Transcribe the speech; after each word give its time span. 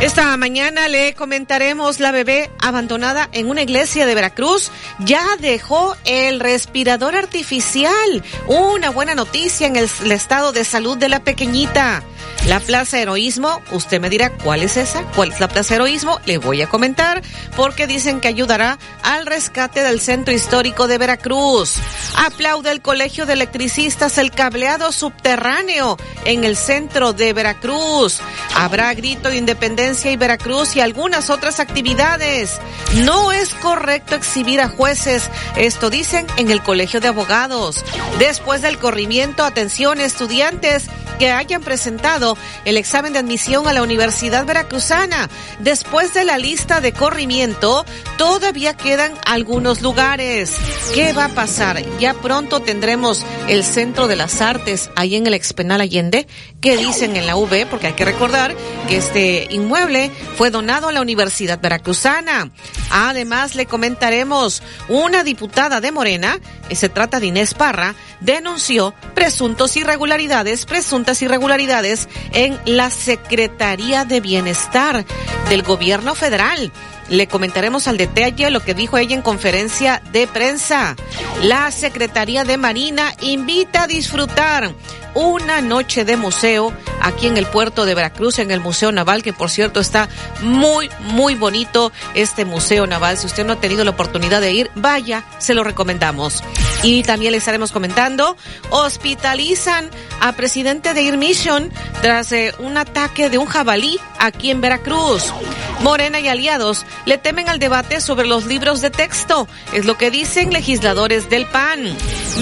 Esta 0.00 0.36
mañana 0.36 0.86
le 0.86 1.12
comentaremos 1.14 1.98
la 1.98 2.12
bebé 2.12 2.52
abandonada 2.60 3.28
en 3.32 3.50
una 3.50 3.62
iglesia 3.62 4.06
de 4.06 4.14
Veracruz 4.14 4.70
ya 5.00 5.24
dejó 5.40 5.96
el 6.04 6.38
respirador 6.38 7.16
artificial. 7.16 8.22
Una 8.46 8.90
buena 8.90 9.16
noticia 9.16 9.66
en 9.66 9.74
el, 9.74 9.90
estado 10.12 10.52
de 10.52 10.62
salud 10.62 10.96
de 10.96 11.08
la 11.08 11.24
pequeñita. 11.24 12.04
La 12.48 12.60
Plaza 12.60 12.98
Heroísmo, 12.98 13.60
usted 13.72 14.00
me 14.00 14.08
dirá 14.08 14.30
cuál 14.30 14.62
es 14.62 14.78
esa, 14.78 15.02
cuál 15.14 15.32
es 15.32 15.38
la 15.38 15.48
Plaza 15.48 15.74
Heroísmo, 15.74 16.18
le 16.24 16.38
voy 16.38 16.62
a 16.62 16.66
comentar 16.66 17.20
porque 17.54 17.86
dicen 17.86 18.20
que 18.20 18.28
ayudará 18.28 18.78
al 19.02 19.26
rescate 19.26 19.82
del 19.82 20.00
centro 20.00 20.32
histórico 20.32 20.88
de 20.88 20.96
Veracruz. 20.96 21.74
Aplaude 22.16 22.70
el 22.70 22.80
Colegio 22.80 23.26
de 23.26 23.34
Electricistas 23.34 24.16
el 24.16 24.30
cableado 24.30 24.92
subterráneo 24.92 25.98
en 26.24 26.44
el 26.44 26.56
centro 26.56 27.12
de 27.12 27.34
Veracruz. 27.34 28.20
Habrá 28.56 28.94
grito 28.94 29.28
de 29.28 29.36
independencia 29.36 30.10
y 30.10 30.16
Veracruz 30.16 30.74
y 30.74 30.80
algunas 30.80 31.28
otras 31.28 31.60
actividades. 31.60 32.62
No 33.04 33.30
es 33.30 33.52
correcto 33.52 34.14
exhibir 34.14 34.62
a 34.62 34.70
jueces, 34.70 35.28
esto 35.56 35.90
dicen 35.90 36.26
en 36.38 36.50
el 36.50 36.62
Colegio 36.62 37.00
de 37.00 37.08
Abogados. 37.08 37.84
Después 38.18 38.62
del 38.62 38.78
corrimiento, 38.78 39.44
atención 39.44 40.00
estudiantes 40.00 40.88
que 41.18 41.32
hayan 41.32 41.62
presentado 41.62 42.37
el 42.64 42.76
examen 42.76 43.12
de 43.12 43.18
admisión 43.18 43.66
a 43.68 43.72
la 43.72 43.82
Universidad 43.82 44.44
Veracruzana. 44.44 45.28
Después 45.60 46.14
de 46.14 46.24
la 46.24 46.38
lista 46.38 46.80
de 46.80 46.92
corrimiento, 46.92 47.84
todavía 48.16 48.74
quedan 48.74 49.12
algunos 49.24 49.82
lugares. 49.82 50.52
¿Qué 50.94 51.12
va 51.12 51.26
a 51.26 51.34
pasar? 51.34 51.82
Ya 51.98 52.14
pronto 52.14 52.60
tendremos 52.60 53.24
el 53.48 53.64
Centro 53.64 54.08
de 54.08 54.16
las 54.16 54.40
Artes 54.40 54.90
ahí 54.96 55.16
en 55.16 55.26
el 55.26 55.34
Expenal 55.34 55.80
Allende. 55.80 56.26
¿Qué 56.60 56.76
dicen 56.76 57.16
en 57.16 57.26
la 57.26 57.36
UV? 57.36 57.66
Porque 57.68 57.88
hay 57.88 57.92
que 57.92 58.04
recordar 58.04 58.56
que 58.88 58.96
este 58.96 59.46
inmueble 59.50 60.10
fue 60.36 60.50
donado 60.50 60.88
a 60.88 60.92
la 60.92 61.00
Universidad 61.00 61.60
Veracruzana. 61.60 62.50
Además, 62.90 63.54
le 63.54 63.66
comentaremos 63.66 64.62
una 64.88 65.24
diputada 65.24 65.80
de 65.80 65.92
Morena, 65.92 66.38
se 66.70 66.88
trata 66.88 67.20
de 67.20 67.26
Inés 67.26 67.54
Parra, 67.54 67.94
denunció 68.20 68.94
presuntos 69.14 69.76
irregularidades, 69.76 70.66
presuntas 70.66 71.22
irregularidades 71.22 72.08
en 72.32 72.58
la 72.64 72.90
Secretaría 72.90 74.04
de 74.04 74.20
Bienestar 74.20 75.04
del 75.48 75.62
Gobierno 75.62 76.14
Federal. 76.14 76.72
Le 77.08 77.26
comentaremos 77.26 77.88
al 77.88 77.96
detalle 77.96 78.50
lo 78.50 78.60
que 78.60 78.74
dijo 78.74 78.98
ella 78.98 79.14
en 79.14 79.22
conferencia 79.22 80.02
de 80.12 80.26
prensa. 80.26 80.96
La 81.42 81.70
Secretaría 81.70 82.44
de 82.44 82.56
Marina 82.56 83.14
invita 83.20 83.84
a 83.84 83.86
disfrutar 83.86 84.74
una 85.14 85.60
noche 85.60 86.04
de 86.04 86.16
museo 86.16 86.72
aquí 87.00 87.26
en 87.26 87.36
el 87.36 87.46
puerto 87.46 87.86
de 87.86 87.94
Veracruz, 87.94 88.38
en 88.38 88.50
el 88.50 88.60
Museo 88.60 88.92
Naval, 88.92 89.22
que 89.22 89.32
por 89.32 89.50
cierto 89.50 89.80
está 89.80 90.08
muy, 90.42 90.90
muy 91.00 91.34
bonito 91.34 91.92
este 92.14 92.44
Museo 92.44 92.86
Naval. 92.86 93.16
Si 93.18 93.26
usted 93.26 93.44
no 93.44 93.54
ha 93.54 93.60
tenido 93.60 93.84
la 93.84 93.90
oportunidad 93.90 94.40
de 94.40 94.52
ir, 94.52 94.70
vaya, 94.74 95.24
se 95.38 95.54
lo 95.54 95.64
recomendamos. 95.64 96.42
Y 96.82 97.02
también 97.02 97.32
le 97.32 97.38
estaremos 97.38 97.72
comentando, 97.72 98.36
hospitalizan 98.70 99.90
a 100.20 100.32
presidente 100.32 100.94
de 100.94 101.06
Air 101.06 101.16
Mission 101.18 101.72
tras 102.02 102.30
eh, 102.32 102.54
un 102.58 102.76
ataque 102.76 103.30
de 103.30 103.38
un 103.38 103.46
jabalí 103.46 103.98
aquí 104.18 104.50
en 104.50 104.60
Veracruz. 104.60 105.32
Morena 105.80 106.18
y 106.20 106.28
aliados 106.28 106.84
le 107.06 107.18
temen 107.18 107.48
al 107.48 107.58
debate 107.58 108.00
sobre 108.00 108.26
los 108.26 108.46
libros 108.46 108.80
de 108.80 108.90
texto, 108.90 109.48
es 109.72 109.84
lo 109.84 109.96
que 109.96 110.10
dicen 110.10 110.52
legisladores 110.52 111.30
del 111.30 111.46
PAN. 111.46 111.96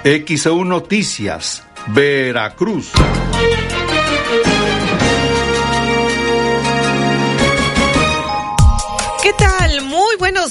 XEU 0.04 0.64
Noticias. 0.64 1.64
Veracruz. 1.88 2.92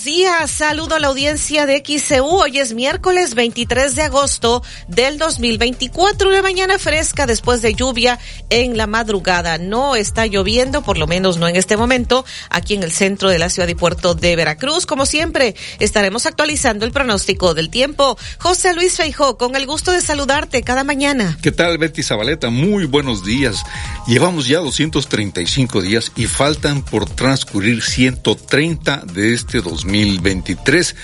Buenos 0.01 0.05
días. 0.05 0.51
Saludo 0.51 0.95
a 0.95 0.99
la 0.99 1.07
audiencia 1.07 1.65
de 1.65 1.83
XCU. 1.85 2.25
Hoy 2.25 2.59
es 2.59 2.73
miércoles 2.73 3.35
23 3.35 3.95
de 3.95 4.03
agosto 4.03 4.63
del 4.87 5.17
2024. 5.17 6.29
Una 6.29 6.41
mañana 6.41 6.79
fresca 6.79 7.25
después 7.25 7.61
de 7.61 7.73
lluvia 7.75 8.19
en 8.49 8.77
la 8.77 8.87
madrugada. 8.87 9.57
No 9.57 9.95
está 9.95 10.25
lloviendo, 10.25 10.81
por 10.81 10.97
lo 10.97 11.07
menos 11.07 11.37
no 11.37 11.47
en 11.47 11.55
este 11.55 11.77
momento, 11.77 12.25
aquí 12.49 12.73
en 12.73 12.83
el 12.83 12.91
centro 12.91 13.29
de 13.29 13.39
la 13.39 13.49
ciudad 13.49 13.67
y 13.67 13.75
puerto 13.75 14.15
de 14.15 14.35
Veracruz. 14.35 14.85
Como 14.85 15.05
siempre, 15.05 15.55
estaremos 15.79 16.25
actualizando 16.25 16.85
el 16.85 16.91
pronóstico 16.91 17.53
del 17.53 17.69
tiempo. 17.69 18.17
José 18.39 18.73
Luis 18.73 18.97
Feijó, 18.97 19.37
con 19.37 19.55
el 19.55 19.65
gusto 19.65 19.91
de 19.91 20.01
saludarte 20.01 20.63
cada 20.63 20.83
mañana. 20.83 21.37
¿Qué 21.41 21.51
tal, 21.51 21.77
Betty 21.77 22.01
Zabaleta? 22.01 22.49
Muy 22.49 22.85
buenos 22.85 23.23
días. 23.23 23.63
Llevamos 24.07 24.47
ya 24.47 24.59
235 24.59 25.81
días 25.81 26.11
y 26.15 26.25
faltan 26.25 26.81
por 26.81 27.07
transcurrir 27.09 27.83
130 27.83 29.03
de 29.13 29.33
este 29.33 29.59
2023. 29.91 30.95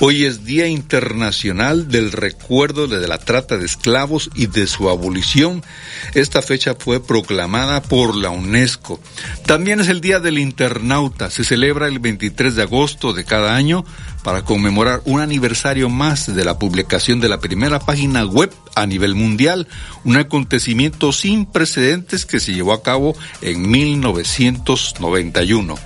Hoy 0.00 0.24
es 0.24 0.44
Día 0.44 0.66
Internacional 0.66 1.88
del 1.88 2.10
Recuerdo 2.10 2.86
de 2.86 3.06
la 3.06 3.18
Trata 3.18 3.58
de 3.58 3.66
Esclavos 3.66 4.30
y 4.34 4.46
de 4.46 4.66
su 4.66 4.88
abolición. 4.88 5.62
Esta 6.14 6.40
fecha 6.40 6.74
fue 6.74 7.04
proclamada 7.04 7.82
por 7.82 8.16
la 8.16 8.30
UNESCO. 8.30 8.98
También 9.46 9.80
es 9.80 9.88
el 9.88 10.00
Día 10.00 10.20
del 10.20 10.38
Internauta. 10.38 11.30
Se 11.30 11.44
celebra 11.44 11.86
el 11.86 11.98
23 11.98 12.54
de 12.56 12.62
agosto 12.62 13.12
de 13.12 13.24
cada 13.24 13.54
año 13.54 13.84
para 14.22 14.42
conmemorar 14.42 15.00
un 15.04 15.20
aniversario 15.20 15.88
más 15.88 16.34
de 16.34 16.44
la 16.44 16.58
publicación 16.58 17.20
de 17.20 17.28
la 17.28 17.40
primera 17.40 17.80
página 17.80 18.24
web 18.24 18.52
a 18.74 18.86
nivel 18.86 19.14
mundial, 19.14 19.66
un 20.04 20.16
acontecimiento 20.16 21.12
sin 21.12 21.46
precedentes 21.46 22.26
que 22.26 22.40
se 22.40 22.52
llevó 22.52 22.72
a 22.72 22.82
cabo 22.82 23.14
en 23.42 23.70
1991. 23.70 25.78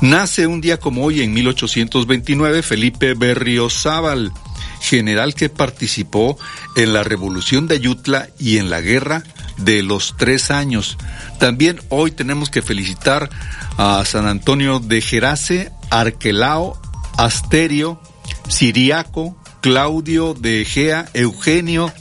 Nace 0.00 0.46
un 0.46 0.60
día 0.60 0.78
como 0.78 1.04
hoy, 1.04 1.22
en 1.22 1.34
1829, 1.34 2.62
Felipe 2.62 3.14
Berriozábal, 3.14 4.32
general 4.80 5.34
que 5.34 5.48
participó 5.48 6.38
en 6.76 6.92
la 6.92 7.02
revolución 7.02 7.66
de 7.66 7.76
Ayutla 7.76 8.28
y 8.38 8.58
en 8.58 8.70
la 8.70 8.80
guerra 8.80 9.22
de 9.58 9.82
los 9.82 10.14
tres 10.16 10.50
años. 10.50 10.96
También 11.38 11.80
hoy 11.88 12.10
tenemos 12.10 12.50
que 12.50 12.62
felicitar 12.62 13.30
a 13.78 14.04
San 14.04 14.26
Antonio 14.26 14.80
de 14.80 15.00
Gerace, 15.00 15.72
Arquelao, 15.90 16.78
Asterio, 17.16 18.00
Siriaco, 18.48 19.36
Claudio 19.60 20.34
de 20.34 20.62
Egea, 20.62 21.08
Eugenio, 21.14 21.92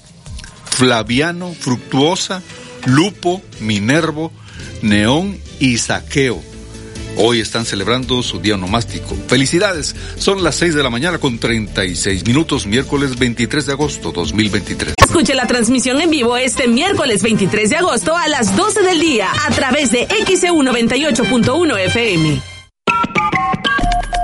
Flaviano, 0.65 1.53
Fructuosa, 1.57 2.41
Lupo, 2.85 3.41
Minervo, 3.59 4.31
Neón 4.81 5.39
y 5.59 5.77
Saqueo. 5.77 6.41
Hoy 7.17 7.39
están 7.39 7.65
celebrando 7.65 8.21
su 8.23 8.39
día 8.39 8.56
onomástico. 8.56 9.15
Felicidades. 9.27 9.95
Son 10.17 10.44
las 10.44 10.56
6 10.56 10.75
de 10.75 10.83
la 10.83 10.89
mañana 10.89 11.18
con 11.18 11.39
36 11.39 12.25
minutos, 12.25 12.65
miércoles 12.65 13.18
23 13.18 13.65
de 13.65 13.71
agosto 13.71 14.11
2023. 14.11 14.95
Escuche 14.97 15.33
la 15.33 15.47
transmisión 15.47 16.01
en 16.01 16.09
vivo 16.09 16.35
este 16.35 16.68
miércoles 16.68 17.23
23 17.23 17.69
de 17.69 17.75
agosto 17.77 18.18
a 18.18 18.27
las 18.27 18.56
12 18.57 18.81
del 18.81 19.00
día 19.00 19.29
a 19.47 19.51
través 19.51 19.91
de 19.91 20.07
XEU 20.27 20.61
98.1 20.61 21.79
FM. 21.85 22.55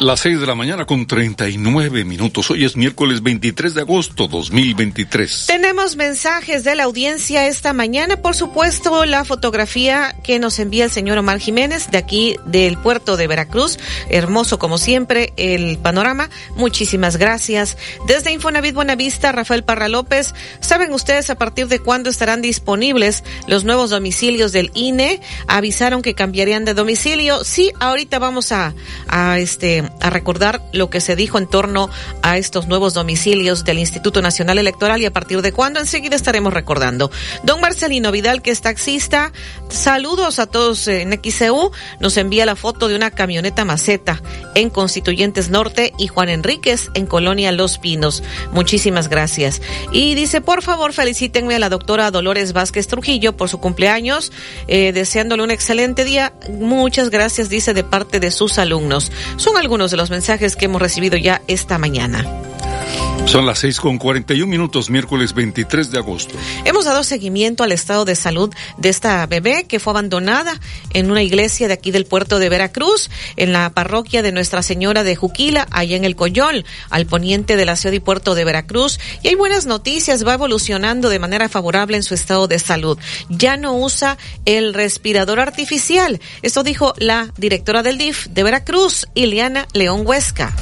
Las 0.00 0.20
seis 0.20 0.38
de 0.38 0.46
la 0.46 0.54
mañana 0.54 0.86
con 0.86 1.08
39 1.08 2.04
minutos. 2.04 2.52
Hoy 2.52 2.64
es 2.64 2.76
miércoles 2.76 3.20
23 3.20 3.74
de 3.74 3.80
agosto 3.80 4.28
2023. 4.28 5.46
Tenemos 5.48 5.96
mensajes 5.96 6.62
de 6.62 6.76
la 6.76 6.84
audiencia 6.84 7.48
esta 7.48 7.72
mañana. 7.72 8.16
Por 8.16 8.36
supuesto, 8.36 9.04
la 9.06 9.24
fotografía 9.24 10.14
que 10.22 10.38
nos 10.38 10.60
envía 10.60 10.84
el 10.84 10.92
señor 10.92 11.18
Omar 11.18 11.40
Jiménez 11.40 11.90
de 11.90 11.98
aquí 11.98 12.36
del 12.46 12.78
puerto 12.78 13.16
de 13.16 13.26
Veracruz. 13.26 13.80
Hermoso 14.08 14.60
como 14.60 14.78
siempre 14.78 15.32
el 15.36 15.78
panorama. 15.78 16.30
Muchísimas 16.54 17.16
gracias. 17.16 17.76
Desde 18.06 18.30
Infonavit 18.30 18.76
Buenavista, 18.76 19.32
Rafael 19.32 19.64
Parra 19.64 19.88
López. 19.88 20.32
¿Saben 20.60 20.92
ustedes 20.92 21.28
a 21.28 21.34
partir 21.34 21.66
de 21.66 21.80
cuándo 21.80 22.08
estarán 22.08 22.40
disponibles 22.40 23.24
los 23.48 23.64
nuevos 23.64 23.90
domicilios 23.90 24.52
del 24.52 24.70
INE? 24.74 25.20
Avisaron 25.48 26.02
que 26.02 26.14
cambiarían 26.14 26.64
de 26.64 26.74
domicilio. 26.74 27.42
Sí, 27.42 27.72
ahorita 27.80 28.20
vamos 28.20 28.52
a 28.52 28.74
este 29.40 29.87
a 30.00 30.10
recordar 30.10 30.60
lo 30.72 30.90
que 30.90 31.00
se 31.00 31.16
dijo 31.16 31.38
en 31.38 31.46
torno 31.46 31.90
a 32.22 32.38
estos 32.38 32.68
nuevos 32.68 32.94
domicilios 32.94 33.64
del 33.64 33.78
Instituto 33.78 34.22
Nacional 34.22 34.58
Electoral 34.58 35.00
y 35.02 35.06
a 35.06 35.12
partir 35.12 35.42
de 35.42 35.52
cuándo 35.52 35.80
enseguida 35.80 36.16
estaremos 36.16 36.52
recordando. 36.52 37.10
Don 37.42 37.60
Marcelino 37.60 38.12
Vidal, 38.12 38.42
que 38.42 38.50
es 38.50 38.60
taxista, 38.60 39.32
saludos 39.68 40.38
a 40.38 40.46
todos 40.46 40.88
en 40.88 41.12
XCU, 41.12 41.70
nos 42.00 42.16
envía 42.16 42.46
la 42.46 42.56
foto 42.56 42.88
de 42.88 42.96
una 42.96 43.10
camioneta 43.10 43.64
maceta 43.64 44.22
en 44.54 44.70
Constituyentes 44.70 45.50
Norte 45.50 45.92
y 45.98 46.08
Juan 46.08 46.28
Enríquez 46.28 46.90
en 46.94 47.06
Colonia 47.06 47.52
Los 47.52 47.78
Pinos. 47.78 48.22
Muchísimas 48.52 49.08
gracias. 49.08 49.60
Y 49.92 50.14
dice, 50.14 50.40
por 50.40 50.62
favor, 50.62 50.92
felicítenme 50.92 51.54
a 51.54 51.58
la 51.58 51.68
doctora 51.68 52.10
Dolores 52.10 52.52
Vázquez 52.52 52.86
Trujillo 52.86 53.36
por 53.36 53.48
su 53.48 53.58
cumpleaños, 53.58 54.32
eh, 54.66 54.92
deseándole 54.92 55.42
un 55.42 55.50
excelente 55.50 56.04
día. 56.04 56.32
Muchas 56.50 57.10
gracias, 57.10 57.48
dice, 57.48 57.74
de 57.74 57.84
parte 57.84 58.20
de 58.20 58.30
sus 58.30 58.58
alumnos. 58.58 59.12
Son 59.36 59.56
algunos 59.56 59.77
de 59.86 59.96
los 59.96 60.10
mensajes 60.10 60.56
que 60.56 60.64
hemos 60.64 60.82
recibido 60.82 61.16
ya 61.16 61.40
esta 61.46 61.78
mañana. 61.78 62.47
Son 63.26 63.44
las 63.44 63.58
seis 63.58 63.78
con 63.78 63.98
cuarenta 63.98 64.32
y 64.32 64.42
un 64.42 64.48
minutos, 64.48 64.88
miércoles 64.88 65.34
23 65.34 65.90
de 65.90 65.98
agosto. 65.98 66.34
Hemos 66.64 66.86
dado 66.86 67.04
seguimiento 67.04 67.62
al 67.62 67.72
estado 67.72 68.04
de 68.04 68.16
salud 68.16 68.52
de 68.78 68.88
esta 68.88 69.26
bebé 69.26 69.64
que 69.64 69.80
fue 69.80 69.92
abandonada 69.92 70.58
en 70.94 71.10
una 71.10 71.22
iglesia 71.22 71.68
de 71.68 71.74
aquí 71.74 71.90
del 71.90 72.06
puerto 72.06 72.38
de 72.38 72.48
Veracruz, 72.48 73.10
en 73.36 73.52
la 73.52 73.70
parroquia 73.70 74.22
de 74.22 74.32
Nuestra 74.32 74.62
Señora 74.62 75.04
de 75.04 75.14
Juquila, 75.14 75.66
allá 75.70 75.96
en 75.96 76.04
el 76.04 76.16
Coyol, 76.16 76.64
al 76.88 77.06
poniente 77.06 77.56
de 77.56 77.64
la 77.66 77.76
ciudad 77.76 77.92
y 77.92 78.00
puerto 78.00 78.34
de 78.34 78.44
Veracruz. 78.44 78.98
Y 79.22 79.28
hay 79.28 79.34
buenas 79.34 79.66
noticias, 79.66 80.26
va 80.26 80.34
evolucionando 80.34 81.10
de 81.10 81.18
manera 81.18 81.48
favorable 81.48 81.96
en 81.96 82.02
su 82.02 82.14
estado 82.14 82.48
de 82.48 82.58
salud. 82.58 82.98
Ya 83.28 83.56
no 83.56 83.76
usa 83.76 84.16
el 84.46 84.72
respirador 84.72 85.40
artificial. 85.40 86.20
Esto 86.42 86.62
dijo 86.62 86.94
la 86.96 87.32
directora 87.36 87.82
del 87.82 87.98
DIF 87.98 88.26
de 88.28 88.42
Veracruz, 88.42 89.06
Ileana 89.14 89.68
León 89.74 90.02
Huesca. 90.04 90.54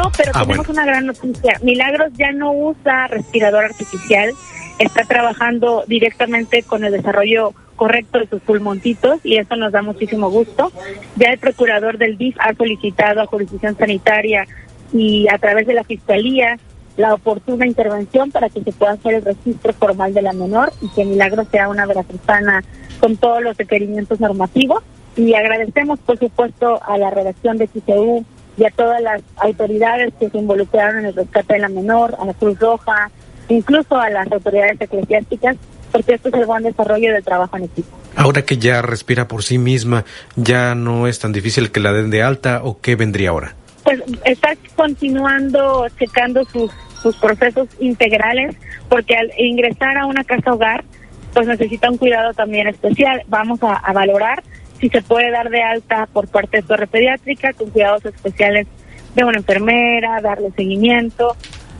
No, 0.00 0.12
pero 0.16 0.32
ah, 0.34 0.44
tenemos 0.44 0.68
una 0.68 0.84
gran 0.84 1.06
noticia. 1.06 1.58
Milagros 1.62 2.12
ya 2.16 2.32
no 2.32 2.52
usa 2.52 3.06
respirador 3.08 3.64
artificial, 3.64 4.32
está 4.78 5.04
trabajando 5.04 5.84
directamente 5.86 6.62
con 6.62 6.84
el 6.84 6.92
desarrollo 6.92 7.52
correcto 7.76 8.18
de 8.18 8.28
sus 8.28 8.42
pulmoncitos 8.42 9.20
y 9.24 9.36
eso 9.36 9.56
nos 9.56 9.72
da 9.72 9.82
muchísimo 9.82 10.30
gusto. 10.30 10.72
Ya 11.16 11.28
el 11.30 11.38
procurador 11.38 11.98
del 11.98 12.18
DIF 12.18 12.36
ha 12.38 12.54
solicitado 12.54 13.20
a 13.20 13.26
jurisdicción 13.26 13.76
sanitaria 13.76 14.46
y 14.92 15.28
a 15.28 15.38
través 15.38 15.66
de 15.66 15.74
la 15.74 15.84
fiscalía 15.84 16.58
la 16.96 17.14
oportuna 17.14 17.66
intervención 17.66 18.30
para 18.30 18.48
que 18.48 18.62
se 18.62 18.72
pueda 18.72 18.92
hacer 18.92 19.14
el 19.14 19.24
registro 19.24 19.72
formal 19.72 20.12
de 20.12 20.22
la 20.22 20.32
menor 20.32 20.72
y 20.82 20.88
que 20.88 21.04
Milagros 21.04 21.48
sea 21.50 21.68
una 21.68 21.86
veracruzana 21.86 22.62
con 23.00 23.16
todos 23.16 23.42
los 23.42 23.56
requerimientos 23.56 24.20
normativos. 24.20 24.82
Y 25.16 25.34
agradecemos, 25.34 25.98
por 26.00 26.18
supuesto, 26.18 26.80
a 26.82 26.98
la 26.98 27.10
redacción 27.10 27.56
de 27.58 27.66
TCU 27.66 28.24
y 28.60 28.66
a 28.66 28.70
todas 28.70 29.00
las 29.00 29.22
autoridades 29.36 30.12
que 30.20 30.28
se 30.28 30.36
involucraron 30.36 30.98
en 30.98 31.06
el 31.06 31.14
rescate 31.14 31.54
de 31.54 31.60
la 31.60 31.70
menor, 31.70 32.14
a 32.20 32.26
la 32.26 32.34
Cruz 32.34 32.58
Roja, 32.58 33.10
incluso 33.48 33.98
a 33.98 34.10
las 34.10 34.30
autoridades 34.30 34.78
eclesiásticas, 34.78 35.56
porque 35.90 36.12
esto 36.12 36.28
es 36.28 36.34
el 36.34 36.44
buen 36.44 36.62
desarrollo 36.62 37.10
del 37.14 37.24
trabajo 37.24 37.56
en 37.56 37.64
equipo. 37.64 37.88
Ahora 38.16 38.42
que 38.42 38.58
ya 38.58 38.82
respira 38.82 39.26
por 39.28 39.42
sí 39.42 39.56
misma, 39.56 40.04
¿ya 40.36 40.74
no 40.74 41.06
es 41.06 41.18
tan 41.20 41.32
difícil 41.32 41.72
que 41.72 41.80
la 41.80 41.92
den 41.92 42.10
de 42.10 42.22
alta 42.22 42.60
o 42.62 42.78
qué 42.82 42.96
vendría 42.96 43.30
ahora? 43.30 43.54
Pues 43.82 44.02
está 44.26 44.50
continuando 44.76 45.86
checando 45.98 46.44
sus, 46.44 46.70
sus 47.02 47.16
procesos 47.16 47.66
integrales, 47.78 48.56
porque 48.90 49.16
al 49.16 49.30
ingresar 49.38 49.96
a 49.96 50.04
una 50.04 50.22
casa 50.22 50.52
hogar, 50.52 50.84
pues 51.32 51.46
necesita 51.46 51.88
un 51.90 51.96
cuidado 51.96 52.34
también 52.34 52.66
especial. 52.66 53.22
Vamos 53.28 53.62
a, 53.62 53.72
a 53.72 53.92
valorar 53.94 54.42
si 54.80 54.88
se 54.88 55.02
puede 55.02 55.30
dar 55.30 55.50
de 55.50 55.62
alta 55.62 56.08
por 56.12 56.28
parte 56.28 56.58
de 56.58 56.62
torre 56.62 56.86
pediátrica 56.86 57.52
con 57.52 57.70
cuidados 57.70 58.04
especiales 58.04 58.66
de 59.14 59.24
una 59.24 59.38
enfermera, 59.38 60.20
darle 60.20 60.50
seguimiento, 60.52 61.36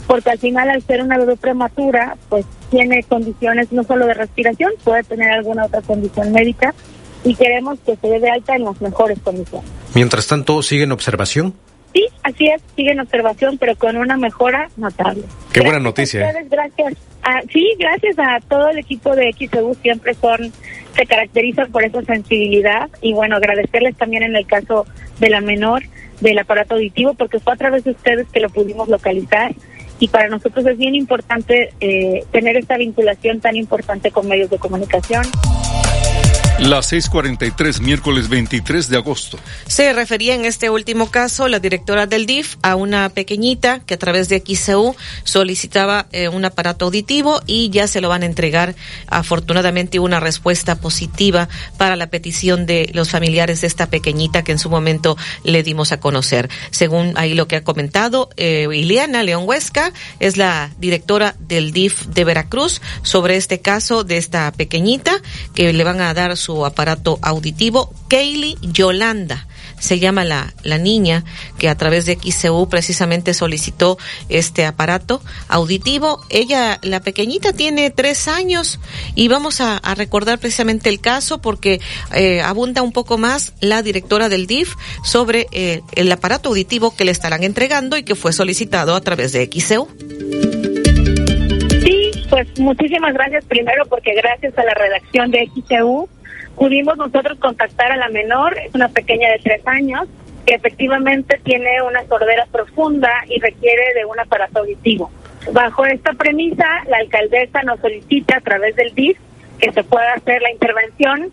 porque 0.07 0.31
al 0.31 0.39
final 0.39 0.71
al 0.71 0.83
ser 0.83 1.03
una 1.03 1.19
bebé 1.19 1.37
prematura, 1.37 2.17
pues 2.29 2.45
tiene 2.71 3.03
condiciones 3.05 3.73
no 3.73 3.85
solo 3.85 4.07
de 4.07 4.15
respiración, 4.15 4.73
puede 4.85 5.03
tener 5.05 5.31
alguna 5.31 5.67
otra 5.67 5.83
condición 5.83 6.33
médica 6.33 6.75
y 7.25 7.35
queremos 7.35 7.79
que 7.81 7.97
se 7.97 8.09
dé 8.09 8.21
de 8.21 8.31
alta 8.31 8.57
en 8.57 8.65
las 8.65 8.81
mejores 8.81 9.19
condiciones. 9.21 9.71
Mientras 9.95 10.27
tanto, 10.27 10.63
¿sigue 10.63 10.85
en 10.85 10.93
observación? 10.93 11.55
Sí, 11.93 12.07
así 12.23 12.47
es, 12.47 12.63
sigue 12.77 12.93
en 12.93 13.01
observación, 13.01 13.59
pero 13.59 13.75
con 13.77 13.97
una 13.97 14.17
mejora 14.17 14.69
notable. 14.77 15.25
Qué 15.53 15.61
buena 15.61 15.81
noticia. 15.81 16.31
¿eh? 16.31 16.47
gracias. 16.49 16.95
Sí, 17.53 17.75
gracias 17.79 18.19
a 18.19 18.41
todo 18.41 18.69
el 18.71 18.79
equipo 18.79 19.15
de 19.15 19.33
XEU, 19.33 19.75
siempre 19.75 20.15
son 20.15 20.53
se 20.95 21.07
caracterizan 21.07 21.71
por 21.71 21.85
esa 21.85 22.03
sensibilidad 22.03 22.91
y 23.01 23.13
bueno, 23.13 23.37
agradecerles 23.37 23.97
también 23.97 24.23
en 24.25 24.37
el 24.37 24.47
caso 24.47 24.87
de 25.21 25.31
la 25.31 25.41
menor 25.41 25.83
del 26.21 26.39
aparato 26.39 26.75
auditivo 26.75 27.15
porque 27.15 27.39
fue 27.39 27.53
a 27.53 27.57
través 27.57 27.85
de 27.85 27.93
ustedes 27.93 28.27
que 28.29 28.41
lo 28.41 28.51
pudimos 28.51 28.89
localizar 28.89 29.55
y 29.99 30.09
para 30.09 30.29
nosotros 30.29 30.67
es 30.67 30.79
bien 30.79 30.95
importante 30.95 31.73
eh, 31.81 32.25
tener 32.33 32.57
esta 32.57 32.77
vinculación 32.77 33.41
tan 33.41 33.55
importante 33.57 34.11
con 34.11 34.27
medios 34.27 34.51
de 34.51 34.59
comunicación. 34.59 35.23
Las 36.61 36.93
6:43, 36.93 37.81
miércoles 37.81 38.29
23 38.29 38.91
de 38.91 38.99
agosto. 38.99 39.39
Se 39.67 39.95
refería 39.95 40.35
en 40.35 40.45
este 40.45 40.69
último 40.69 41.11
caso 41.11 41.49
la 41.49 41.59
directora 41.59 42.07
del 42.07 42.27
DIF 42.27 42.57
a 42.61 42.77
una 42.77 43.09
pequeñita 43.09 43.81
que 43.81 43.95
a 43.95 43.99
través 43.99 44.29
de 44.29 44.43
XCU 44.47 44.95
solicitaba 45.25 46.07
eh, 46.13 46.29
un 46.29 46.45
aparato 46.45 46.85
auditivo 46.85 47.41
y 47.47 47.71
ya 47.71 47.89
se 47.89 48.03
lo 48.03 48.11
van 48.11 48.25
a 48.25 48.27
entregar. 48.27 48.75
Afortunadamente 49.07 50.01
una 50.01 50.21
respuesta 50.21 50.75
positiva 50.75 51.49
para 51.79 51.97
la 51.97 52.09
petición 52.09 52.67
de 52.67 52.91
los 52.93 53.09
familiares 53.09 53.63
de 53.63 53.67
esta 53.67 53.89
pequeñita 53.89 54.45
que 54.45 54.53
en 54.53 54.59
su 54.59 54.69
momento 54.69 55.17
le 55.45 55.63
dimos 55.63 55.93
a 55.93 55.99
conocer. 55.99 56.51
Según 56.71 57.15
ahí 57.17 57.33
lo 57.33 57.49
que 57.49 57.57
ha 57.57 57.65
comentado 57.65 58.29
eh, 58.37 58.69
Ileana 58.71 59.23
León 59.23 59.45
Huesca, 59.47 59.95
es 60.19 60.37
la 60.37 60.71
directora 60.79 61.37
del 61.39 61.73
DIF 61.73 62.05
de 62.09 62.25
Veracruz 62.25 62.83
sobre 63.03 63.37
este 63.37 63.61
caso 63.61 64.05
de 64.05 64.19
esta 64.19 64.53
pequeñita 64.53 65.23
que 65.55 65.73
le 65.73 65.85
van 65.85 66.03
a 66.03 66.13
dar 66.13 66.37
su 66.37 66.50
aparato 66.67 67.19
auditivo. 67.23 67.93
Kaylee 68.09 68.57
Yolanda 68.63 69.47
se 69.81 69.99
llama 69.99 70.25
la, 70.25 70.53
la 70.63 70.79
niña 70.79 71.25
que 71.59 71.69
a 71.69 71.75
través 71.75 72.07
de 72.07 72.17
XCU 72.17 72.69
precisamente 72.69 73.35
solicitó 73.35 73.99
este 74.29 74.67
aparato 74.67 75.23
auditivo. 75.49 76.21
Ella, 76.29 76.79
la 76.83 77.01
pequeñita, 77.01 77.53
tiene 77.53 77.91
tres 77.91 78.29
años 78.29 78.79
y 79.15 79.29
vamos 79.29 79.61
a, 79.61 79.81
recordar 79.95 80.39
precisamente 80.39 80.89
el 80.89 81.01
caso 81.01 81.41
porque 81.41 81.81
eh, 82.15 82.41
abunda 82.43 82.83
un 82.83 82.93
poco 82.93 83.19
más 83.19 83.55
la 83.61 83.83
directora 83.83 84.29
del 84.29 84.47
DIF 84.47 84.75
sobre 85.03 85.47
eh, 85.53 85.83
el 85.95 86.13
aparato 86.13 86.51
auditivo 86.51 86.95
que 86.95 87.05
le 87.05 87.11
estarán 87.11 87.43
entregando 87.43 87.97
y 87.97 88.05
que 88.05 88.15
fue 88.15 88.33
solicitado 88.33 88.95
a 88.95 89.01
través 89.01 89.33
de 89.33 89.47
XCU. 89.47 89.89
Sí, 91.85 92.11
pues 92.29 92.59
muchísimas 92.59 93.15
gracias 93.15 93.45
primero 93.47 93.85
porque 93.87 94.15
gracias 94.15 94.57
a 94.57 94.65
la 94.65 94.75
redacción 94.75 95.31
de 95.31 95.49
XCU 95.55 96.09
pudimos 96.57 96.97
nosotros 96.97 97.39
contactar 97.39 97.93
a 97.93 97.97
la 97.97 98.09
menor, 98.09 98.57
es 98.59 98.75
una 98.75 98.89
pequeña 98.89 99.31
de 99.31 99.39
tres 99.39 99.67
años, 99.67 100.09
que 100.47 100.55
efectivamente 100.55 101.41
tiene 101.45 101.83
una 101.83 102.05
sordera 102.07 102.47
profunda 102.51 103.11
y 103.29 103.41
requiere 103.41 103.95
de 103.95 104.05
un 104.05 104.19
aparato 104.19 104.61
auditivo. 104.61 105.11
Bajo 105.53 105.85
esta 105.87 106.13
premisa, 106.13 106.67
la 106.89 106.99
alcaldesa 106.99 107.63
nos 107.63 107.81
solicita 107.81 108.39
a 108.39 108.41
través 108.41 108.77
del 108.77 108.95
DIF 108.95 109.19
que 109.59 109.73
se 109.73 109.85
pueda 109.85 110.13
hacer 110.15 110.43
la 110.43 110.51
intervención. 110.51 111.31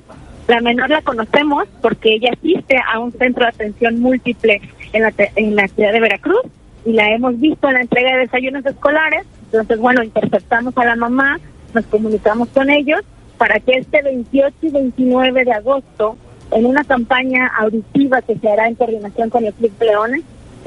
La 0.48 0.62
menor 0.62 0.90
la 0.90 1.02
conocemos 1.02 1.68
porque 1.82 2.14
ella 2.14 2.32
asiste 2.34 2.78
a 2.92 3.00
un 3.00 3.12
centro 3.12 3.44
de 3.44 3.50
atención 3.50 4.00
múltiple 4.00 4.62
en 4.94 5.04
la, 5.04 5.14
en 5.36 5.56
la 5.56 5.68
ciudad 5.68 5.92
de 5.92 6.00
Veracruz 6.00 6.42
y 6.86 6.94
la 6.94 7.12
hemos 7.12 7.40
visto 7.40 7.68
en 7.68 7.74
la 7.74 7.82
entrega 7.82 8.14
de 8.14 8.20
desayunos 8.20 8.66
escolares. 8.66 9.26
Entonces, 9.46 9.78
bueno, 9.78 10.04
interceptamos 10.04 10.78
a 10.78 10.86
la 10.86 10.96
mamá, 10.96 11.40
nos 11.74 11.86
comunicamos 11.86 12.48
con 12.50 12.70
ellos 12.70 13.02
para 13.38 13.60
que 13.60 13.74
este 13.74 14.02
28 14.02 14.56
y 14.62 14.70
29 14.70 15.46
de 15.46 15.52
agosto, 15.52 16.18
en 16.52 16.66
una 16.66 16.84
campaña 16.84 17.48
auditiva 17.60 18.22
que 18.22 18.38
se 18.38 18.50
hará 18.50 18.68
en 18.68 18.76
coordinación 18.76 19.30
con 19.30 19.46
el 19.46 19.54
Club 19.54 19.72
Leones, 19.80 20.24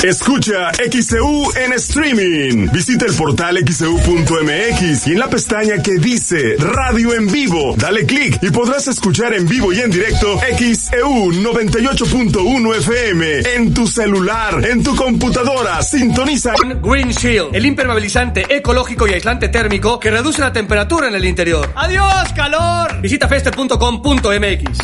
Escucha 0.04 0.70
XCU 0.75 1.50
en 1.56 1.73
streaming. 1.73 2.68
Visita 2.70 3.06
el 3.06 3.14
portal 3.14 3.56
xcu.mx 3.56 5.06
y 5.06 5.12
en 5.12 5.18
la 5.18 5.30
pestaña 5.30 5.82
que 5.82 5.92
dice 5.92 6.56
Radio 6.58 7.14
en 7.14 7.26
vivo, 7.32 7.75
dale 7.78 8.04
clic 8.04 8.38
y 8.42 8.50
podrás 8.50 8.87
escuchar 8.87 9.32
en 9.32 9.49
vivo 9.49 9.73
y 9.73 9.80
en 9.80 9.90
directo 9.90 10.38
XEU 10.58 11.32
98.1 11.32 12.76
FM 12.76 13.54
en 13.54 13.73
tu 13.73 13.87
celular, 13.87 14.62
en 14.62 14.82
tu 14.82 14.94
computadora. 14.94 15.82
Sintoniza 15.82 16.52
Green 16.82 17.08
Shield, 17.08 17.56
el 17.56 17.64
impermeabilizante 17.64 18.44
ecológico 18.54 19.08
y 19.08 19.14
aislante 19.14 19.49
térmico 19.49 19.99
que 19.99 20.11
reduce 20.11 20.42
la 20.42 20.52
temperatura 20.52 21.08
en 21.08 21.14
el 21.14 21.25
interior. 21.25 21.73
¡Adiós, 21.76 22.30
calor! 22.37 23.00
Visita 23.00 23.26
fester.com.mx. 23.26 24.78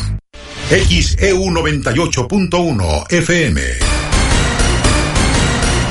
XEU 0.71 1.45
98.1 1.45 3.11
FM. 3.11 4.20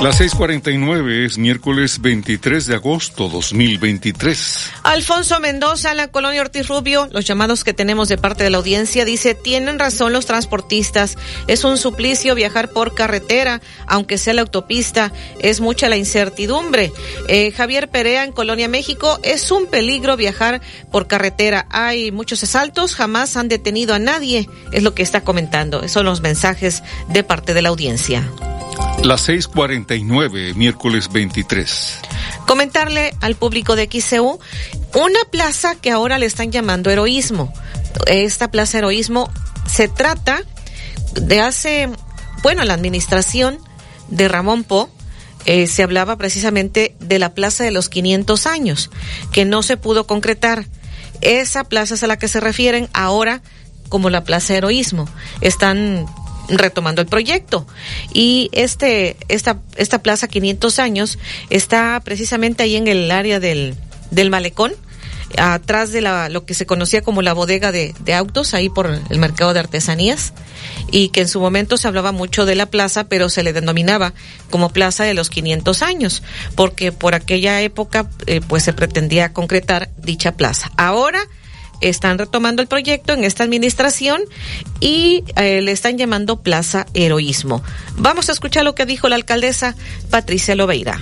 Las 0.00 0.20
6:49 0.20 1.24
es 1.26 1.38
miércoles 1.38 2.00
23 2.00 2.66
de 2.66 2.76
agosto 2.76 3.28
2023. 3.28 4.70
Alfonso 4.84 5.40
Mendoza, 5.40 5.92
la 5.94 6.06
colonia 6.06 6.40
Ortiz 6.40 6.68
Rubio, 6.68 7.08
los 7.10 7.24
llamados 7.24 7.64
que 7.64 7.74
tenemos 7.74 8.08
de 8.08 8.16
parte 8.16 8.44
de 8.44 8.50
la 8.50 8.58
audiencia, 8.58 9.04
dice, 9.04 9.34
tienen 9.34 9.80
razón 9.80 10.12
los 10.12 10.24
transportistas, 10.24 11.16
es 11.48 11.64
un 11.64 11.78
suplicio 11.78 12.36
viajar 12.36 12.70
por 12.70 12.94
carretera, 12.94 13.60
aunque 13.88 14.18
sea 14.18 14.34
la 14.34 14.42
autopista, 14.42 15.12
es 15.40 15.60
mucha 15.60 15.88
la 15.88 15.96
incertidumbre. 15.96 16.92
Eh, 17.26 17.50
Javier 17.50 17.90
Perea, 17.90 18.22
en 18.22 18.30
Colonia 18.30 18.68
México, 18.68 19.18
es 19.24 19.50
un 19.50 19.66
peligro 19.66 20.16
viajar 20.16 20.60
por 20.92 21.08
carretera, 21.08 21.66
hay 21.70 22.12
muchos 22.12 22.44
asaltos, 22.44 22.94
jamás 22.94 23.36
han 23.36 23.48
detenido 23.48 23.94
a 23.94 23.98
nadie, 23.98 24.48
es 24.70 24.84
lo 24.84 24.94
que 24.94 25.02
está 25.02 25.22
comentando, 25.22 25.88
son 25.88 26.06
los 26.06 26.20
mensajes 26.20 26.84
de 27.08 27.24
parte 27.24 27.52
de 27.52 27.62
la 27.62 27.70
audiencia. 27.70 28.30
Las 29.02 29.28
6:49, 29.28 30.54
miércoles 30.54 31.08
23. 31.12 31.98
Comentarle 32.46 33.14
al 33.20 33.36
público 33.36 33.76
de 33.76 33.88
XCU 33.90 34.38
una 34.94 35.20
plaza 35.30 35.76
que 35.76 35.90
ahora 35.90 36.18
le 36.18 36.26
están 36.26 36.50
llamando 36.50 36.90
heroísmo. 36.90 37.52
Esta 38.06 38.50
plaza 38.50 38.78
heroísmo 38.78 39.30
se 39.66 39.88
trata 39.88 40.42
de 41.14 41.40
hace, 41.40 41.88
bueno, 42.42 42.64
la 42.64 42.74
administración 42.74 43.58
de 44.08 44.28
Ramón 44.28 44.64
Po. 44.64 44.90
Eh, 45.44 45.66
se 45.68 45.82
hablaba 45.82 46.16
precisamente 46.16 46.94
de 46.98 47.18
la 47.18 47.32
plaza 47.32 47.64
de 47.64 47.70
los 47.70 47.88
500 47.88 48.46
años, 48.46 48.90
que 49.32 49.44
no 49.44 49.62
se 49.62 49.76
pudo 49.76 50.06
concretar. 50.06 50.66
Esa 51.20 51.64
plaza 51.64 51.94
es 51.94 52.02
a 52.02 52.08
la 52.08 52.18
que 52.18 52.28
se 52.28 52.40
refieren 52.40 52.88
ahora 52.92 53.42
como 53.88 54.10
la 54.10 54.24
plaza 54.24 54.56
heroísmo. 54.56 55.08
Están 55.40 56.06
retomando 56.48 57.02
el 57.02 57.08
proyecto. 57.08 57.66
Y 58.12 58.48
este, 58.52 59.16
esta, 59.28 59.58
esta 59.76 60.02
plaza 60.02 60.28
500 60.28 60.78
años 60.78 61.18
está 61.50 62.00
precisamente 62.04 62.62
ahí 62.62 62.76
en 62.76 62.88
el 62.88 63.10
área 63.10 63.40
del, 63.40 63.74
del 64.10 64.30
malecón, 64.30 64.72
atrás 65.36 65.92
de 65.92 66.00
la, 66.00 66.28
lo 66.28 66.46
que 66.46 66.54
se 66.54 66.64
conocía 66.64 67.02
como 67.02 67.20
la 67.20 67.34
bodega 67.34 67.70
de, 67.70 67.94
de, 68.00 68.14
autos, 68.14 68.54
ahí 68.54 68.68
por 68.70 68.86
el 68.86 69.18
mercado 69.18 69.52
de 69.52 69.60
artesanías, 69.60 70.32
y 70.90 71.10
que 71.10 71.20
en 71.20 71.28
su 71.28 71.40
momento 71.40 71.76
se 71.76 71.86
hablaba 71.86 72.12
mucho 72.12 72.46
de 72.46 72.54
la 72.54 72.66
plaza, 72.66 73.08
pero 73.08 73.28
se 73.28 73.42
le 73.42 73.52
denominaba 73.52 74.14
como 74.50 74.70
plaza 74.70 75.04
de 75.04 75.14
los 75.14 75.28
500 75.28 75.82
años, 75.82 76.22
porque 76.54 76.92
por 76.92 77.14
aquella 77.14 77.60
época 77.60 78.08
eh, 78.26 78.40
pues 78.46 78.62
se 78.62 78.72
pretendía 78.72 79.32
concretar 79.32 79.90
dicha 79.98 80.32
plaza. 80.32 80.72
Ahora 80.76 81.20
están 81.80 82.18
retomando 82.18 82.62
el 82.62 82.68
proyecto 82.68 83.12
en 83.12 83.24
esta 83.24 83.44
administración 83.44 84.22
y 84.80 85.24
eh, 85.36 85.60
le 85.62 85.72
están 85.72 85.98
llamando 85.98 86.40
Plaza 86.40 86.86
Heroísmo. 86.94 87.62
Vamos 87.96 88.28
a 88.28 88.32
escuchar 88.32 88.64
lo 88.64 88.74
que 88.74 88.86
dijo 88.86 89.08
la 89.08 89.16
alcaldesa 89.16 89.74
Patricia 90.10 90.54
Lobeira. 90.54 90.98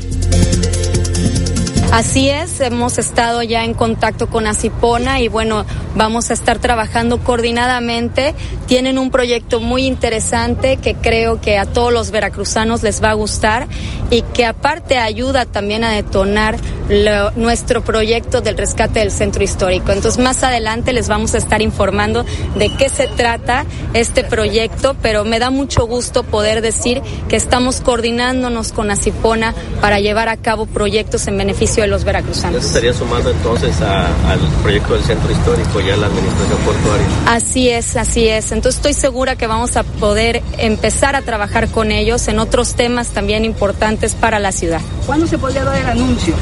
Así 1.93 2.29
es, 2.29 2.61
hemos 2.61 2.99
estado 2.99 3.43
ya 3.43 3.65
en 3.65 3.73
contacto 3.73 4.29
con 4.29 4.47
Asipona 4.47 5.21
y 5.21 5.29
bueno, 5.29 5.65
vamos 5.95 6.31
a 6.31 6.35
estar 6.35 6.59
trabajando 6.59 7.19
coordinadamente. 7.21 8.35
Tienen 8.67 8.99
un 8.99 9.11
proyecto 9.11 9.61
muy 9.61 9.87
interesante 9.87 10.77
que 10.77 10.95
creo 10.95 11.41
que 11.41 11.59
a 11.59 11.65
todos 11.65 11.93
los 11.93 12.11
veracruzanos 12.11 12.83
les 12.83 13.03
va 13.03 13.11
a 13.11 13.15
gustar 13.15 13.69
y 14.11 14.23
que 14.23 14.45
aparte 14.45 14.99
ayuda 14.99 15.47
también 15.47 15.85
a 15.85 15.91
detonar 15.91 16.57
lo, 16.89 17.31
nuestro 17.33 17.83
proyecto 17.83 18.41
del 18.41 18.59
rescate 18.59 19.01
del 19.01 19.11
centro 19.11 19.43
histórico. 19.43 19.93
Entonces 19.93 20.23
más 20.23 20.43
adelante 20.43 20.93
les 20.93 21.09
vamos 21.09 21.35
a 21.35 21.39
estar 21.39 21.63
informando 21.63 22.25
de 22.57 22.69
qué 22.77 22.89
se 22.89 23.07
trata 23.07 23.65
este 23.95 24.23
proyecto, 24.23 24.97
pero 25.01 25.25
me 25.25 25.39
da 25.39 25.51
mucho 25.51 25.87
gusto 25.87 26.25
poder 26.25 26.61
decir 26.61 27.01
que 27.29 27.37
estamos 27.37 27.81
coordinándonos 27.81 28.73
con 28.73 28.91
Asipona 28.91 29.55
para 29.81 30.01
llevar 30.01 30.29
a 30.29 30.37
cabo 30.37 30.67
proyectos 30.67 31.27
en 31.27 31.39
beneficio 31.39 31.76
de 31.83 31.89
los 31.89 32.05
veracruzanos. 32.05 32.55
¿Ya 32.57 32.61
se 32.61 32.67
estaría 32.69 32.93
sumando 32.93 33.31
entonces 33.31 33.81
a, 33.81 34.07
al 34.31 34.41
proyecto 34.63 34.95
del 34.95 35.05
centro 35.05 35.31
histórico 35.31 35.81
ya 35.81 35.97
la 35.97 36.07
administración 36.07 36.59
portuaria? 36.61 37.07
Así 37.27 37.69
es, 37.69 37.97
así 37.97 38.29
es. 38.29 38.53
Entonces 38.53 38.79
estoy 38.79 38.95
segura 38.95 39.37
que 39.37 39.47
vamos 39.47 39.77
a 39.77 39.83
poder 39.83 40.43
empezar 40.59 41.17
a 41.17 41.23
trabajar 41.23 41.69
con 41.69 41.93
ellos 41.93 42.29
en 42.29 42.39
otros 42.39 42.75
temas 42.75 43.09
también 43.09 43.45
importantes 43.45 44.15
para 44.15 44.39
la 44.39 44.53
ciudad. 44.53 44.81
¿Cuándo 45.07 45.27
se 45.27 45.39
podría 45.39 45.65
dar 45.65 45.77
el 45.77 45.87
anuncio? 45.87 46.35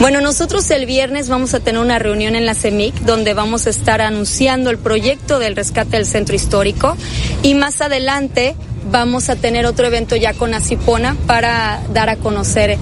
Bueno, 0.00 0.20
nosotros 0.20 0.70
el 0.70 0.86
viernes 0.86 1.28
vamos 1.28 1.54
a 1.54 1.60
tener 1.60 1.80
una 1.80 1.98
reunión 1.98 2.34
en 2.34 2.46
la 2.46 2.54
CEMIC 2.54 2.94
donde 3.00 3.34
vamos 3.34 3.66
a 3.66 3.70
estar 3.70 4.00
anunciando 4.00 4.70
el 4.70 4.78
proyecto 4.78 5.38
del 5.38 5.56
rescate 5.56 5.96
del 5.96 6.06
centro 6.06 6.34
histórico 6.34 6.96
y 7.42 7.54
más 7.54 7.80
adelante 7.80 8.56
vamos 8.90 9.30
a 9.30 9.36
tener 9.36 9.66
otro 9.66 9.86
evento 9.86 10.16
ya 10.16 10.34
con 10.34 10.54
Asipona 10.54 11.16
para 11.26 11.80
dar 11.92 12.10
a 12.10 12.16
conocer 12.16 12.78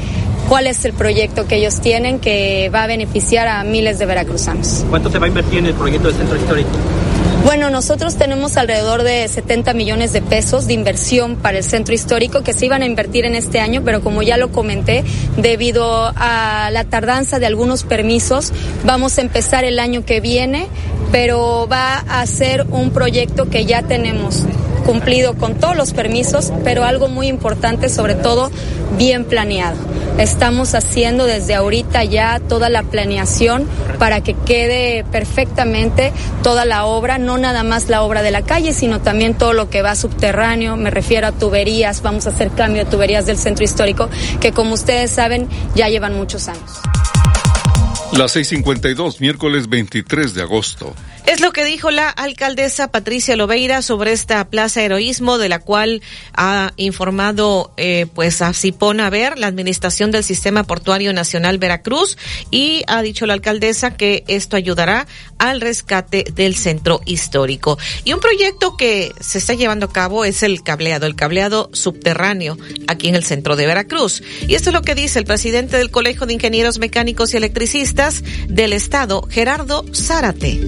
cuál 0.52 0.66
es 0.66 0.84
el 0.84 0.92
proyecto 0.92 1.46
que 1.46 1.56
ellos 1.56 1.80
tienen 1.80 2.18
que 2.18 2.68
va 2.68 2.82
a 2.82 2.86
beneficiar 2.86 3.48
a 3.48 3.64
miles 3.64 3.98
de 3.98 4.04
veracruzanos. 4.04 4.84
¿Cuánto 4.90 5.10
se 5.10 5.18
va 5.18 5.24
a 5.24 5.28
invertir 5.28 5.60
en 5.60 5.64
el 5.64 5.72
proyecto 5.72 6.08
del 6.08 6.16
centro 6.18 6.36
histórico? 6.36 6.68
Bueno, 7.46 7.70
nosotros 7.70 8.16
tenemos 8.16 8.58
alrededor 8.58 9.02
de 9.02 9.26
70 9.28 9.72
millones 9.72 10.12
de 10.12 10.20
pesos 10.20 10.66
de 10.66 10.74
inversión 10.74 11.36
para 11.36 11.56
el 11.56 11.64
centro 11.64 11.94
histórico 11.94 12.42
que 12.42 12.52
se 12.52 12.66
iban 12.66 12.82
a 12.82 12.84
invertir 12.84 13.24
en 13.24 13.34
este 13.34 13.60
año, 13.60 13.80
pero 13.82 14.02
como 14.02 14.22
ya 14.22 14.36
lo 14.36 14.52
comenté, 14.52 15.04
debido 15.38 16.12
a 16.16 16.68
la 16.70 16.84
tardanza 16.84 17.38
de 17.38 17.46
algunos 17.46 17.84
permisos, 17.84 18.52
vamos 18.84 19.16
a 19.16 19.22
empezar 19.22 19.64
el 19.64 19.78
año 19.78 20.04
que 20.04 20.20
viene, 20.20 20.66
pero 21.10 21.66
va 21.66 21.96
a 21.96 22.26
ser 22.26 22.66
un 22.68 22.90
proyecto 22.90 23.48
que 23.48 23.64
ya 23.64 23.80
tenemos 23.84 24.44
cumplido 24.82 25.34
con 25.34 25.54
todos 25.54 25.76
los 25.76 25.92
permisos, 25.92 26.52
pero 26.64 26.84
algo 26.84 27.08
muy 27.08 27.28
importante, 27.28 27.88
sobre 27.88 28.14
todo, 28.14 28.50
bien 28.98 29.24
planeado. 29.24 29.76
Estamos 30.18 30.74
haciendo 30.74 31.24
desde 31.24 31.54
ahorita 31.54 32.04
ya 32.04 32.40
toda 32.40 32.68
la 32.68 32.82
planeación 32.82 33.66
para 33.98 34.20
que 34.20 34.34
quede 34.34 35.04
perfectamente 35.10 36.12
toda 36.42 36.64
la 36.64 36.84
obra, 36.84 37.18
no 37.18 37.38
nada 37.38 37.62
más 37.62 37.88
la 37.88 38.02
obra 38.02 38.22
de 38.22 38.30
la 38.30 38.42
calle, 38.42 38.72
sino 38.74 39.00
también 39.00 39.34
todo 39.34 39.54
lo 39.54 39.70
que 39.70 39.82
va 39.82 39.94
subterráneo, 39.94 40.76
me 40.76 40.90
refiero 40.90 41.28
a 41.28 41.32
tuberías, 41.32 42.02
vamos 42.02 42.26
a 42.26 42.30
hacer 42.30 42.50
cambio 42.50 42.84
de 42.84 42.90
tuberías 42.90 43.24
del 43.24 43.38
centro 43.38 43.64
histórico, 43.64 44.08
que 44.40 44.52
como 44.52 44.74
ustedes 44.74 45.10
saben 45.10 45.48
ya 45.74 45.88
llevan 45.88 46.14
muchos 46.14 46.48
años. 46.48 46.80
Las 48.16 48.36
6:52, 48.36 49.20
miércoles 49.20 49.70
23 49.70 50.34
de 50.34 50.42
agosto. 50.42 50.94
Es 51.26 51.40
lo 51.40 51.52
que 51.52 51.64
dijo 51.64 51.90
la 51.90 52.10
alcaldesa 52.10 52.90
Patricia 52.90 53.36
Lobeira 53.36 53.80
sobre 53.80 54.12
esta 54.12 54.50
plaza 54.50 54.82
heroísmo 54.82 55.38
de 55.38 55.48
la 55.48 55.60
cual 55.60 56.02
ha 56.34 56.72
informado 56.76 57.72
eh, 57.78 58.06
pues 58.12 58.42
a 58.42 58.52
Cipona 58.52 59.08
Ver, 59.08 59.38
la 59.38 59.46
administración 59.46 60.10
del 60.10 60.24
Sistema 60.24 60.64
Portuario 60.64 61.14
Nacional 61.14 61.56
Veracruz, 61.56 62.18
y 62.50 62.82
ha 62.86 63.00
dicho 63.00 63.24
la 63.24 63.32
alcaldesa 63.32 63.96
que 63.96 64.24
esto 64.28 64.56
ayudará 64.56 65.06
al 65.38 65.62
rescate 65.62 66.26
del 66.34 66.54
centro 66.54 67.00
histórico. 67.06 67.78
Y 68.04 68.12
un 68.12 68.20
proyecto 68.20 68.76
que 68.76 69.12
se 69.20 69.38
está 69.38 69.54
llevando 69.54 69.86
a 69.86 69.92
cabo 69.92 70.26
es 70.26 70.42
el 70.42 70.62
cableado, 70.62 71.06
el 71.06 71.16
cableado 71.16 71.70
subterráneo 71.72 72.58
aquí 72.88 73.08
en 73.08 73.14
el 73.14 73.24
centro 73.24 73.56
de 73.56 73.66
Veracruz. 73.66 74.22
Y 74.48 74.54
esto 74.54 74.68
es 74.68 74.74
lo 74.74 74.82
que 74.82 74.94
dice 74.94 75.18
el 75.18 75.24
presidente 75.24 75.78
del 75.78 75.90
Colegio 75.90 76.26
de 76.26 76.34
Ingenieros 76.34 76.78
Mecánicos 76.78 77.32
y 77.32 77.38
Electricistas 77.38 78.01
del 78.48 78.72
Estado, 78.72 79.22
Gerardo 79.30 79.84
Zárate. 79.94 80.60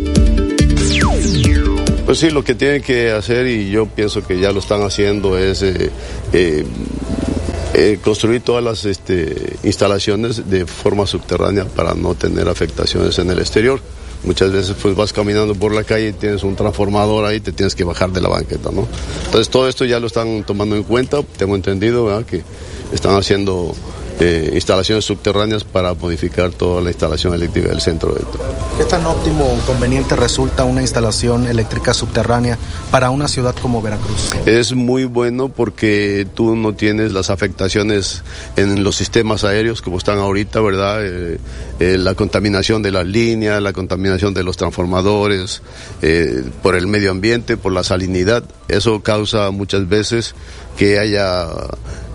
Pues 2.07 2.19
sí, 2.19 2.31
lo 2.31 2.45
que 2.45 2.55
tienen 2.55 2.81
que 2.81 3.11
hacer, 3.11 3.49
y 3.49 3.71
yo 3.71 3.87
pienso 3.87 4.25
que 4.25 4.39
ya 4.39 4.53
lo 4.53 4.61
están 4.61 4.83
haciendo, 4.83 5.37
es 5.37 5.63
eh, 5.63 5.91
eh, 6.33 6.65
eh, 7.75 7.99
construir 8.05 8.43
todas 8.43 8.63
las 8.63 8.85
este, 8.85 9.57
instalaciones 9.65 10.49
de 10.49 10.65
forma 10.65 11.07
subterránea 11.07 11.65
para 11.65 11.95
no 11.95 12.15
tener 12.15 12.49
afectaciones 12.49 13.19
en 13.19 13.31
el 13.31 13.41
exterior. 13.41 13.81
Muchas 14.23 14.53
veces 14.53 14.77
pues 14.81 14.95
vas 14.95 15.13
caminando 15.13 15.55
por 15.55 15.75
la 15.75 15.83
calle 15.83 16.11
y 16.11 16.13
tienes 16.13 16.45
un 16.45 16.55
transformador 16.55 17.25
ahí, 17.25 17.41
te 17.41 17.51
tienes 17.51 17.75
que 17.75 17.83
bajar 17.83 18.13
de 18.13 18.21
la 18.21 18.29
banqueta, 18.29 18.71
¿no? 18.71 18.87
Entonces 19.25 19.49
todo 19.49 19.69
esto 19.69 19.85
ya 19.85 19.99
lo 19.99 20.07
están 20.07 20.45
tomando 20.45 20.77
en 20.77 20.85
cuenta, 20.85 21.21
tengo 21.37 21.57
entendido 21.57 22.05
¿verdad? 22.05 22.25
que 22.25 22.43
están 22.93 23.17
haciendo 23.17 23.75
eh, 24.21 24.51
instalaciones 24.55 25.05
subterráneas 25.05 25.65
para 25.65 25.93
modificar 25.95 26.51
toda 26.51 26.81
la 26.81 26.91
instalación 26.91 27.35
eléctrica 27.35 27.69
del 27.69 27.81
centro. 27.81 28.15
¿Qué 28.79 28.85
tan 28.85 29.05
óptimo 29.07 29.45
o 29.45 29.67
conveniente 29.67 30.15
resulta 30.15 30.65
una 30.65 30.83
instalación 30.83 31.47
eléctrica 31.47 31.93
subterránea 31.93 32.59
para 32.91 33.11
una 33.11 33.29
ciudad 33.29 33.55
como 33.61 33.83
Veracruz? 33.83 34.31
Es 34.47 34.73
muy 34.73 35.05
bueno 35.05 35.49
porque 35.49 36.27
tú 36.35 36.55
no 36.55 36.75
tienes 36.75 37.13
las 37.13 37.31
afectaciones 37.31 38.23
en 38.57 38.85
los 38.85 38.97
sistemas 38.97 39.45
aéreos 39.45 39.83
como 39.83 39.99
están 39.99 40.19
ahorita, 40.19 40.61
¿verdad? 40.61 41.05
Eh, 41.05 41.39
eh, 41.81 41.99
la 41.99 42.15
contaminación 42.15 42.83
de 42.83 42.93
las 42.93 43.07
líneas, 43.07 43.61
la 43.63 43.73
contaminación 43.73 44.33
de 44.33 44.45
los 44.45 44.57
transformadores, 44.57 45.63
por 46.63 46.77
el 46.77 46.87
medio 46.87 47.11
ambiente, 47.11 47.57
por 47.57 47.73
la 47.73 47.83
salinidad. 47.83 48.45
Eso 48.69 49.03
causa 49.03 49.51
muchas 49.51 49.89
veces 49.89 50.35
que 50.77 50.99
haya 50.99 51.47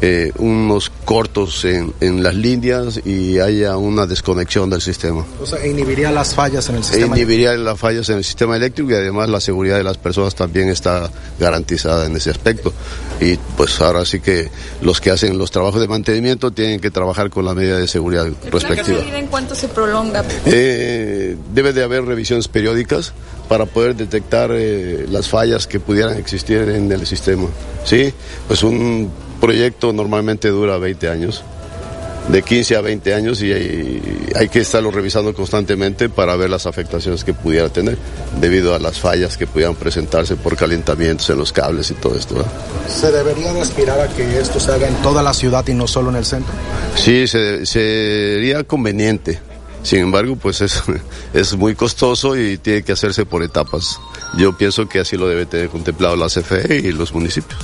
eh, 0.01 0.31
unos 0.37 0.91
cortos 1.05 1.63
en, 1.65 1.93
en, 2.01 2.23
las 2.23 2.33
líneas 2.33 2.99
y 3.05 3.39
haya 3.39 3.77
una 3.77 4.05
desconexión 4.05 4.69
del 4.69 4.81
sistema. 4.81 5.25
O 5.41 5.45
sea, 5.45 5.65
inhibiría 5.65 6.11
las 6.11 6.33
fallas 6.35 6.67
en 6.69 6.77
el 6.77 6.83
sistema. 6.83 7.15
Inhibiría 7.15 7.53
las 7.55 7.77
fallas 7.77 8.09
en 8.09 8.17
el 8.17 8.23
sistema 8.23 8.55
eléctrico 8.55 8.91
y 8.91 8.95
además 8.95 9.29
la 9.29 9.39
seguridad 9.39 9.77
de 9.77 9.83
las 9.83 9.97
personas 9.97 10.35
también 10.35 10.69
está 10.69 11.09
garantizada 11.39 12.05
en 12.05 12.15
ese 12.15 12.31
aspecto. 12.31 12.73
Y 13.21 13.35
pues 13.57 13.79
ahora 13.81 14.05
sí 14.05 14.19
que 14.19 14.49
los 14.81 15.01
que 15.01 15.11
hacen 15.11 15.37
los 15.37 15.51
trabajos 15.51 15.81
de 15.81 15.87
mantenimiento 15.87 16.51
tienen 16.51 16.79
que 16.79 16.91
trabajar 16.91 17.29
con 17.29 17.45
la 17.45 17.53
medida 17.53 17.77
de 17.77 17.87
seguridad 17.87 18.27
respectiva. 18.51 18.99
¿En 19.17 19.27
cuánto 19.27 19.53
se 19.53 19.67
prolonga? 19.67 20.23
Eh, 20.45 21.37
debe 21.53 21.73
de 21.73 21.83
haber 21.83 22.05
revisiones 22.05 22.47
periódicas 22.47 23.13
para 23.49 23.65
poder 23.65 23.95
detectar 23.95 24.51
eh, 24.53 25.05
las 25.09 25.27
fallas 25.27 25.67
que 25.67 25.79
pudieran 25.79 26.15
existir 26.17 26.59
en 26.59 26.89
el 26.91 27.05
sistema. 27.05 27.47
Sí, 27.83 28.13
pues 28.47 28.63
un 28.63 29.11
proyecto 29.41 29.91
normalmente 29.91 30.49
dura 30.49 30.77
20 30.77 31.09
años, 31.09 31.43
de 32.27 32.43
15 32.43 32.75
a 32.75 32.81
20 32.81 33.13
años 33.15 33.41
y 33.41 33.51
hay, 33.51 34.49
que 34.49 34.59
estarlo 34.59 34.91
revisando 34.91 35.33
constantemente 35.33 36.09
para 36.09 36.35
ver 36.35 36.51
las 36.51 36.67
afectaciones 36.67 37.23
que 37.23 37.33
pudiera 37.33 37.69
tener 37.69 37.97
debido 38.39 38.75
a 38.75 38.79
las 38.79 38.99
fallas 38.99 39.35
que 39.35 39.47
pudieran 39.47 39.73
presentarse 39.73 40.35
por 40.35 40.55
calentamientos 40.55 41.27
en 41.31 41.39
los 41.39 41.51
cables 41.51 41.89
y 41.89 41.95
todo 41.95 42.15
esto. 42.15 42.35
¿Se 42.87 43.11
debería 43.11 43.51
de 43.51 43.61
aspirar 43.61 43.99
a 43.99 44.07
que 44.09 44.39
esto 44.39 44.59
se 44.59 44.71
haga 44.71 44.87
en 44.87 44.95
toda 45.01 45.23
la 45.23 45.33
ciudad 45.33 45.67
y 45.67 45.73
no 45.73 45.87
solo 45.87 46.11
en 46.11 46.17
el 46.17 46.25
centro? 46.25 46.53
Sí, 46.95 47.25
sería 47.27 48.63
conveniente 48.63 49.48
sin 49.83 49.99
embargo, 49.99 50.35
pues 50.35 50.61
es, 50.61 50.83
es 51.33 51.55
muy 51.55 51.75
costoso 51.75 52.37
y 52.37 52.57
tiene 52.57 52.83
que 52.83 52.91
hacerse 52.91 53.25
por 53.25 53.43
etapas. 53.43 53.99
Yo 54.37 54.57
pienso 54.57 54.87
que 54.87 54.99
así 54.99 55.17
lo 55.17 55.27
debe 55.27 55.45
tener 55.45 55.69
contemplado 55.69 56.15
la 56.15 56.27
CFE 56.27 56.77
y 56.77 56.91
los 56.91 57.13
municipios. 57.13 57.59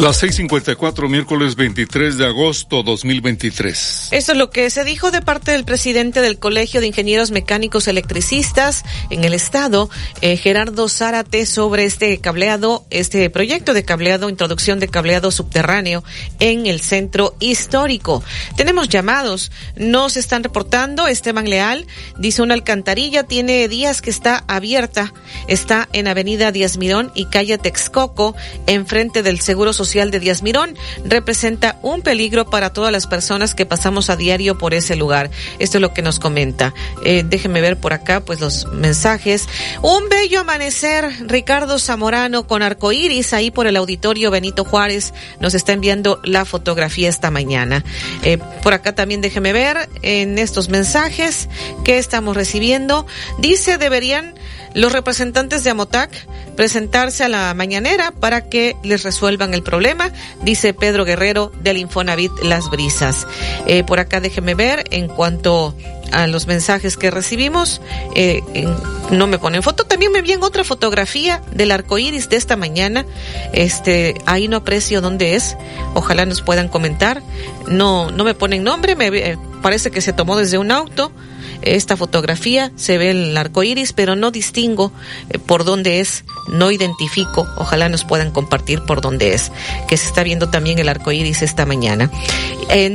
Las 0.00 0.22
6:54, 0.22 1.08
miércoles 1.08 1.56
23 1.56 2.18
de 2.18 2.26
agosto 2.26 2.82
2023. 2.82 4.08
Esto 4.10 4.32
es 4.32 4.38
lo 4.38 4.50
que 4.50 4.68
se 4.68 4.84
dijo 4.84 5.10
de 5.10 5.22
parte 5.22 5.52
del 5.52 5.64
presidente 5.64 6.20
del 6.20 6.38
Colegio 6.38 6.82
de 6.82 6.88
Ingenieros 6.88 7.30
Mecánicos 7.30 7.88
Electricistas 7.88 8.84
en 9.08 9.24
el 9.24 9.32
Estado, 9.32 9.88
eh, 10.20 10.36
Gerardo 10.36 10.90
Zárate, 10.90 11.46
sobre 11.46 11.86
este 11.86 12.18
cableado, 12.18 12.84
este 12.90 13.30
proyecto 13.30 13.72
de 13.72 13.86
cableado, 13.86 14.28
introducción 14.28 14.80
de 14.80 14.88
cableado 14.88 15.30
subterráneo 15.30 16.04
en 16.40 16.66
el 16.66 16.82
centro 16.82 17.34
histórico. 17.40 18.22
Tenemos 18.54 18.90
llamados, 18.90 19.50
nos 19.76 20.18
están 20.18 20.42
reportando. 20.44 21.06
Esteban 21.06 21.48
Leal 21.48 21.86
dice: 22.18 22.42
una 22.42 22.52
alcantarilla 22.52 23.22
tiene 23.22 23.66
días 23.66 24.02
que 24.02 24.10
está 24.10 24.44
abierta, 24.46 25.14
está 25.48 25.88
en 25.94 26.06
Avenida 26.06 26.52
Díaz 26.52 26.76
Mirón 26.76 27.12
y 27.14 27.24
calle 27.26 27.56
Texcoco, 27.56 28.36
enfrente 28.66 29.22
del 29.22 29.40
Seguro 29.40 29.72
Social 29.72 29.85
de 29.94 30.18
Díaz 30.20 30.42
Mirón 30.42 30.76
representa 31.04 31.78
un 31.80 32.02
peligro 32.02 32.50
para 32.50 32.72
todas 32.72 32.90
las 32.90 33.06
personas 33.06 33.54
que 33.54 33.66
pasamos 33.66 34.10
a 34.10 34.16
diario 34.16 34.58
por 34.58 34.74
ese 34.74 34.96
lugar. 34.96 35.30
Esto 35.60 35.78
es 35.78 35.82
lo 35.82 35.94
que 35.94 36.02
nos 36.02 36.18
comenta. 36.18 36.74
Eh, 37.04 37.22
déjeme 37.24 37.60
ver 37.60 37.78
por 37.78 37.92
acá, 37.92 38.20
pues 38.20 38.40
los 38.40 38.66
mensajes. 38.72 39.48
Un 39.82 40.08
bello 40.08 40.40
amanecer, 40.40 41.08
Ricardo 41.28 41.78
Zamorano 41.78 42.48
con 42.48 42.62
arcoíris 42.62 43.32
ahí 43.32 43.52
por 43.52 43.68
el 43.68 43.76
auditorio 43.76 44.32
Benito 44.32 44.64
Juárez 44.64 45.14
nos 45.40 45.54
está 45.54 45.72
enviando 45.72 46.20
la 46.24 46.44
fotografía 46.44 47.08
esta 47.08 47.30
mañana. 47.30 47.84
Eh, 48.24 48.38
por 48.62 48.74
acá 48.74 48.92
también 48.92 49.20
déjeme 49.20 49.52
ver 49.52 49.88
en 50.02 50.38
estos 50.38 50.68
mensajes 50.68 51.48
que 51.84 51.98
estamos 51.98 52.36
recibiendo. 52.36 53.06
Dice 53.38 53.78
deberían 53.78 54.34
los 54.74 54.92
representantes 54.92 55.64
de 55.64 55.70
Amotac 55.70 56.10
presentarse 56.54 57.24
a 57.24 57.28
la 57.28 57.54
mañanera 57.54 58.10
para 58.10 58.48
que 58.48 58.76
les 58.82 59.02
resuelvan 59.04 59.54
el 59.54 59.62
problema, 59.62 59.75
dice 60.42 60.74
Pedro 60.74 61.04
Guerrero 61.04 61.52
del 61.62 61.78
Infonavit 61.78 62.32
Las 62.42 62.70
Brisas. 62.70 63.26
Eh, 63.66 63.84
por 63.84 63.98
acá 63.98 64.20
déjeme 64.20 64.54
ver 64.54 64.84
en 64.90 65.08
cuanto 65.08 65.74
a 66.12 66.26
los 66.26 66.46
mensajes 66.46 66.96
que 66.96 67.10
recibimos. 67.10 67.80
Eh, 68.14 68.42
no 69.10 69.26
me 69.26 69.38
ponen 69.38 69.62
foto. 69.62 69.84
También 69.84 70.12
me 70.12 70.20
envían 70.20 70.42
otra 70.42 70.64
fotografía 70.64 71.42
del 71.52 71.70
arco 71.70 71.98
iris 71.98 72.28
de 72.28 72.36
esta 72.36 72.56
mañana. 72.56 73.04
Este, 73.52 74.14
ahí 74.26 74.48
no 74.48 74.58
aprecio 74.58 75.00
dónde 75.00 75.34
es. 75.34 75.56
Ojalá 75.94 76.26
nos 76.26 76.42
puedan 76.42 76.68
comentar. 76.68 77.22
No, 77.66 78.10
no 78.10 78.24
me 78.24 78.34
ponen 78.34 78.64
nombre. 78.64 78.96
Me 78.96 79.08
eh, 79.08 79.38
parece 79.62 79.90
que 79.90 80.00
se 80.00 80.12
tomó 80.12 80.36
desde 80.36 80.58
un 80.58 80.70
auto 80.70 81.12
esta 81.62 81.96
fotografía, 81.96 82.72
se 82.76 82.98
ve 82.98 83.10
el 83.10 83.36
arco 83.36 83.62
iris, 83.62 83.92
pero 83.92 84.16
no 84.16 84.30
distingo 84.30 84.92
eh, 85.30 85.38
por 85.38 85.64
dónde 85.64 86.00
es, 86.00 86.24
no 86.48 86.70
identifico. 86.70 87.46
Ojalá 87.56 87.88
nos 87.88 88.04
puedan 88.04 88.30
compartir 88.30 88.82
por 88.82 89.00
dónde 89.00 89.34
es, 89.34 89.50
que 89.88 89.96
se 89.96 90.06
está 90.06 90.22
viendo 90.22 90.48
también 90.48 90.78
el 90.78 90.88
arco 90.88 91.12
iris 91.12 91.42
esta 91.42 91.66
mañana. 91.66 92.10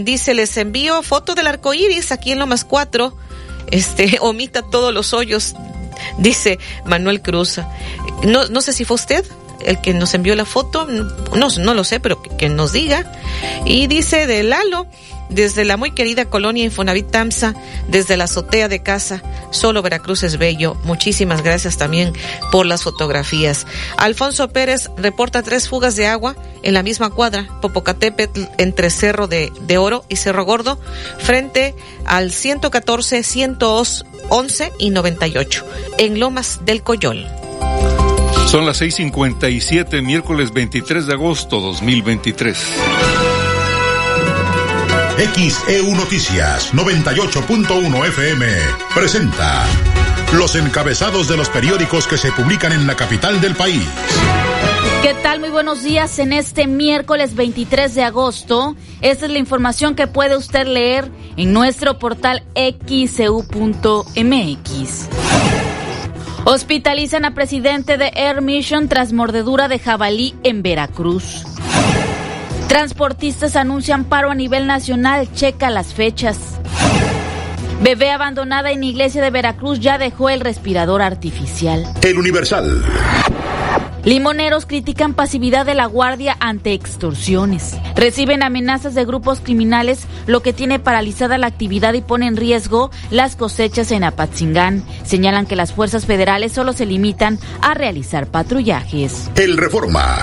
dice, 0.04 0.34
les 0.34 0.56
envío 0.58 1.02
foto 1.04 1.36
del 1.36 1.48
arco 1.48 1.74
iris 1.74 2.12
aquí 2.12 2.32
en 2.32 2.40
Lomas 2.40 2.64
4. 2.66 3.16
Este, 3.68 4.18
omita 4.22 4.62
todos 4.64 4.94
los 4.94 5.14
hoyos, 5.14 5.56
dice 6.18 6.60
Manuel 6.86 7.22
Cruz. 7.22 7.60
No, 8.24 8.48
no 8.48 8.62
sé 8.62 8.74
si 8.74 8.86
fue 8.86 8.96
usted 8.96 9.26
el 9.66 9.80
que 9.80 9.94
nos 9.94 10.14
envió 10.14 10.36
la 10.36 10.46
foto, 10.46 10.88
no, 10.88 11.50
no 11.50 11.74
lo 11.74 11.84
sé, 11.84 12.00
pero 12.00 12.22
que, 12.22 12.36
que 12.36 12.50
nos 12.50 12.72
diga. 12.72 13.12
Y 13.66 13.88
dice 13.88 14.28
de 14.28 14.44
Lalo, 14.44 14.88
desde 15.32 15.66
la 15.66 15.78
muy 15.78 15.92
querida 15.92 16.26
colonia 16.26 16.64
Infonavit 16.64 17.10
Tamsa, 17.10 17.56
desde 17.88 18.18
la 18.18 18.26
azotea 18.26 18.68
de 18.68 18.84
casa, 18.84 19.24
solo 19.52 19.82
Veracruz 19.82 20.24
es 20.24 20.38
bello. 20.38 20.76
Muchísimas 20.84 21.44
gracias 21.44 21.78
también 21.78 22.14
por 22.52 22.66
las 22.66 22.84
fotografías. 22.84 23.66
Alfonso 23.98 24.50
Pérez 24.50 24.90
reporta 24.98 25.42
tres 25.42 25.68
fugas 25.68 25.96
de 25.96 26.08
agua 26.08 26.36
en 26.64 26.74
la 26.74 26.84
misma 26.84 27.10
cuadra, 27.10 27.48
Popocatépetl, 27.62 28.44
entre 28.58 28.90
Cerro 28.90 29.28
de, 29.28 29.52
de 29.62 29.78
Oro 29.78 30.06
y 30.10 30.18
Cerro 30.18 30.46
Gordo, 30.46 30.80
frente 31.18 31.76
al 32.06 32.32
114, 32.32 33.24
111 33.24 34.72
y 34.80 34.90
98, 34.92 35.66
en 35.98 36.20
Lomas 36.20 36.60
del 36.66 36.84
Coyol. 36.84 37.26
Son 38.48 38.66
las 38.66 38.82
6:57, 38.82 40.02
miércoles 40.02 40.52
23 40.52 41.08
de 41.08 41.14
agosto 41.14 41.62
2023. 41.62 43.31
XEU 45.18 45.94
Noticias 45.96 46.74
98.1 46.74 48.08
FM 48.08 48.48
presenta 48.94 49.66
los 50.34 50.56
encabezados 50.56 51.28
de 51.28 51.36
los 51.38 51.50
periódicos 51.50 52.08
que 52.08 52.18
se 52.18 52.32
publican 52.32 52.72
en 52.72 52.88
la 52.88 52.96
capital 52.96 53.42
del 53.42 53.54
país. 53.56 53.84
¿Qué 55.02 55.14
tal? 55.22 55.42
Muy 55.42 55.50
buenos 55.50 55.84
días 55.84 56.18
en 56.20 56.32
este 56.32 56.66
miércoles 56.66 57.36
23 57.36 57.94
de 57.94 58.04
agosto. 58.04 58.76
Esta 59.02 59.26
es 59.26 59.32
la 59.32 59.40
información 59.40 59.96
que 59.96 60.08
puede 60.08 60.38
usted 60.38 60.66
leer 60.66 61.12
en 61.36 61.52
nuestro 61.52 62.00
portal 62.00 62.44
xeu.mx. 62.56 63.50
Hospitalizan 66.46 67.26
a 67.26 67.34
presidente 67.34 67.98
de 67.98 68.12
Air 68.16 68.42
Mission 68.42 68.88
tras 68.88 69.12
mordedura 69.14 69.68
de 69.68 69.78
jabalí 69.78 70.34
en 70.44 70.64
Veracruz. 70.64 71.46
Transportistas 72.72 73.58
anuncian 73.58 74.06
paro 74.06 74.32
a 74.32 74.34
nivel 74.34 74.66
nacional, 74.66 75.28
checa 75.34 75.70
las 75.70 75.94
fechas. 75.94 76.38
Bebé 77.82 78.12
abandonada 78.12 78.72
en 78.72 78.82
iglesia 78.86 79.22
de 79.22 79.30
Veracruz 79.30 79.82
ya 79.82 79.98
dejó 79.98 80.30
el 80.30 80.40
respirador 80.40 81.02
artificial. 81.02 81.86
El 82.02 82.18
Universal. 82.18 82.82
Limoneros 84.06 84.66
critican 84.66 85.14
pasividad 85.16 85.66
de 85.66 85.74
la 85.74 85.86
Guardia 85.86 86.38
ante 86.40 86.72
extorsiones. 86.72 87.76
Reciben 87.98 88.42
amenazas 88.42 88.96
de 88.96 89.04
grupos 89.04 89.42
criminales, 89.42 90.08
lo 90.26 90.42
que 90.42 90.54
tiene 90.54 90.80
paralizada 90.80 91.38
la 91.38 91.48
actividad 91.48 91.92
y 91.92 92.02
pone 92.02 92.28
en 92.28 92.38
riesgo 92.38 92.90
las 93.10 93.36
cosechas 93.36 93.92
en 93.92 94.06
Apatzingán. 94.06 94.86
Señalan 95.04 95.46
que 95.46 95.58
las 95.58 95.74
fuerzas 95.74 96.06
federales 96.06 96.54
solo 96.54 96.72
se 96.72 96.86
limitan 96.86 97.38
a 97.62 97.74
realizar 97.74 98.28
patrullajes. 98.28 99.30
El 99.36 99.58
Reforma. 99.58 100.20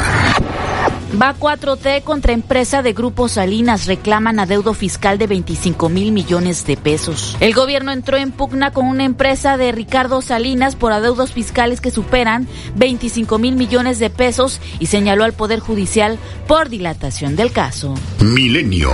Va 1.20 1.34
4T 1.34 2.02
contra 2.02 2.32
empresa 2.32 2.82
de 2.82 2.92
Grupo 2.92 3.28
Salinas 3.28 3.86
reclaman 3.86 4.38
adeudo 4.38 4.74
fiscal 4.74 5.16
de 5.16 5.26
25 5.26 5.88
mil 5.88 6.12
millones 6.12 6.66
de 6.66 6.76
pesos. 6.76 7.36
El 7.40 7.54
gobierno 7.54 7.92
entró 7.92 8.18
en 8.18 8.30
pugna 8.30 8.72
con 8.72 8.86
una 8.86 9.04
empresa 9.04 9.56
de 9.56 9.72
Ricardo 9.72 10.20
Salinas 10.20 10.76
por 10.76 10.92
adeudos 10.92 11.32
fiscales 11.32 11.80
que 11.80 11.90
superan 11.90 12.46
25 12.76 13.38
mil 13.38 13.56
millones 13.56 13.98
de 13.98 14.10
pesos 14.10 14.60
y 14.80 14.86
señaló 14.86 15.24
al 15.24 15.32
Poder 15.32 15.60
Judicial 15.60 16.18
por 16.46 16.68
dilatación 16.68 17.36
del 17.36 17.52
caso. 17.52 17.94
Milenio. 18.20 18.92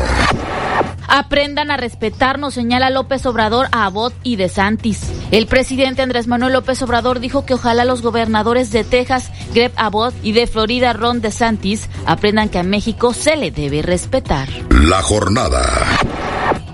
Aprendan 1.08 1.70
a 1.70 1.76
respetarnos, 1.76 2.54
señala 2.54 2.90
López 2.90 3.26
Obrador 3.26 3.68
a 3.72 3.84
Abbott 3.84 4.14
y 4.22 4.36
de 4.36 4.48
Santis. 4.48 5.12
El 5.30 5.46
presidente 5.46 6.02
Andrés 6.02 6.26
Manuel 6.26 6.54
López 6.54 6.80
Obrador 6.82 7.20
dijo 7.20 7.44
que 7.44 7.54
ojalá 7.54 7.84
los 7.84 8.02
gobernadores 8.02 8.70
de 8.70 8.84
Texas, 8.84 9.30
Greg 9.52 9.72
Abbott, 9.76 10.14
y 10.22 10.32
de 10.32 10.46
Florida, 10.46 10.92
Ron 10.92 11.20
DeSantis, 11.20 11.73
aprendan 12.06 12.48
que 12.48 12.58
a 12.58 12.62
México 12.62 13.12
se 13.12 13.36
le 13.36 13.50
debe 13.50 13.82
respetar. 13.82 14.48
La 14.70 15.02
jornada. 15.02 15.62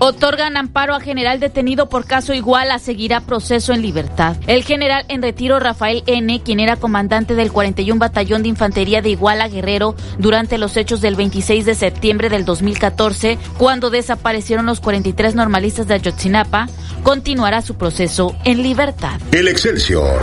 Otorgan 0.03 0.57
amparo 0.57 0.95
a 0.95 0.99
general 0.99 1.39
detenido 1.39 1.87
por 1.87 2.05
caso 2.05 2.33
igual 2.33 2.71
a 2.71 2.79
seguirá 2.79 3.21
proceso 3.21 3.71
en 3.71 3.83
libertad. 3.83 4.35
El 4.47 4.63
general 4.63 5.05
en 5.09 5.21
retiro 5.21 5.59
Rafael 5.59 6.01
N., 6.07 6.41
quien 6.41 6.59
era 6.59 6.75
comandante 6.75 7.35
del 7.35 7.51
41 7.51 7.99
Batallón 7.99 8.41
de 8.41 8.49
Infantería 8.49 9.03
de 9.03 9.11
Iguala 9.11 9.47
Guerrero 9.47 9.95
durante 10.17 10.57
los 10.57 10.75
hechos 10.75 11.01
del 11.01 11.15
26 11.15 11.65
de 11.65 11.75
septiembre 11.75 12.29
del 12.29 12.45
2014, 12.45 13.37
cuando 13.59 13.91
desaparecieron 13.91 14.65
los 14.65 14.79
43 14.79 15.35
normalistas 15.35 15.87
de 15.87 15.93
Ayotzinapa, 15.93 16.67
continuará 17.03 17.61
su 17.61 17.75
proceso 17.75 18.35
en 18.43 18.63
libertad. 18.63 19.21
El 19.31 19.47
Excelsior. 19.47 20.19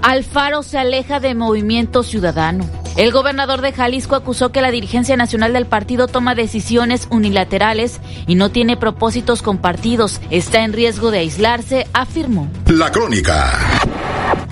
Alfaro 0.00 0.62
se 0.62 0.78
aleja 0.78 1.20
de 1.20 1.34
Movimiento 1.34 2.02
Ciudadano. 2.02 2.64
El 2.96 3.12
gobernador 3.12 3.60
de 3.60 3.72
Jalisco 3.72 4.16
acusó 4.16 4.50
que 4.52 4.60
la 4.60 4.70
dirigencia 4.70 5.16
nacional 5.16 5.52
del 5.52 5.66
partido 5.66 6.06
toma 6.06 6.34
decisiones 6.34 7.06
unilaterales 7.10 8.00
y 8.26 8.34
no 8.34 8.50
tiene 8.50 8.76
propósitos 8.76 9.42
compartidos. 9.42 10.20
Está 10.30 10.64
en 10.64 10.72
riesgo 10.72 11.10
de 11.10 11.20
aislarse, 11.20 11.86
afirmó. 11.92 12.50
La 12.66 12.90
crónica. 12.90 13.58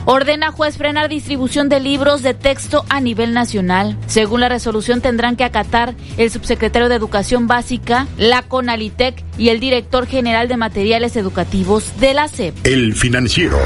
Ordena 0.06 0.52
juez 0.52 0.78
frenar 0.78 1.10
distribución 1.10 1.68
de 1.68 1.80
libros 1.80 2.22
de 2.22 2.32
texto 2.32 2.84
a 2.88 3.00
nivel 3.00 3.34
nacional. 3.34 3.96
Según 4.06 4.40
la 4.40 4.48
resolución 4.48 5.02
tendrán 5.02 5.36
que 5.36 5.44
acatar 5.44 5.94
el 6.16 6.30
subsecretario 6.30 6.88
de 6.88 6.94
Educación 6.94 7.46
Básica, 7.46 8.06
la 8.16 8.42
CONALITEC 8.42 9.22
y 9.36 9.50
el 9.50 9.60
director 9.60 10.06
general 10.06 10.48
de 10.48 10.56
materiales 10.56 11.16
educativos 11.16 12.00
de 12.00 12.14
la 12.14 12.28
SEP. 12.28 12.54
El 12.66 12.94
financiero. 12.94 13.58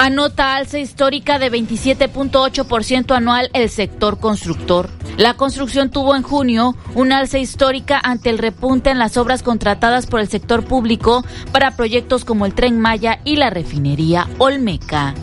Anota 0.00 0.54
alza 0.54 0.78
histórica 0.78 1.40
de 1.40 1.50
27.8% 1.50 3.16
anual 3.16 3.50
el 3.52 3.68
sector 3.68 4.20
constructor. 4.20 4.88
La 5.16 5.34
construcción 5.34 5.90
tuvo 5.90 6.14
en 6.14 6.22
junio 6.22 6.76
una 6.94 7.18
alza 7.18 7.38
histórica 7.40 8.00
ante 8.00 8.30
el 8.30 8.38
repunte 8.38 8.90
en 8.90 9.00
las 9.00 9.16
obras 9.16 9.42
contratadas 9.42 10.06
por 10.06 10.20
el 10.20 10.28
sector 10.28 10.64
público 10.64 11.24
para 11.50 11.72
proyectos 11.74 12.24
como 12.24 12.46
el 12.46 12.54
Tren 12.54 12.78
Maya 12.78 13.18
y 13.24 13.34
la 13.34 13.50
refinería 13.50 14.28
Olmeca. 14.38 15.14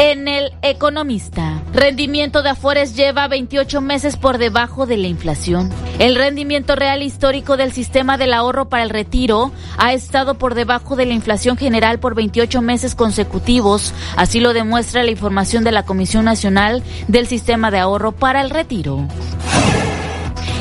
En 0.00 0.28
el 0.28 0.52
Economista, 0.62 1.60
rendimiento 1.72 2.44
de 2.44 2.50
Afores 2.50 2.94
lleva 2.94 3.26
28 3.26 3.80
meses 3.80 4.16
por 4.16 4.38
debajo 4.38 4.86
de 4.86 4.96
la 4.96 5.08
inflación. 5.08 5.70
El 5.98 6.14
rendimiento 6.14 6.76
real 6.76 7.02
histórico 7.02 7.56
del 7.56 7.72
sistema 7.72 8.16
del 8.16 8.32
ahorro 8.32 8.68
para 8.68 8.84
el 8.84 8.90
retiro 8.90 9.50
ha 9.76 9.92
estado 9.92 10.34
por 10.34 10.54
debajo 10.54 10.94
de 10.94 11.04
la 11.04 11.14
inflación 11.14 11.56
general 11.56 11.98
por 11.98 12.14
28 12.14 12.62
meses 12.62 12.94
consecutivos, 12.94 13.92
así 14.16 14.38
lo 14.38 14.52
demuestra 14.52 15.02
la 15.02 15.10
información 15.10 15.64
de 15.64 15.72
la 15.72 15.82
Comisión 15.82 16.24
Nacional 16.24 16.84
del 17.08 17.26
Sistema 17.26 17.72
de 17.72 17.80
Ahorro 17.80 18.12
para 18.12 18.40
el 18.40 18.50
Retiro. 18.50 19.04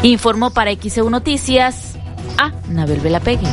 Informó 0.02 0.50
para 0.50 0.74
XEU 0.74 1.12
Noticias 1.12 1.94
a 2.40 2.54
Nabel 2.70 3.02
Velapegui. 3.02 3.46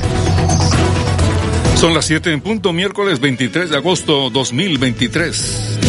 Son 1.76 1.92
las 1.92 2.06
7 2.06 2.32
en 2.32 2.40
punto, 2.40 2.72
miércoles 2.72 3.20
23 3.20 3.70
de 3.70 3.76
agosto 3.76 4.30
2023. 4.30 5.80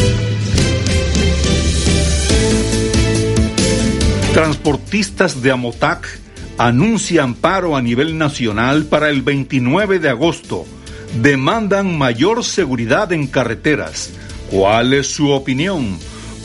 Transportistas 4.34 5.42
de 5.42 5.52
Amotac 5.52 6.20
anuncian 6.58 7.36
paro 7.36 7.78
a 7.78 7.82
nivel 7.82 8.18
nacional 8.18 8.86
para 8.86 9.10
el 9.10 9.22
29 9.22 10.00
de 10.00 10.10
agosto. 10.10 10.66
Demandan 11.22 11.98
mayor 11.98 12.44
seguridad 12.44 13.14
en 13.14 13.28
carreteras. 13.28 14.12
¿Cuál 14.50 14.94
es 14.94 15.08
su 15.08 15.30
opinión? 15.30 15.98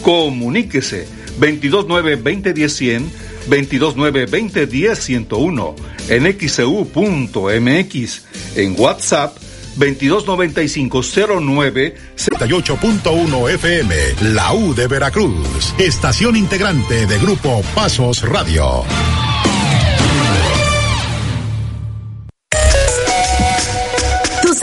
Comuníquese 0.03 1.09
229-2010-100, 1.41 3.03
229-2010-101, 3.49 5.75
en 6.09 6.39
xcu.mx, 6.39 8.23
en 8.57 8.75
WhatsApp 8.79 9.37
229509 9.77 11.95
78.1 12.17 13.51
FM, 13.51 13.95
la 14.35 14.53
U 14.53 14.75
de 14.75 14.87
Veracruz, 14.87 15.75
estación 15.79 16.37
integrante 16.37 17.07
de 17.07 17.19
Grupo 17.19 17.63
Pasos 17.75 18.23
Radio. 18.23 18.85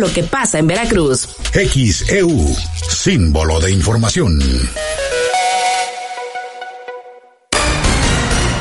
lo 0.00 0.12
que 0.12 0.24
pasa 0.24 0.58
en 0.58 0.66
Veracruz. 0.66 1.28
XEU, 1.52 2.56
símbolo 2.88 3.60
de 3.60 3.70
información. 3.70 4.40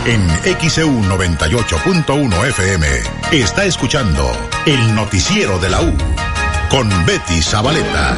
En 0.06 0.28
XEU 0.60 0.90
98.1 1.04 2.48
FM 2.50 2.88
está 3.32 3.66
escuchando 3.66 4.32
el 4.66 4.96
noticiero 4.96 5.60
de 5.60 5.70
la 5.70 5.82
U 5.82 5.94
con 6.70 6.90
Betty 7.06 7.42
Zabaleta. 7.42 8.18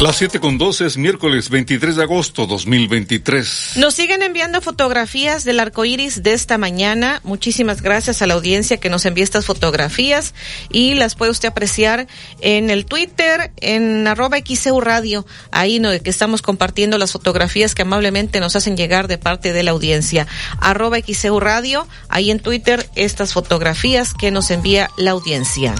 Las 0.00 0.16
7 0.16 0.40
con 0.40 0.56
12 0.56 0.86
es 0.86 0.96
miércoles 0.96 1.50
23 1.50 1.94
de 1.94 2.02
agosto 2.02 2.46
2023. 2.46 3.72
Nos 3.76 3.92
siguen 3.92 4.22
enviando 4.22 4.62
fotografías 4.62 5.44
del 5.44 5.60
arco 5.60 5.84
iris 5.84 6.22
de 6.22 6.32
esta 6.32 6.56
mañana. 6.56 7.20
Muchísimas 7.22 7.82
gracias 7.82 8.22
a 8.22 8.26
la 8.26 8.32
audiencia 8.32 8.78
que 8.78 8.88
nos 8.88 9.04
envía 9.04 9.24
estas 9.24 9.44
fotografías 9.44 10.32
y 10.70 10.94
las 10.94 11.16
puede 11.16 11.32
usted 11.32 11.50
apreciar 11.50 12.06
en 12.40 12.70
el 12.70 12.86
Twitter, 12.86 13.52
en 13.58 14.08
arroba 14.08 14.38
XEU 14.38 14.80
Radio, 14.80 15.26
ahí 15.50 15.80
no, 15.80 15.90
que 15.90 16.08
estamos 16.08 16.40
compartiendo 16.40 16.96
las 16.96 17.12
fotografías 17.12 17.74
que 17.74 17.82
amablemente 17.82 18.40
nos 18.40 18.56
hacen 18.56 18.78
llegar 18.78 19.06
de 19.06 19.18
parte 19.18 19.52
de 19.52 19.62
la 19.64 19.72
audiencia. 19.72 20.26
Arroba 20.62 20.96
XEU 21.02 21.40
Radio, 21.40 21.86
ahí 22.08 22.30
en 22.30 22.40
Twitter, 22.40 22.88
estas 22.94 23.34
fotografías 23.34 24.14
que 24.14 24.30
nos 24.30 24.50
envía 24.50 24.88
la 24.96 25.10
audiencia. 25.10 25.74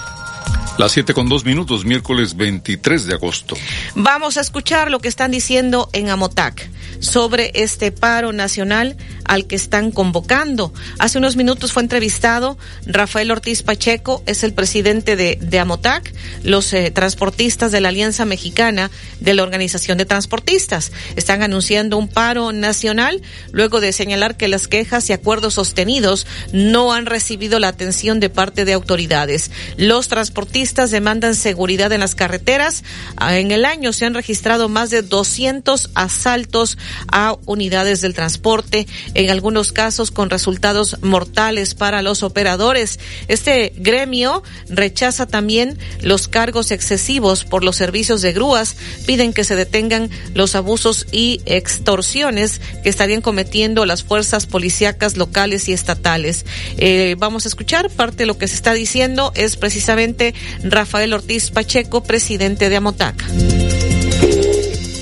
Las 0.79 0.93
7 0.93 1.13
con 1.13 1.29
dos 1.29 1.45
minutos, 1.45 1.85
miércoles 1.85 2.37
23 2.37 3.07
de 3.07 3.15
agosto. 3.15 3.57
Vamos 3.95 4.37
a 4.37 4.41
escuchar 4.41 4.91
lo 4.91 4.99
que 5.01 5.09
están 5.09 5.31
diciendo 5.31 5.91
en 5.93 6.09
Amotac 6.09 6.71
sobre 7.01 7.51
este 7.55 7.91
paro 7.91 8.33
nacional 8.33 8.97
al 9.25 9.47
que 9.47 9.57
están 9.57 9.91
convocando. 9.91 10.73
Hace 10.99 11.19
unos 11.19 11.37
minutos 11.37 11.73
fue 11.73 11.83
entrevistado 11.83 12.59
Rafael 12.87 13.31
Ortiz 13.31 13.63
Pacheco, 13.63 14.23
es 14.27 14.45
el 14.45 14.53
presidente 14.55 15.17
de, 15.17 15.59
Amotac, 15.59 16.13
los 16.43 16.73
eh, 16.73 16.91
transportistas 16.91 17.73
de 17.73 17.81
la 17.81 17.89
Alianza 17.89 18.25
Mexicana 18.25 18.91
de 19.21 19.35
la 19.35 19.43
Organización 19.43 19.99
de 19.99 20.05
Transportistas. 20.05 20.93
Están 21.17 21.43
anunciando 21.43 21.97
un 21.97 22.09
paro 22.09 22.53
nacional 22.53 23.23
luego 23.53 23.81
de 23.81 23.93
señalar 23.93 24.37
que 24.37 24.49
las 24.49 24.69
quejas 24.69 25.09
y 25.11 25.13
acuerdos 25.13 25.55
sostenidos 25.55 26.27
no 26.53 26.93
han 26.93 27.07
recibido 27.07 27.59
la 27.59 27.69
atención 27.69 28.21
de 28.21 28.31
parte 28.31 28.65
de 28.65 28.73
autoridades. 28.73 29.51
Los 29.77 30.09
transportistas 30.09 30.91
demandan 30.91 31.35
seguridad 31.35 31.93
en 31.93 32.01
las 32.01 32.15
carreteras. 32.15 32.85
Ah, 33.17 33.39
en 33.39 33.51
el 33.51 33.65
año 33.65 33.93
se 33.93 34.07
han 34.07 34.15
registrado 34.15 34.69
más 34.69 34.91
de 34.91 35.03
200 35.03 35.91
asaltos 35.95 36.79
a 37.11 37.37
unidades 37.47 38.01
del 38.01 38.15
transporte, 38.15 38.87
en 39.15 39.31
algunos 39.31 39.73
casos 39.73 40.11
con 40.11 40.31
resultados 40.31 40.97
mortales 41.03 41.75
para 41.75 42.03
los 42.03 42.23
operadores. 42.23 42.99
Este 43.29 43.73
gremio 43.77 44.43
rechaza 44.69 45.27
también 45.27 45.79
los 46.01 46.29
cargos 46.29 46.71
excesivos 46.71 47.45
por 47.45 47.65
los 47.65 47.77
servicios 47.77 48.23
de 48.23 48.33
grúas, 48.33 48.77
piden 49.07 49.33
que 49.33 49.45
se 49.45 49.57
detengan 49.57 50.11
los 50.35 50.55
abusos 50.55 51.07
y 51.13 51.41
extorsiones 51.47 52.61
que 52.83 52.89
estarían 52.89 53.21
cometiendo 53.21 53.87
las 53.87 54.03
fuerzas 54.03 54.47
policíacas 54.47 55.17
locales 55.17 55.69
y 55.69 55.73
estatales. 55.73 56.45
Eh, 56.77 57.17
vamos 57.19 57.45
a 57.45 57.49
escuchar 57.49 57.91
parte 57.91 58.19
de 58.19 58.27
lo 58.27 58.39
que 58.39 58.49
se 58.49 58.55
está 58.55 58.73
diciendo 58.73 59.33
es 59.35 59.57
precisamente 59.57 60.35
Rafael 60.63 61.13
Ortiz 61.13 61.51
Pacheco, 61.51 62.03
presidente 62.03 62.69
de 62.69 62.77
Amotac. 62.77 64.10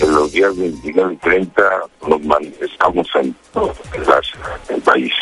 Los 0.07 0.29
los 0.29 0.33
días 0.33 0.57
29 0.57 1.15
y 1.15 1.17
30 1.17 1.63
nos 2.07 2.21
manifestamos 2.23 3.07
en 3.15 3.35
el 4.69 4.83
país. 4.83 5.13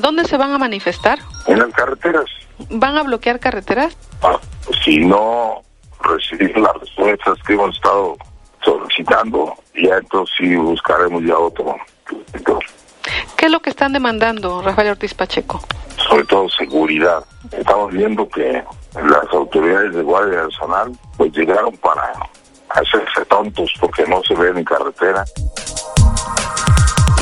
¿Dónde 0.00 0.24
se 0.24 0.36
van 0.36 0.52
a 0.52 0.58
manifestar? 0.58 1.18
En 1.46 1.58
las 1.58 1.72
carreteras. 1.72 2.26
¿Van 2.70 2.96
a 2.96 3.02
bloquear 3.02 3.40
carreteras? 3.40 3.96
Ah, 4.22 4.38
si 4.84 4.98
no 4.98 5.62
recibimos 6.02 6.62
las 6.62 6.80
respuestas 6.80 7.38
que 7.46 7.54
hemos 7.54 7.74
estado 7.76 8.16
solicitando, 8.64 9.54
ya 9.74 9.96
entonces 9.96 10.34
sí 10.38 10.56
buscaremos 10.56 11.22
ya 11.24 11.36
otro. 11.36 11.76
¿Qué 13.36 13.46
es 13.46 13.52
lo 13.52 13.60
que 13.60 13.70
están 13.70 13.92
demandando, 13.92 14.62
Rafael 14.62 14.90
Ortiz 14.90 15.14
Pacheco? 15.14 15.60
Sobre 16.08 16.24
todo 16.24 16.48
seguridad. 16.48 17.24
Estamos 17.50 17.92
viendo 17.92 18.28
que 18.28 18.62
las 18.94 19.32
autoridades 19.32 19.94
de 19.94 20.02
Guardia 20.02 20.44
Nacional 20.44 20.92
pues 21.16 21.32
llegaron 21.32 21.76
para 21.78 22.12
hacerse 22.74 23.24
tontos 23.28 23.72
porque 23.80 24.04
no 24.06 24.22
se 24.22 24.34
ven 24.34 24.58
en 24.58 24.64
carretera. 24.64 25.24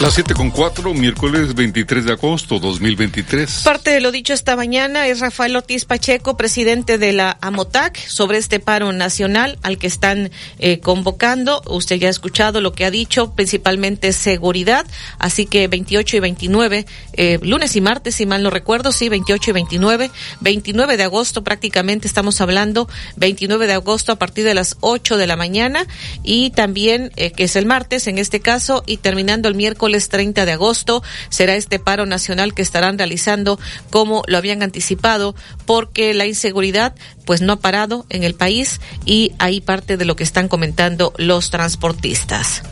Las 0.00 0.14
7 0.14 0.32
con 0.32 0.50
4, 0.50 0.94
miércoles 0.94 1.54
23 1.54 2.06
de 2.06 2.12
agosto 2.12 2.58
2023. 2.58 3.64
Parte 3.64 3.90
de 3.90 4.00
lo 4.00 4.10
dicho 4.10 4.32
esta 4.32 4.56
mañana 4.56 5.06
es 5.06 5.20
Rafael 5.20 5.54
Ortiz 5.54 5.84
Pacheco, 5.84 6.38
presidente 6.38 6.96
de 6.96 7.12
la 7.12 7.36
AMOTAC, 7.42 7.98
sobre 7.98 8.38
este 8.38 8.60
paro 8.60 8.94
nacional 8.94 9.58
al 9.60 9.76
que 9.76 9.86
están 9.86 10.30
eh, 10.58 10.80
convocando. 10.80 11.60
Usted 11.66 11.96
ya 11.96 12.08
ha 12.08 12.10
escuchado 12.10 12.62
lo 12.62 12.72
que 12.72 12.86
ha 12.86 12.90
dicho, 12.90 13.32
principalmente 13.34 14.14
seguridad. 14.14 14.86
Así 15.18 15.44
que 15.44 15.68
28 15.68 16.16
y 16.16 16.20
29, 16.20 16.86
eh, 17.12 17.38
lunes 17.42 17.76
y 17.76 17.82
martes, 17.82 18.14
si 18.14 18.24
mal 18.24 18.42
no 18.42 18.48
recuerdo, 18.48 18.92
sí, 18.92 19.10
28 19.10 19.50
y 19.50 19.52
29. 19.52 20.10
29 20.40 20.96
de 20.96 21.02
agosto 21.02 21.44
prácticamente 21.44 22.08
estamos 22.08 22.40
hablando, 22.40 22.88
29 23.16 23.66
de 23.66 23.74
agosto 23.74 24.12
a 24.12 24.16
partir 24.16 24.46
de 24.46 24.54
las 24.54 24.78
8 24.80 25.18
de 25.18 25.26
la 25.26 25.36
mañana 25.36 25.86
y 26.22 26.52
también, 26.52 27.12
eh, 27.16 27.32
que 27.32 27.44
es 27.44 27.54
el 27.54 27.66
martes 27.66 28.06
en 28.06 28.16
este 28.16 28.40
caso, 28.40 28.82
y 28.86 28.96
terminando 28.96 29.50
el 29.50 29.54
miércoles 29.54 29.89
30 29.98 30.44
de 30.44 30.52
agosto 30.52 31.02
será 31.28 31.54
este 31.56 31.78
paro 31.78 32.06
nacional 32.06 32.54
que 32.54 32.62
estarán 32.62 32.98
realizando 32.98 33.58
como 33.90 34.22
lo 34.26 34.38
habían 34.38 34.62
anticipado 34.62 35.34
porque 35.66 36.14
la 36.14 36.26
inseguridad 36.26 36.94
pues 37.24 37.42
no 37.42 37.54
ha 37.54 37.60
parado 37.60 38.06
en 38.08 38.24
el 38.24 38.34
país 38.34 38.80
y 39.04 39.32
ahí 39.38 39.60
parte 39.60 39.96
de 39.96 40.04
lo 40.04 40.16
que 40.16 40.24
están 40.24 40.48
comentando 40.48 41.12
los 41.16 41.50
transportistas. 41.50 42.62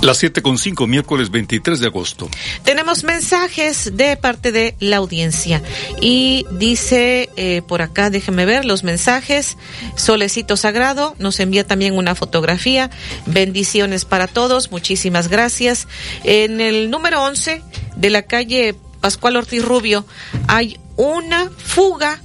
Las 0.00 0.18
siete 0.18 0.42
con 0.42 0.58
cinco, 0.58 0.86
miércoles 0.86 1.28
23 1.30 1.80
de 1.80 1.86
agosto. 1.88 2.28
Tenemos 2.62 3.02
mensajes 3.02 3.96
de 3.96 4.16
parte 4.16 4.52
de 4.52 4.76
la 4.78 4.98
audiencia. 4.98 5.60
Y 6.00 6.46
dice 6.52 7.28
eh, 7.36 7.62
por 7.66 7.82
acá, 7.82 8.08
déjenme 8.08 8.46
ver 8.46 8.64
los 8.64 8.84
mensajes. 8.84 9.56
Solecito 9.96 10.56
Sagrado 10.56 11.16
nos 11.18 11.40
envía 11.40 11.66
también 11.66 11.96
una 11.96 12.14
fotografía. 12.14 12.90
Bendiciones 13.26 14.04
para 14.04 14.28
todos. 14.28 14.70
Muchísimas 14.70 15.26
gracias. 15.26 15.88
En 16.22 16.60
el 16.60 16.90
número 16.90 17.20
11 17.24 17.60
de 17.96 18.10
la 18.10 18.22
calle 18.22 18.76
Pascual 19.00 19.34
Ortiz 19.34 19.64
Rubio 19.64 20.06
hay 20.46 20.78
una 20.96 21.50
fuga 21.50 22.22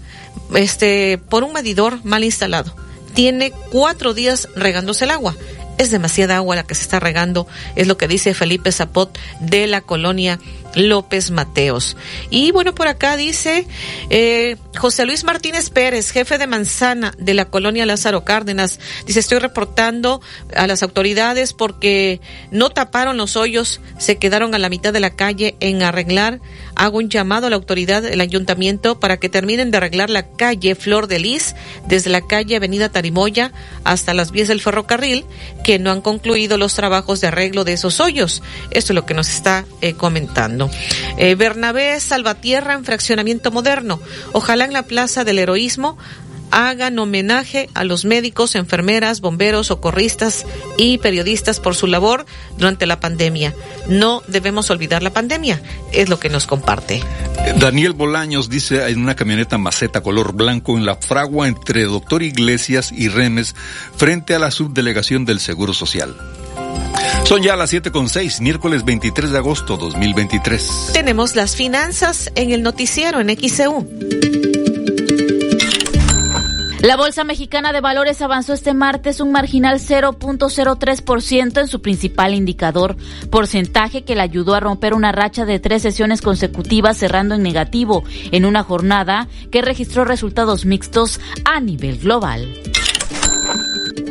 este, 0.56 1.18
por 1.18 1.44
un 1.44 1.54
medidor 1.54 2.06
mal 2.06 2.24
instalado. 2.24 2.76
Tiene 3.16 3.52
cuatro 3.72 4.14
días 4.14 4.48
regándose 4.56 5.06
el 5.06 5.12
agua 5.12 5.36
es 5.78 5.92
demasiada 5.92 6.38
agua 6.38 6.56
la 6.56 6.64
que 6.64 6.76
se 6.76 6.84
está 6.84 7.00
regando, 7.00 7.48
es 7.76 7.88
lo 7.88 7.98
que 7.98 8.08
dice 8.08 8.34
Felipe 8.34 8.72
Zapot 8.72 9.18
de 9.40 9.68
la 9.68 9.82
colonia 9.82 10.40
López 10.76 11.32
Mateos. 11.32 11.96
Y 12.30 12.52
bueno, 12.52 12.74
por 12.76 12.88
acá 12.88 13.18
dice 13.18 13.68
eh, 14.10 14.58
José 14.78 15.06
Luis 15.06 15.24
Martínez 15.24 15.70
Pérez, 15.70 16.12
jefe 16.12 16.38
de 16.38 16.48
manzana 16.48 17.14
de 17.18 17.34
la 17.34 17.46
colonia 17.46 17.86
Lázaro 17.86 18.24
Cárdenas. 18.24 18.80
Dice, 19.06 19.20
estoy 19.20 19.40
reportando 19.40 20.22
a 20.56 20.68
las 20.68 20.84
autoridades 20.84 21.54
porque 21.54 22.22
no 22.52 22.70
taparon 22.70 23.18
los 23.18 23.36
hoyos, 23.36 23.82
se 23.98 24.18
quedaron 24.18 24.56
a 24.56 24.60
la 24.60 24.70
mitad 24.70 24.94
de 24.94 25.00
la 25.00 25.16
calle 25.16 25.56
en 25.60 25.84
arreglar. 25.84 26.40
Hago 26.76 26.98
un 26.98 27.10
llamado 27.10 27.48
a 27.48 27.50
la 27.50 27.56
autoridad 27.56 28.02
del 28.02 28.22
ayuntamiento 28.22 29.00
para 29.00 29.18
que 29.18 29.30
terminen 29.30 29.72
de 29.72 29.78
arreglar 29.78 30.10
la 30.10 30.28
calle 30.28 30.76
Flor 30.76 31.08
de 31.08 31.20
Lis, 31.20 31.56
desde 31.88 32.10
la 32.10 32.22
calle 32.22 32.56
Avenida 32.56 32.90
Tarimoya 32.90 33.52
hasta 33.84 34.14
las 34.14 34.32
vías 34.32 34.48
del 34.48 34.62
ferrocarril, 34.62 35.26
que 35.64 35.80
no 35.80 35.92
han 35.92 36.02
concluido 36.02 36.58
los 36.58 36.74
trabajos 36.74 37.22
de 37.22 37.28
arreglo 37.28 37.64
de 37.64 37.74
esos 37.74 38.00
hoyos. 38.00 38.42
Esto 38.72 38.94
es 38.94 38.96
lo 38.96 39.06
que 39.06 39.14
nos 39.14 39.30
está 39.30 39.66
eh, 39.82 39.94
comentando. 39.94 40.63
Eh, 41.18 41.36
Bernabé 41.36 42.00
Salvatierra 42.00 42.74
en 42.74 42.86
fraccionamiento 42.86 43.52
moderno. 43.52 44.00
Ojalá 44.32 44.66
en 44.66 44.74
la 44.74 44.84
Plaza 44.84 45.24
del 45.24 45.40
Heroísmo 45.40 45.98
hagan 46.54 47.00
homenaje 47.00 47.68
a 47.74 47.84
los 47.84 48.06
médicos, 48.06 48.54
enfermeras, 48.56 49.22
bomberos, 49.22 49.68
socorristas 49.68 50.46
y 50.78 51.00
periodistas 51.00 51.60
por 51.60 51.76
su 51.76 51.88
labor 51.88 52.28
durante 52.58 52.86
la 52.86 53.00
pandemia. 53.00 53.56
No 53.88 54.22
debemos 54.28 54.70
olvidar 54.70 55.02
la 55.02 55.12
pandemia, 55.12 55.60
es 55.92 56.10
lo 56.10 56.20
que 56.20 56.30
nos 56.30 56.46
comparte. 56.46 57.02
Daniel 57.58 57.94
Bolaños 57.94 58.50
dice 58.50 58.88
en 58.90 59.02
una 59.02 59.16
camioneta 59.16 59.58
maceta 59.58 60.02
color 60.02 60.34
blanco 60.34 60.78
en 60.78 60.86
la 60.86 60.96
fragua 60.96 61.48
entre 61.48 61.84
Doctor 61.86 62.22
Iglesias 62.22 62.92
y 62.92 63.10
Remes 63.10 63.56
frente 63.96 64.36
a 64.36 64.40
la 64.40 64.52
subdelegación 64.52 65.26
del 65.26 65.40
Seguro 65.40 65.74
Social. 65.74 66.16
Son 67.24 67.42
ya 67.42 67.56
las 67.56 67.70
siete 67.70 67.92
con 67.92 68.10
seis, 68.10 68.42
miércoles 68.42 68.86
23 68.86 69.32
de 69.32 69.38
agosto 69.38 69.78
2023. 69.78 70.92
Tenemos 70.94 71.36
las 71.36 71.56
finanzas 71.56 72.32
en 72.36 72.52
el 72.52 72.64
noticiero 72.64 73.20
en 73.20 73.30
XCU. 73.30 73.88
La 76.84 76.98
Bolsa 76.98 77.24
Mexicana 77.24 77.72
de 77.72 77.80
Valores 77.80 78.22
avanzó 78.22 78.52
este 78.52 78.74
martes 78.74 79.22
un 79.22 79.32
marginal 79.32 79.80
0.03% 79.80 81.62
en 81.62 81.68
su 81.70 81.82
principal 81.82 82.34
indicador, 82.34 82.98
porcentaje 83.30 84.04
que 84.04 84.16
le 84.16 84.22
ayudó 84.22 84.54
a 84.54 84.60
romper 84.60 84.94
una 84.94 85.14
racha 85.14 85.46
de 85.46 85.60
tres 85.60 85.82
sesiones 85.82 86.22
consecutivas 86.22 86.98
cerrando 86.98 87.36
en 87.36 87.42
negativo 87.42 88.04
en 88.34 88.44
una 88.44 88.64
jornada 88.64 89.30
que 89.50 89.62
registró 89.62 90.04
resultados 90.04 90.66
mixtos 90.66 91.22
a 91.46 91.62
nivel 91.62 92.00
global. 92.00 92.54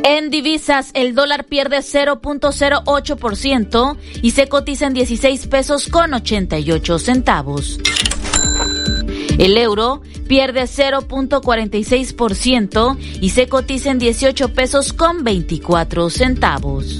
En 0.03 0.29
divisas, 0.29 0.91
el 0.93 1.15
dólar 1.15 1.45
pierde 1.45 1.77
0.08% 1.77 3.97
y 4.21 4.31
se 4.31 4.49
cotiza 4.49 4.87
en 4.87 4.93
16 4.93 5.47
pesos 5.47 5.87
con 5.87 6.13
88 6.13 6.99
centavos. 6.99 7.79
El 9.37 9.57
euro 9.57 10.01
pierde 10.27 10.63
0.46% 10.63 12.97
y 13.21 13.29
se 13.29 13.47
cotiza 13.47 13.91
en 13.91 13.99
18 13.99 14.53
pesos 14.53 14.91
con 14.91 15.23
24 15.23 16.09
centavos. 16.09 16.97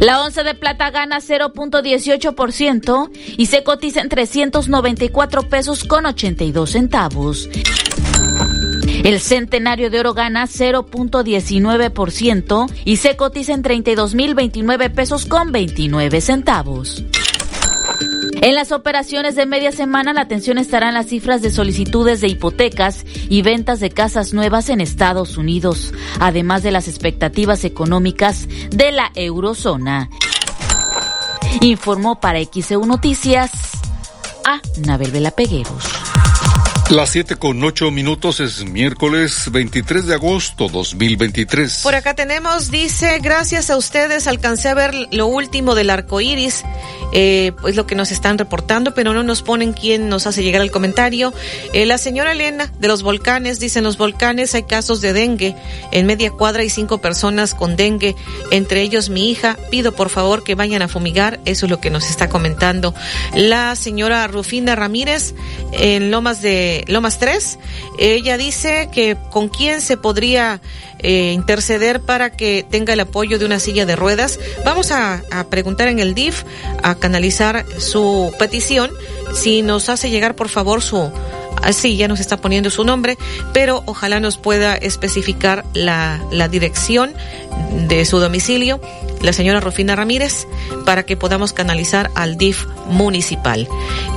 La 0.00 0.24
onza 0.24 0.42
de 0.42 0.54
plata 0.54 0.90
gana 0.90 1.20
0.18% 1.20 3.10
y 3.38 3.46
se 3.46 3.62
cotiza 3.62 4.00
en 4.00 4.08
394 4.08 5.48
pesos 5.48 5.84
con 5.84 6.06
82 6.06 6.70
centavos. 6.70 7.48
El 9.04 9.20
centenario 9.20 9.88
de 9.90 10.00
oro 10.00 10.14
gana 10.14 10.46
0.19% 10.46 12.72
y 12.86 12.96
se 12.96 13.16
cotiza 13.16 13.52
en 13.52 13.62
32.029 13.62 14.90
pesos 14.92 15.26
con 15.26 15.52
29 15.52 16.22
centavos. 16.22 17.04
En 18.40 18.54
las 18.54 18.72
operaciones 18.72 19.36
de 19.36 19.44
media 19.44 19.72
semana 19.72 20.14
la 20.14 20.22
atención 20.22 20.56
estará 20.56 20.88
en 20.88 20.94
las 20.94 21.04
cifras 21.06 21.42
de 21.42 21.50
solicitudes 21.50 22.22
de 22.22 22.28
hipotecas 22.28 23.04
y 23.28 23.42
ventas 23.42 23.78
de 23.78 23.90
casas 23.90 24.32
nuevas 24.32 24.70
en 24.70 24.80
Estados 24.80 25.36
Unidos, 25.36 25.92
además 26.18 26.62
de 26.62 26.70
las 26.70 26.88
expectativas 26.88 27.64
económicas 27.64 28.48
de 28.70 28.90
la 28.90 29.12
eurozona. 29.14 30.08
Informó 31.60 32.20
para 32.20 32.42
XEU 32.42 32.86
Noticias 32.86 33.50
a 34.46 34.62
Nabel 34.78 35.10
Vela 35.10 35.30
Pegueros. 35.30 36.03
Las 36.94 37.10
7 37.10 37.34
con 37.34 37.60
8 37.60 37.90
minutos 37.90 38.38
es 38.38 38.64
miércoles 38.66 39.50
23 39.50 40.06
de 40.06 40.14
agosto 40.14 40.68
2023. 40.68 41.80
Por 41.82 41.96
acá 41.96 42.14
tenemos, 42.14 42.70
dice, 42.70 43.18
gracias 43.18 43.68
a 43.68 43.76
ustedes 43.76 44.28
alcancé 44.28 44.68
a 44.68 44.74
ver 44.74 44.94
lo 45.10 45.26
último 45.26 45.74
del 45.74 45.90
arco 45.90 46.20
iris, 46.20 46.62
eh, 47.12 47.50
pues 47.60 47.74
lo 47.74 47.84
que 47.88 47.96
nos 47.96 48.12
están 48.12 48.38
reportando, 48.38 48.94
pero 48.94 49.12
no 49.12 49.24
nos 49.24 49.42
ponen 49.42 49.72
quién 49.72 50.08
nos 50.08 50.28
hace 50.28 50.44
llegar 50.44 50.62
el 50.62 50.70
comentario. 50.70 51.34
Eh, 51.72 51.84
la 51.84 51.98
señora 51.98 52.30
Elena 52.30 52.72
de 52.78 52.86
los 52.86 53.02
volcanes, 53.02 53.58
dice, 53.58 53.80
en 53.80 53.84
los 53.86 53.98
volcanes 53.98 54.54
hay 54.54 54.62
casos 54.62 55.00
de 55.00 55.12
dengue. 55.12 55.56
En 55.90 56.06
media 56.06 56.30
cuadra 56.30 56.62
hay 56.62 56.70
cinco 56.70 56.98
personas 56.98 57.56
con 57.56 57.74
dengue, 57.74 58.14
entre 58.52 58.82
ellos 58.82 59.10
mi 59.10 59.32
hija. 59.32 59.58
Pido 59.68 59.96
por 59.96 60.10
favor 60.10 60.44
que 60.44 60.54
vayan 60.54 60.80
a 60.82 60.86
fumigar, 60.86 61.40
eso 61.44 61.66
es 61.66 61.70
lo 61.70 61.80
que 61.80 61.90
nos 61.90 62.08
está 62.08 62.28
comentando. 62.28 62.94
La 63.34 63.74
señora 63.74 64.24
Rufina 64.28 64.76
Ramírez 64.76 65.34
en 65.72 66.12
Lomas 66.12 66.40
de 66.40 66.83
Lomas 66.88 67.18
3. 67.18 67.58
Ella 67.98 68.36
dice 68.36 68.88
que 68.92 69.16
con 69.30 69.48
quién 69.48 69.80
se 69.80 69.96
podría 69.96 70.60
eh, 70.98 71.32
interceder 71.32 72.00
para 72.00 72.30
que 72.30 72.64
tenga 72.68 72.92
el 72.92 73.00
apoyo 73.00 73.38
de 73.38 73.44
una 73.44 73.58
silla 73.58 73.86
de 73.86 73.96
ruedas. 73.96 74.38
Vamos 74.64 74.90
a, 74.90 75.22
preguntar 75.50 75.88
en 75.88 75.98
el 75.98 76.14
DIF, 76.14 76.44
a 76.82 76.94
canalizar 76.94 77.64
su 77.78 78.32
petición. 78.38 78.90
Si 79.34 79.62
nos 79.62 79.88
hace 79.88 80.10
llegar, 80.10 80.34
por 80.34 80.48
favor, 80.48 80.82
su, 80.82 81.10
Así 81.62 81.96
ya 81.96 82.08
nos 82.08 82.20
está 82.20 82.36
poniendo 82.36 82.68
su 82.70 82.84
nombre, 82.84 83.16
pero 83.54 83.82
ojalá 83.86 84.20
nos 84.20 84.36
pueda 84.36 84.74
especificar 84.74 85.64
la 85.72 86.48
dirección 86.50 87.14
de 87.88 88.04
su 88.04 88.18
domicilio, 88.18 88.80
la 89.24 89.32
señora 89.32 89.60
Rufina 89.60 89.96
Ramírez, 89.96 90.46
para 90.84 91.04
que 91.04 91.16
podamos 91.16 91.52
canalizar 91.52 92.10
al 92.14 92.36
DIF 92.36 92.66
municipal. 92.86 93.66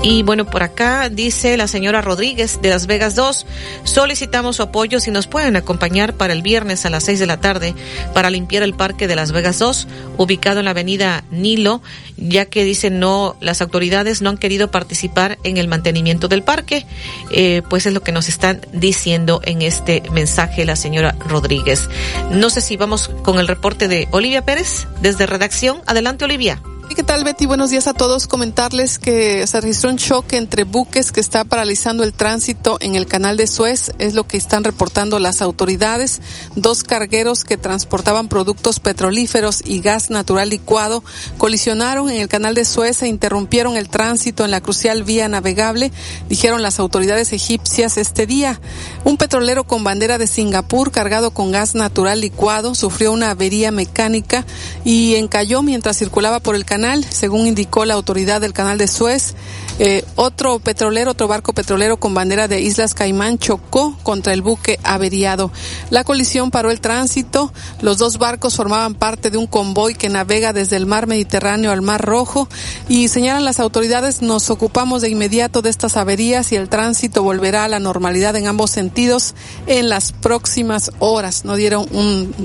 Y 0.03 0.21
bueno, 0.23 0.45
por 0.45 0.63
acá 0.63 1.09
dice 1.09 1.57
la 1.57 1.67
señora 1.67 2.01
Rodríguez 2.01 2.59
de 2.61 2.69
Las 2.69 2.87
Vegas 2.87 3.15
2, 3.15 3.45
solicitamos 3.83 4.57
su 4.57 4.63
apoyo 4.63 4.99
si 4.99 5.09
nos 5.09 5.27
pueden 5.27 5.55
acompañar 5.55 6.13
para 6.13 6.33
el 6.33 6.41
viernes 6.41 6.85
a 6.85 6.89
las 6.89 7.05
6 7.05 7.19
de 7.19 7.25
la 7.25 7.37
tarde 7.37 7.73
para 8.13 8.29
limpiar 8.29 8.63
el 8.63 8.73
parque 8.73 9.07
de 9.07 9.15
Las 9.15 9.31
Vegas 9.31 9.59
2, 9.59 9.87
ubicado 10.17 10.59
en 10.59 10.65
la 10.65 10.71
avenida 10.71 11.23
Nilo, 11.31 11.81
ya 12.17 12.45
que 12.45 12.63
dicen 12.63 12.99
no, 12.99 13.37
las 13.39 13.61
autoridades 13.61 14.21
no 14.21 14.29
han 14.29 14.37
querido 14.37 14.71
participar 14.71 15.37
en 15.43 15.57
el 15.57 15.67
mantenimiento 15.67 16.27
del 16.27 16.43
parque, 16.43 16.85
eh, 17.31 17.61
pues 17.69 17.85
es 17.85 17.93
lo 17.93 18.01
que 18.01 18.11
nos 18.11 18.27
están 18.27 18.61
diciendo 18.73 19.41
en 19.45 19.61
este 19.61 20.03
mensaje 20.11 20.65
la 20.65 20.75
señora 20.75 21.15
Rodríguez. 21.19 21.89
No 22.31 22.49
sé 22.49 22.61
si 22.61 22.75
vamos 22.75 23.09
con 23.23 23.39
el 23.39 23.47
reporte 23.47 23.87
de 23.87 24.07
Olivia 24.11 24.43
Pérez 24.43 24.87
desde 25.01 25.25
redacción. 25.25 25.81
Adelante, 25.85 26.25
Olivia. 26.25 26.61
¿Qué 26.95 27.03
tal, 27.03 27.23
Betty? 27.25 27.45
Buenos 27.45 27.69
días 27.69 27.85
a 27.87 27.93
todos. 27.93 28.27
Comentarles 28.27 28.97
que 28.97 29.45
se 29.45 29.61
registró 29.61 29.89
un 29.89 29.97
choque 29.97 30.37
entre 30.37 30.63
buques 30.63 31.11
que 31.11 31.19
está 31.19 31.43
paralizando 31.43 32.03
el 32.03 32.13
tránsito 32.13 32.77
en 32.79 32.95
el 32.95 33.05
canal 33.05 33.35
de 33.35 33.45
Suez. 33.45 33.91
Es 33.99 34.15
lo 34.15 34.25
que 34.25 34.37
están 34.37 34.63
reportando 34.63 35.19
las 35.19 35.41
autoridades. 35.41 36.21
Dos 36.55 36.83
cargueros 36.83 37.43
que 37.43 37.57
transportaban 37.57 38.29
productos 38.29 38.79
petrolíferos 38.79 39.61
y 39.65 39.81
gas 39.81 40.09
natural 40.09 40.49
licuado 40.49 41.03
colisionaron 41.37 42.09
en 42.09 42.21
el 42.21 42.29
canal 42.29 42.55
de 42.55 42.65
Suez 42.65 43.03
e 43.03 43.07
interrumpieron 43.07 43.75
el 43.75 43.89
tránsito 43.89 44.45
en 44.45 44.51
la 44.51 44.61
crucial 44.61 45.03
vía 45.03 45.27
navegable, 45.27 45.91
dijeron 46.29 46.61
las 46.61 46.79
autoridades 46.79 47.33
egipcias 47.33 47.97
este 47.97 48.25
día. 48.25 48.59
Un 49.03 49.17
petrolero 49.17 49.65
con 49.65 49.83
bandera 49.83 50.17
de 50.17 50.25
Singapur 50.25 50.91
cargado 50.91 51.31
con 51.31 51.51
gas 51.51 51.75
natural 51.75 52.21
licuado 52.21 52.73
sufrió 52.75 53.11
una 53.11 53.31
avería 53.31 53.71
mecánica 53.71 54.45
y 54.83 55.15
encalló 55.15 55.61
mientras 55.61 55.97
circulaba 55.97 56.39
por 56.39 56.55
el 56.55 56.65
canal 56.65 56.76
según 57.09 57.47
indicó 57.47 57.85
la 57.85 57.95
autoridad 57.95 58.39
del 58.39 58.53
canal 58.53 58.77
de 58.77 58.87
Suez. 58.87 59.33
Eh, 59.79 60.03
otro 60.15 60.57
petrolero, 60.59 61.11
otro 61.11 61.27
barco 61.27 61.53
petrolero 61.53 61.97
con 61.97 62.13
bandera 62.13 62.47
de 62.47 62.61
Islas 62.61 62.93
Caimán 62.93 63.37
chocó 63.37 63.95
contra 64.03 64.33
el 64.33 64.41
buque 64.41 64.79
averiado. 64.83 65.51
La 65.89 66.03
colisión 66.03 66.51
paró 66.51 66.71
el 66.71 66.81
tránsito. 66.81 67.51
Los 67.81 67.97
dos 67.97 68.17
barcos 68.17 68.55
formaban 68.55 68.95
parte 68.95 69.29
de 69.29 69.37
un 69.37 69.47
convoy 69.47 69.95
que 69.95 70.09
navega 70.09 70.53
desde 70.53 70.77
el 70.77 70.85
mar 70.85 71.07
Mediterráneo 71.07 71.71
al 71.71 71.81
mar 71.81 72.01
Rojo 72.01 72.47
y 72.89 73.07
señalan 73.07 73.45
las 73.45 73.59
autoridades 73.59 74.21
nos 74.21 74.49
ocupamos 74.49 75.01
de 75.01 75.09
inmediato 75.09 75.61
de 75.61 75.69
estas 75.69 75.97
averías 75.97 76.51
y 76.51 76.55
el 76.55 76.69
tránsito 76.69 77.23
volverá 77.23 77.63
a 77.63 77.67
la 77.67 77.79
normalidad 77.79 78.35
en 78.35 78.47
ambos 78.47 78.71
sentidos 78.71 79.35
en 79.67 79.89
las 79.89 80.11
próximas 80.11 80.91
horas. 80.99 81.45
No 81.45 81.55
dieron 81.55 81.87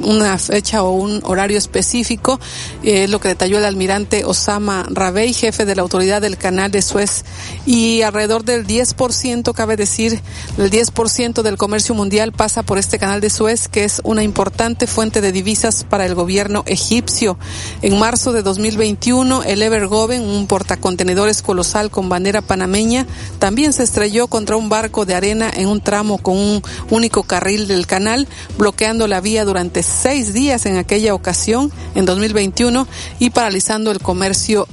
una 0.03 0.39
fecha 0.39 0.83
o 0.83 0.93
un 0.93 1.21
horario 1.25 1.59
específico, 1.59 2.39
eh, 2.83 3.05
es 3.05 3.11
lo 3.11 3.21
que 3.21 3.29
detalló 3.29 3.59
el 3.59 3.65
almirante 3.65 4.22
Osama 4.25 4.87
Rabey, 4.89 5.33
jefe 5.33 5.65
de 5.65 5.75
la 5.75 5.83
autoridad 5.83 6.23
del 6.23 6.37
canal 6.37 6.71
de 6.71 6.83
Suez 6.83 7.25
y 7.67 8.03
alrededor 8.03 8.45
del 8.45 8.67
10%, 8.67 9.53
cabe 9.53 9.77
decir, 9.77 10.21
el 10.59 10.71
10% 10.71 11.43
del 11.43 11.57
comercio 11.57 11.95
mundial 11.95 12.33
pasa 12.33 12.63
por 12.63 12.79
este 12.79 12.99
canal 12.99 13.21
de 13.21 13.31
Suez, 13.31 13.69
que 13.69 13.85
es 13.85 14.01
una 14.05 14.23
importante 14.23 14.87
fuente 14.87 15.21
de 15.21 15.33
divisas 15.33 15.85
para 15.85 16.07
el 16.07 16.15
gobierno 16.15 16.65
egipcio. 16.67 17.39
En 17.83 17.99
marzo 17.99 18.33
de 18.33 18.43
2021, 18.43 19.43
el 19.45 19.63
Evergoven, 19.63 20.23
un 20.23 20.47
portacontenedores 20.47 21.43
colosal 21.43 21.91
con 21.91 22.09
bandera 22.09 22.43
panameña, 22.43 23.07
también 23.39 23.73
se 23.73 23.83
estrelló 23.83 24.27
contra 24.27 24.57
un 24.57 24.69
barco 24.69 25.05
de 25.07 25.15
arena 25.15 25.51
en 25.55 25.69
un 25.69 25.81
tramo 25.81 26.19
con 26.19 26.37
un 26.37 26.63
único 26.91 27.23
carril 27.23 27.69
del 27.69 27.87
canal, 27.87 28.29
bloqueando 28.59 29.07
la 29.09 29.21
vía 29.21 29.45
durante 29.45 29.83
seis 29.83 30.33
días 30.33 30.67
en 30.67 30.77
aquella 30.77 31.15
ocasión, 31.15 31.73
en 31.95 32.05
2021, 32.05 32.87
y 33.19 33.31
paralizando 33.31 33.91
el 33.91 33.99
comercio 33.99 34.12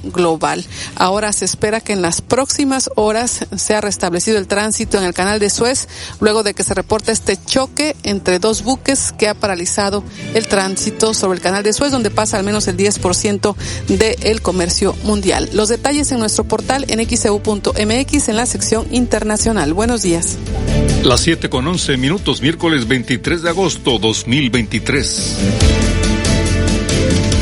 global. 0.02 0.64
Ahora 0.96 1.32
se 1.32 1.44
espera 1.44 1.80
que 1.80 1.92
en 1.92 2.02
las 2.02 2.20
próximas 2.20 2.90
horas 2.96 3.46
se 3.56 3.74
ha 3.74 3.80
restablecido 3.80 4.38
el 4.38 4.46
tránsito 4.46 4.98
en 4.98 5.04
el 5.04 5.14
canal 5.14 5.38
de 5.38 5.50
Suez 5.50 5.88
luego 6.20 6.42
de 6.42 6.54
que 6.54 6.62
se 6.62 6.74
reporta 6.74 7.12
este 7.12 7.38
choque 7.44 7.96
entre 8.02 8.38
dos 8.38 8.62
buques 8.62 9.12
que 9.16 9.28
ha 9.28 9.34
paralizado 9.34 10.04
el 10.34 10.46
tránsito 10.46 11.14
sobre 11.14 11.36
el 11.36 11.42
canal 11.42 11.62
de 11.62 11.72
Suez 11.72 11.92
donde 11.92 12.10
pasa 12.10 12.38
al 12.38 12.44
menos 12.44 12.68
el 12.68 12.76
10% 12.76 13.54
del 13.88 14.42
comercio 14.42 14.94
mundial. 15.04 15.48
Los 15.52 15.68
detalles 15.68 16.10
en 16.12 16.18
nuestro 16.18 16.44
portal 16.44 16.84
en 16.88 17.06
xeu.mx 17.06 18.28
en 18.28 18.36
la 18.36 18.46
sección 18.46 18.86
internacional. 18.90 19.72
Buenos 19.72 20.02
días. 20.02 20.36
Las 21.04 21.20
7 21.20 21.48
con 21.48 21.66
11 21.66 21.96
minutos, 21.96 22.42
miércoles 22.42 22.86
23 22.86 23.42
de 23.42 23.48
agosto 23.48 23.98
2023. 23.98 26.09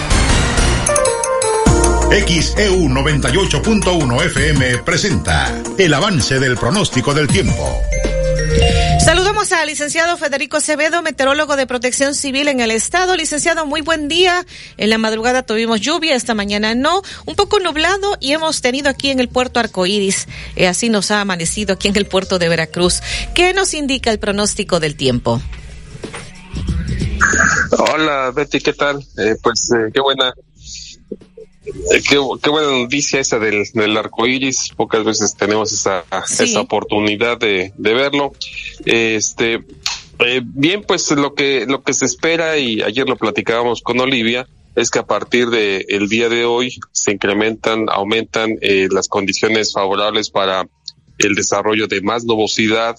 XEU 2.11 2.89
98.1 2.89 4.25
FM 4.25 4.79
presenta 4.79 5.63
el 5.77 5.93
avance 5.93 6.41
del 6.41 6.57
pronóstico 6.57 7.13
del 7.13 7.29
tiempo. 7.29 7.81
Saludamos 8.99 9.53
al 9.53 9.67
licenciado 9.67 10.17
Federico 10.17 10.57
Acevedo, 10.57 11.01
meteorólogo 11.03 11.55
de 11.55 11.65
protección 11.67 12.13
civil 12.13 12.49
en 12.49 12.59
el 12.59 12.71
estado. 12.71 13.15
Licenciado, 13.15 13.65
muy 13.65 13.79
buen 13.79 14.09
día. 14.09 14.45
En 14.75 14.89
la 14.89 14.97
madrugada 14.97 15.43
tuvimos 15.43 15.79
lluvia, 15.79 16.17
esta 16.17 16.33
mañana 16.33 16.75
no, 16.75 17.01
un 17.25 17.35
poco 17.35 17.59
nublado 17.59 18.17
y 18.19 18.33
hemos 18.33 18.59
tenido 18.59 18.89
aquí 18.89 19.09
en 19.09 19.21
el 19.21 19.29
puerto 19.29 19.61
Arcoíris. 19.61 20.27
Eh, 20.57 20.67
así 20.67 20.89
nos 20.89 21.11
ha 21.11 21.21
amanecido 21.21 21.75
aquí 21.75 21.87
en 21.87 21.95
el 21.95 22.07
puerto 22.07 22.39
de 22.39 22.49
Veracruz. 22.49 22.99
¿Qué 23.33 23.53
nos 23.53 23.73
indica 23.73 24.11
el 24.11 24.19
pronóstico 24.19 24.81
del 24.81 24.97
tiempo? 24.97 25.41
Hola 27.71 28.33
Betty, 28.35 28.59
¿qué 28.59 28.73
tal? 28.73 28.99
Eh, 29.17 29.37
pues 29.41 29.71
eh, 29.71 29.91
qué 29.93 30.01
buena 30.01 30.33
eh, 31.65 32.01
qué, 32.07 32.17
buena 32.17 32.69
noticia 32.69 33.19
esa 33.19 33.39
del, 33.39 33.65
del 33.73 33.97
arco 33.97 34.25
iris. 34.25 34.69
Pocas 34.75 35.03
veces 35.03 35.35
tenemos 35.35 35.71
esa, 35.71 36.05
esa 36.39 36.61
oportunidad 36.61 37.37
de, 37.37 37.73
de 37.77 37.93
verlo. 37.93 38.33
Este, 38.85 39.63
eh, 40.19 40.41
bien, 40.43 40.83
pues 40.83 41.09
lo 41.11 41.33
que, 41.33 41.65
lo 41.67 41.83
que 41.83 41.93
se 41.93 42.05
espera, 42.05 42.57
y 42.57 42.81
ayer 42.81 43.07
lo 43.07 43.15
platicábamos 43.15 43.81
con 43.81 43.99
Olivia, 43.99 44.47
es 44.75 44.89
que 44.89 44.99
a 44.99 45.05
partir 45.05 45.49
de 45.49 45.85
el 45.89 46.07
día 46.07 46.29
de 46.29 46.45
hoy 46.45 46.79
se 46.91 47.11
incrementan, 47.11 47.87
aumentan 47.89 48.57
eh, 48.61 48.87
las 48.89 49.07
condiciones 49.07 49.73
favorables 49.73 50.29
para 50.29 50.67
el 51.17 51.35
desarrollo 51.35 51.87
de 51.87 52.01
más 52.01 52.23
nubosidad, 52.23 52.95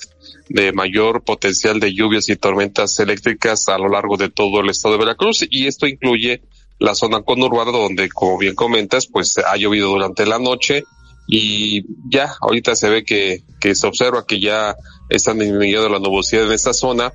de 0.48 0.72
mayor 0.72 1.22
potencial 1.22 1.80
de 1.80 1.94
lluvias 1.94 2.28
y 2.28 2.36
tormentas 2.36 2.98
eléctricas 2.98 3.68
a 3.68 3.78
lo 3.78 3.88
largo 3.88 4.16
de 4.16 4.28
todo 4.28 4.60
el 4.60 4.68
estado 4.68 4.94
de 4.94 5.04
Veracruz 5.04 5.46
y 5.48 5.66
esto 5.66 5.86
incluye 5.86 6.42
la 6.82 6.94
zona 6.94 7.22
conurbada 7.22 7.72
donde, 7.72 8.08
como 8.08 8.38
bien 8.38 8.54
comentas, 8.54 9.06
pues 9.06 9.38
ha 9.38 9.56
llovido 9.56 9.88
durante 9.88 10.26
la 10.26 10.38
noche 10.38 10.84
y 11.26 11.84
ya 12.10 12.34
ahorita 12.40 12.74
se 12.74 12.90
ve 12.90 13.04
que, 13.04 13.42
que 13.60 13.74
se 13.74 13.86
observa 13.86 14.26
que 14.26 14.40
ya 14.40 14.74
están 15.08 15.38
disminuyendo 15.38 15.88
la 15.88 15.98
nubosidad 15.98 16.46
en 16.46 16.52
esta 16.52 16.72
zona 16.72 17.12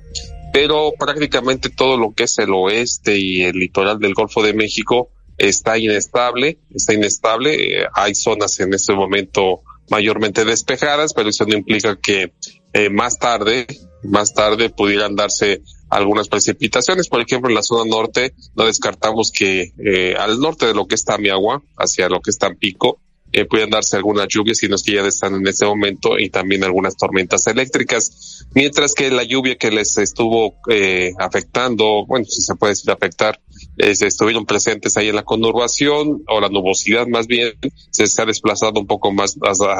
pero 0.52 0.92
prácticamente 0.98 1.68
todo 1.68 1.96
lo 1.96 2.14
que 2.14 2.24
es 2.24 2.38
el 2.38 2.52
oeste 2.52 3.18
y 3.18 3.42
el 3.42 3.58
litoral 3.58 3.98
del 3.98 4.14
Golfo 4.14 4.42
de 4.42 4.54
México 4.54 5.10
está 5.36 5.78
inestable, 5.78 6.58
está 6.74 6.94
inestable. 6.94 7.82
Eh, 7.82 7.86
hay 7.94 8.14
zonas 8.14 8.58
en 8.60 8.74
este 8.74 8.94
momento 8.94 9.62
mayormente 9.90 10.44
despejadas, 10.44 11.14
pero 11.14 11.28
eso 11.28 11.44
no 11.46 11.56
implica 11.56 11.96
que 11.96 12.32
eh, 12.72 12.90
más 12.90 13.18
tarde, 13.18 13.66
más 14.02 14.34
tarde 14.34 14.70
pudieran 14.70 15.16
darse 15.16 15.62
algunas 15.90 16.28
precipitaciones. 16.28 17.08
Por 17.08 17.20
ejemplo, 17.20 17.48
en 17.48 17.54
la 17.54 17.62
zona 17.62 17.88
norte 17.88 18.34
no 18.54 18.64
descartamos 18.64 19.30
que 19.30 19.72
eh, 19.78 20.14
al 20.18 20.40
norte 20.40 20.66
de 20.66 20.74
lo 20.74 20.86
que 20.86 20.94
está 20.94 21.18
Miagua, 21.18 21.62
hacia 21.76 22.08
lo 22.08 22.20
que 22.20 22.30
está 22.30 22.52
Pico, 22.54 23.00
eh, 23.30 23.44
pueden 23.44 23.68
darse 23.68 23.96
algunas 23.96 24.26
lluvias, 24.28 24.58
si 24.58 24.68
no 24.68 24.76
es 24.76 24.82
que 24.82 24.94
ya 24.94 25.02
están 25.02 25.34
en 25.34 25.46
este 25.46 25.66
momento, 25.66 26.18
y 26.18 26.30
también 26.30 26.64
algunas 26.64 26.96
tormentas 26.96 27.46
eléctricas. 27.46 28.46
Mientras 28.54 28.94
que 28.94 29.10
la 29.10 29.22
lluvia 29.22 29.56
que 29.56 29.70
les 29.70 29.98
estuvo 29.98 30.54
eh, 30.70 31.12
afectando, 31.18 32.06
bueno, 32.06 32.24
si 32.24 32.40
se 32.40 32.54
puede 32.54 32.72
decir 32.72 32.90
afectar, 32.90 33.38
eh, 33.78 33.94
estuvieron 34.00 34.46
presentes 34.46 34.96
ahí 34.96 35.08
en 35.08 35.16
la 35.16 35.22
conurbación, 35.22 36.22
o 36.28 36.40
la 36.40 36.48
nubosidad 36.48 37.06
más 37.06 37.26
bien, 37.26 37.54
se, 37.90 38.06
se 38.06 38.22
ha 38.22 38.26
desplazado 38.26 38.80
un 38.80 38.86
poco 38.86 39.12
más 39.12 39.36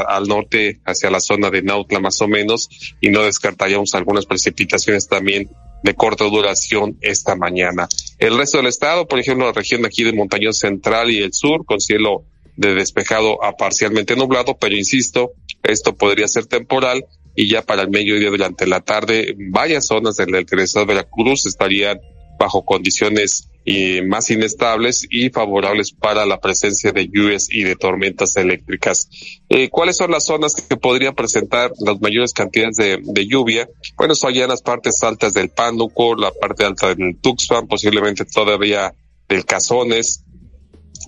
al 0.09 0.28
norte, 0.28 0.80
hacia 0.84 1.11
la 1.11 1.20
zona 1.20 1.51
de 1.51 1.62
Nautla 1.62 2.01
más 2.01 2.20
o 2.22 2.28
menos, 2.28 2.68
y 3.01 3.11
no 3.11 3.22
descartaríamos 3.22 3.94
algunas 3.94 4.26
precipitaciones 4.26 5.09
también 5.09 5.51
de 5.82 5.94
corta 5.94 6.24
duración 6.24 6.96
esta 7.01 7.36
mañana. 7.36 7.88
El 8.18 8.36
resto 8.36 8.59
del 8.59 8.66
estado, 8.66 9.07
por 9.07 9.18
ejemplo, 9.18 9.46
la 9.46 9.53
región 9.53 9.84
aquí 9.84 10.05
de 10.05 10.12
Montañón 10.12 10.55
Central 10.55 11.11
y 11.11 11.22
el 11.22 11.32
sur, 11.32 11.64
con 11.64 11.80
cielo 11.80 12.24
de 12.57 12.74
despejado 12.74 13.42
a 13.44 13.57
parcialmente 13.57 14.16
nublado, 14.16 14.57
pero 14.59 14.74
insisto, 14.74 15.32
esto 15.62 15.96
podría 15.96 16.26
ser 16.26 16.46
temporal 16.46 17.05
y 17.36 17.49
ya 17.49 17.62
para 17.62 17.82
el 17.82 17.90
mediodía 17.90 18.30
durante 18.30 18.66
la 18.66 18.80
tarde 18.80 19.34
varias 19.38 19.86
zonas 19.86 20.16
del, 20.16 20.32
del 20.32 20.44
de 20.44 20.84
Veracruz 20.84 21.46
estarían 21.46 22.01
bajo 22.39 22.64
condiciones 22.64 23.49
y 23.64 24.01
más 24.01 24.30
inestables 24.30 25.07
y 25.11 25.28
favorables 25.28 25.93
para 25.93 26.24
la 26.24 26.41
presencia 26.41 26.91
de 26.93 27.09
lluvias 27.09 27.49
y 27.51 27.64
de 27.64 27.76
tormentas 27.76 28.36
eléctricas. 28.36 29.11
Eh, 29.49 29.68
¿Cuáles 29.68 29.97
son 29.97 30.11
las 30.11 30.24
zonas 30.24 30.55
que 30.55 30.76
podrían 30.76 31.14
presentar 31.14 31.72
las 31.80 32.01
mayores 32.01 32.32
cantidades 32.32 32.76
de, 32.76 33.26
lluvia? 33.26 33.68
Bueno, 33.97 34.14
son 34.14 34.34
en 34.34 34.49
las 34.49 34.62
partes 34.62 35.03
altas 35.03 35.34
del 35.34 35.51
Pánuco, 35.51 36.14
la 36.14 36.30
parte 36.30 36.64
alta 36.64 36.95
del 36.95 37.18
Tuxpan, 37.20 37.66
posiblemente 37.66 38.24
todavía 38.24 38.95
del 39.28 39.45
Cazones, 39.45 40.24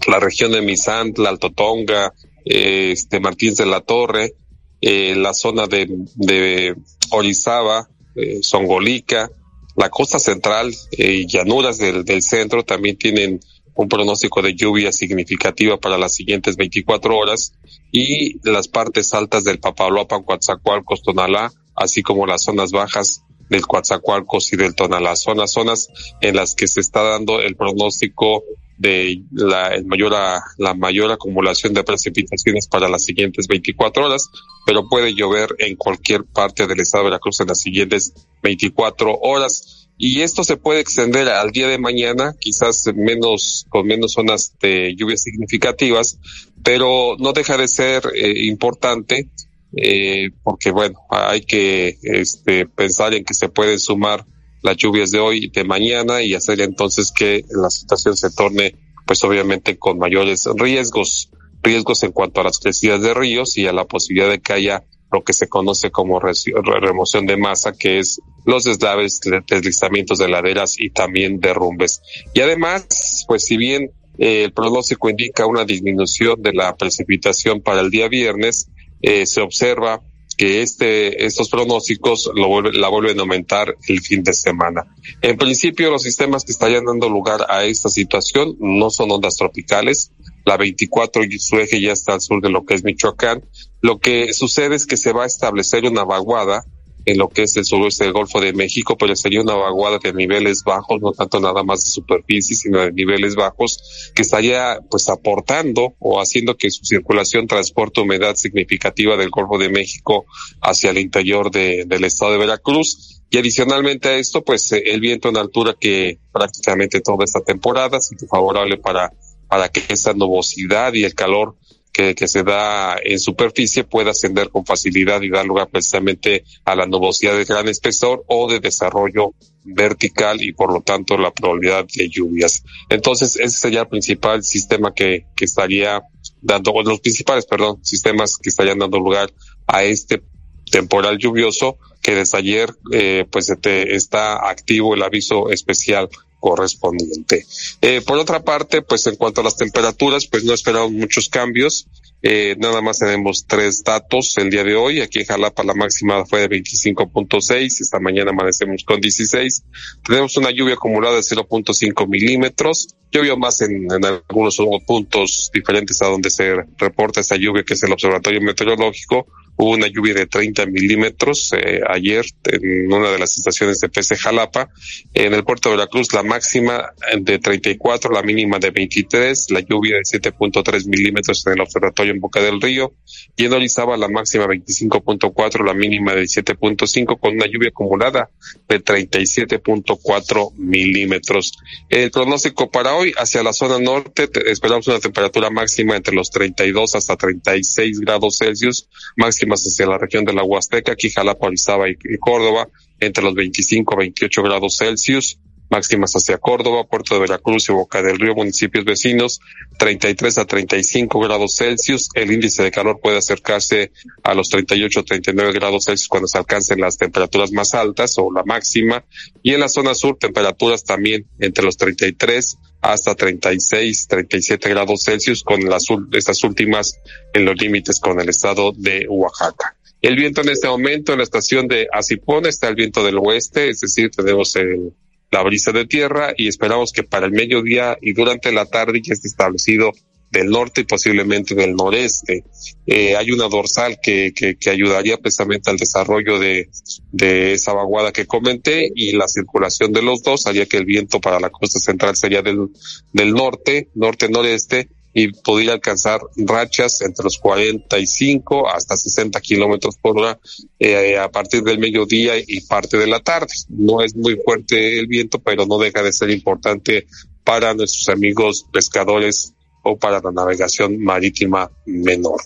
la 0.07 0.21
región 0.21 0.53
de 0.53 0.61
Misant, 0.61 1.17
la 1.19 1.31
Altotonga, 1.31 2.13
eh, 2.45 2.93
este 2.93 3.21
Martínez 3.21 3.57
de 3.57 3.67
la 3.67 3.81
Torre, 3.81 4.35
eh, 4.81 5.15
la 5.17 5.35
zona 5.35 5.67
de, 5.67 5.89
de 6.15 6.75
Orizaba, 7.11 7.89
eh, 8.15 8.41
Songolica, 8.43 9.31
la 9.77 9.89
costa 9.89 10.19
central 10.19 10.75
y 10.93 11.27
llanuras 11.27 11.79
del, 11.79 12.05
del 12.05 12.23
centro 12.23 12.65
también 12.65 12.97
tienen 12.97 13.41
un 13.75 13.89
pronóstico 13.89 14.43
de 14.43 14.55
lluvia 14.55 14.93
significativa 14.93 15.79
para 15.79 15.97
las 15.97 16.15
siguientes 16.15 16.57
24 16.57 17.17
horas 17.17 17.55
y 17.93 18.39
las 18.49 18.69
partes 18.69 19.15
altas 19.15 19.45
del 19.45 19.59
Papaloapan, 19.59 20.23
Coatzacoalcos, 20.23 21.03
Tonalá, 21.03 21.53
así 21.75 22.03
como 22.03 22.27
las 22.27 22.43
zonas 22.45 22.73
bajas 22.73 23.23
del 23.49 23.67
Coatzacoalcos 23.67 24.53
y 24.53 24.57
del 24.57 24.75
Tonalá. 24.75 25.17
Son 25.17 25.39
las 25.39 25.53
zonas 25.53 25.89
en 26.21 26.37
las 26.37 26.55
que 26.55 26.69
se 26.69 26.81
está 26.81 27.03
dando 27.03 27.41
el 27.41 27.57
pronóstico 27.57 28.45
de 28.81 29.25
la, 29.31 29.73
mayor, 29.85 30.15
la 30.57 30.73
mayor 30.73 31.13
acumulación 31.13 31.75
de 31.75 31.85
precipitaciones 31.85 32.67
para 32.67 32.89
las 32.89 33.05
siguientes 33.05 33.47
24 33.47 34.07
horas, 34.07 34.31
pero 34.65 34.89
puede 34.89 35.15
llover 35.15 35.55
en 35.59 35.77
cualquier 35.77 36.25
parte 36.25 36.67
del 36.67 36.81
estado 36.81 37.05
de 37.05 37.11
Veracruz 37.11 37.41
en 37.41 37.49
las 37.49 37.61
siguientes 37.61 38.15
24 38.43 39.19
horas. 39.21 39.89
Y 39.99 40.23
esto 40.23 40.45
se 40.45 40.57
puede 40.57 40.81
extender 40.81 41.29
al 41.29 41.51
día 41.51 41.69
de 41.69 41.77
mañana, 41.77 42.35
quizás 42.41 42.89
menos, 42.97 43.67
con 43.69 43.87
menos 43.87 44.13
zonas 44.13 44.55
de 44.59 44.95
lluvias 44.97 45.21
significativas, 45.21 46.19
pero 46.65 47.17
no 47.19 47.35
deja 47.35 47.59
de 47.59 47.69
ser 47.69 48.05
eh, 48.15 48.47
importante, 48.47 49.29
eh, 49.77 50.31
porque 50.43 50.71
bueno, 50.71 50.99
hay 51.11 51.43
que 51.43 51.99
este, 52.03 52.65
pensar 52.65 53.13
en 53.13 53.27
que 53.27 53.35
se 53.35 53.51
pueden 53.51 53.79
sumar 53.79 54.25
las 54.63 54.77
lluvias 54.77 55.11
de 55.11 55.19
hoy 55.19 55.45
y 55.45 55.49
de 55.49 55.65
mañana 55.65 56.23
y 56.23 56.35
hacer 56.35 56.61
entonces 56.61 57.13
que 57.13 57.45
la 57.51 57.71
situación 57.71 58.17
se 58.17 58.31
torne 58.31 58.75
pues 59.07 59.25
obviamente 59.25 59.79
con 59.79 59.99
mayores 59.99 60.49
riesgos, 60.55 61.31
riesgos 61.63 62.03
en 62.03 62.13
cuanto 62.13 62.41
a 62.41 62.45
las 62.45 62.59
crecidas 62.59 63.03
de 63.03 63.15
ríos 63.15 63.59
y 63.59 63.67
a 63.67 63.73
la 63.73 63.85
posibilidad 63.85 64.31
de 64.31 64.41
que 64.41 64.53
haya 64.53 64.85
lo 65.13 65.25
que 65.25 65.33
se 65.33 65.49
conoce 65.49 65.91
como 65.91 66.21
remoción 66.21 67.27
de 67.27 67.37
masa, 67.37 67.73
que 67.73 67.99
es 67.99 68.21
los 68.45 68.65
deslaves, 68.65 69.21
deslizamientos 69.49 70.19
de 70.19 70.29
laderas 70.29 70.79
y 70.79 70.91
también 70.91 71.41
derrumbes. 71.41 72.01
Y 72.33 72.41
además, 72.41 73.25
pues 73.27 73.45
si 73.45 73.57
bien 73.57 73.91
eh, 74.19 74.45
el 74.45 74.53
pronóstico 74.53 75.11
indica 75.11 75.47
una 75.47 75.65
disminución 75.65 76.41
de 76.43 76.53
la 76.53 76.77
precipitación 76.77 77.61
para 77.61 77.81
el 77.81 77.91
día 77.91 78.09
viernes, 78.09 78.69
eh, 79.03 79.27
se 79.27 79.41
observa 79.41 80.01
que 80.41 80.63
este, 80.63 81.27
estos 81.27 81.51
pronósticos 81.51 82.31
la 82.35 82.89
vuelven 82.89 83.19
a 83.19 83.21
aumentar 83.21 83.77
el 83.87 84.01
fin 84.01 84.23
de 84.23 84.33
semana. 84.33 84.87
En 85.21 85.37
principio, 85.37 85.91
los 85.91 86.03
sistemas 86.03 86.45
que 86.45 86.53
estarían 86.53 86.87
dando 86.87 87.11
lugar 87.11 87.45
a 87.51 87.65
esta 87.65 87.91
situación 87.91 88.57
no 88.59 88.89
son 88.89 89.11
ondas 89.11 89.37
tropicales. 89.37 90.13
La 90.47 90.57
24 90.57 91.25
y 91.25 91.39
su 91.39 91.59
eje 91.59 91.79
ya 91.83 91.93
está 91.93 92.15
al 92.15 92.23
sur 92.23 92.41
de 92.41 92.49
lo 92.49 92.65
que 92.65 92.73
es 92.73 92.85
Michoacán. 92.85 93.45
Lo 93.83 93.99
que 93.99 94.33
sucede 94.33 94.77
es 94.77 94.87
que 94.87 94.97
se 94.97 95.13
va 95.13 95.25
a 95.25 95.27
establecer 95.27 95.85
una 95.85 96.05
vaguada 96.05 96.65
en 97.05 97.19
lo 97.19 97.29
que 97.29 97.43
es 97.43 97.57
el 97.57 97.65
suroeste 97.65 98.05
del 98.05 98.13
Golfo 98.13 98.41
de 98.41 98.53
México, 98.53 98.97
pero 98.97 99.15
sería 99.17 99.41
una 99.41 99.55
vaguada 99.55 99.99
de 100.03 100.13
niveles 100.13 100.63
bajos, 100.65 101.01
no 101.01 101.13
tanto 101.13 101.41
nada 101.41 101.63
más 101.63 101.85
de 101.85 101.91
superficie, 101.91 102.57
sino 102.57 102.81
de 102.81 102.93
niveles 102.93 103.35
bajos, 103.35 104.13
que 104.15 104.23
estaría 104.23 104.79
pues 104.91 105.09
aportando 105.09 105.95
o 105.99 106.21
haciendo 106.21 106.57
que 106.57 106.71
su 106.71 106.85
circulación 106.85 107.47
transporte 107.47 108.01
humedad 108.01 108.37
significativa 108.37 109.17
del 109.17 109.31
Golfo 109.31 109.59
de 109.59 109.71
México 109.71 110.27
hacia 110.61 110.91
el 110.91 110.99
interior 110.99 111.51
de, 111.51 111.85
del 111.87 112.05
estado 112.05 112.33
de 112.33 112.39
Veracruz. 112.39 113.23
Y 113.31 113.39
adicionalmente 113.39 114.09
a 114.09 114.17
esto, 114.17 114.43
pues 114.43 114.73
eh, 114.73 114.83
el 114.87 115.01
viento 115.01 115.29
en 115.29 115.37
altura 115.37 115.77
que 115.79 116.19
prácticamente 116.33 117.01
toda 117.01 117.25
esta 117.25 117.41
temporada, 117.41 117.99
es 117.99 118.11
favorable 118.29 118.77
para, 118.77 119.13
para 119.49 119.69
que 119.69 119.83
esa 119.89 120.13
nubosidad 120.13 120.95
y 120.95 121.05
el 121.05 121.15
calor 121.15 121.57
que, 121.93 122.15
que, 122.15 122.29
se 122.29 122.43
da 122.43 122.97
en 123.03 123.19
superficie 123.19 123.85
pueda 123.85 124.13
ascender 124.13 124.51
con 124.51 124.65
facilidad 124.65 125.23
y 125.23 125.31
dar 125.31 125.45
lugar 125.45 125.69
precisamente 125.69 126.45
a 126.65 126.75
la 126.75 126.87
nubosidad 126.87 127.37
de 127.37 127.45
gran 127.45 127.69
espesor 127.69 128.25
o 128.27 128.51
de 128.51 128.61
desarrollo 128.61 129.35
vertical 129.65 130.43
y 130.43 130.53
por 130.53 130.73
lo 130.73 130.81
tanto 130.81 131.19
la 131.19 131.33
probabilidad 131.33 131.87
de 131.95 132.09
lluvias. 132.09 132.65
Entonces 132.89 133.37
ese 133.37 133.59
sería 133.59 133.83
el 133.83 133.89
principal 133.89 134.43
sistema 134.43 134.93
que, 134.95 135.27
que 135.35 135.45
estaría 135.45 136.03
dando, 136.41 136.73
o 136.73 136.83
los 136.83 137.01
principales, 137.01 137.47
perdón, 137.47 137.85
sistemas 137.85 138.37
que 138.37 138.49
estarían 138.49 138.79
dando 138.79 138.99
lugar 138.99 139.33
a 139.67 139.85
este 139.85 140.23
temporal 140.71 141.19
lluvioso 141.19 141.79
que 142.01 142.15
desde 142.15 142.39
ayer 142.39 142.75
eh, 142.93 143.27
pues 143.31 143.51
este, 143.51 143.95
está 143.95 144.49
activo 144.49 144.95
el 144.95 145.03
aviso 145.03 145.51
especial 145.51 146.09
correspondiente. 146.41 147.47
Eh, 147.81 148.01
por 148.01 148.19
otra 148.19 148.43
parte, 148.43 148.83
pues 148.83 149.07
en 149.07 149.17
cuanto 149.17 149.43
a 149.43 149.45
las 149.45 149.57
temperaturas, 149.57 150.27
pues 150.27 150.43
no 150.43 150.55
esperamos 150.55 150.91
muchos 150.91 151.29
cambios. 151.29 151.87
Eh, 152.23 152.55
nada 152.59 152.83
más 152.83 152.99
tenemos 152.99 153.47
tres 153.47 153.83
datos 153.83 154.37
el 154.37 154.51
día 154.51 154.65
de 154.65 154.75
hoy. 154.75 155.01
Aquí 155.01 155.21
en 155.21 155.27
Jalapa 155.27 155.63
la 155.63 155.75
máxima 155.75 156.27
fue 156.27 156.41
de 156.41 156.51
25.6, 156.51 157.81
esta 157.81 158.01
mañana 158.01 158.31
amanecemos 158.31 158.85
con 158.85 159.01
16. 159.01 159.65
Tenemos 160.05 160.37
una 160.37 160.51
lluvia 160.51 160.75
acumulada 160.75 161.17
de 161.17 161.23
0.5 161.23 162.09
milímetros. 162.09 162.89
Llovió 163.11 163.37
más 163.37 163.61
en, 163.63 163.91
en, 163.91 164.05
algunos 164.05 164.59
puntos 164.87 165.51
diferentes 165.53 166.01
a 166.03 166.07
donde 166.07 166.31
se 166.31 166.55
reporta 166.77 167.21
esta 167.21 167.37
lluvia, 167.37 167.65
que 167.65 167.75
es 167.75 167.83
el 167.83 167.93
Observatorio 167.93 168.41
Meteorológico. 168.41 169.27
Hubo 169.61 169.73
una 169.73 169.89
lluvia 169.89 170.15
de 170.15 170.27
30 170.27 170.65
milímetros 170.65 171.53
eh, 171.53 171.83
ayer 171.87 172.25
en 172.45 172.91
una 172.91 173.11
de 173.11 173.19
las 173.19 173.37
estaciones 173.37 173.79
de 173.81 173.91
PC 173.91 174.17
Jalapa. 174.17 174.71
En 175.13 175.35
el 175.35 175.45
puerto 175.45 175.69
de 175.69 175.77
Veracruz 175.77 176.15
la 176.15 176.23
máxima 176.23 176.95
de 177.21 177.39
34, 177.39 178.11
la 178.11 178.23
mínima 178.23 178.59
de 178.59 178.71
23, 178.71 179.51
la 179.51 179.61
lluvia 179.61 179.97
de 179.97 180.19
7.3 180.19 180.87
milímetros 180.87 181.47
en 181.47 181.53
el 181.53 181.61
observatorio 181.61 182.15
en 182.15 182.21
Boca 182.21 182.41
del 182.41 182.59
Río. 182.59 182.95
Y 183.37 183.45
en 183.45 183.53
Orizaba 183.53 183.99
la 183.99 184.09
máxima 184.09 184.47
25.4, 184.47 185.63
la 185.67 185.75
mínima 185.75 186.15
de 186.15 186.23
7.5 186.23 187.21
con 187.21 187.35
una 187.35 187.45
lluvia 187.45 187.69
acumulada 187.69 188.31
de 188.67 188.83
37.4 188.83 190.55
milímetros. 190.57 191.53
El 191.91 192.11
pronóstico 192.11 192.71
para 192.71 192.95
hoy 192.95 193.13
hacia 193.19 193.43
la 193.43 193.53
zona 193.53 193.79
norte 193.79 194.27
esperamos 194.47 194.89
una 194.89 195.01
temperatura 195.01 195.51
máxima 195.51 195.97
entre 195.97 196.15
los 196.15 196.31
32 196.31 196.95
hasta 196.95 197.17
36 197.17 198.01
grados 198.01 198.39
Celsius, 198.39 198.89
máxima 199.19 199.50
hacia 199.59 199.87
la 199.87 199.99
región 199.99 200.25
de 200.25 200.33
la 200.33 200.45
Huasteca, 200.45 200.93
aquí 200.93 201.11
Jalapa, 201.11 201.47
Orizaba 201.47 201.89
y, 201.89 201.97
Córdoba, 202.19 202.69
entre 202.99 203.25
los 203.25 203.35
25 203.35 203.95
a 203.95 203.99
28 203.99 204.43
grados 204.43 204.77
Celsius. 204.77 205.39
Máximas 205.71 206.13
hacia 206.15 206.39
Córdoba, 206.39 206.85
Puerto 206.85 207.15
de 207.15 207.21
Veracruz 207.21 207.69
y 207.69 207.73
Boca 207.73 208.03
del 208.03 208.19
Río, 208.19 208.35
municipios 208.35 208.85
vecinos, 208.85 209.41
33 209.79 210.39
a 210.39 210.45
35 210.45 211.21
grados 211.21 211.57
Celsius. 211.57 212.09
El 212.15 212.33
índice 212.33 212.63
de 212.63 212.71
calor 212.71 213.01
puede 213.01 213.19
acercarse 213.19 213.93
a 214.23 214.35
los 214.35 214.49
38 214.51 215.01
a 215.01 215.03
39 215.05 215.53
grados 215.53 215.85
Celsius 215.85 216.09
cuando 216.09 216.29
se 216.29 216.39
alcancen 216.39 216.81
las 216.81 216.99
temperaturas 216.99 217.53
más 217.53 217.75
altas 217.75 218.19
o 218.19 218.33
la 218.33 218.43
máxima. 218.45 219.05
Y 219.43 219.55
en 219.55 219.61
la 219.61 219.69
zona 219.69 219.95
sur, 219.95 220.19
temperaturas 220.19 220.85
también 220.85 221.27
entre 221.39 221.65
los 221.65 221.77
33 221.77 222.59
hasta 222.81 223.15
36, 223.15 224.07
37 224.09 224.69
grados 224.69 225.03
Celsius 225.05 225.43
con 225.43 225.65
las, 225.69 225.87
estas 226.13 226.43
últimas 226.45 226.99
en 227.33 227.45
los 227.45 227.61
límites 227.61 228.01
con 228.01 228.21
el 228.21 228.29
estado 228.29 228.73
de 228.77 229.07
Oaxaca. 229.09 229.77
El 230.01 230.17
viento 230.17 230.41
en 230.41 230.49
este 230.49 230.67
momento 230.67 231.13
en 231.13 231.19
la 231.19 231.25
estación 231.25 231.69
de 231.69 231.87
Asipón 231.93 232.47
está 232.47 232.69
el 232.69 232.75
viento 232.75 233.05
del 233.05 233.19
oeste, 233.19 233.69
es 233.69 233.81
decir, 233.81 234.11
tenemos 234.11 234.57
el, 234.57 234.95
la 235.31 235.43
brisa 235.43 235.73
de 235.73 235.87
tierra 235.87 236.35
y 236.37 236.49
esperamos 236.49 236.93
que 236.93 237.03
para 237.03 237.27
el 237.27 237.33
mediodía 237.33 237.97
y 238.01 238.13
durante 238.13 238.53
la 238.53 238.67
tarde 238.67 239.01
ya 239.03 239.15
esté 239.15 239.29
establecido 239.29 239.93
del 240.31 240.49
norte 240.49 240.83
y 240.83 240.85
posiblemente 240.85 241.55
del 241.55 241.75
noreste. 241.75 242.45
Eh, 242.87 243.17
hay 243.17 243.33
una 243.33 243.49
dorsal 243.49 243.99
que, 244.01 244.33
que, 244.35 244.57
que, 244.57 244.71
ayudaría 244.71 245.17
precisamente 245.17 245.71
al 245.71 245.77
desarrollo 245.77 246.39
de, 246.39 246.69
de 247.11 247.55
esa 247.55 247.73
vaguada 247.73 248.13
que 248.13 248.27
comenté 248.27 248.91
y 248.95 249.13
la 249.13 249.27
circulación 249.27 249.93
de 249.93 250.03
los 250.03 250.23
dos 250.23 250.47
haría 250.47 250.67
que 250.67 250.77
el 250.77 250.85
viento 250.85 251.21
para 251.21 251.41
la 251.41 251.51
costa 251.51 251.81
central 251.81 252.15
sería 252.15 252.43
del, 252.43 252.69
del 253.13 253.33
norte, 253.33 253.89
norte-noreste 253.95 254.89
y 255.13 255.33
podría 255.33 255.73
alcanzar 255.73 256.21
rachas 256.37 257.01
entre 257.03 257.25
los 257.25 257.39
45 257.39 258.69
hasta 258.69 258.97
60 258.97 259.41
kilómetros 259.41 259.97
por 259.97 260.19
hora 260.19 260.39
eh, 260.79 261.19
a 261.19 261.29
partir 261.31 261.63
del 261.63 261.79
mediodía 261.79 262.35
y 262.39 262.61
parte 262.63 262.97
de 262.97 263.07
la 263.07 263.21
tarde. 263.21 263.53
No 263.69 264.03
es 264.03 264.15
muy 264.15 264.37
fuerte 264.45 264.99
el 264.99 265.07
viento, 265.07 265.41
pero 265.41 265.67
no 265.67 265.79
deja 265.79 266.03
de 266.03 266.13
ser 266.13 266.31
importante 266.31 267.07
para 267.45 267.75
nuestros 267.75 268.09
amigos 268.09 268.67
pescadores 268.73 269.55
o 269.83 269.97
para 269.97 270.21
la 270.21 270.31
navegación 270.31 271.03
marítima 271.03 271.71
menor. 271.87 272.41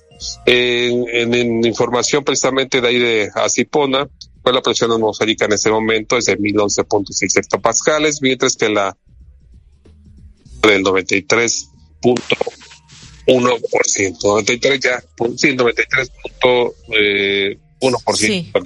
En, 0.46 1.04
en, 1.08 1.64
información 1.66 2.24
precisamente 2.24 2.80
de 2.80 2.88
ahí 2.88 2.98
de 2.98 3.30
Asipona, 3.34 4.08
pues 4.42 4.54
la 4.54 4.62
presión 4.62 4.92
atmosférica 4.92 5.46
en 5.46 5.54
ese 5.54 5.70
momento 5.70 6.16
es 6.16 6.26
de 6.26 6.38
1011.6 6.38 7.38
hectopascales, 7.38 8.22
mientras 8.22 8.56
que 8.56 8.68
la 8.68 8.96
del 10.62 10.82
93 10.82 11.70
punto 12.04 12.36
uno 13.26 13.56
por 13.70 13.86
ciento, 13.86 14.28
93 14.28 14.80
ya, 14.80 15.02
sí, 15.36 15.56
93 15.56 16.10
punto 16.10 16.74
uno 17.80 17.98
por 18.04 18.16
ciento 18.18 18.60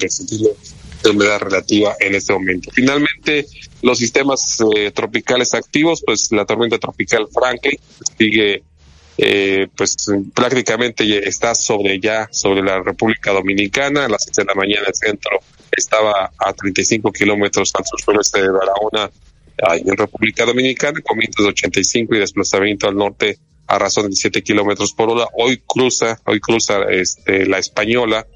de 1.02 1.10
humedad 1.10 1.38
relativa 1.38 1.94
en 2.00 2.16
este 2.16 2.32
momento. 2.32 2.70
Finalmente, 2.72 3.46
los 3.82 3.98
sistemas 3.98 4.58
eh, 4.74 4.90
tropicales 4.90 5.54
activos, 5.54 6.02
pues 6.04 6.32
la 6.32 6.44
tormenta 6.44 6.78
tropical 6.78 7.28
Franklin 7.32 7.78
sigue 8.18 8.64
eh, 9.16 9.66
pues 9.76 9.96
prácticamente 10.34 11.28
está 11.28 11.54
sobre 11.54 11.98
ya, 11.98 12.28
sobre 12.30 12.62
la 12.62 12.82
República 12.82 13.32
Dominicana, 13.32 14.04
a 14.04 14.08
las 14.08 14.24
6 14.24 14.36
de 14.36 14.44
la 14.44 14.54
mañana 14.54 14.86
el 14.86 14.94
centro 14.94 15.40
estaba 15.72 16.30
a 16.38 16.52
35 16.52 17.12
kilómetros 17.12 17.72
al 17.74 17.84
sureste 18.04 18.42
de 18.42 18.50
Barahona, 18.50 19.10
en 19.58 19.96
República 19.96 20.44
Dominicana, 20.44 21.00
con 21.00 21.18
vientos 21.18 21.44
de 21.44 21.50
85 21.50 22.14
y 22.14 22.18
desplazamiento 22.18 22.88
al 22.88 22.96
norte 22.96 23.38
a 23.66 23.78
razón 23.78 24.10
de 24.10 24.16
7 24.16 24.42
kilómetros 24.42 24.92
por 24.92 25.10
hora. 25.10 25.26
Hoy 25.34 25.62
cruza, 25.66 26.20
hoy 26.26 26.40
cruza 26.40 26.82
este, 26.90 27.46
la 27.46 27.58
española 27.58 28.26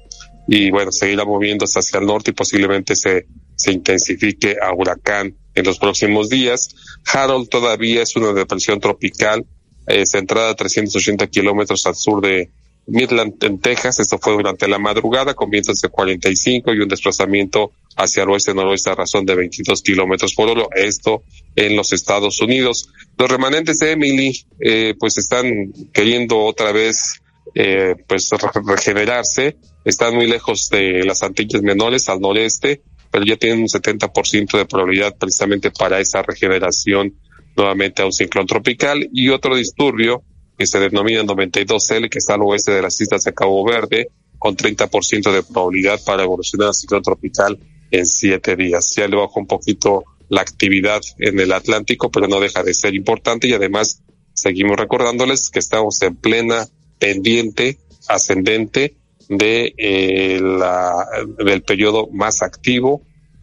y 0.47 0.69
bueno, 0.69 0.91
seguirá 0.91 1.25
moviéndose 1.25 1.79
hacia 1.79 1.99
el 1.99 2.05
norte 2.05 2.31
y 2.31 2.33
posiblemente 2.33 2.95
se, 2.95 3.25
se 3.55 3.71
intensifique 3.71 4.57
a 4.61 4.73
huracán 4.73 5.35
en 5.55 5.65
los 5.65 5.79
próximos 5.79 6.29
días. 6.29 6.75
Harold 7.11 7.49
todavía 7.49 8.03
es 8.03 8.15
una 8.15 8.33
depresión 8.33 8.79
tropical, 8.79 9.45
eh, 9.87 10.05
centrada 10.05 10.51
a 10.51 10.55
380 10.55 11.27
kilómetros 11.27 11.85
al 11.85 11.95
sur 11.95 12.21
de 12.21 12.51
Midland, 12.87 13.43
en 13.43 13.59
Texas. 13.59 13.99
Esto 13.99 14.17
fue 14.19 14.33
durante 14.33 14.67
la 14.67 14.79
madrugada, 14.79 15.33
con 15.33 15.49
vientos 15.49 15.79
de 15.81 15.89
45 15.89 16.73
y 16.73 16.79
un 16.79 16.89
desplazamiento 16.89 17.71
hacia 17.95 18.23
el 18.23 18.29
oeste-noroeste 18.29 18.89
a 18.89 18.95
razón 18.95 19.25
de 19.25 19.35
22 19.35 19.81
kilómetros 19.81 20.33
por 20.33 20.49
hora. 20.49 20.65
Esto 20.75 21.23
en 21.55 21.75
los 21.75 21.93
Estados 21.93 22.41
Unidos. 22.41 22.89
Los 23.17 23.29
remanentes 23.29 23.79
de 23.79 23.91
Emily, 23.91 24.45
eh, 24.59 24.95
pues 24.99 25.17
están 25.17 25.71
queriendo 25.93 26.39
otra 26.39 26.71
vez, 26.71 27.21
eh, 27.55 27.95
pues 28.07 28.29
regenerarse. 28.65 29.57
Están 29.85 30.15
muy 30.15 30.27
lejos 30.27 30.69
de 30.69 31.03
las 31.03 31.23
Antillas 31.23 31.61
Menores 31.61 32.09
al 32.09 32.19
noreste, 32.19 32.81
pero 33.11 33.25
ya 33.25 33.37
tienen 33.37 33.59
un 33.59 33.67
70% 33.67 34.57
de 34.57 34.65
probabilidad 34.65 35.15
precisamente 35.17 35.71
para 35.71 35.99
esa 35.99 36.21
regeneración 36.23 37.13
nuevamente 37.55 38.01
a 38.01 38.05
un 38.05 38.13
ciclón 38.13 38.47
tropical 38.47 39.07
y 39.13 39.29
otro 39.29 39.55
disturbio 39.55 40.23
que 40.63 40.67
se 40.67 40.79
denomina 40.79 41.23
92L, 41.23 42.09
que 42.09 42.19
está 42.19 42.35
al 42.35 42.41
oeste 42.43 42.71
de 42.71 42.81
las 42.81 42.99
islas 43.01 43.25
de 43.25 43.33
Cabo 43.33 43.65
Verde, 43.65 44.07
con 44.39 44.55
30% 44.55 45.33
de 45.33 45.43
probabilidad 45.43 45.99
para 46.05 46.23
evolucionar 46.23 46.69
a 46.69 46.73
ciclón 46.73 47.01
tropical 47.03 47.59
en 47.91 48.05
siete 48.05 48.55
días. 48.55 48.95
Ya 48.95 49.09
le 49.09 49.17
bajó 49.17 49.41
un 49.41 49.47
poquito 49.47 50.05
la 50.29 50.39
actividad 50.39 51.01
en 51.17 51.37
el 51.41 51.51
Atlántico, 51.51 52.09
pero 52.09 52.29
no 52.29 52.39
deja 52.39 52.63
de 52.63 52.73
ser 52.73 52.95
importante 52.95 53.49
y 53.49 53.53
además 53.53 54.03
seguimos 54.33 54.77
recordándoles 54.77 55.49
que 55.49 55.59
estamos 55.59 56.01
en 56.01 56.15
plena 56.15 56.65
pendiente 56.97 57.77
ascendente 58.07 58.95
de 59.27 59.73
eh, 59.77 60.39
la 60.41 61.05
del 61.43 61.61
periodo 61.63 62.07
más 62.13 62.41
activo 62.41 63.01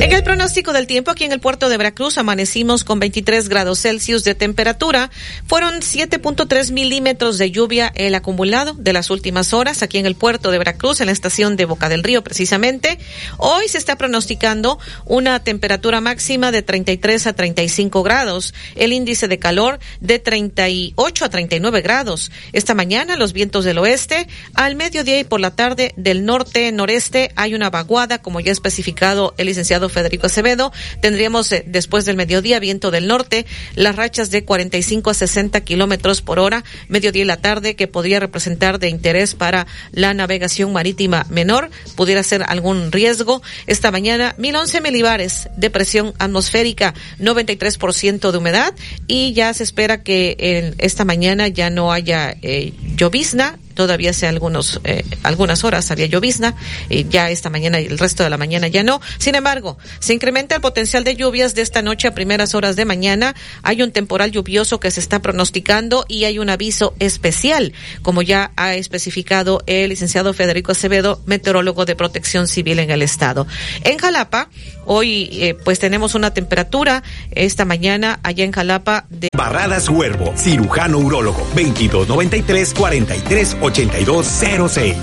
En 0.00 0.12
el 0.12 0.22
pronóstico 0.22 0.74
del 0.74 0.86
tiempo 0.86 1.10
aquí 1.10 1.24
en 1.24 1.32
el 1.32 1.40
puerto 1.40 1.68
de 1.68 1.76
Veracruz 1.76 2.18
amanecimos 2.18 2.84
con 2.84 3.00
23 3.00 3.48
grados 3.48 3.80
Celsius 3.80 4.24
de 4.24 4.34
temperatura. 4.34 5.10
Fueron 5.46 5.80
7.3 5.80 6.72
milímetros 6.72 7.38
de 7.38 7.50
lluvia 7.50 7.92
el 7.94 8.14
acumulado 8.14 8.74
de 8.74 8.92
las 8.92 9.10
últimas 9.10 9.54
horas 9.54 9.82
aquí 9.82 9.98
en 9.98 10.06
el 10.06 10.14
puerto 10.14 10.50
de 10.50 10.58
Veracruz, 10.58 11.00
en 11.00 11.06
la 11.06 11.12
estación 11.12 11.56
de 11.56 11.64
Boca 11.64 11.88
del 11.88 12.04
Río 12.04 12.22
precisamente. 12.22 12.98
Hoy 13.38 13.68
se 13.68 13.78
está 13.78 13.96
pronosticando 13.96 14.78
una 15.06 15.42
temperatura 15.42 16.00
máxima 16.00 16.45
de 16.50 16.62
33 16.62 17.26
a 17.26 17.32
35 17.34 18.02
grados, 18.02 18.54
el 18.74 18.92
índice 18.92 19.28
de 19.28 19.38
calor 19.38 19.78
de 20.00 20.18
38 20.18 21.24
a 21.24 21.28
39 21.28 21.82
grados. 21.82 22.30
Esta 22.52 22.74
mañana 22.74 23.16
los 23.16 23.32
vientos 23.32 23.64
del 23.64 23.78
oeste, 23.78 24.26
al 24.54 24.76
mediodía 24.76 25.18
y 25.18 25.24
por 25.24 25.40
la 25.40 25.54
tarde 25.54 25.92
del 25.96 26.24
norte-noreste 26.24 27.32
hay 27.36 27.54
una 27.54 27.70
vaguada, 27.70 28.22
como 28.22 28.40
ya 28.40 28.50
ha 28.50 28.52
especificado 28.52 29.34
el 29.36 29.46
licenciado 29.46 29.66
licenciado 29.66 29.88
Federico 29.88 30.26
Acevedo. 30.26 30.72
Tendríamos 31.00 31.50
eh, 31.50 31.64
después 31.66 32.04
del 32.04 32.16
mediodía 32.16 32.60
viento 32.60 32.90
del 32.90 33.08
norte, 33.08 33.46
las 33.74 33.96
rachas 33.96 34.30
de 34.30 34.44
45 34.44 35.10
a 35.10 35.14
60 35.14 35.60
kilómetros 35.62 36.22
por 36.22 36.38
hora, 36.38 36.62
mediodía 36.88 37.22
y 37.22 37.24
la 37.24 37.38
tarde, 37.38 37.74
que 37.74 37.88
podría 37.88 38.20
representar 38.20 38.78
de 38.78 38.88
interés 38.88 39.34
para 39.34 39.66
la 39.92 40.14
navegación 40.14 40.72
marítima 40.72 41.26
menor, 41.30 41.70
pudiera 41.96 42.22
ser 42.22 42.44
algún 42.46 42.92
riesgo. 42.92 43.42
Esta 43.66 43.90
mañana, 43.90 44.34
1011 44.38 44.80
milibares 44.82 45.48
de 45.56 45.70
presión 45.70 46.14
atmosférica, 46.18 46.35
93% 46.38 48.30
de 48.30 48.38
humedad 48.38 48.74
y 49.06 49.32
ya 49.32 49.52
se 49.54 49.64
espera 49.64 50.02
que 50.02 50.74
esta 50.78 51.04
mañana 51.04 51.48
ya 51.48 51.70
no 51.70 51.92
haya 51.92 52.36
eh, 52.42 52.72
llovizna 52.96 53.58
todavía 53.76 54.10
hace 54.10 54.26
algunos, 54.26 54.80
eh, 54.82 55.04
algunas 55.22 55.62
horas 55.62 55.92
había 55.92 56.06
llovizna, 56.06 56.56
y 56.88 57.06
ya 57.08 57.30
esta 57.30 57.50
mañana 57.50 57.80
y 57.80 57.86
el 57.86 57.98
resto 57.98 58.24
de 58.24 58.30
la 58.30 58.38
mañana 58.38 58.66
ya 58.66 58.82
no. 58.82 59.00
Sin 59.18 59.36
embargo, 59.36 59.78
se 60.00 60.14
incrementa 60.14 60.56
el 60.56 60.60
potencial 60.60 61.04
de 61.04 61.14
lluvias 61.14 61.54
de 61.54 61.62
esta 61.62 61.82
noche 61.82 62.08
a 62.08 62.14
primeras 62.14 62.56
horas 62.56 62.74
de 62.74 62.84
mañana. 62.84 63.36
Hay 63.62 63.82
un 63.82 63.92
temporal 63.92 64.32
lluvioso 64.32 64.80
que 64.80 64.90
se 64.90 64.98
está 64.98 65.20
pronosticando 65.20 66.06
y 66.08 66.24
hay 66.24 66.40
un 66.40 66.48
aviso 66.48 66.94
especial, 66.98 67.72
como 68.02 68.22
ya 68.22 68.50
ha 68.56 68.74
especificado 68.74 69.62
el 69.66 69.90
licenciado 69.90 70.32
Federico 70.32 70.72
Acevedo, 70.72 71.20
meteorólogo 71.26 71.84
de 71.84 71.94
protección 71.94 72.48
civil 72.48 72.80
en 72.80 72.90
el 72.90 73.02
estado. 73.02 73.46
En 73.84 73.98
Jalapa, 73.98 74.48
hoy 74.86 75.28
eh, 75.32 75.54
pues 75.54 75.78
tenemos 75.78 76.14
una 76.14 76.32
temperatura 76.32 77.02
esta 77.30 77.64
mañana 77.64 78.20
allá 78.22 78.44
en 78.44 78.52
Jalapa 78.52 79.06
de 79.10 79.28
Barradas 79.36 79.88
Huervo, 79.88 80.32
cirujano 80.36 80.98
urólogo, 80.98 81.40
2293 81.54 82.74
43 82.74 83.56
8206. 83.60 84.96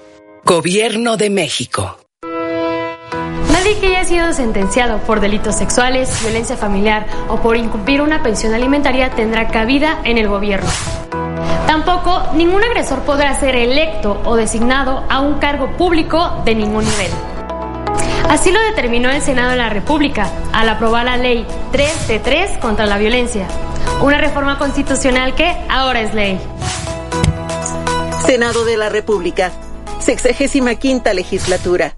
Gobierno 0.43 1.17
de 1.17 1.29
México. 1.29 1.97
Nadie 3.53 3.77
que 3.79 3.87
haya 3.87 4.03
sido 4.03 4.33
sentenciado 4.33 4.97
por 4.97 5.19
delitos 5.19 5.55
sexuales, 5.55 6.19
violencia 6.23 6.57
familiar 6.57 7.05
o 7.29 7.37
por 7.37 7.57
incumplir 7.57 8.01
una 8.01 8.23
pensión 8.23 8.53
alimentaria 8.55 9.11
tendrá 9.11 9.47
cabida 9.49 10.01
en 10.03 10.17
el 10.17 10.27
gobierno. 10.27 10.67
Tampoco 11.67 12.33
ningún 12.33 12.63
agresor 12.63 13.01
podrá 13.01 13.39
ser 13.39 13.55
electo 13.55 14.19
o 14.25 14.35
designado 14.35 15.05
a 15.09 15.21
un 15.21 15.37
cargo 15.37 15.77
público 15.77 16.41
de 16.43 16.55
ningún 16.55 16.85
nivel. 16.85 17.11
Así 18.27 18.51
lo 18.51 18.59
determinó 18.61 19.11
el 19.11 19.21
Senado 19.21 19.51
de 19.51 19.57
la 19.57 19.69
República 19.69 20.27
al 20.53 20.67
aprobar 20.67 21.05
la 21.05 21.17
ley 21.17 21.45
3 21.71 22.07
de 22.07 22.19
3 22.19 22.57
contra 22.57 22.87
la 22.87 22.97
violencia, 22.97 23.47
una 24.01 24.17
reforma 24.17 24.57
constitucional 24.57 25.35
que 25.35 25.55
ahora 25.69 26.01
es 26.01 26.15
ley. 26.15 26.39
Senado 28.25 28.65
de 28.65 28.77
la 28.77 28.89
República 28.89 29.51
sexagésima 30.01 30.75
quinta 30.75 31.13
legislatura. 31.13 31.97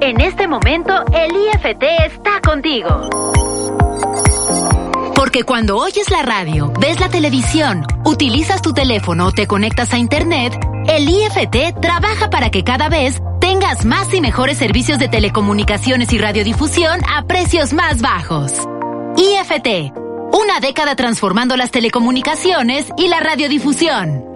En 0.00 0.20
este 0.20 0.46
momento, 0.46 0.92
el 1.12 1.32
IFT 1.34 1.82
está 2.06 2.40
contigo. 2.42 3.08
Porque 5.14 5.44
cuando 5.44 5.78
oyes 5.78 6.10
la 6.10 6.22
radio, 6.22 6.72
ves 6.78 7.00
la 7.00 7.08
televisión, 7.08 7.86
utilizas 8.04 8.60
tu 8.60 8.74
teléfono 8.74 9.28
o 9.28 9.32
te 9.32 9.46
conectas 9.46 9.94
a 9.94 9.98
Internet, 9.98 10.54
el 10.88 11.08
IFT 11.08 11.80
trabaja 11.80 12.28
para 12.28 12.50
que 12.50 12.62
cada 12.62 12.90
vez 12.90 13.20
tengas 13.40 13.86
más 13.86 14.12
y 14.12 14.20
mejores 14.20 14.58
servicios 14.58 14.98
de 14.98 15.08
telecomunicaciones 15.08 16.12
y 16.12 16.18
radiodifusión 16.18 17.00
a 17.08 17.24
precios 17.24 17.72
más 17.72 18.02
bajos. 18.02 18.52
IFT, 19.16 19.92
una 20.32 20.60
década 20.60 20.94
transformando 20.94 21.56
las 21.56 21.70
telecomunicaciones 21.70 22.86
y 22.98 23.08
la 23.08 23.20
radiodifusión. 23.20 24.35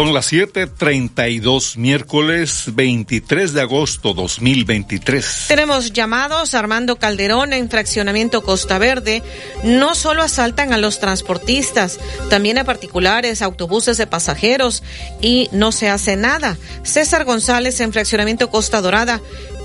Son 0.00 0.14
las 0.14 0.32
7:32, 0.32 1.76
miércoles 1.76 2.70
23 2.72 3.52
de 3.52 3.60
agosto 3.60 4.14
2023. 4.14 5.44
Tenemos 5.46 5.92
llamados. 5.92 6.54
Armando 6.54 6.96
Calderón 6.96 7.52
en 7.52 7.68
fraccionamiento 7.68 8.42
Costa 8.42 8.78
Verde. 8.78 9.22
No 9.62 9.94
solo 9.94 10.22
asaltan 10.22 10.72
a 10.72 10.78
los 10.78 11.00
transportistas, 11.00 11.98
también 12.30 12.56
a 12.56 12.64
particulares, 12.64 13.42
autobuses 13.42 13.98
de 13.98 14.06
pasajeros 14.06 14.82
y 15.20 15.50
no 15.52 15.70
se 15.70 15.90
hace 15.90 16.16
nada. 16.16 16.56
César 16.82 17.26
González 17.26 17.78
en 17.80 17.92
fraccionamiento 17.92 18.48
Costa 18.48 18.80
Dorada 18.80 19.20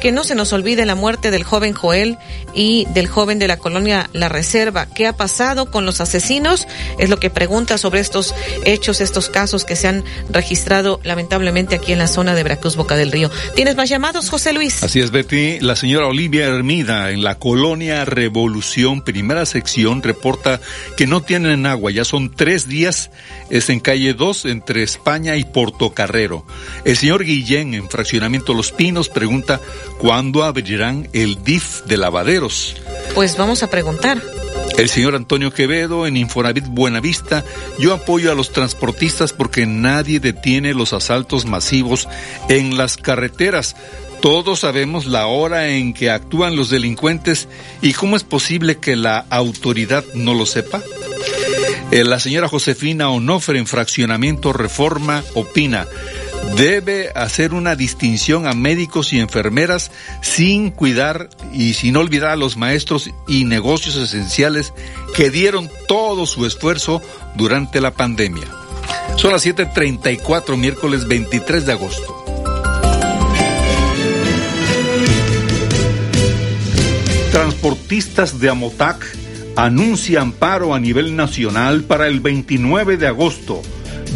que 0.06 0.12
no 0.12 0.24
se 0.24 0.36
nos 0.36 0.54
olvide 0.54 0.86
la 0.86 0.94
muerte 0.94 1.32
del 1.32 1.44
joven 1.44 1.74
Joel 1.74 2.20
y 2.54 2.86
del 2.94 3.08
joven 3.08 3.40
de 3.40 3.48
la 3.48 3.58
colonia 3.58 4.08
La 4.14 4.30
Reserva. 4.30 4.86
¿Qué 4.86 5.08
ha 5.08 5.14
pasado 5.14 5.72
con 5.72 5.88
los 5.88 6.00
asesinos? 6.00 6.68
Es 7.00 7.10
lo 7.10 7.20
que 7.20 7.32
pregunta 7.32 7.80
sobre 7.80 8.02
estos 8.02 8.36
hechos, 8.66 9.02
estos 9.02 9.30
casos 9.30 9.66
que 9.66 9.76
se 9.76 9.88
han 9.88 10.04
registrado 10.30 11.00
lamentablemente 11.04 11.74
aquí 11.74 11.92
en 11.92 11.98
la 11.98 12.08
zona 12.08 12.36
de 12.36 12.44
Veracruz, 12.44 12.76
Boca 12.76 12.96
del 12.96 13.12
Río. 13.12 13.32
¿Tienes 13.56 13.76
más 13.78 13.90
llamados, 13.90 14.30
José 14.30 14.54
Luis? 14.54 14.84
Así 14.84 15.00
es, 15.00 15.10
Betty. 15.10 15.60
La 15.60 15.76
señora 15.76 16.06
Olivia 16.06 16.46
Hermida 16.46 17.10
en 17.10 17.24
la 17.24 17.40
colonia 17.40 18.06
Revolución, 18.06 19.02
primera 19.04 19.48
sección, 19.48 20.04
reporta 20.04 20.62
que 20.98 21.08
no 21.08 21.24
tienen 21.24 21.66
agua. 21.66 21.90
Ya 21.90 22.06
son 22.06 22.32
tres 22.32 22.68
días. 22.68 23.10
Es 23.50 23.72
en 23.72 23.80
calle 23.80 24.14
2 24.14 24.46
entre 24.46 24.84
España 24.84 25.36
y 25.36 25.46
Portocarrero. 25.46 26.46
El 26.84 26.96
señor 26.96 27.24
Guillén 27.24 27.74
en 27.74 27.90
fraccionamiento 27.90 28.54
Los 28.54 28.72
Pinos 28.72 29.10
pregunta 29.10 29.60
¿Cuándo 29.98 30.44
abrirán 30.44 31.08
el 31.14 31.44
DIF 31.44 31.84
de 31.86 31.98
lavaderos? 31.98 32.76
Pues 33.14 33.38
vamos 33.38 33.64
a 33.64 33.70
preguntar. 33.70 34.22
El 34.78 34.90
señor 34.90 35.16
Antonio 35.16 35.54
Quevedo 35.54 36.06
en 36.06 36.18
Infonavit 36.18 36.66
Buenavista, 36.68 37.46
yo 37.80 37.94
apoyo 37.94 38.30
a 38.30 38.36
los 38.36 38.52
transportistas 38.52 39.32
porque 39.32 39.66
nadie 39.66 40.20
detiene 40.20 40.74
los 40.74 40.92
asaltos 40.92 41.46
masivos 41.46 42.10
en 42.50 42.76
las 42.76 42.98
carreteras. 42.98 43.78
Todos 44.22 44.62
sabemos 44.62 45.06
la 45.06 45.28
hora 45.28 45.70
en 45.70 45.94
que 45.94 46.10
actúan 46.10 46.58
los 46.58 46.70
delincuentes 46.70 47.48
y 47.82 47.94
cómo 47.94 48.18
es 48.18 48.24
posible 48.24 48.78
que 48.78 48.98
la 48.98 49.26
autoridad 49.30 50.04
no 50.14 50.34
lo 50.34 50.46
sepa. 50.46 50.82
Eh, 51.92 52.04
la 52.04 52.20
señora 52.20 52.50
Josefina 52.50 53.10
Onofre 53.10 53.60
en 53.60 53.68
Fraccionamiento 53.68 54.52
Reforma 54.52 55.24
opina, 55.36 55.88
debe 56.56 57.10
hacer 57.16 57.54
una 57.54 57.76
distinción 57.76 58.48
a 58.48 58.54
médicos 58.54 59.12
y 59.14 59.20
enfermeras 59.20 59.92
sin 60.22 60.72
cuidar 60.72 61.30
y 61.54 61.74
sin 61.74 61.98
olvidar 61.98 62.32
a 62.32 62.36
los 62.36 62.58
maestros 62.58 63.10
y 63.28 63.46
negocios 63.46 63.96
esenciales 63.96 64.74
que 65.16 65.30
dieron 65.30 65.70
todo 65.88 66.26
su 66.26 66.46
esfuerzo 66.46 67.02
durante 67.36 67.82
la 67.82 67.92
pandemia. 67.92 68.46
Son 69.18 69.32
las 69.32 69.46
7.34, 69.46 70.58
miércoles 70.58 71.08
23 71.08 71.66
de 71.66 71.72
agosto. 71.72 72.26
Transportistas 77.32 78.40
de 78.40 78.50
Amotac 78.50 79.06
anuncian 79.56 80.32
paro 80.32 80.74
a 80.74 80.80
nivel 80.80 81.16
nacional 81.16 81.84
para 81.84 82.08
el 82.08 82.20
29 82.20 82.98
de 82.98 83.08
agosto 83.08 83.62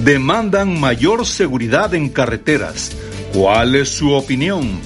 demandan 0.04 0.78
mayor 0.80 1.26
seguridad 1.26 1.94
en 1.94 2.08
carreteras. 2.10 2.92
¿Cuál 3.34 3.76
es 3.76 3.90
su 3.90 4.12
opinión? 4.12 4.80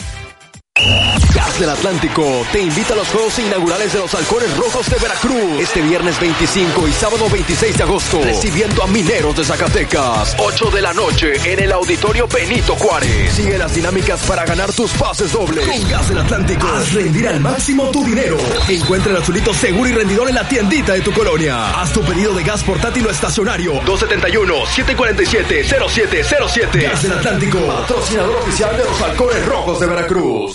Gas 1.35 1.59
del 1.59 1.71
Atlántico 1.71 2.47
te 2.53 2.61
invita 2.61 2.93
a 2.95 2.97
los 2.97 3.09
Juegos 3.09 3.37
Inaugurales 3.39 3.93
de 3.93 3.99
los 3.99 4.15
Halcones 4.15 4.57
Rojos 4.57 4.89
de 4.89 4.97
Veracruz 4.97 5.61
este 5.61 5.83
viernes 5.83 6.19
25 6.21 6.87
y 6.87 6.93
sábado 6.93 7.29
26 7.29 7.77
de 7.77 7.83
agosto, 7.83 8.21
recibiendo 8.23 8.85
a 8.85 8.87
Mineros 8.87 9.37
de 9.37 9.45
Zacatecas, 9.45 10.37
8 10.39 10.71
de 10.71 10.81
la 10.81 10.95
noche 10.95 11.33
en 11.53 11.59
el 11.59 11.73
Auditorio 11.73 12.29
Benito 12.29 12.77
Juárez. 12.77 13.33
Sigue 13.35 13.59
las 13.59 13.75
dinámicas 13.75 14.21
para 14.21 14.45
ganar 14.45 14.73
tus 14.73 14.93
pases 14.93 15.33
dobles. 15.33 15.67
Con 15.67 15.89
Gas 15.89 16.09
del 16.09 16.19
Atlántico, 16.19 16.69
haz 16.69 16.93
rendir 16.93 17.27
al 17.27 17.41
máximo 17.41 17.91
tu 17.91 18.05
dinero. 18.05 18.37
Encuentra 18.69 19.11
el 19.11 19.17
azulito 19.19 19.53
seguro 19.53 19.89
y 19.89 19.93
rendidor 19.93 20.29
en 20.29 20.37
la 20.37 20.49
tiendita 20.49 20.93
de 20.93 21.01
tu 21.01 21.13
colonia. 21.13 21.81
Haz 21.81 21.93
tu 21.93 22.03
pedido 22.03 22.33
de 22.35 22.45
gas 22.45 22.63
portátil 22.63 23.05
o 23.07 23.11
estacionario 23.11 23.83
271-747-0707. 23.83 26.83
Gas 26.83 27.03
del 27.03 27.13
Atlántico, 27.13 27.59
patrocinador 27.67 28.37
oficial 28.37 28.77
de 28.77 28.85
los 28.85 29.03
Halcones 29.03 29.45
Rojos 29.47 29.81
de 29.81 29.87
Veracruz. 29.87 30.55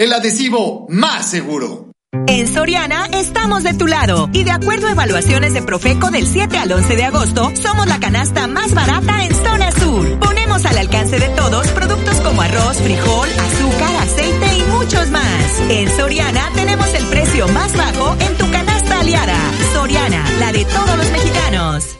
el 0.00 0.14
adhesivo 0.14 0.86
más 0.88 1.26
seguro. 1.26 1.90
En 2.26 2.48
Soriana 2.48 3.04
estamos 3.12 3.62
de 3.62 3.74
tu 3.74 3.86
lado 3.86 4.30
y 4.32 4.44
de 4.44 4.50
acuerdo 4.50 4.86
a 4.86 4.92
evaluaciones 4.92 5.52
de 5.52 5.60
Profeco 5.60 6.10
del 6.10 6.26
7 6.26 6.56
al 6.56 6.72
11 6.72 6.96
de 6.96 7.04
agosto, 7.04 7.52
somos 7.54 7.86
la 7.86 8.00
canasta 8.00 8.46
más 8.46 8.72
barata 8.72 9.26
en 9.26 9.34
zona 9.34 9.70
sur. 9.72 10.18
Ponemos 10.18 10.64
al 10.64 10.78
alcance 10.78 11.18
de 11.18 11.28
todos 11.28 11.68
productos 11.68 12.16
como 12.22 12.40
arroz, 12.40 12.78
frijol, 12.78 13.28
azúcar, 13.28 13.96
aceite 13.96 14.56
y 14.56 14.62
muchos 14.72 15.10
más. 15.10 15.60
En 15.68 15.90
Soriana 15.90 16.48
tenemos 16.54 16.94
el 16.94 17.04
precio 17.04 17.46
más 17.48 17.76
bajo 17.76 18.16
en 18.20 18.38
tu 18.38 18.50
canasta 18.50 19.00
aliada. 19.00 19.36
Soriana, 19.74 20.24
la 20.38 20.50
de 20.50 20.64
todos 20.64 20.96
los 20.96 21.10
mexicanos. 21.10 21.99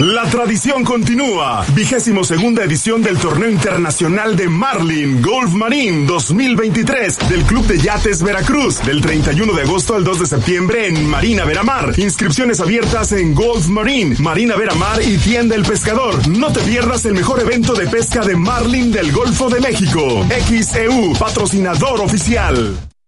La 0.00 0.24
tradición 0.24 0.82
continúa. 0.82 1.64
Vigésimo 1.72 2.24
segunda 2.24 2.64
edición 2.64 3.00
del 3.00 3.16
Torneo 3.16 3.48
Internacional 3.48 4.34
de 4.34 4.48
Marlin 4.48 5.22
Golf 5.22 5.52
Marine 5.52 6.04
2023 6.04 7.28
del 7.28 7.44
Club 7.44 7.64
de 7.68 7.78
Yates 7.78 8.20
Veracruz 8.20 8.84
del 8.84 9.00
31 9.00 9.52
de 9.52 9.62
agosto 9.62 9.94
al 9.94 10.02
2 10.02 10.18
de 10.18 10.26
septiembre 10.26 10.88
en 10.88 11.06
Marina 11.06 11.44
Veramar. 11.44 11.96
Inscripciones 11.96 12.60
abiertas 12.60 13.12
en 13.12 13.36
Golf 13.36 13.68
Marine, 13.68 14.16
Marina 14.18 14.56
Veramar 14.56 15.00
y 15.00 15.16
Tienda 15.16 15.54
El 15.54 15.62
Pescador. 15.62 16.26
No 16.26 16.52
te 16.52 16.60
pierdas 16.62 17.04
el 17.04 17.14
mejor 17.14 17.38
evento 17.38 17.74
de 17.74 17.86
pesca 17.86 18.22
de 18.22 18.34
Marlin 18.34 18.90
del 18.90 19.12
Golfo 19.12 19.48
de 19.48 19.60
México. 19.60 20.26
XEU, 20.28 21.12
patrocinador 21.16 22.00
oficial. 22.00 22.76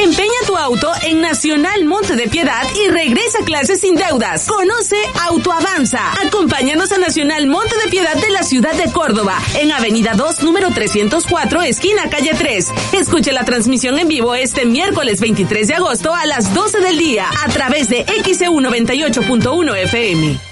Empeña 0.00 0.30
tu 0.46 0.56
auto 0.56 0.92
en 1.02 1.20
Nacional 1.20 1.84
Monte 1.84 2.14
de 2.14 2.28
Piedad 2.28 2.62
y 2.76 2.88
regresa 2.88 3.40
a 3.40 3.44
clases 3.44 3.80
sin 3.80 3.96
deudas. 3.96 4.46
Conoce 4.46 4.96
Autoavanza. 5.26 6.12
Acompáñanos 6.24 6.92
a 6.92 6.98
Nacional 6.98 7.48
Monte 7.48 7.74
de 7.82 7.90
Piedad 7.90 8.14
de 8.14 8.30
la 8.30 8.44
ciudad 8.44 8.74
de 8.74 8.92
Córdoba, 8.92 9.36
en 9.58 9.72
Avenida 9.72 10.14
2, 10.14 10.44
número 10.44 10.70
304, 10.70 11.62
esquina 11.62 12.08
calle 12.08 12.32
3. 12.32 12.68
Escuche 12.92 13.32
la 13.32 13.44
transmisión 13.44 13.98
en 13.98 14.06
vivo 14.06 14.36
este 14.36 14.66
miércoles 14.66 15.20
23 15.20 15.66
de 15.66 15.74
agosto 15.74 16.14
a 16.14 16.26
las 16.26 16.54
12 16.54 16.78
del 16.78 16.96
día 16.96 17.26
a 17.44 17.48
través 17.48 17.88
de 17.88 18.06
XEU 18.24 18.54
98.1 18.54 19.76
FM. 19.82 20.47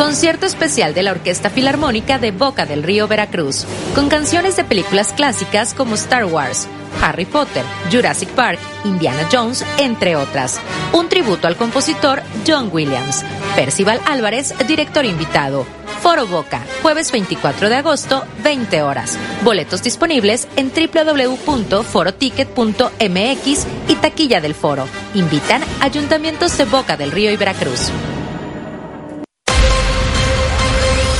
Concierto 0.00 0.46
especial 0.46 0.94
de 0.94 1.02
la 1.02 1.10
Orquesta 1.10 1.50
Filarmónica 1.50 2.18
de 2.18 2.30
Boca 2.30 2.64
del 2.64 2.82
Río 2.82 3.06
Veracruz, 3.06 3.66
con 3.94 4.08
canciones 4.08 4.56
de 4.56 4.64
películas 4.64 5.12
clásicas 5.12 5.74
como 5.74 5.94
Star 5.94 6.24
Wars, 6.24 6.66
Harry 7.02 7.26
Potter, 7.26 7.62
Jurassic 7.92 8.30
Park, 8.30 8.58
Indiana 8.86 9.28
Jones, 9.30 9.62
entre 9.76 10.16
otras. 10.16 10.58
Un 10.94 11.10
tributo 11.10 11.48
al 11.48 11.56
compositor 11.56 12.22
John 12.46 12.70
Williams. 12.72 13.22
Percival 13.54 14.00
Álvarez, 14.06 14.54
director 14.66 15.04
invitado. 15.04 15.66
Foro 16.00 16.26
Boca, 16.26 16.64
jueves 16.80 17.12
24 17.12 17.68
de 17.68 17.76
agosto, 17.76 18.24
20 18.42 18.80
horas. 18.80 19.18
Boletos 19.44 19.82
disponibles 19.82 20.48
en 20.56 20.72
www.foroticket.mx 20.72 23.66
y 23.86 23.94
taquilla 23.96 24.40
del 24.40 24.54
foro. 24.54 24.88
Invitan 25.14 25.60
ayuntamientos 25.82 26.56
de 26.56 26.64
Boca 26.64 26.96
del 26.96 27.12
Río 27.12 27.30
y 27.30 27.36
Veracruz. 27.36 27.92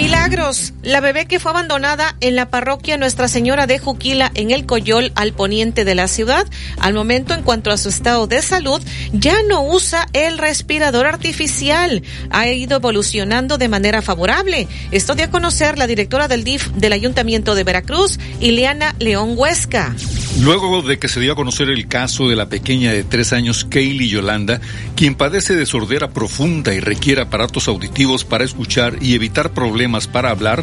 Milagros, 0.00 0.74
la 0.84 1.00
bebé 1.00 1.26
que 1.26 1.40
fue 1.40 1.50
abandonada 1.50 2.14
en 2.20 2.36
la 2.36 2.50
parroquia 2.50 2.96
Nuestra 2.96 3.26
Señora 3.26 3.66
de 3.66 3.80
Juquila 3.80 4.30
en 4.36 4.52
el 4.52 4.64
Coyol 4.64 5.10
al 5.16 5.32
poniente 5.32 5.84
de 5.84 5.96
la 5.96 6.06
ciudad, 6.06 6.46
al 6.78 6.94
momento 6.94 7.34
en 7.34 7.42
cuanto 7.42 7.72
a 7.72 7.76
su 7.76 7.88
estado 7.88 8.28
de 8.28 8.40
salud, 8.40 8.80
ya 9.12 9.42
no 9.48 9.64
usa 9.64 10.06
el 10.12 10.38
respirador 10.38 11.06
artificial. 11.06 12.04
Ha 12.30 12.46
ido 12.46 12.76
evolucionando 12.76 13.58
de 13.58 13.68
manera 13.68 14.00
favorable. 14.00 14.68
Esto 14.92 15.16
dio 15.16 15.24
a 15.24 15.30
conocer 15.30 15.78
la 15.78 15.88
directora 15.88 16.28
del 16.28 16.44
DIF 16.44 16.68
del 16.74 16.92
Ayuntamiento 16.92 17.56
de 17.56 17.64
Veracruz, 17.64 18.20
Ileana 18.38 18.94
León 19.00 19.34
Huesca. 19.36 19.96
Luego 20.40 20.82
de 20.82 21.00
que 21.00 21.08
se 21.08 21.18
dio 21.18 21.32
a 21.32 21.36
conocer 21.36 21.68
el 21.68 21.88
caso 21.88 22.28
de 22.28 22.36
la 22.36 22.48
pequeña 22.48 22.92
de 22.92 23.02
tres 23.02 23.32
años 23.32 23.64
Kaylee 23.64 24.08
Yolanda, 24.08 24.60
quien 24.94 25.16
padece 25.16 25.56
de 25.56 25.66
sordera 25.66 26.10
profunda 26.10 26.72
y 26.72 26.78
requiere 26.78 27.22
aparatos 27.22 27.66
auditivos 27.66 28.24
para 28.24 28.44
escuchar 28.44 28.98
y 29.00 29.14
evitar 29.14 29.52
problemas 29.52 29.87
para 30.06 30.30
hablar, 30.30 30.62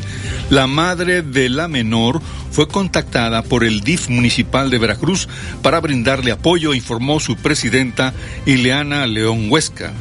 la 0.50 0.68
madre 0.68 1.22
de 1.22 1.50
la 1.50 1.68
menor 1.68 2.22
fue 2.52 2.68
contactada 2.68 3.44
por 3.44 3.64
el 3.64 3.82
DIF 3.82 4.10
municipal 4.10 4.70
de 4.70 4.78
Veracruz 4.78 5.28
para 5.62 5.82
brindarle 5.82 6.32
apoyo, 6.32 6.74
informó 6.74 7.20
su 7.20 7.36
presidenta 7.36 8.14
Ileana 8.46 9.08
León 9.08 9.48
Huesca. 9.50 9.94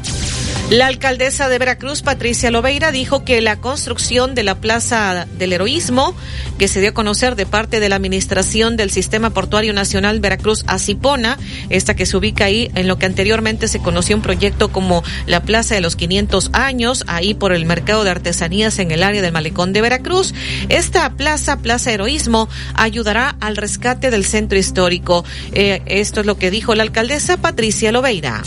La 0.70 0.86
alcaldesa 0.86 1.50
de 1.50 1.58
Veracruz, 1.58 2.00
Patricia 2.00 2.50
Lobeira, 2.50 2.90
dijo 2.90 3.22
que 3.22 3.42
la 3.42 3.60
construcción 3.60 4.34
de 4.34 4.42
la 4.42 4.54
Plaza 4.54 5.26
del 5.38 5.52
Heroísmo, 5.52 6.16
que 6.58 6.68
se 6.68 6.80
dio 6.80 6.90
a 6.90 6.94
conocer 6.94 7.36
de 7.36 7.44
parte 7.44 7.80
de 7.80 7.90
la 7.90 7.96
Administración 7.96 8.76
del 8.78 8.90
Sistema 8.90 9.28
Portuario 9.28 9.74
Nacional 9.74 10.20
Veracruz 10.20 10.64
Acipona, 10.66 11.38
esta 11.68 11.94
que 11.94 12.06
se 12.06 12.16
ubica 12.16 12.46
ahí 12.46 12.70
en 12.74 12.88
lo 12.88 12.98
que 12.98 13.04
anteriormente 13.04 13.68
se 13.68 13.80
conoció 13.80 14.16
un 14.16 14.22
proyecto 14.22 14.72
como 14.72 15.04
la 15.26 15.42
Plaza 15.42 15.74
de 15.74 15.82
los 15.82 15.96
500 15.96 16.50
años, 16.54 17.04
ahí 17.08 17.34
por 17.34 17.52
el 17.52 17.66
mercado 17.66 18.02
de 18.02 18.10
artesanías 18.10 18.78
en 18.78 18.90
el 18.90 19.02
área 19.02 19.20
del 19.20 19.32
Malecón 19.32 19.74
de 19.74 19.82
Veracruz. 19.82 20.32
Esta 20.70 21.10
plaza, 21.10 21.58
Plaza 21.58 21.92
Heroísmo, 21.92 22.48
ayudará 22.72 23.36
al 23.40 23.56
rescate 23.56 24.10
del 24.10 24.24
centro 24.24 24.58
histórico. 24.58 25.26
Eh, 25.52 25.82
esto 25.84 26.20
es 26.20 26.26
lo 26.26 26.38
que 26.38 26.50
dijo 26.50 26.74
la 26.74 26.84
alcaldesa 26.84 27.36
Patricia 27.36 27.92
Lobeira. 27.92 28.42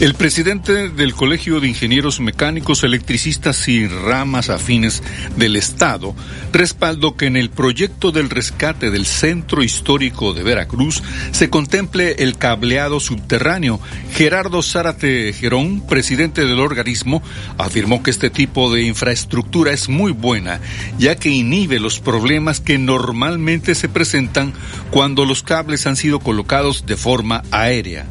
El 0.00 0.14
presidente 0.14 0.88
del 0.88 1.14
Colegio 1.14 1.60
de 1.60 1.68
Ingenieros 1.68 2.20
Mecánicos, 2.20 2.84
Electricistas 2.84 3.68
y 3.68 3.86
Ramas 3.86 4.48
Afines 4.48 5.02
del 5.36 5.56
Estado 5.56 6.14
respaldó 6.54 7.18
que 7.18 7.26
en 7.26 7.36
el 7.36 7.50
proyecto 7.50 8.10
del 8.10 8.30
rescate 8.30 8.90
del 8.90 9.04
Centro 9.04 9.62
Histórico 9.62 10.32
de 10.32 10.42
Veracruz 10.42 11.02
se 11.32 11.50
contemple 11.50 12.14
el 12.20 12.38
cableado 12.38 12.98
subterráneo. 12.98 13.78
Gerardo 14.14 14.62
Zárate 14.62 15.34
Gerón, 15.34 15.86
presidente 15.86 16.46
del 16.46 16.60
organismo, 16.60 17.22
afirmó 17.58 18.02
que 18.02 18.10
este 18.10 18.30
tipo 18.30 18.72
de 18.72 18.84
infraestructura 18.84 19.72
es 19.72 19.90
muy 19.90 20.12
buena, 20.12 20.60
ya 20.98 21.16
que 21.16 21.28
inhibe 21.28 21.78
los 21.78 22.00
problemas 22.00 22.60
que 22.60 22.78
normalmente 22.78 23.74
se 23.74 23.90
presentan 23.90 24.54
cuando 24.90 25.26
los 25.26 25.42
cables 25.42 25.86
han 25.86 25.96
sido 25.96 26.20
colocados 26.20 26.86
de 26.86 26.96
forma 26.96 27.42
aérea. 27.50 28.06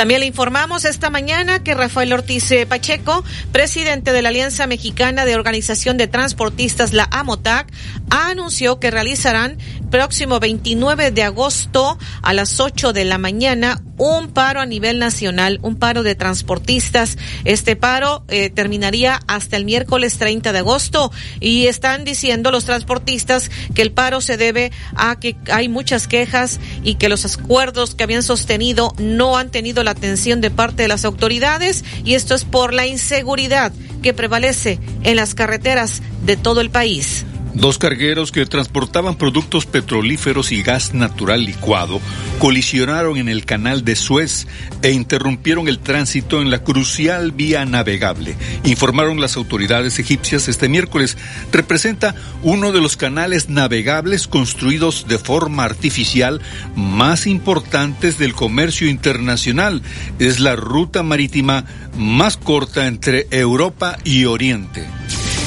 También 0.00 0.20
le 0.20 0.26
informamos 0.26 0.86
esta 0.86 1.10
mañana 1.10 1.62
que 1.62 1.74
Rafael 1.74 2.14
Ortiz 2.14 2.50
eh, 2.52 2.64
Pacheco, 2.64 3.22
presidente 3.52 4.14
de 4.14 4.22
la 4.22 4.30
Alianza 4.30 4.66
Mexicana 4.66 5.26
de 5.26 5.34
Organización 5.34 5.98
de 5.98 6.06
Transportistas, 6.06 6.94
la 6.94 7.06
AMOTAC, 7.10 7.70
anunció 8.08 8.80
que 8.80 8.90
realizarán 8.90 9.58
próximo 9.90 10.40
29 10.40 11.10
de 11.10 11.22
agosto 11.22 11.98
a 12.22 12.32
las 12.32 12.60
8 12.60 12.94
de 12.94 13.04
la 13.04 13.18
mañana 13.18 13.82
un 14.00 14.28
paro 14.28 14.60
a 14.60 14.66
nivel 14.66 14.98
nacional, 14.98 15.58
un 15.60 15.76
paro 15.76 16.02
de 16.02 16.14
transportistas. 16.14 17.18
Este 17.44 17.76
paro 17.76 18.24
eh, 18.28 18.48
terminaría 18.48 19.20
hasta 19.26 19.58
el 19.58 19.66
miércoles 19.66 20.16
30 20.16 20.52
de 20.52 20.58
agosto 20.58 21.12
y 21.38 21.66
están 21.66 22.04
diciendo 22.04 22.50
los 22.50 22.64
transportistas 22.64 23.50
que 23.74 23.82
el 23.82 23.92
paro 23.92 24.22
se 24.22 24.38
debe 24.38 24.72
a 24.96 25.20
que 25.20 25.36
hay 25.52 25.68
muchas 25.68 26.08
quejas 26.08 26.60
y 26.82 26.94
que 26.94 27.10
los 27.10 27.26
acuerdos 27.26 27.94
que 27.94 28.04
habían 28.04 28.22
sostenido 28.22 28.94
no 28.96 29.36
han 29.36 29.50
tenido 29.50 29.84
la 29.84 29.90
atención 29.90 30.40
de 30.40 30.50
parte 30.50 30.82
de 30.82 30.88
las 30.88 31.04
autoridades 31.04 31.84
y 32.02 32.14
esto 32.14 32.34
es 32.34 32.46
por 32.46 32.72
la 32.72 32.86
inseguridad 32.86 33.70
que 34.02 34.14
prevalece 34.14 34.78
en 35.02 35.16
las 35.16 35.34
carreteras 35.34 36.00
de 36.24 36.38
todo 36.38 36.62
el 36.62 36.70
país. 36.70 37.26
Dos 37.54 37.78
cargueros 37.78 38.30
que 38.30 38.46
transportaban 38.46 39.16
productos 39.16 39.66
petrolíferos 39.66 40.52
y 40.52 40.62
gas 40.62 40.94
natural 40.94 41.44
licuado 41.44 42.00
colisionaron 42.38 43.16
en 43.16 43.28
el 43.28 43.44
canal 43.44 43.84
de 43.84 43.96
Suez 43.96 44.46
e 44.82 44.92
interrumpieron 44.92 45.68
el 45.68 45.80
tránsito 45.80 46.40
en 46.40 46.50
la 46.50 46.62
crucial 46.62 47.32
vía 47.32 47.64
navegable. 47.64 48.36
Informaron 48.64 49.20
las 49.20 49.36
autoridades 49.36 49.98
egipcias 49.98 50.48
este 50.48 50.68
miércoles. 50.68 51.18
Representa 51.52 52.14
uno 52.42 52.72
de 52.72 52.80
los 52.80 52.96
canales 52.96 53.48
navegables 53.48 54.28
construidos 54.28 55.06
de 55.08 55.18
forma 55.18 55.64
artificial 55.64 56.40
más 56.76 57.26
importantes 57.26 58.18
del 58.18 58.34
comercio 58.34 58.88
internacional. 58.88 59.82
Es 60.18 60.40
la 60.40 60.56
ruta 60.56 61.02
marítima 61.02 61.64
más 61.96 62.36
corta 62.36 62.86
entre 62.86 63.26
Europa 63.30 63.98
y 64.04 64.24
Oriente. 64.24 64.86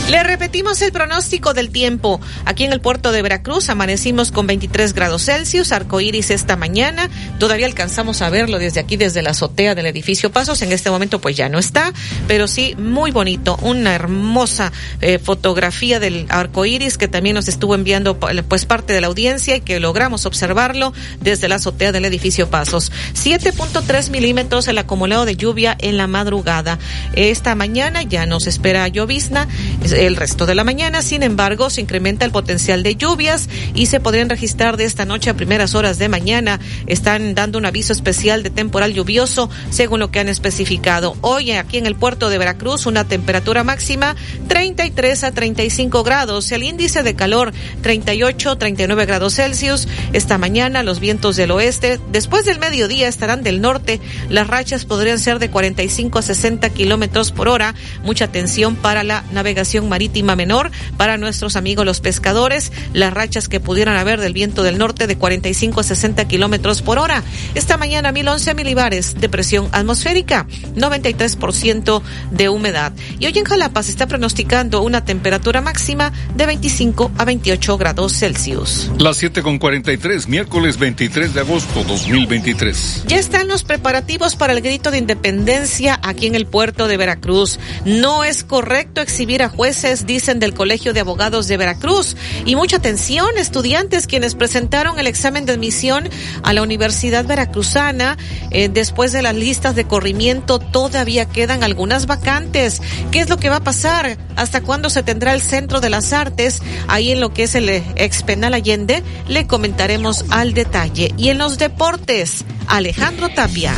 Le 0.10 0.22
repetimos 0.22 0.82
el 0.82 0.92
pronóstico 0.92 1.54
del 1.54 1.70
tiempo. 1.70 2.20
Aquí 2.46 2.66
en 2.66 2.74
el 2.74 2.82
puerto 2.82 3.14
de 3.14 3.22
Veracruz 3.22 3.70
amanecimos 3.70 4.32
con 4.32 4.46
23 4.48 4.94
grados 4.94 5.26
Celsius, 5.26 5.72
arcoíris 5.72 6.30
esta 6.30 6.58
mañana. 6.58 7.10
Todavía 7.40 7.66
alcanzamos 7.68 8.22
a 8.22 8.30
verlo 8.30 8.60
desde 8.60 8.82
aquí, 8.82 8.98
desde 8.98 9.22
la 9.22 9.30
azotea 9.30 9.76
del 9.76 9.86
edificio 9.86 10.30
Pasos. 10.30 10.62
En 10.62 10.74
este 10.74 10.92
momento 10.92 11.20
pues 11.20 11.38
ya 11.38 11.48
no 11.48 11.58
está, 11.58 11.94
pero 12.28 12.50
sí 12.50 12.76
muy 12.78 13.12
bonito. 13.12 13.58
Una 13.62 13.96
hermosa 13.96 14.74
eh, 15.00 15.20
fotografía 15.20 16.02
del 16.02 16.26
arcoíris 16.28 16.98
que 16.98 17.08
también 17.08 17.36
nos 17.36 17.48
estuvo 17.48 17.74
enviando 17.74 18.20
pues 18.20 18.66
parte 18.66 18.92
de 18.92 19.00
la 19.00 19.08
audiencia 19.08 19.56
y 19.56 19.62
que 19.62 19.80
logramos 19.80 20.26
observarlo 20.26 20.94
desde 21.22 21.48
la 21.48 21.56
azotea 21.56 21.94
del 21.94 22.04
edificio 22.04 22.50
Pasos. 22.50 22.92
7.3 23.14 24.10
milímetros 24.10 24.68
el 24.68 24.78
acumulado 24.78 25.26
de 25.26 25.38
lluvia 25.38 25.78
en 25.80 25.96
la 25.96 26.08
madrugada. 26.08 26.78
Esta 27.16 27.56
mañana 27.56 28.04
ya 28.04 28.26
nos 28.26 28.48
espera 28.48 28.88
llovizna 28.90 29.48
el 29.94 30.16
resto 30.16 30.46
de 30.46 30.56
la 30.56 30.64
mañana. 30.64 31.02
Sin 31.02 31.24
embargo, 31.24 31.70
se 31.70 31.82
incrementa 31.82 32.26
el 32.26 32.32
potencial 32.32 32.84
de 32.84 32.96
lluvias 32.96 33.50
y 33.74 33.86
se 33.86 34.00
podrían 34.00 34.30
registrar 34.30 34.78
de 34.78 34.86
esta 34.86 35.06
noche 35.06 35.30
a 35.30 35.36
primeras 35.36 35.76
horas 35.76 35.98
de 35.98 36.10
mañana. 36.10 36.60
Están 36.88 37.36
dando 37.36 37.58
un 37.58 37.66
aviso 37.66 37.94
especial 37.94 38.44
de 38.44 38.50
temporal 38.50 38.94
lluvioso, 38.94 39.50
según 39.70 40.00
lo 40.00 40.12
que 40.12 40.20
han 40.20 40.30
especificado. 40.30 41.16
Hoy 41.22 41.52
aquí 41.52 41.78
en 41.78 41.86
el 41.86 41.96
puerto 41.96 42.30
de 42.30 42.38
Veracruz, 42.38 42.86
una 42.86 43.06
temperatura 43.06 43.64
máxima 43.64 44.16
33 44.48 45.24
a 45.24 45.32
35 45.32 46.04
grados. 46.04 46.52
El 46.52 46.64
índice 46.64 47.04
de 47.04 47.16
calor 47.16 47.54
38, 47.82 48.58
39 48.58 49.06
grados 49.06 49.36
Celsius. 49.36 49.88
Esta 50.14 50.38
mañana 50.38 50.84
los 50.84 51.00
vientos 51.00 51.36
del 51.36 51.52
oeste, 51.52 52.00
después 52.12 52.46
del 52.46 52.60
mediodía, 52.60 53.08
estarán 53.08 53.44
del 53.44 53.62
norte. 53.62 54.00
Las 54.30 54.48
rachas 54.48 54.86
podrían 54.86 55.20
ser 55.20 55.40
de 55.40 55.50
45 55.50 56.20
a 56.20 56.22
60 56.22 56.70
kilómetros 56.70 57.32
por 57.32 57.48
hora. 57.48 57.76
Mucha 58.04 58.26
atención 58.26 58.76
para 58.76 59.04
la 59.04 59.24
navegación 59.32 59.83
marítima 59.90 60.36
menor 60.36 60.72
para 60.98 61.18
nuestros 61.18 61.56
amigos 61.56 61.86
los 61.86 62.00
pescadores. 62.00 62.72
Las 62.94 63.14
rachas 63.14 63.48
que 63.48 63.60
pudieran 63.60 63.98
haber 63.98 64.20
del 64.20 64.34
viento 64.34 64.64
del 64.64 64.78
norte 64.78 65.08
de 65.08 65.18
45 65.18 65.80
a 65.80 65.84
60 65.84 66.28
kilómetros 66.28 66.82
por 66.82 67.00
hora. 67.00 67.24
Esta 67.56 67.78
mañana 67.78 68.12
1011 68.12 68.54
milibares 68.56 69.20
de 69.20 69.30
presión 69.30 69.70
atmosférica, 69.72 70.48
93% 70.76 72.02
de 72.32 72.50
humedad. 72.50 72.94
Y 73.20 73.26
hoy 73.26 73.38
en 73.38 73.46
Jalapa 73.46 73.84
se 73.84 73.92
está 73.92 74.08
pronosticando 74.08 74.82
una 74.82 75.06
temperatura 75.06 75.62
máxima 75.62 76.12
de 76.36 76.46
25 76.46 77.12
a 77.18 77.26
28 77.26 77.78
grados 77.78 78.14
Celsius. 78.14 78.92
Las 78.98 79.18
7 79.18 79.42
con 79.42 79.60
43, 79.60 80.28
miércoles 80.28 80.78
23 80.78 81.34
de 81.34 81.40
agosto 81.42 81.84
2023. 81.84 83.06
Ya 83.08 83.18
están 83.18 83.48
los 83.48 83.64
preparativos 83.64 84.36
para 84.36 84.54
el 84.54 84.62
grito 84.62 84.92
de 84.92 84.98
independencia 84.98 86.00
aquí 86.04 86.28
en 86.28 86.36
el 86.36 86.46
puerto 86.46 86.88
de 86.88 86.98
Veracruz. 86.98 87.60
No 87.86 88.24
es 88.24 88.44
correcto 88.44 89.02
exhibir 89.02 89.44
a 89.44 89.50
jueces, 89.50 89.73
dicen 90.06 90.40
del 90.40 90.54
Colegio 90.54 90.94
de 90.94 91.00
Abogados 91.00 91.48
de 91.48 91.58
Veracruz. 91.58 92.16
Y 92.46 92.56
mucha 92.56 92.78
atención, 92.78 93.38
estudiantes 93.38 94.08
quienes 94.08 94.36
presentaron 94.36 95.00
el 95.00 95.08
examen 95.08 95.46
de 95.46 95.54
admisión 95.54 96.10
a 96.44 96.54
la 96.54 96.62
Universidad 96.62 97.26
Veracruzana, 97.26 98.18
eh, 98.52 98.70
después 98.70 99.12
de 99.12 99.22
las 99.22 99.36
listas 99.36 99.76
de 99.76 99.86
corrimiento 99.86 100.60
todavía 100.60 101.26
quedan 101.26 101.64
algunas 101.64 102.06
vacantes. 102.06 102.82
¿Qué 103.12 103.20
es 103.20 103.30
lo 103.30 103.38
que 103.38 103.50
va 103.50 103.58
a 103.58 103.64
pasar? 103.64 104.18
¿Hasta 104.36 104.62
cuándo 104.62 104.90
se 104.90 105.04
tendrá 105.04 105.34
el 105.34 105.42
Centro 105.42 105.82
de 105.82 105.90
las 105.90 106.14
Artes? 106.14 106.62
Ahí 106.88 107.12
en 107.12 107.20
lo 107.20 107.34
que 107.34 107.44
es 107.44 107.56
el 107.56 107.70
ex 107.70 108.24
penal 108.24 108.54
Allende, 108.54 109.04
le 109.28 109.48
comentaremos 109.48 110.26
al 110.30 110.54
detalle. 110.54 111.14
Y 111.18 111.30
en 111.30 111.38
los 111.38 111.58
deportes, 111.58 112.46
Alejandro 112.68 113.30
Tapia. 113.30 113.74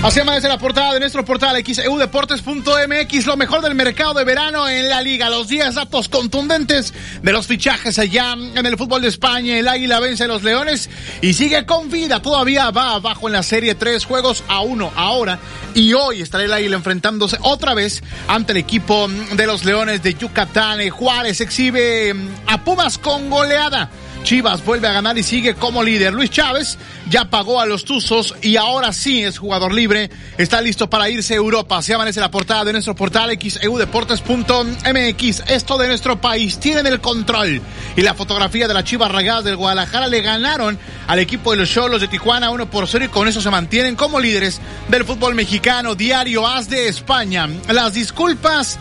Así 0.00 0.20
amanece 0.20 0.46
la 0.46 0.58
portada 0.58 0.94
de 0.94 1.00
nuestro 1.00 1.24
portal 1.24 1.60
xeudeportes.mx, 1.64 3.26
lo 3.26 3.36
mejor 3.36 3.62
del 3.62 3.74
mercado 3.74 4.14
de 4.14 4.22
verano 4.22 4.68
en 4.68 4.88
la 4.88 5.02
liga. 5.02 5.27
Los 5.30 5.48
10 5.48 5.74
datos 5.74 6.08
contundentes 6.08 6.92
de 7.22 7.32
los 7.32 7.46
fichajes 7.46 7.98
allá 7.98 8.32
en 8.32 8.66
el 8.66 8.76
fútbol 8.76 9.02
de 9.02 9.08
España. 9.08 9.58
El 9.58 9.68
Águila 9.68 10.00
vence 10.00 10.24
a 10.24 10.26
los 10.26 10.42
Leones 10.42 10.90
y 11.20 11.34
sigue 11.34 11.64
con 11.66 11.90
vida. 11.90 12.20
Todavía 12.22 12.70
va 12.70 12.94
abajo 12.94 13.28
en 13.28 13.34
la 13.34 13.42
serie, 13.42 13.74
tres 13.74 14.04
juegos 14.04 14.42
a 14.48 14.60
uno 14.60 14.90
ahora. 14.96 15.38
Y 15.74 15.92
hoy 15.92 16.22
estará 16.22 16.44
el 16.44 16.52
Águila 16.52 16.76
enfrentándose 16.76 17.38
otra 17.42 17.74
vez 17.74 18.02
ante 18.26 18.52
el 18.52 18.58
equipo 18.58 19.08
de 19.08 19.46
los 19.46 19.64
Leones 19.64 20.02
de 20.02 20.14
Yucatán. 20.14 20.88
Juárez 20.90 21.40
exhibe 21.40 22.14
a 22.46 22.64
Pumas 22.64 22.98
con 22.98 23.30
goleada. 23.30 23.90
Chivas 24.22 24.64
vuelve 24.64 24.88
a 24.88 24.92
ganar 24.92 25.16
y 25.16 25.22
sigue 25.22 25.54
como 25.54 25.82
líder. 25.82 26.12
Luis 26.12 26.30
Chávez 26.30 26.76
ya 27.08 27.30
pagó 27.30 27.60
a 27.60 27.66
los 27.66 27.84
Tuzos 27.84 28.34
y 28.42 28.56
ahora 28.56 28.92
sí 28.92 29.22
es 29.22 29.38
jugador 29.38 29.72
libre. 29.72 30.10
Está 30.36 30.60
listo 30.60 30.90
para 30.90 31.08
irse 31.08 31.34
a 31.34 31.38
Europa. 31.38 31.80
Se 31.82 31.94
amanece 31.94 32.20
la 32.20 32.30
portada 32.30 32.64
de 32.64 32.72
nuestro 32.72 32.94
portal 32.94 33.38
xeudeportes.mx. 33.38 35.42
Esto 35.48 35.78
de 35.78 35.88
nuestro 35.88 36.20
país. 36.20 36.58
Tienen 36.58 36.86
el 36.86 37.00
control. 37.00 37.62
Y 37.96 38.02
la 38.02 38.14
fotografía 38.14 38.68
de 38.68 38.74
la 38.74 38.84
Chivas 38.84 39.10
Ragadas 39.10 39.44
del 39.44 39.56
Guadalajara 39.56 40.08
le 40.08 40.20
ganaron 40.20 40.78
al 41.06 41.18
equipo 41.18 41.52
de 41.52 41.58
los 41.58 41.70
Cholos 41.70 42.00
de 42.00 42.08
Tijuana 42.08 42.50
1 42.50 42.70
por 42.70 42.86
0 42.86 43.06
y 43.06 43.08
con 43.08 43.28
eso 43.28 43.40
se 43.40 43.50
mantienen 43.50 43.96
como 43.96 44.20
líderes 44.20 44.60
del 44.88 45.04
fútbol 45.04 45.34
mexicano. 45.34 45.94
Diario 45.94 46.46
As 46.46 46.68
de 46.68 46.88
España. 46.88 47.48
Las 47.68 47.94
disculpas 47.94 48.78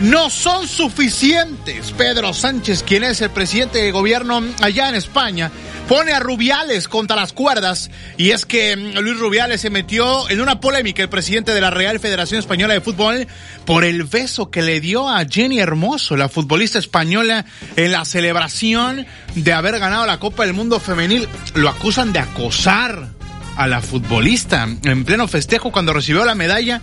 no 0.00 0.30
son 0.30 0.66
suficientes. 0.66 1.92
Pedro 1.92 2.32
Sánchez, 2.32 2.82
quien 2.82 3.04
es 3.04 3.20
el 3.20 3.30
presidente 3.30 3.82
de 3.82 3.92
gobierno 3.92 4.42
allá 4.62 4.88
en 4.88 4.94
España, 4.94 5.50
pone 5.88 6.12
a 6.12 6.20
Rubiales 6.20 6.88
contra 6.88 7.16
las 7.16 7.32
cuerdas. 7.32 7.90
Y 8.16 8.30
es 8.30 8.46
que 8.46 8.76
mm, 8.76 8.98
Luis 8.98 9.18
Rubiales 9.18 9.60
se 9.60 9.70
metió 9.70 10.28
en 10.30 10.40
una 10.40 10.60
polémica, 10.60 11.02
el 11.02 11.08
presidente 11.08 11.52
de 11.52 11.60
la 11.60 11.70
Real 11.70 12.00
Federación 12.00 12.40
Española 12.40 12.74
de 12.74 12.80
Fútbol, 12.80 13.26
por 13.66 13.84
el 13.84 14.04
beso 14.04 14.50
que 14.50 14.62
le 14.62 14.80
dio 14.80 15.08
a 15.08 15.24
Jenny 15.24 15.60
Hermoso, 15.60 16.16
la 16.16 16.28
futbolista 16.28 16.78
española, 16.78 17.44
en 17.76 17.92
la 17.92 18.04
celebración 18.04 19.06
de 19.34 19.52
haber 19.52 19.78
ganado 19.78 20.06
la 20.06 20.18
Copa 20.18 20.44
del 20.44 20.54
Mundo 20.54 20.80
Femenil. 20.80 21.28
Lo 21.54 21.68
acusan 21.68 22.12
de 22.12 22.20
acosar 22.20 23.08
a 23.56 23.66
la 23.66 23.82
futbolista 23.82 24.66
en 24.84 25.04
pleno 25.04 25.28
festejo 25.28 25.70
cuando 25.70 25.92
recibió 25.92 26.24
la 26.24 26.34
medalla. 26.34 26.80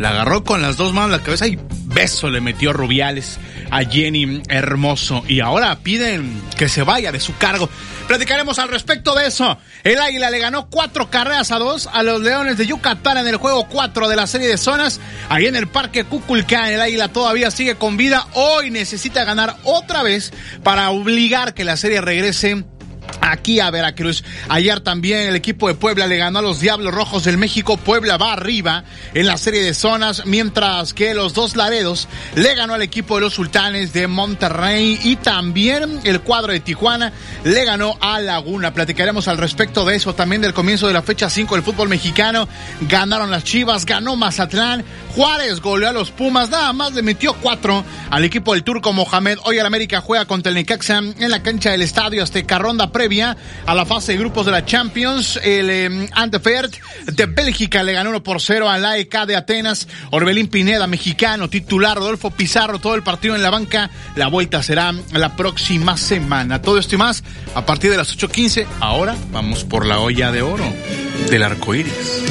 La 0.00 0.08
agarró 0.08 0.44
con 0.44 0.62
las 0.62 0.78
dos 0.78 0.94
manos 0.94 1.10
la 1.10 1.22
cabeza 1.22 1.46
y 1.46 1.58
beso 1.84 2.30
le 2.30 2.40
metió 2.40 2.72
Rubiales 2.72 3.38
a 3.70 3.84
Jenny 3.84 4.42
Hermoso. 4.48 5.22
Y 5.28 5.40
ahora 5.40 5.78
piden 5.80 6.40
que 6.56 6.70
se 6.70 6.82
vaya 6.82 7.12
de 7.12 7.20
su 7.20 7.36
cargo. 7.36 7.68
Platicaremos 8.08 8.58
al 8.58 8.70
respecto 8.70 9.14
de 9.14 9.26
eso. 9.26 9.58
El 9.84 10.00
Águila 10.00 10.30
le 10.30 10.38
ganó 10.38 10.70
cuatro 10.70 11.10
carreras 11.10 11.52
a 11.52 11.58
dos 11.58 11.86
a 11.92 12.02
los 12.02 12.22
Leones 12.22 12.56
de 12.56 12.66
Yucatán 12.66 13.18
en 13.18 13.28
el 13.28 13.36
juego 13.36 13.68
cuatro 13.68 14.08
de 14.08 14.16
la 14.16 14.26
serie 14.26 14.48
de 14.48 14.56
zonas. 14.56 15.02
Ahí 15.28 15.44
en 15.44 15.54
el 15.54 15.68
Parque 15.68 16.04
Cuculcán, 16.04 16.68
el 16.68 16.80
Águila 16.80 17.08
todavía 17.08 17.50
sigue 17.50 17.74
con 17.74 17.98
vida. 17.98 18.26
Hoy 18.32 18.70
necesita 18.70 19.24
ganar 19.24 19.56
otra 19.64 20.02
vez 20.02 20.32
para 20.62 20.88
obligar 20.88 21.52
que 21.52 21.64
la 21.64 21.76
serie 21.76 22.00
regrese 22.00 22.64
aquí 23.20 23.60
a 23.60 23.70
Veracruz. 23.70 24.24
Ayer 24.48 24.80
también 24.80 25.28
el 25.28 25.36
equipo 25.36 25.68
de 25.68 25.74
Puebla 25.74 26.06
le 26.06 26.16
ganó 26.16 26.40
a 26.40 26.42
los 26.42 26.60
Diablos 26.60 26.92
Rojos 26.92 27.24
del 27.24 27.38
México. 27.38 27.76
Puebla 27.76 28.16
va 28.16 28.32
arriba 28.32 28.84
en 29.14 29.26
la 29.26 29.36
serie 29.36 29.62
de 29.62 29.74
zonas, 29.74 30.24
mientras 30.26 30.94
que 30.94 31.14
los 31.14 31.34
dos 31.34 31.56
Laredos 31.56 32.08
le 32.34 32.54
ganó 32.54 32.74
al 32.74 32.82
equipo 32.82 33.16
de 33.16 33.22
los 33.22 33.34
Sultanes 33.34 33.92
de 33.92 34.06
Monterrey 34.06 34.98
y 35.02 35.16
también 35.16 36.00
el 36.04 36.20
cuadro 36.20 36.52
de 36.52 36.60
Tijuana 36.60 37.12
le 37.44 37.64
ganó 37.64 37.96
a 38.00 38.20
Laguna. 38.20 38.72
Platicaremos 38.72 39.28
al 39.28 39.38
respecto 39.38 39.84
de 39.84 39.96
eso 39.96 40.14
también 40.14 40.42
del 40.42 40.54
comienzo 40.54 40.86
de 40.86 40.92
la 40.92 41.02
fecha 41.02 41.30
5 41.30 41.54
del 41.54 41.64
fútbol 41.64 41.88
mexicano. 41.88 42.48
Ganaron 42.88 43.30
las 43.30 43.44
Chivas, 43.44 43.84
ganó 43.86 44.16
Mazatlán. 44.16 44.84
Juárez 45.14 45.60
goleó 45.60 45.88
a 45.88 45.92
los 45.92 46.10
Pumas, 46.10 46.50
nada 46.50 46.72
más 46.72 46.92
le 46.92 47.02
metió 47.02 47.34
cuatro 47.34 47.84
al 48.10 48.24
equipo 48.24 48.54
del 48.54 48.62
turco 48.62 48.92
Mohamed. 48.92 49.38
Hoy 49.44 49.58
el 49.58 49.66
América 49.66 50.00
juega 50.00 50.24
contra 50.24 50.50
el 50.50 50.54
Necaxa 50.54 50.98
en 50.98 51.30
la 51.30 51.42
cancha 51.42 51.70
del 51.70 51.82
estadio 51.82 52.22
Azteca 52.22 52.58
Ronda 52.58 52.92
previa 52.92 53.09
a 53.10 53.74
la 53.74 53.84
fase 53.84 54.12
de 54.12 54.18
grupos 54.18 54.46
de 54.46 54.52
la 54.52 54.64
Champions. 54.64 55.40
El 55.42 55.68
eh, 55.68 56.08
de 57.06 57.26
Bélgica 57.26 57.82
le 57.82 57.92
ganó 57.92 58.10
1 58.10 58.22
por 58.22 58.40
0 58.40 58.68
al 58.68 58.84
AEK 58.84 59.26
de 59.26 59.36
Atenas. 59.36 59.88
Orbelín 60.10 60.46
Pineda, 60.46 60.86
mexicano, 60.86 61.50
titular. 61.50 61.96
Rodolfo 61.96 62.30
Pizarro, 62.30 62.78
todo 62.78 62.94
el 62.94 63.02
partido 63.02 63.34
en 63.34 63.42
la 63.42 63.50
banca. 63.50 63.90
La 64.14 64.28
vuelta 64.28 64.62
será 64.62 64.94
la 65.12 65.34
próxima 65.34 65.96
semana. 65.96 66.62
Todo 66.62 66.78
esto 66.78 66.94
y 66.94 66.98
más 66.98 67.24
a 67.54 67.66
partir 67.66 67.90
de 67.90 67.96
las 67.96 68.16
8.15. 68.16 68.66
Ahora 68.78 69.16
vamos 69.32 69.64
por 69.64 69.86
la 69.86 69.98
olla 69.98 70.30
de 70.30 70.42
oro 70.42 70.72
del 71.28 71.42
arco 71.42 71.74
iris. 71.74 72.22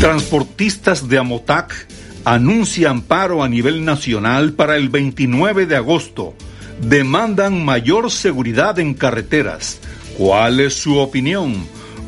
Transportistas 0.00 1.08
de 1.08 1.18
Amotac 1.18 1.97
anuncia 2.34 2.90
amparo 2.90 3.42
a 3.42 3.48
nivel 3.48 3.82
nacional 3.84 4.52
para 4.52 4.76
el 4.76 4.90
29 4.90 5.64
de 5.64 5.76
agosto. 5.76 6.34
Demandan 6.82 7.64
mayor 7.64 8.10
seguridad 8.10 8.78
en 8.78 8.92
carreteras. 8.94 9.80
¿Cuál 10.18 10.60
es 10.60 10.74
su 10.74 10.98
opinión? 10.98 11.54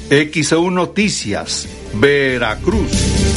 XEU 0.09 0.71
Noticias, 0.71 1.67
Veracruz. 1.93 3.36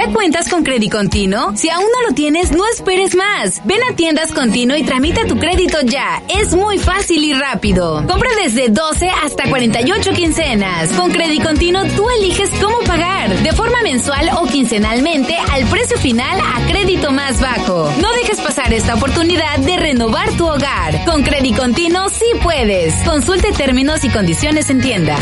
¿Ya 0.00 0.10
cuentas 0.14 0.48
con 0.48 0.62
crédito 0.64 0.96
continuo? 0.96 1.52
Si 1.54 1.68
aún 1.68 1.84
no 1.84 2.08
lo 2.08 2.14
tienes, 2.14 2.52
no 2.52 2.66
esperes 2.72 3.14
más. 3.14 3.60
Ven 3.66 3.80
a 3.82 3.94
Tiendas 3.94 4.32
Continuo 4.32 4.74
y 4.74 4.82
tramita 4.82 5.26
tu 5.26 5.38
crédito 5.38 5.76
ya. 5.84 6.22
Es 6.26 6.54
muy 6.54 6.78
fácil 6.78 7.22
y 7.22 7.34
rápido. 7.34 8.02
Compra 8.06 8.30
desde 8.42 8.70
12 8.70 9.10
hasta 9.22 9.50
48 9.50 10.12
quincenas. 10.12 10.90
Con 10.92 11.12
crédito 11.12 11.44
continuo 11.44 11.84
tú 11.96 12.08
eliges 12.08 12.48
cómo 12.62 12.78
pagar, 12.86 13.28
de 13.42 13.52
forma 13.52 13.82
mensual 13.82 14.30
o 14.38 14.46
quincenalmente 14.46 15.36
al 15.36 15.66
precio 15.66 15.98
final 15.98 16.40
a 16.40 16.66
crédito 16.66 17.12
más 17.12 17.38
bajo. 17.38 17.92
No 18.00 18.10
dejes 18.14 18.40
pasar 18.40 18.72
esta 18.72 18.94
oportunidad 18.94 19.58
de 19.58 19.76
renovar 19.76 20.30
tu 20.38 20.46
hogar. 20.46 21.04
Con 21.04 21.22
crédito 21.24 21.60
continuo 21.60 22.08
sí 22.08 22.24
puedes. 22.42 22.94
Consulte 23.04 23.52
términos 23.52 24.02
y 24.04 24.08
condiciones 24.08 24.70
en 24.70 24.80
tienda. 24.80 25.18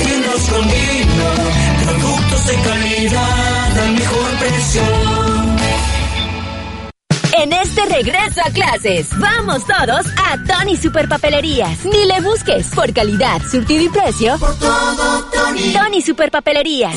Tiendas 0.00 0.48
Continuo, 0.48 1.11
productos 2.42 2.46
de 2.46 2.56
calidad 2.62 3.78
al 3.78 3.92
mejor 3.92 4.30
precio. 4.38 4.82
En 7.38 7.52
este 7.52 7.84
regreso 7.86 8.40
a 8.44 8.50
clases, 8.50 9.08
vamos 9.18 9.64
todos 9.66 10.06
a 10.16 10.38
Tony 10.46 10.76
Super 10.76 11.08
Papelerías. 11.08 11.84
Ni 11.84 12.06
le 12.06 12.20
busques 12.20 12.66
por 12.74 12.92
calidad, 12.92 13.40
surtido 13.50 13.82
y 13.82 13.88
precio. 13.88 14.38
Por 14.38 14.56
todo, 14.58 15.24
Tony. 15.32 15.72
Tony 15.72 16.02
Super 16.02 16.30
Papelerías. 16.30 16.96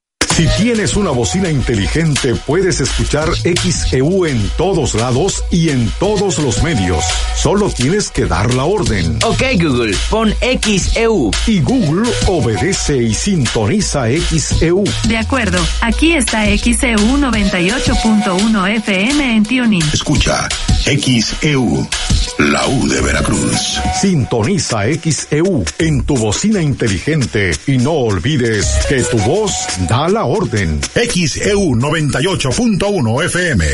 Si 0.41 0.47
tienes 0.63 0.95
una 0.95 1.11
bocina 1.11 1.51
inteligente, 1.51 2.33
puedes 2.33 2.81
escuchar 2.81 3.29
XEU 3.29 4.25
en 4.25 4.49
todos 4.57 4.95
lados 4.95 5.43
y 5.51 5.69
en 5.69 5.87
todos 5.99 6.39
los 6.39 6.63
medios. 6.63 7.05
Solo 7.35 7.69
tienes 7.69 8.09
que 8.09 8.25
dar 8.25 8.51
la 8.55 8.63
orden. 8.63 9.19
Ok 9.23 9.43
Google, 9.61 9.95
pon 10.09 10.33
XEU. 10.63 11.29
Y 11.45 11.61
Google 11.61 12.09
obedece 12.25 13.03
y 13.03 13.13
sintoniza 13.13 14.05
XEU. 14.07 14.83
De 15.07 15.17
acuerdo, 15.19 15.59
aquí 15.81 16.13
está 16.13 16.45
XEU 16.45 16.97
98.1 16.97 18.75
FM 18.77 19.35
en 19.35 19.43
Tuning. 19.43 19.83
Escucha, 19.93 20.49
XEU, 20.85 21.87
la 22.37 22.67
U 22.67 22.87
de 22.87 23.01
Veracruz. 23.01 23.79
Sintoniza 23.99 24.83
XEU 24.85 25.63
en 25.79 26.03
tu 26.05 26.17
bocina 26.17 26.61
inteligente 26.61 27.51
y 27.67 27.77
no 27.77 27.93
olvides 27.93 28.67
que 28.87 29.03
tu 29.03 29.17
voz 29.19 29.51
da 29.87 30.07
la 30.09 30.25
orden. 30.25 30.79
XEU 30.93 31.75
98.1 31.75 33.25
FM. 33.25 33.65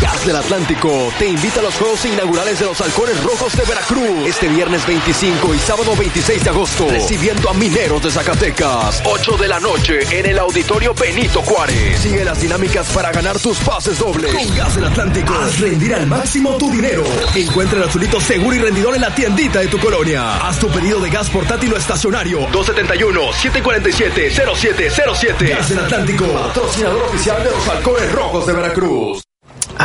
Gas 0.00 0.26
del 0.26 0.36
Atlántico 0.36 1.12
te 1.18 1.28
invita 1.28 1.60
a 1.60 1.62
los 1.62 1.74
Juegos 1.76 2.04
Inaugurales 2.04 2.58
de 2.58 2.66
los 2.66 2.80
Halcones 2.80 3.22
Rojos 3.22 3.56
de 3.56 3.62
Veracruz 3.64 4.26
este 4.26 4.48
viernes 4.48 4.84
25 4.86 5.54
y 5.54 5.58
sábado 5.58 5.94
26 5.96 6.44
de 6.44 6.50
agosto, 6.50 6.88
recibiendo 6.88 7.48
a 7.48 7.54
Mineros 7.54 8.02
de 8.02 8.10
Zacatecas, 8.10 9.02
8 9.04 9.36
de 9.36 9.48
la 9.48 9.60
noche 9.60 10.00
en 10.10 10.26
el 10.26 10.38
Auditorio 10.38 10.92
Benito 10.94 11.42
Juárez. 11.42 12.00
Sigue 12.00 12.24
las 12.24 12.40
dinámicas 12.40 12.88
para 12.88 13.12
ganar 13.12 13.38
tus 13.38 13.58
pases 13.58 13.98
dobles. 13.98 14.34
Con 14.34 14.56
Gas 14.56 14.74
del 14.74 14.84
Atlántico, 14.86 15.32
haz 15.34 15.60
rendir 15.60 15.94
al 15.94 16.06
máximo 16.06 16.56
tu 16.56 16.70
dinero. 16.70 17.04
Encuentra 17.34 17.78
el 17.78 17.84
azulito 17.84 18.18
seguro 18.20 18.56
y 18.56 18.58
rendidor 18.58 18.94
en 18.96 19.02
la 19.02 19.14
tiendita 19.14 19.60
de 19.60 19.68
tu 19.68 19.78
colonia. 19.78 20.38
Haz 20.38 20.58
tu 20.58 20.68
pedido 20.68 21.00
de 21.00 21.08
gas 21.08 21.30
portátil 21.30 21.72
o 21.72 21.76
estacionario 21.76 22.48
271-747-0707. 22.50 25.48
Gas 25.48 25.68
del 25.68 25.78
Atlántico, 25.78 26.26
patrocinador 26.26 27.02
oficial 27.04 27.42
de 27.44 27.50
los 27.50 27.68
Halcones 27.68 28.12
Rojos 28.12 28.46
de 28.46 28.52
Veracruz. 28.52 29.22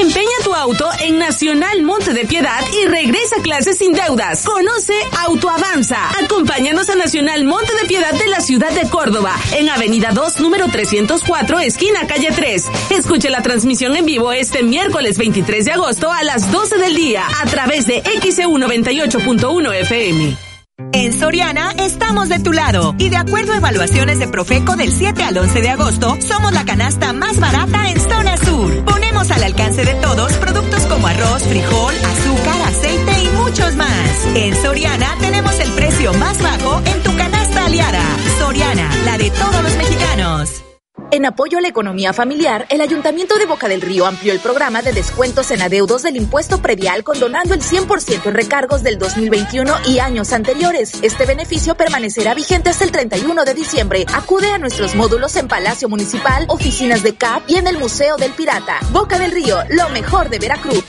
Empeña 0.00 0.30
tu 0.42 0.54
auto 0.54 0.88
en 1.00 1.18
Nacional 1.18 1.82
Monte 1.82 2.14
de 2.14 2.24
Piedad 2.24 2.64
y 2.72 2.86
regresa 2.86 3.36
a 3.38 3.42
clases 3.42 3.76
sin 3.76 3.92
deudas. 3.92 4.44
Conoce 4.46 4.94
Autoavanza. 5.26 6.08
Acompáñanos 6.24 6.88
a 6.88 6.94
Nacional 6.94 7.44
Monte 7.44 7.74
de 7.74 7.86
Piedad 7.86 8.14
de 8.14 8.26
la 8.28 8.40
ciudad 8.40 8.72
de 8.72 8.88
Córdoba, 8.88 9.36
en 9.52 9.68
Avenida 9.68 10.12
2, 10.12 10.40
número 10.40 10.68
304, 10.68 11.60
esquina 11.60 12.06
calle 12.06 12.30
3. 12.34 12.66
Escuche 12.90 13.28
la 13.28 13.42
transmisión 13.42 13.94
en 13.94 14.06
vivo 14.06 14.32
este 14.32 14.62
miércoles 14.62 15.18
23 15.18 15.66
de 15.66 15.72
agosto 15.72 16.10
a 16.10 16.24
las 16.24 16.50
12 16.50 16.78
del 16.78 16.94
día 16.94 17.22
a 17.42 17.44
través 17.44 17.86
de 17.86 18.02
XEU 18.22 18.56
98.1 18.56 19.74
FM. 19.82 20.49
En 20.92 21.12
Soriana 21.12 21.72
estamos 21.78 22.28
de 22.28 22.40
tu 22.40 22.52
lado 22.52 22.94
y 22.98 23.08
de 23.10 23.16
acuerdo 23.16 23.52
a 23.52 23.56
evaluaciones 23.58 24.18
de 24.18 24.28
Profeco 24.28 24.76
del 24.76 24.90
7 24.90 25.22
al 25.22 25.38
11 25.38 25.60
de 25.60 25.68
agosto, 25.70 26.16
somos 26.20 26.52
la 26.52 26.64
canasta 26.64 27.12
más 27.12 27.38
barata 27.38 27.90
en 27.90 28.00
zona 28.00 28.36
sur. 28.36 28.84
Ponemos 28.84 29.30
al 29.30 29.42
alcance 29.44 29.84
de 29.84 29.94
todos 29.94 30.32
productos 30.34 30.86
como 30.86 31.06
arroz, 31.06 31.42
frijol, 31.44 31.94
azúcar, 31.94 32.62
aceite 32.66 33.22
y 33.22 33.28
muchos 33.38 33.76
más. 33.76 34.26
En 34.34 34.54
Soriana 34.62 35.16
tenemos 35.20 35.58
el 35.60 35.70
precio 35.72 36.12
más 36.14 36.40
bajo 36.42 36.80
en 36.84 37.02
tu 37.02 37.16
canasta 37.16 37.66
aliada. 37.66 38.02
Soriana, 38.38 38.90
la 39.04 39.18
de 39.18 39.30
todos 39.30 39.62
los 39.62 39.76
mexicanos. 39.76 40.69
En 41.12 41.26
apoyo 41.26 41.58
a 41.58 41.60
la 41.60 41.66
economía 41.66 42.12
familiar, 42.12 42.66
el 42.70 42.80
Ayuntamiento 42.80 43.36
de 43.36 43.44
Boca 43.44 43.66
del 43.66 43.80
Río 43.80 44.06
amplió 44.06 44.32
el 44.32 44.38
programa 44.38 44.80
de 44.80 44.92
descuentos 44.92 45.50
en 45.50 45.60
adeudos 45.60 46.04
del 46.04 46.16
impuesto 46.16 46.62
predial 46.62 47.02
condonando 47.02 47.52
el 47.52 47.62
100% 47.62 48.26
en 48.26 48.34
recargos 48.34 48.84
del 48.84 48.96
2021 48.96 49.74
y 49.88 49.98
años 49.98 50.32
anteriores. 50.32 51.02
Este 51.02 51.26
beneficio 51.26 51.74
permanecerá 51.74 52.34
vigente 52.34 52.70
hasta 52.70 52.84
el 52.84 52.92
31 52.92 53.44
de 53.44 53.54
diciembre. 53.54 54.06
Acude 54.14 54.52
a 54.52 54.58
nuestros 54.58 54.94
módulos 54.94 55.34
en 55.34 55.48
Palacio 55.48 55.88
Municipal, 55.88 56.44
oficinas 56.48 57.02
de 57.02 57.16
CAP 57.16 57.42
y 57.48 57.56
en 57.56 57.66
el 57.66 57.78
Museo 57.78 58.16
del 58.16 58.30
Pirata. 58.30 58.78
Boca 58.92 59.18
del 59.18 59.32
Río, 59.32 59.58
lo 59.70 59.88
mejor 59.88 60.30
de 60.30 60.38
Veracruz. 60.38 60.84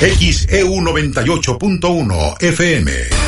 XEU 0.00 0.70
98.1 0.80 2.42
FM. 2.42 3.23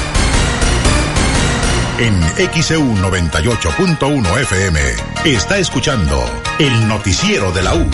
En 1.98 2.20
XEU 2.62 2.82
98.1 2.96 4.40
FM 4.42 4.80
está 5.24 5.56
escuchando 5.56 6.22
el 6.58 6.88
noticiero 6.88 7.50
de 7.52 7.62
la 7.62 7.74
U 7.74 7.86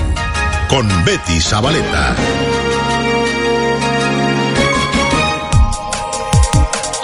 con 0.69 0.89
Betty 1.05 1.41
Zabaleta. 1.41 2.17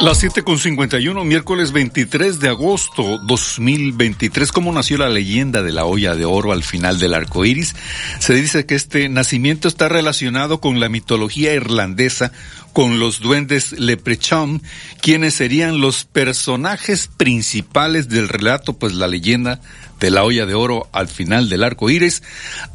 Las 0.01 0.23
7.51, 0.23 1.25
miércoles 1.25 1.73
23 1.73 2.39
de 2.39 2.49
agosto 2.49 3.19
2023. 3.27 4.53
¿Cómo 4.53 4.73
nació 4.73 4.97
la 4.97 5.09
leyenda 5.09 5.61
de 5.63 5.73
la 5.73 5.87
olla 5.87 6.15
de 6.15 6.25
oro 6.25 6.53
al 6.53 6.63
final 6.63 7.01
del 7.01 7.15
arco 7.15 7.45
iris? 7.45 7.75
Se 8.21 8.33
dice 8.35 8.65
que 8.65 8.77
este 8.77 9.09
nacimiento 9.09 9.67
está 9.67 9.89
relacionado 9.89 10.61
con 10.61 10.79
la 10.79 10.89
mitología 10.89 11.53
irlandesa, 11.53 12.31
con 12.73 12.99
los 12.99 13.21
duendes 13.21 13.73
Leprechaun, 13.73 14.63
quienes 15.01 15.35
serían 15.35 15.81
los 15.81 16.05
personajes 16.05 17.09
principales 17.17 18.09
del 18.09 18.29
relato, 18.29 18.75
pues 18.75 18.95
la 18.95 19.07
leyenda 19.07 19.61
de 20.01 20.11
la 20.11 20.25
olla 20.25 20.47
de 20.47 20.55
oro 20.55 20.89
al 20.93 21.09
final 21.09 21.49
del 21.49 21.65
arco 21.65 21.91
iris 21.91 22.23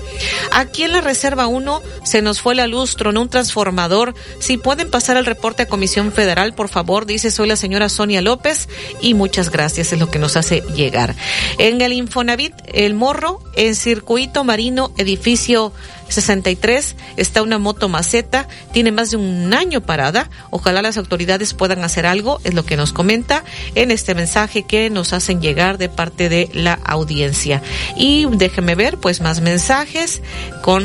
Aquí 0.52 0.84
en 0.84 0.92
la 0.92 1.00
Reserva 1.00 1.46
1 1.46 1.82
se 2.04 2.22
nos 2.22 2.40
fue 2.40 2.54
la 2.54 2.66
luz, 2.66 2.96
tronó 2.96 3.22
un 3.22 3.28
transformador. 3.28 4.14
Si 4.38 4.56
pueden 4.56 4.90
pasar 4.90 5.16
el 5.16 5.26
reporte 5.26 5.64
a 5.64 5.66
Comisión 5.66 6.12
Federal, 6.12 6.54
por 6.54 6.68
favor, 6.68 7.06
dice 7.06 7.30
soy 7.30 7.48
la 7.48 7.56
señora 7.56 7.88
Sonia 7.88 8.22
López 8.22 8.68
y 9.00 9.14
muchas 9.14 9.50
gracias, 9.50 9.92
es 9.92 9.98
lo 9.98 10.10
que 10.10 10.18
nos 10.18 10.36
hace 10.36 10.62
llegar. 10.74 11.14
En 11.58 11.80
el 11.80 11.92
Infonavit, 11.92 12.54
el 12.72 12.94
Morro, 12.94 13.40
en 13.56 13.74
Circuito 13.74 14.44
Marino, 14.44 14.92
edificio 14.96 15.72
63 16.08 16.96
está 17.16 17.42
una 17.42 17.58
moto 17.58 17.88
maceta, 17.88 18.48
tiene 18.72 18.92
más 18.92 19.10
de 19.10 19.16
un 19.16 19.52
año 19.54 19.80
parada. 19.80 20.30
Ojalá 20.50 20.82
las 20.82 20.96
autoridades 20.96 21.54
puedan 21.54 21.82
hacer 21.84 22.06
algo, 22.06 22.40
es 22.44 22.54
lo 22.54 22.64
que 22.64 22.76
nos 22.76 22.92
comenta 22.92 23.44
en 23.74 23.90
este 23.90 24.14
mensaje 24.14 24.62
que 24.62 24.90
nos 24.90 25.12
hacen 25.12 25.40
llegar 25.40 25.78
de 25.78 25.88
parte 25.88 26.28
de 26.28 26.48
la 26.52 26.74
audiencia. 26.74 27.62
Y 27.96 28.26
déjeme 28.26 28.74
ver, 28.74 28.98
pues 28.98 29.20
más 29.20 29.40
mensajes 29.40 30.22
con 30.62 30.84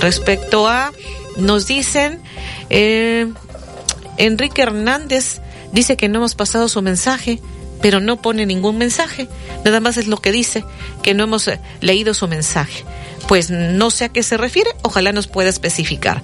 respecto 0.00 0.68
a, 0.68 0.92
nos 1.36 1.66
dicen, 1.66 2.20
eh, 2.70 3.32
Enrique 4.18 4.62
Hernández 4.62 5.40
dice 5.72 5.96
que 5.96 6.08
no 6.08 6.18
hemos 6.18 6.34
pasado 6.34 6.68
su 6.68 6.82
mensaje 6.82 7.40
pero 7.82 7.98
no 7.98 8.20
pone 8.20 8.44
ningún 8.44 8.76
mensaje. 8.76 9.26
Nada 9.64 9.80
más 9.80 9.96
es 9.96 10.06
lo 10.06 10.18
que 10.18 10.32
dice, 10.32 10.66
que 11.02 11.14
no 11.14 11.24
hemos 11.24 11.48
eh, 11.48 11.60
leído 11.80 12.12
su 12.12 12.28
mensaje 12.28 12.84
pues 13.30 13.48
no 13.48 13.92
sé 13.92 14.06
a 14.06 14.08
qué 14.08 14.24
se 14.24 14.36
refiere, 14.36 14.70
ojalá 14.82 15.12
nos 15.12 15.28
pueda 15.28 15.48
especificar. 15.48 16.20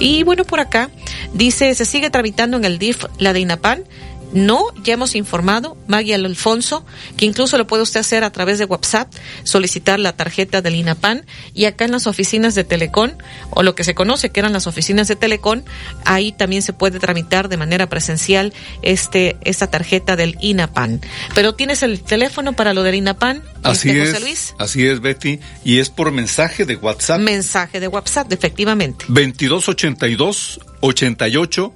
Y 0.00 0.24
bueno, 0.24 0.42
por 0.42 0.58
acá 0.58 0.90
dice, 1.32 1.72
se 1.76 1.84
sigue 1.84 2.10
tramitando 2.10 2.56
en 2.56 2.64
el 2.64 2.80
DIF 2.80 3.04
la 3.16 3.32
de 3.32 3.38
INAPAN, 3.38 3.84
no, 4.32 4.64
ya 4.82 4.94
hemos 4.94 5.14
informado, 5.14 5.76
Maggie 5.86 6.14
Alfonso, 6.14 6.84
que 7.16 7.24
incluso 7.24 7.56
lo 7.56 7.66
puede 7.66 7.82
usted 7.82 8.00
hacer 8.00 8.24
a 8.24 8.30
través 8.30 8.58
de 8.58 8.66
WhatsApp, 8.66 9.12
solicitar 9.44 9.98
la 9.98 10.12
tarjeta 10.12 10.60
del 10.60 10.74
INAPAN 10.74 11.24
y 11.54 11.64
acá 11.64 11.84
en 11.84 11.92
las 11.92 12.06
oficinas 12.06 12.54
de 12.54 12.64
Telecom, 12.64 13.12
o 13.50 13.62
lo 13.62 13.74
que 13.74 13.84
se 13.84 13.94
conoce 13.94 14.30
que 14.30 14.40
eran 14.40 14.52
las 14.52 14.66
oficinas 14.66 15.08
de 15.08 15.16
Telecom, 15.16 15.62
ahí 16.04 16.32
también 16.32 16.62
se 16.62 16.72
puede 16.72 16.98
tramitar 16.98 17.48
de 17.48 17.56
manera 17.56 17.88
presencial 17.88 18.52
este 18.82 19.36
esta 19.44 19.68
tarjeta 19.68 20.16
del 20.16 20.36
INAPAN. 20.40 21.00
Pero 21.34 21.54
tienes 21.54 21.82
el 21.82 22.00
teléfono 22.02 22.52
para 22.52 22.74
lo 22.74 22.82
del 22.82 22.96
INAPAN, 22.96 23.42
así 23.62 23.88
este, 23.90 24.02
es, 24.02 24.10
José 24.10 24.20
Luis. 24.24 24.54
Así 24.58 24.86
es, 24.86 25.00
Betty, 25.00 25.40
y 25.64 25.78
es 25.78 25.90
por 25.90 26.12
mensaje 26.12 26.66
de 26.66 26.76
WhatsApp. 26.76 27.20
Mensaje 27.20 27.80
de 27.80 27.88
WhatsApp, 27.88 28.32
efectivamente. 28.32 29.06
2282 29.08 30.60
88 30.80 31.74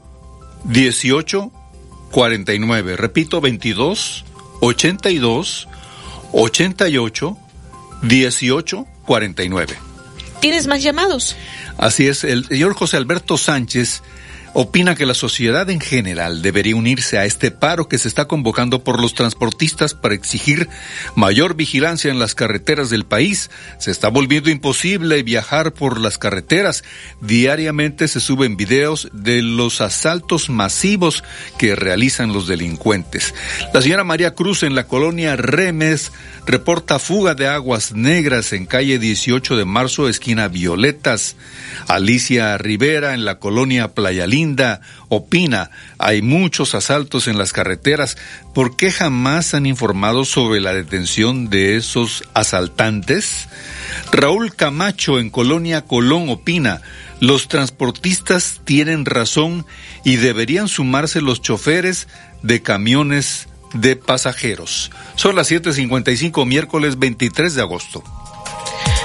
18 0.64 1.52
49. 2.12 2.96
Repito, 2.96 3.40
22 3.40 4.24
82 4.60 5.68
88 6.32 7.38
18 8.02 8.86
49. 9.04 9.78
¿Tienes 10.40 10.66
más 10.66 10.82
llamados? 10.82 11.36
Así 11.78 12.06
es, 12.06 12.24
el 12.24 12.44
señor 12.44 12.74
José 12.74 12.96
Alberto 12.96 13.36
Sánchez 13.36 14.02
opina 14.54 14.94
que 14.94 15.06
la 15.06 15.14
sociedad 15.14 15.68
en 15.70 15.80
general 15.80 16.42
debería 16.42 16.76
unirse 16.76 17.18
a 17.18 17.24
este 17.24 17.50
paro 17.50 17.88
que 17.88 17.98
se 17.98 18.08
está 18.08 18.26
convocando 18.26 18.84
por 18.84 19.00
los 19.00 19.14
transportistas 19.14 19.94
para 19.94 20.14
exigir 20.14 20.68
mayor 21.14 21.54
vigilancia 21.54 22.10
en 22.10 22.18
las 22.18 22.34
carreteras 22.34 22.90
del 22.90 23.04
país. 23.04 23.50
Se 23.78 23.90
está 23.90 24.08
volviendo 24.08 24.50
imposible 24.50 25.22
viajar 25.22 25.72
por 25.72 26.00
las 26.00 26.18
carreteras. 26.18 26.84
Diariamente 27.20 28.08
se 28.08 28.20
suben 28.20 28.56
videos 28.56 29.08
de 29.12 29.42
los 29.42 29.80
asaltos 29.80 30.50
masivos 30.50 31.24
que 31.58 31.74
realizan 31.74 32.32
los 32.32 32.46
delincuentes. 32.46 33.34
La 33.72 33.82
señora 33.82 34.04
María 34.04 34.34
Cruz 34.34 34.62
en 34.62 34.74
la 34.74 34.86
colonia 34.86 35.36
Remes 35.36 36.12
reporta 36.46 36.98
fuga 36.98 37.34
de 37.34 37.46
aguas 37.46 37.92
negras 37.92 38.52
en 38.52 38.66
calle 38.66 38.98
18 38.98 39.56
de 39.56 39.64
marzo, 39.64 40.08
esquina 40.08 40.48
Violetas. 40.48 41.36
Alicia 41.88 42.58
Rivera 42.58 43.14
en 43.14 43.24
la 43.24 43.38
colonia 43.38 43.88
Playa 43.94 44.26
Linda 44.42 44.80
opina, 45.08 45.70
hay 45.98 46.20
muchos 46.20 46.74
asaltos 46.74 47.28
en 47.28 47.38
las 47.38 47.52
carreteras. 47.52 48.16
¿Por 48.52 48.76
qué 48.76 48.90
jamás 48.90 49.54
han 49.54 49.66
informado 49.66 50.24
sobre 50.24 50.60
la 50.60 50.74
detención 50.74 51.48
de 51.48 51.76
esos 51.76 52.24
asaltantes? 52.34 53.48
Raúl 54.10 54.52
Camacho 54.56 55.20
en 55.20 55.30
colonia 55.30 55.82
Colón 55.82 56.28
opina, 56.28 56.82
los 57.20 57.46
transportistas 57.46 58.62
tienen 58.64 59.04
razón 59.04 59.64
y 60.04 60.16
deberían 60.16 60.66
sumarse 60.66 61.20
los 61.20 61.40
choferes 61.40 62.08
de 62.42 62.62
camiones 62.62 63.46
de 63.74 63.94
pasajeros. 63.94 64.90
Son 65.14 65.36
las 65.36 65.52
7.55 65.52 66.44
miércoles 66.46 66.98
23 66.98 67.54
de 67.54 67.62
agosto. 67.62 68.02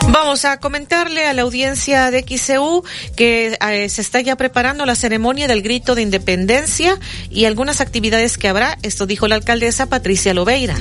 Vamos 0.09 0.45
a 0.45 0.59
comentarle 0.59 1.25
a 1.25 1.33
la 1.33 1.41
audiencia 1.41 2.11
de 2.11 2.21
XCU 2.21 2.83
que 3.15 3.57
eh, 3.69 3.89
se 3.89 4.01
está 4.01 4.21
ya 4.21 4.35
preparando 4.35 4.85
la 4.85 4.95
ceremonia 4.95 5.47
del 5.47 5.61
grito 5.61 5.95
de 5.95 6.01
independencia 6.01 6.97
y 7.29 7.45
algunas 7.45 7.81
actividades 7.81 8.37
que 8.37 8.47
habrá. 8.47 8.77
Esto 8.83 9.05
dijo 9.05 9.27
la 9.27 9.35
alcaldesa 9.35 9.87
Patricia 9.87 10.33
Lobeira. 10.33 10.75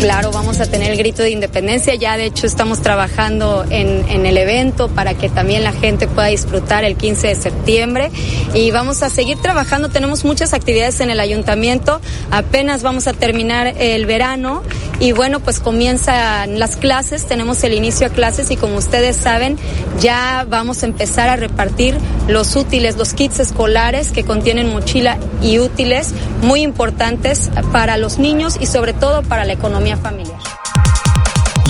Claro, 0.00 0.32
vamos 0.32 0.60
a 0.60 0.66
tener 0.66 0.90
el 0.92 0.96
grito 0.96 1.22
de 1.22 1.30
independencia. 1.30 1.94
Ya 1.94 2.16
de 2.16 2.24
hecho 2.24 2.46
estamos 2.46 2.80
trabajando 2.80 3.66
en, 3.68 4.08
en, 4.08 4.24
el 4.24 4.38
evento 4.38 4.88
para 4.88 5.12
que 5.12 5.28
también 5.28 5.62
la 5.62 5.72
gente 5.72 6.08
pueda 6.08 6.28
disfrutar 6.28 6.84
el 6.84 6.96
15 6.96 7.26
de 7.26 7.34
septiembre. 7.34 8.10
Y 8.54 8.70
vamos 8.70 9.02
a 9.02 9.10
seguir 9.10 9.36
trabajando. 9.42 9.90
Tenemos 9.90 10.24
muchas 10.24 10.54
actividades 10.54 11.00
en 11.00 11.10
el 11.10 11.20
ayuntamiento. 11.20 12.00
Apenas 12.30 12.82
vamos 12.82 13.08
a 13.08 13.12
terminar 13.12 13.74
el 13.78 14.06
verano. 14.06 14.62
Y 15.00 15.12
bueno, 15.12 15.40
pues 15.40 15.60
comienzan 15.60 16.58
las 16.58 16.76
clases. 16.76 17.26
Tenemos 17.26 17.62
el 17.62 17.74
inicio 17.74 18.06
a 18.06 18.10
clases 18.10 18.39
y 18.48 18.56
como 18.56 18.76
ustedes 18.76 19.16
saben, 19.16 19.58
ya 20.00 20.46
vamos 20.48 20.82
a 20.82 20.86
empezar 20.86 21.28
a 21.28 21.36
repartir 21.36 21.98
los 22.28 22.56
útiles, 22.56 22.96
los 22.96 23.12
kits 23.12 23.40
escolares 23.40 24.12
que 24.12 24.24
contienen 24.24 24.72
mochila 24.72 25.18
y 25.42 25.58
útiles 25.58 26.14
muy 26.42 26.62
importantes 26.62 27.50
para 27.72 27.96
los 27.96 28.18
niños 28.18 28.56
y 28.60 28.66
sobre 28.66 28.92
todo 28.92 29.22
para 29.22 29.44
la 29.44 29.52
economía 29.52 29.96
familiar. 29.96 30.38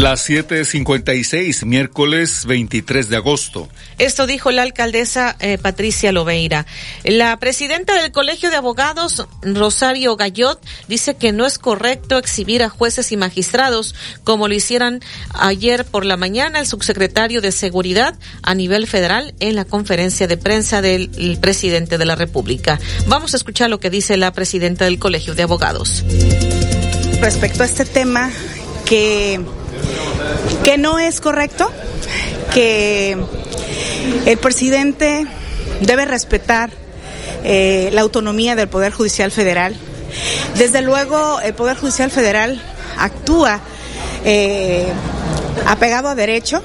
Las 0.00 0.26
7:56, 0.30 1.66
miércoles 1.66 2.46
23 2.46 3.10
de 3.10 3.16
agosto. 3.16 3.68
Esto 3.98 4.26
dijo 4.26 4.50
la 4.50 4.62
alcaldesa 4.62 5.36
eh, 5.40 5.58
Patricia 5.58 6.10
Loveira. 6.10 6.64
La 7.04 7.36
presidenta 7.38 8.00
del 8.00 8.10
Colegio 8.10 8.48
de 8.48 8.56
Abogados, 8.56 9.26
Rosario 9.42 10.16
Gallot, 10.16 10.58
dice 10.88 11.16
que 11.16 11.32
no 11.32 11.44
es 11.44 11.58
correcto 11.58 12.16
exhibir 12.16 12.62
a 12.62 12.70
jueces 12.70 13.12
y 13.12 13.18
magistrados 13.18 13.94
como 14.24 14.48
lo 14.48 14.54
hicieran 14.54 15.00
ayer 15.34 15.84
por 15.84 16.06
la 16.06 16.16
mañana 16.16 16.60
el 16.60 16.66
subsecretario 16.66 17.42
de 17.42 17.52
Seguridad 17.52 18.14
a 18.42 18.54
nivel 18.54 18.86
federal 18.86 19.34
en 19.38 19.54
la 19.54 19.66
conferencia 19.66 20.26
de 20.26 20.38
prensa 20.38 20.80
del 20.80 21.38
presidente 21.42 21.98
de 21.98 22.06
la 22.06 22.16
República. 22.16 22.80
Vamos 23.06 23.34
a 23.34 23.36
escuchar 23.36 23.68
lo 23.68 23.80
que 23.80 23.90
dice 23.90 24.16
la 24.16 24.32
presidenta 24.32 24.86
del 24.86 24.98
Colegio 24.98 25.34
de 25.34 25.42
Abogados. 25.42 26.04
Respecto 27.20 27.64
a 27.64 27.66
este 27.66 27.84
tema 27.84 28.30
que 28.86 29.38
que 30.64 30.78
no 30.78 30.98
es 30.98 31.20
correcto, 31.20 31.70
que 32.52 33.16
el 34.26 34.38
presidente 34.38 35.26
debe 35.80 36.04
respetar 36.04 36.70
eh, 37.44 37.90
la 37.92 38.02
autonomía 38.02 38.54
del 38.54 38.68
Poder 38.68 38.92
Judicial 38.92 39.30
Federal. 39.30 39.74
Desde 40.56 40.82
luego, 40.82 41.40
el 41.40 41.54
Poder 41.54 41.76
Judicial 41.76 42.10
Federal 42.10 42.60
actúa 42.98 43.60
eh, 44.24 44.86
apegado 45.66 46.08
a 46.08 46.14
derecho. 46.14 46.62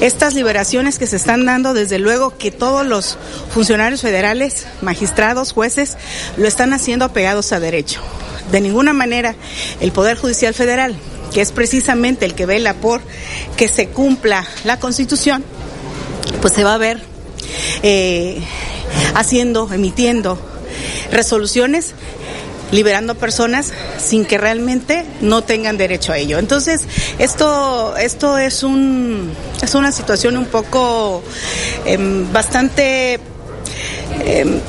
Estas 0.00 0.34
liberaciones 0.34 0.98
que 0.98 1.06
se 1.06 1.16
están 1.16 1.46
dando, 1.46 1.74
desde 1.74 1.98
luego 1.98 2.36
que 2.36 2.50
todos 2.50 2.86
los 2.86 3.16
funcionarios 3.50 4.00
federales, 4.00 4.66
magistrados, 4.82 5.52
jueces, 5.52 5.96
lo 6.36 6.46
están 6.46 6.72
haciendo 6.72 7.04
apegados 7.04 7.52
a 7.52 7.60
derecho. 7.60 8.00
De 8.50 8.60
ninguna 8.60 8.92
manera 8.92 9.34
el 9.80 9.92
Poder 9.92 10.16
Judicial 10.16 10.54
Federal 10.54 10.96
que 11.34 11.40
es 11.40 11.50
precisamente 11.50 12.24
el 12.24 12.34
que 12.34 12.46
vela 12.46 12.74
por 12.74 13.02
que 13.56 13.66
se 13.66 13.88
cumpla 13.88 14.46
la 14.62 14.78
Constitución, 14.78 15.44
pues 16.40 16.54
se 16.54 16.62
va 16.62 16.74
a 16.74 16.78
ver 16.78 17.02
eh, 17.82 18.40
haciendo, 19.16 19.68
emitiendo 19.72 20.38
resoluciones 21.10 21.94
liberando 22.70 23.14
personas 23.14 23.72
sin 23.98 24.24
que 24.24 24.38
realmente 24.38 25.04
no 25.20 25.42
tengan 25.42 25.76
derecho 25.76 26.12
a 26.12 26.18
ello. 26.18 26.38
Entonces, 26.38 26.82
esto, 27.18 27.96
esto 27.96 28.38
es 28.38 28.62
un 28.62 29.32
es 29.62 29.74
una 29.74 29.92
situación 29.92 30.36
un 30.36 30.46
poco 30.46 31.22
em, 31.84 32.30
bastante 32.32 33.20
em, 34.24 34.60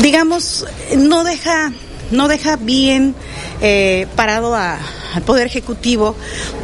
digamos, 0.00 0.66
no 0.96 1.24
deja, 1.24 1.72
no 2.10 2.28
deja 2.28 2.56
bien 2.56 3.14
eh, 3.60 4.06
parado 4.16 4.54
al 4.54 5.22
Poder 5.24 5.46
Ejecutivo, 5.46 6.14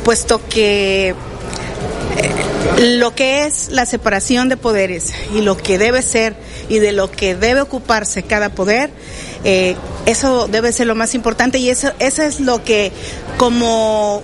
puesto 0.04 0.40
que 0.48 1.08
eh, 1.08 1.14
lo 2.78 3.14
que 3.14 3.44
es 3.44 3.68
la 3.70 3.86
separación 3.86 4.48
de 4.48 4.56
poderes 4.56 5.12
y 5.34 5.40
lo 5.42 5.56
que 5.56 5.78
debe 5.78 6.02
ser 6.02 6.36
y 6.68 6.78
de 6.78 6.92
lo 6.92 7.10
que 7.10 7.34
debe 7.34 7.60
ocuparse 7.60 8.22
cada 8.22 8.50
poder, 8.50 8.90
eh, 9.44 9.76
eso 10.06 10.48
debe 10.48 10.72
ser 10.72 10.86
lo 10.86 10.94
más 10.94 11.14
importante 11.14 11.58
y 11.58 11.70
eso, 11.70 11.92
eso 11.98 12.22
es 12.22 12.40
lo 12.40 12.64
que 12.64 12.92
como 13.36 14.22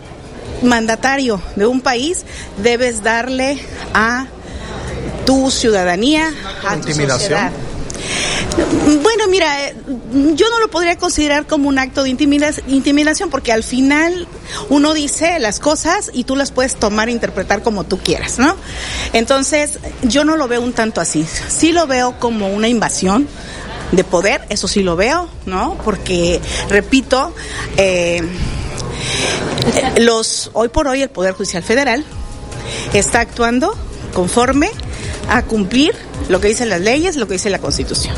mandatario 0.62 1.41
de 1.57 1.66
un 1.66 1.81
país 1.81 2.25
debes 2.62 3.03
darle 3.03 3.59
a 3.95 4.27
tu 5.25 5.51
ciudadanía, 5.51 6.33
a 6.66 6.77
tu 6.77 6.93
sociedad. 6.93 7.53
Bueno, 9.03 9.29
mira, 9.29 9.69
eh, 9.69 9.77
yo 10.35 10.49
no 10.51 10.61
lo 10.61 10.69
podría 10.69 10.97
considerar 10.97 11.47
como 11.47 11.69
un 11.69 11.79
acto 11.79 12.03
de 12.03 12.11
intimidación 12.11 13.31
porque 13.31 13.53
al 13.53 13.62
final 13.62 14.27
uno 14.69 14.95
dice 14.95 15.39
las 15.39 15.61
cosas 15.61 16.11
y 16.12 16.25
tú 16.25 16.37
las 16.37 16.51
puedes 16.51 16.77
tomar 16.77 17.09
e 17.09 17.12
interpretar 17.12 17.62
como 17.62 17.85
tú 17.85 17.99
quieras, 17.99 18.39
¿no? 18.39 18.57
Entonces, 19.12 19.79
yo 20.03 20.25
no 20.25 20.37
lo 20.37 20.49
veo 20.49 20.61
un 20.61 20.73
tanto 20.73 21.01
así. 21.01 21.27
Sí 21.49 21.73
lo 21.73 21.87
veo 21.87 22.19
como 22.19 22.49
una 22.49 22.69
invasión 22.69 23.29
de 23.93 24.05
poder, 24.05 24.43
eso 24.49 24.69
sí 24.69 24.83
lo 24.83 24.97
veo, 24.97 25.29
¿no? 25.47 25.77
Porque, 25.85 26.41
repito, 26.69 27.35
eh, 27.77 28.23
los 29.99 30.51
hoy 30.53 30.69
por 30.69 30.89
hoy 30.89 31.03
el 31.03 31.11
Poder 31.11 31.33
Judicial 31.33 31.62
Federal 31.62 32.05
está 32.93 33.20
actuando 33.20 33.77
conforme 34.15 34.70
a 35.29 35.43
cumplir 35.43 35.95
lo 36.28 36.40
que 36.40 36.49
dicen 36.49 36.69
las 36.69 36.81
leyes, 36.81 37.16
lo 37.16 37.27
que 37.27 37.35
dice 37.35 37.51
la 37.51 37.59
Constitución. 37.59 38.15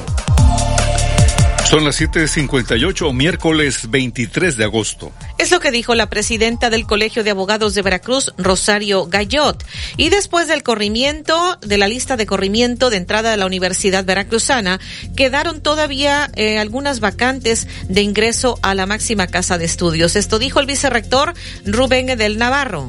Son 1.71 1.85
las 1.85 2.01
7:58, 2.01 3.13
miércoles 3.13 3.89
23 3.91 4.57
de 4.57 4.65
agosto. 4.65 5.13
Es 5.39 5.53
lo 5.53 5.61
que 5.61 5.71
dijo 5.71 5.95
la 5.95 6.11
presidenta 6.11 6.69
del 6.69 6.85
Colegio 6.85 7.23
de 7.23 7.31
Abogados 7.31 7.77
de 7.77 7.83
Veracruz, 7.83 8.35
Rosario 8.39 9.07
Gallot. 9.07 9.65
Y 9.97 10.09
después 10.09 10.49
del 10.49 10.65
corrimiento, 10.65 11.59
de 11.61 11.79
la 11.79 11.87
lista 11.87 12.17
de 12.17 12.27
corrimiento 12.27 12.91
de 12.91 12.97
entrada 12.97 13.33
a 13.33 13.37
la 13.37 13.47
Universidad 13.47 14.05
Veracruzana, 14.05 14.81
quedaron 15.15 15.61
todavía 15.61 16.29
eh, 16.35 16.59
algunas 16.59 16.99
vacantes 16.99 17.69
de 17.89 18.03
ingreso 18.03 18.59
a 18.63 18.75
la 18.75 18.87
máxima 18.87 19.29
casa 19.29 19.57
de 19.57 19.67
estudios. 19.67 20.17
Esto 20.17 20.41
dijo 20.41 20.59
el 20.59 20.67
vicerrector 20.67 21.35
Rubén 21.65 22.19
del 22.19 22.37
Navarro. 22.37 22.89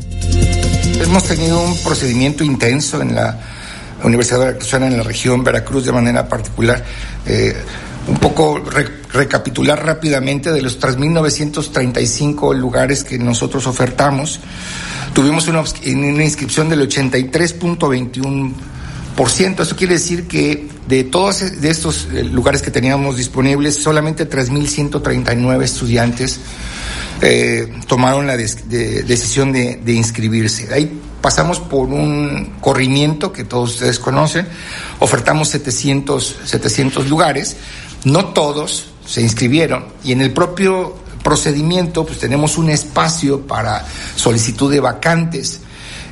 Hemos 0.99 1.23
tenido 1.25 1.61
un 1.61 1.77
procedimiento 1.83 2.43
intenso 2.43 2.99
en 2.99 3.13
la 3.13 3.60
Universidad 4.03 4.39
Veracruzana 4.39 4.87
en 4.87 4.97
la 4.97 5.03
región 5.03 5.43
Veracruz 5.43 5.85
de 5.85 5.91
manera 5.91 6.27
particular. 6.27 6.83
Eh, 7.25 7.55
un 8.07 8.17
poco 8.17 8.63
recapitular 9.13 9.85
rápidamente 9.85 10.51
de 10.51 10.59
los 10.61 10.79
3.935 10.79 12.55
lugares 12.55 13.03
que 13.03 13.19
nosotros 13.19 13.67
ofertamos. 13.67 14.39
Tuvimos 15.13 15.47
una, 15.47 15.63
inscripción 16.23 16.69
del 16.69 16.89
83.21%. 16.89 19.61
Eso 19.61 19.75
quiere 19.75 19.95
decir 19.95 20.25
que 20.27 20.69
de 20.87 21.03
todos 21.03 21.61
de 21.61 21.69
estos 21.69 22.07
eh, 22.11 22.23
lugares 22.23 22.63
que 22.63 22.71
teníamos 22.71 23.17
disponibles, 23.17 23.75
solamente 23.75 24.27
3.139 24.27 25.63
estudiantes 25.63 26.39
eh, 27.21 27.71
tomaron 27.87 28.25
la 28.25 28.35
decisión 28.35 29.51
de, 29.51 29.75
de 29.75 29.93
inscribirse. 29.93 30.73
Ahí 30.73 30.99
pasamos 31.21 31.59
por 31.59 31.87
un 31.87 32.53
corrimiento 32.59 33.31
que 33.31 33.43
todos 33.43 33.71
ustedes 33.73 33.99
conocen, 33.99 34.47
ofertamos 34.99 35.49
700, 35.49 36.37
700 36.45 37.09
lugares, 37.09 37.57
no 38.03 38.25
todos 38.25 38.87
se 39.05 39.21
inscribieron 39.21 39.85
y 40.03 40.11
en 40.11 40.21
el 40.21 40.31
propio 40.31 40.95
procedimiento 41.23 42.05
pues 42.05 42.19
tenemos 42.19 42.57
un 42.57 42.69
espacio 42.69 43.45
para 43.45 43.85
solicitud 44.15 44.71
de 44.71 44.79
vacantes. 44.79 45.61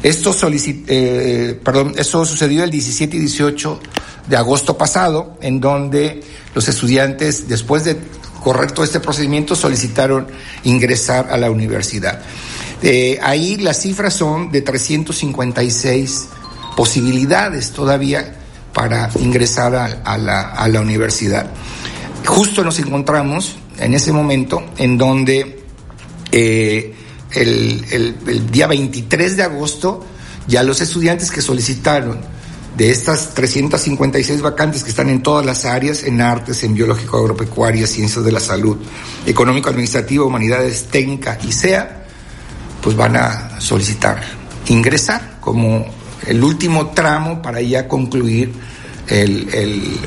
Esto, 0.01 0.33
eh, 0.47 1.59
esto 1.97 2.25
sucedió 2.25 2.63
el 2.63 2.71
17 2.71 3.17
y 3.17 3.19
18 3.19 3.79
de 4.27 4.37
agosto 4.37 4.77
pasado, 4.77 5.37
en 5.41 5.59
donde 5.59 6.23
los 6.55 6.67
estudiantes, 6.69 7.49
después 7.49 7.83
de 7.83 7.97
correcto 8.41 8.83
este 8.83 8.99
procedimiento, 8.99 9.55
solicitaron 9.55 10.27
ingresar 10.63 11.27
a 11.31 11.37
la 11.37 11.51
universidad. 11.51 12.21
Eh, 12.81 13.19
ahí 13.21 13.57
las 13.57 13.81
cifras 13.81 14.13
son 14.13 14.51
de 14.51 14.61
356 14.61 16.27
posibilidades 16.75 17.71
todavía 17.71 18.35
para 18.73 19.09
ingresar 19.19 19.75
a, 19.75 20.17
la, 20.17 20.41
a 20.51 20.67
la 20.67 20.81
universidad. 20.81 21.51
Justo 22.25 22.63
nos 22.63 22.79
encontramos 22.79 23.55
en 23.79 23.93
ese 23.93 24.11
momento 24.11 24.63
en 24.77 24.97
donde 24.97 25.63
eh, 26.31 26.95
el, 27.31 27.85
el, 27.91 28.51
día 28.51 28.67
23 28.67 29.37
de 29.37 29.43
agosto 29.43 30.05
ya 30.47 30.63
los 30.63 30.81
estudiantes 30.81 31.31
que 31.31 31.41
solicitaron 31.41 32.19
de 32.77 32.91
estas 32.91 33.33
356 33.33 34.41
vacantes 34.41 34.83
que 34.83 34.89
están 34.89 35.09
en 35.09 35.21
todas 35.21 35.45
las 35.45 35.65
áreas, 35.65 36.03
en 36.03 36.21
artes, 36.21 36.63
en 36.63 36.73
biológico, 36.73 37.17
agropecuaria, 37.17 37.85
ciencias 37.87 38.23
de 38.23 38.31
la 38.31 38.39
salud, 38.39 38.77
económico, 39.25 39.69
administrativo, 39.69 40.25
humanidades, 40.25 40.85
técnica 40.85 41.37
y 41.45 41.51
SEA, 41.51 42.07
pues 42.81 42.95
van 42.95 43.15
a 43.15 43.59
solicitar 43.59 44.21
ingresar 44.67 45.37
como 45.39 45.85
el 46.27 46.43
último 46.43 46.91
tramo 46.91 47.41
para 47.41 47.61
ya 47.61 47.87
concluir 47.87 48.53
el, 49.07 49.97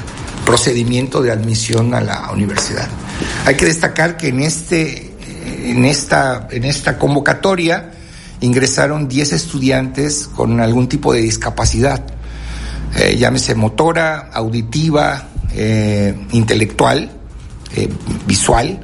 procedimiento 0.45 1.23
de 1.23 1.31
admisión 1.31 1.95
a 1.95 2.01
la 2.01 2.33
universidad. 2.33 2.89
Hay 3.47 3.55
que 3.55 3.65
destacar 3.65 4.17
que 4.17 4.29
en 4.29 4.41
este 4.41 5.13
en 5.65 5.85
esta 5.85 6.49
en 6.51 6.65
esta 6.65 6.99
convocatoria 6.99 7.93
ingresaron 8.41 9.07
10 9.07 9.35
estudiantes 9.35 10.27
con 10.27 10.61
algún 10.61 10.89
tipo 10.89 11.13
de 11.13 11.21
discapacidad, 11.21 12.05
eh, 12.97 13.17
llámese 13.17 13.55
motora, 13.55 14.31
auditiva, 14.33 15.29
eh, 15.55 16.15
intelectual, 16.33 17.11
eh, 17.77 17.89
visual, 18.27 18.81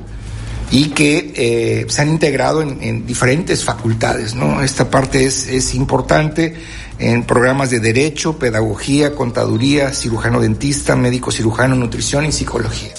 y 0.70 0.90
que 0.90 1.32
eh, 1.34 1.86
se 1.88 2.02
han 2.02 2.10
integrado 2.10 2.62
en, 2.62 2.82
en, 2.82 3.06
diferentes 3.06 3.64
facultades, 3.64 4.34
¿no? 4.34 4.62
Esta 4.62 4.90
parte 4.90 5.24
es, 5.24 5.48
es 5.48 5.74
importante 5.74 6.54
en 6.98 7.24
programas 7.24 7.70
de 7.70 7.80
derecho, 7.80 8.38
pedagogía, 8.38 9.14
contaduría, 9.14 9.92
cirujano 9.92 10.40
dentista, 10.40 10.96
médico 10.96 11.30
cirujano, 11.30 11.74
nutrición 11.74 12.26
y 12.26 12.32
psicología. 12.32 12.92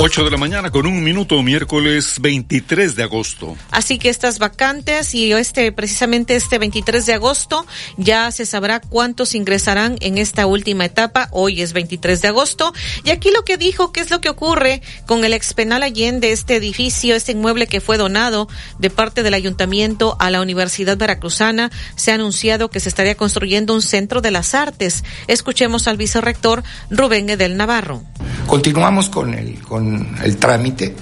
8 0.00 0.22
de 0.22 0.30
la 0.30 0.36
mañana 0.36 0.70
con 0.70 0.86
un 0.86 1.02
minuto, 1.02 1.42
miércoles 1.42 2.18
23 2.20 2.94
de 2.94 3.02
agosto. 3.02 3.56
Así 3.72 3.98
que 3.98 4.10
estas 4.10 4.38
vacantes 4.38 5.12
y 5.12 5.32
este, 5.32 5.72
precisamente 5.72 6.36
este 6.36 6.60
23 6.60 7.04
de 7.04 7.14
agosto, 7.14 7.66
ya 7.96 8.30
se 8.30 8.46
sabrá 8.46 8.78
cuántos 8.78 9.34
ingresarán 9.34 9.96
en 9.98 10.16
esta 10.16 10.46
última 10.46 10.84
etapa. 10.84 11.26
Hoy 11.32 11.62
es 11.62 11.72
23 11.72 12.22
de 12.22 12.28
agosto. 12.28 12.72
Y 13.02 13.10
aquí 13.10 13.32
lo 13.32 13.44
que 13.44 13.56
dijo, 13.56 13.90
qué 13.90 13.98
es 13.98 14.12
lo 14.12 14.20
que 14.20 14.28
ocurre 14.28 14.82
con 15.06 15.24
el 15.24 15.32
expenal 15.32 15.82
Allende, 15.82 16.30
este 16.30 16.54
edificio, 16.54 17.16
este 17.16 17.32
inmueble 17.32 17.66
que 17.66 17.80
fue 17.80 17.96
donado 17.96 18.46
de 18.78 18.90
parte 18.90 19.24
del 19.24 19.34
ayuntamiento 19.34 20.16
a 20.20 20.30
la 20.30 20.40
Universidad 20.40 20.96
Veracruzana. 20.96 21.72
Se 21.96 22.12
ha 22.12 22.14
anunciado 22.14 22.70
que 22.70 22.78
se 22.78 22.88
estaría 22.88 23.16
construyendo 23.16 23.74
un 23.74 23.82
centro 23.82 24.20
de 24.20 24.30
las 24.30 24.54
artes. 24.54 25.02
Escuchemos 25.26 25.88
al 25.88 25.96
vicerrector 25.96 26.62
Rubén 26.88 27.30
Edel 27.30 27.56
Navarro. 27.56 28.04
Continuamos 28.46 29.10
con 29.10 29.34
el, 29.34 29.60
con 29.60 29.87
el 30.22 30.36
trámite. 30.36 30.94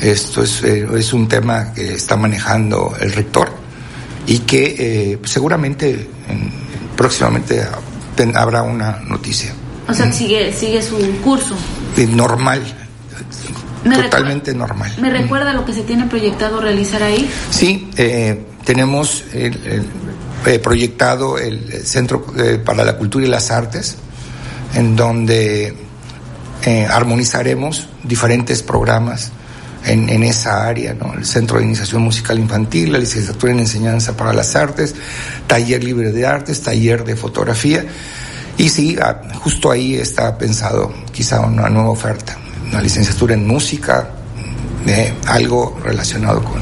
Esto 0.00 0.42
es, 0.42 0.62
eh, 0.62 0.86
es, 0.96 1.12
un 1.12 1.26
tema 1.26 1.72
que 1.72 1.94
está 1.94 2.16
manejando 2.16 2.94
el 3.00 3.12
rector 3.12 3.50
y 4.26 4.40
que 4.40 4.76
eh, 4.78 5.18
seguramente 5.24 6.08
próximamente 6.96 7.66
habrá 8.34 8.62
una 8.62 9.00
noticia. 9.06 9.52
O 9.88 9.94
sea, 9.94 10.12
sigue, 10.12 10.52
sigue 10.52 10.82
su 10.82 10.96
curso. 11.22 11.56
normal, 12.10 12.62
totalmente 13.82 14.54
normal. 14.54 14.92
¿Me 15.00 15.10
recuerda 15.10 15.52
lo 15.52 15.64
que 15.64 15.72
se 15.72 15.82
tiene 15.82 16.06
proyectado 16.06 16.60
realizar 16.60 17.02
ahí? 17.02 17.28
Sí, 17.50 17.90
eh, 17.96 18.44
tenemos 18.64 19.24
proyectado 20.62 21.38
el 21.38 21.84
Centro 21.84 22.24
para 22.64 22.84
la 22.84 22.96
Cultura 22.96 23.26
y 23.26 23.28
las 23.28 23.50
Artes, 23.50 23.96
en 24.74 24.94
donde 24.94 25.87
eh, 26.64 26.86
armonizaremos 26.86 27.88
diferentes 28.02 28.62
programas 28.62 29.30
en, 29.84 30.08
en, 30.08 30.24
esa 30.24 30.66
área, 30.66 30.92
¿no? 30.94 31.14
El 31.14 31.24
Centro 31.24 31.58
de 31.58 31.64
Iniciación 31.64 32.02
Musical 32.02 32.38
Infantil, 32.38 32.92
la 32.92 32.98
licenciatura 32.98 33.52
en 33.52 33.60
Enseñanza 33.60 34.16
para 34.16 34.32
las 34.32 34.56
Artes, 34.56 34.94
taller 35.46 35.84
libre 35.84 36.10
de 36.12 36.26
artes, 36.26 36.60
taller 36.62 37.04
de 37.04 37.16
fotografía. 37.16 37.86
Y 38.56 38.68
sí, 38.70 38.96
ah, 39.00 39.20
justo 39.34 39.70
ahí 39.70 39.94
está 39.94 40.36
pensado 40.36 40.92
quizá 41.12 41.40
una 41.40 41.68
nueva 41.68 41.90
oferta, 41.90 42.36
una 42.68 42.82
licenciatura 42.82 43.34
en 43.34 43.46
música, 43.46 44.10
de 44.84 45.14
algo 45.26 45.78
relacionado 45.84 46.42
con, 46.42 46.60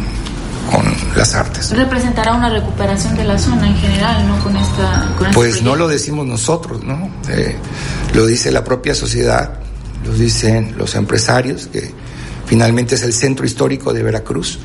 con 0.71 1.17
las 1.17 1.35
artes. 1.35 1.71
¿Representará 1.71 2.35
una 2.35 2.51
recuperación 2.51 3.17
de 3.17 3.25
la 3.25 3.39
zona 3.39 3.67
en 3.67 3.77
general, 3.77 4.27
no? 4.29 4.39
Con 4.43 4.57
esta. 4.57 5.15
Con 5.17 5.27
este 5.29 5.35
pues 5.35 5.63
no 5.63 5.75
lo 5.75 5.89
decimos 5.89 6.27
nosotros, 6.27 6.83
¿no? 6.85 7.11
Eh, 7.29 7.57
lo 8.15 8.27
dice 8.27 8.51
la 8.51 8.65
propia 8.65 8.95
sociedad 8.95 9.66
dicen 10.15 10.75
los 10.77 10.95
empresarios, 10.95 11.67
que 11.67 11.91
finalmente 12.47 12.95
es 12.95 13.03
el 13.03 13.13
centro 13.13 13.45
histórico 13.45 13.93
de 13.93 14.03
Veracruz 14.03 14.59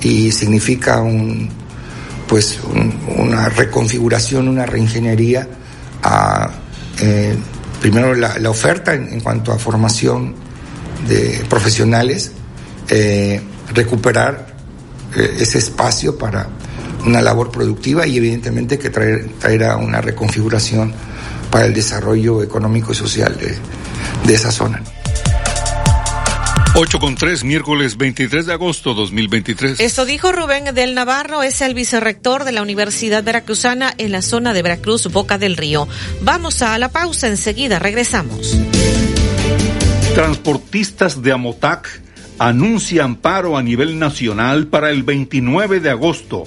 y 0.00 0.30
significa 0.30 1.00
un, 1.00 1.48
pues 2.28 2.58
una 3.16 3.48
reconfiguración, 3.48 4.48
una 4.48 4.66
reingeniería 4.66 5.48
a 6.02 6.50
eh, 7.00 7.36
primero 7.80 8.14
la, 8.14 8.50
oferta 8.50 8.94
en, 8.94 9.20
cuanto 9.20 9.52
a 9.52 9.58
formación 9.58 10.34
de 11.08 11.44
profesionales, 11.48 12.32
eh, 12.88 13.40
recuperar 13.74 14.54
eh, 15.14 15.36
ese 15.40 15.58
espacio 15.58 16.16
para 16.16 16.48
una 17.04 17.20
labor 17.20 17.50
productiva 17.50 18.06
y 18.06 18.16
evidentemente 18.16 18.78
que 18.78 18.90
traer, 18.90 19.28
traerá 19.38 19.76
una 19.76 20.00
reconfiguración 20.00 20.92
para 21.50 21.66
el 21.66 21.74
desarrollo 21.74 22.42
económico 22.42 22.92
y 22.92 22.94
social 22.94 23.36
de, 23.38 23.56
de 24.24 24.34
esa 24.34 24.50
zona. 24.50 24.82
8 26.78 26.98
con 26.98 27.14
3, 27.14 27.42
miércoles 27.44 27.96
23 27.96 28.44
de 28.44 28.52
agosto 28.52 28.92
2023. 28.92 29.80
Esto 29.80 30.04
dijo 30.04 30.30
Rubén 30.30 30.74
del 30.74 30.94
Navarro, 30.94 31.42
es 31.42 31.62
el 31.62 31.72
vicerrector 31.72 32.44
de 32.44 32.52
la 32.52 32.60
Universidad 32.60 33.24
Veracruzana 33.24 33.94
en 33.96 34.12
la 34.12 34.20
zona 34.20 34.52
de 34.52 34.60
Veracruz, 34.60 35.10
Boca 35.10 35.38
del 35.38 35.56
Río. 35.56 35.88
Vamos 36.20 36.60
a 36.60 36.78
la 36.78 36.90
pausa, 36.90 37.28
enseguida 37.28 37.78
regresamos. 37.78 38.58
Transportistas 40.14 41.22
de 41.22 41.32
Amotac 41.32 42.02
anuncian 42.38 43.16
paro 43.16 43.56
a 43.56 43.62
nivel 43.62 43.98
nacional 43.98 44.66
para 44.66 44.90
el 44.90 45.02
29 45.02 45.80
de 45.80 45.88
agosto. 45.88 46.44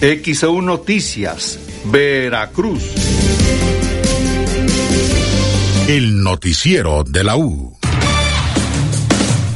XEU 0.00 0.60
Noticias, 0.62 1.60
Veracruz. 1.84 2.82
El 5.88 6.22
noticiero 6.22 7.02
de 7.04 7.24
la 7.24 7.36
U. 7.36 7.71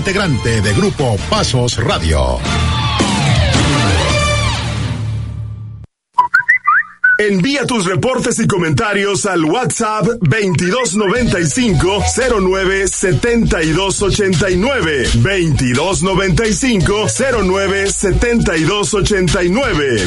integrante 0.00 0.62
de 0.62 0.72
Grupo 0.72 1.18
Pasos 1.28 1.76
Radio. 1.76 2.38
Envía 7.18 7.66
tus 7.66 7.84
reportes 7.84 8.38
y 8.38 8.46
comentarios 8.46 9.26
al 9.26 9.44
WhatsApp 9.44 10.06
2295 10.22 12.02
09 12.40 12.88
7289 12.88 15.10
2295 15.16 17.06
09 17.42 17.92
7289 17.92 20.06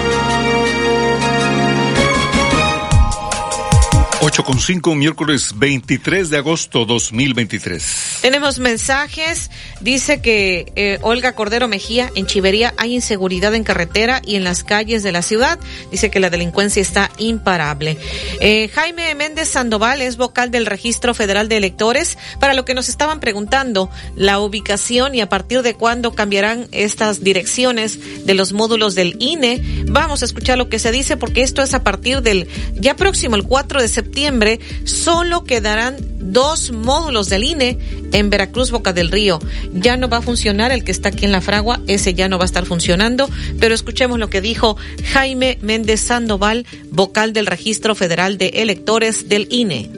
8 4.23 4.43
con 4.43 4.59
5, 4.59 4.93
miércoles 4.93 5.53
23 5.55 6.29
de 6.29 6.37
agosto 6.37 6.85
2023. 6.85 8.19
Tenemos 8.21 8.59
mensajes. 8.59 9.49
Dice 9.79 10.21
que 10.21 10.71
eh, 10.75 10.99
Olga 11.01 11.33
Cordero 11.33 11.67
Mejía, 11.67 12.11
en 12.13 12.27
Chivería 12.27 12.75
hay 12.77 12.93
inseguridad 12.93 13.55
en 13.55 13.63
carretera 13.63 14.21
y 14.23 14.35
en 14.35 14.43
las 14.43 14.63
calles 14.63 15.01
de 15.01 15.11
la 15.11 15.23
ciudad. 15.23 15.57
Dice 15.89 16.11
que 16.11 16.19
la 16.19 16.29
delincuencia 16.29 16.83
está 16.83 17.09
imparable. 17.17 17.97
Eh, 18.39 18.69
Jaime 18.71 19.15
Méndez 19.15 19.49
Sandoval 19.49 20.03
es 20.03 20.17
vocal 20.17 20.51
del 20.51 20.67
Registro 20.67 21.15
Federal 21.15 21.49
de 21.49 21.57
Electores. 21.57 22.19
Para 22.39 22.53
lo 22.53 22.63
que 22.63 22.75
nos 22.75 22.89
estaban 22.89 23.21
preguntando, 23.21 23.89
la 24.15 24.39
ubicación 24.39 25.15
y 25.15 25.21
a 25.21 25.29
partir 25.29 25.63
de 25.63 25.73
cuándo 25.73 26.13
cambiarán 26.13 26.67
estas 26.71 27.23
direcciones 27.23 28.27
de 28.27 28.35
los 28.35 28.53
módulos 28.53 28.93
del 28.93 29.15
INE. 29.17 29.63
Vamos 29.87 30.21
a 30.21 30.25
escuchar 30.25 30.59
lo 30.59 30.69
que 30.69 30.77
se 30.77 30.91
dice 30.91 31.17
porque 31.17 31.41
esto 31.41 31.63
es 31.63 31.73
a 31.73 31.83
partir 31.83 32.21
del 32.21 32.47
ya 32.75 32.95
próximo, 32.95 33.35
el 33.35 33.45
4 33.45 33.81
de 33.81 33.87
septiembre 33.87 34.10
septiembre 34.11 34.59
solo 34.83 35.45
quedarán 35.45 35.95
dos 36.19 36.71
módulos 36.71 37.29
del 37.29 37.45
INE 37.45 37.77
en 38.11 38.29
Veracruz, 38.29 38.69
Boca 38.69 38.91
del 38.91 39.09
Río. 39.09 39.39
Ya 39.71 39.95
no 39.95 40.09
va 40.09 40.17
a 40.17 40.21
funcionar 40.21 40.73
el 40.73 40.83
que 40.83 40.91
está 40.91 41.09
aquí 41.09 41.23
en 41.23 41.31
La 41.31 41.39
Fragua, 41.39 41.79
ese 41.87 42.13
ya 42.13 42.27
no 42.27 42.37
va 42.37 42.43
a 42.43 42.45
estar 42.45 42.65
funcionando, 42.65 43.29
pero 43.61 43.73
escuchemos 43.73 44.19
lo 44.19 44.29
que 44.29 44.41
dijo 44.41 44.75
Jaime 45.13 45.57
Méndez 45.61 46.01
Sandoval, 46.01 46.65
vocal 46.89 47.31
del 47.31 47.45
Registro 47.45 47.95
Federal 47.95 48.37
de 48.37 48.47
Electores 48.55 49.29
del 49.29 49.47
INE. 49.49 49.89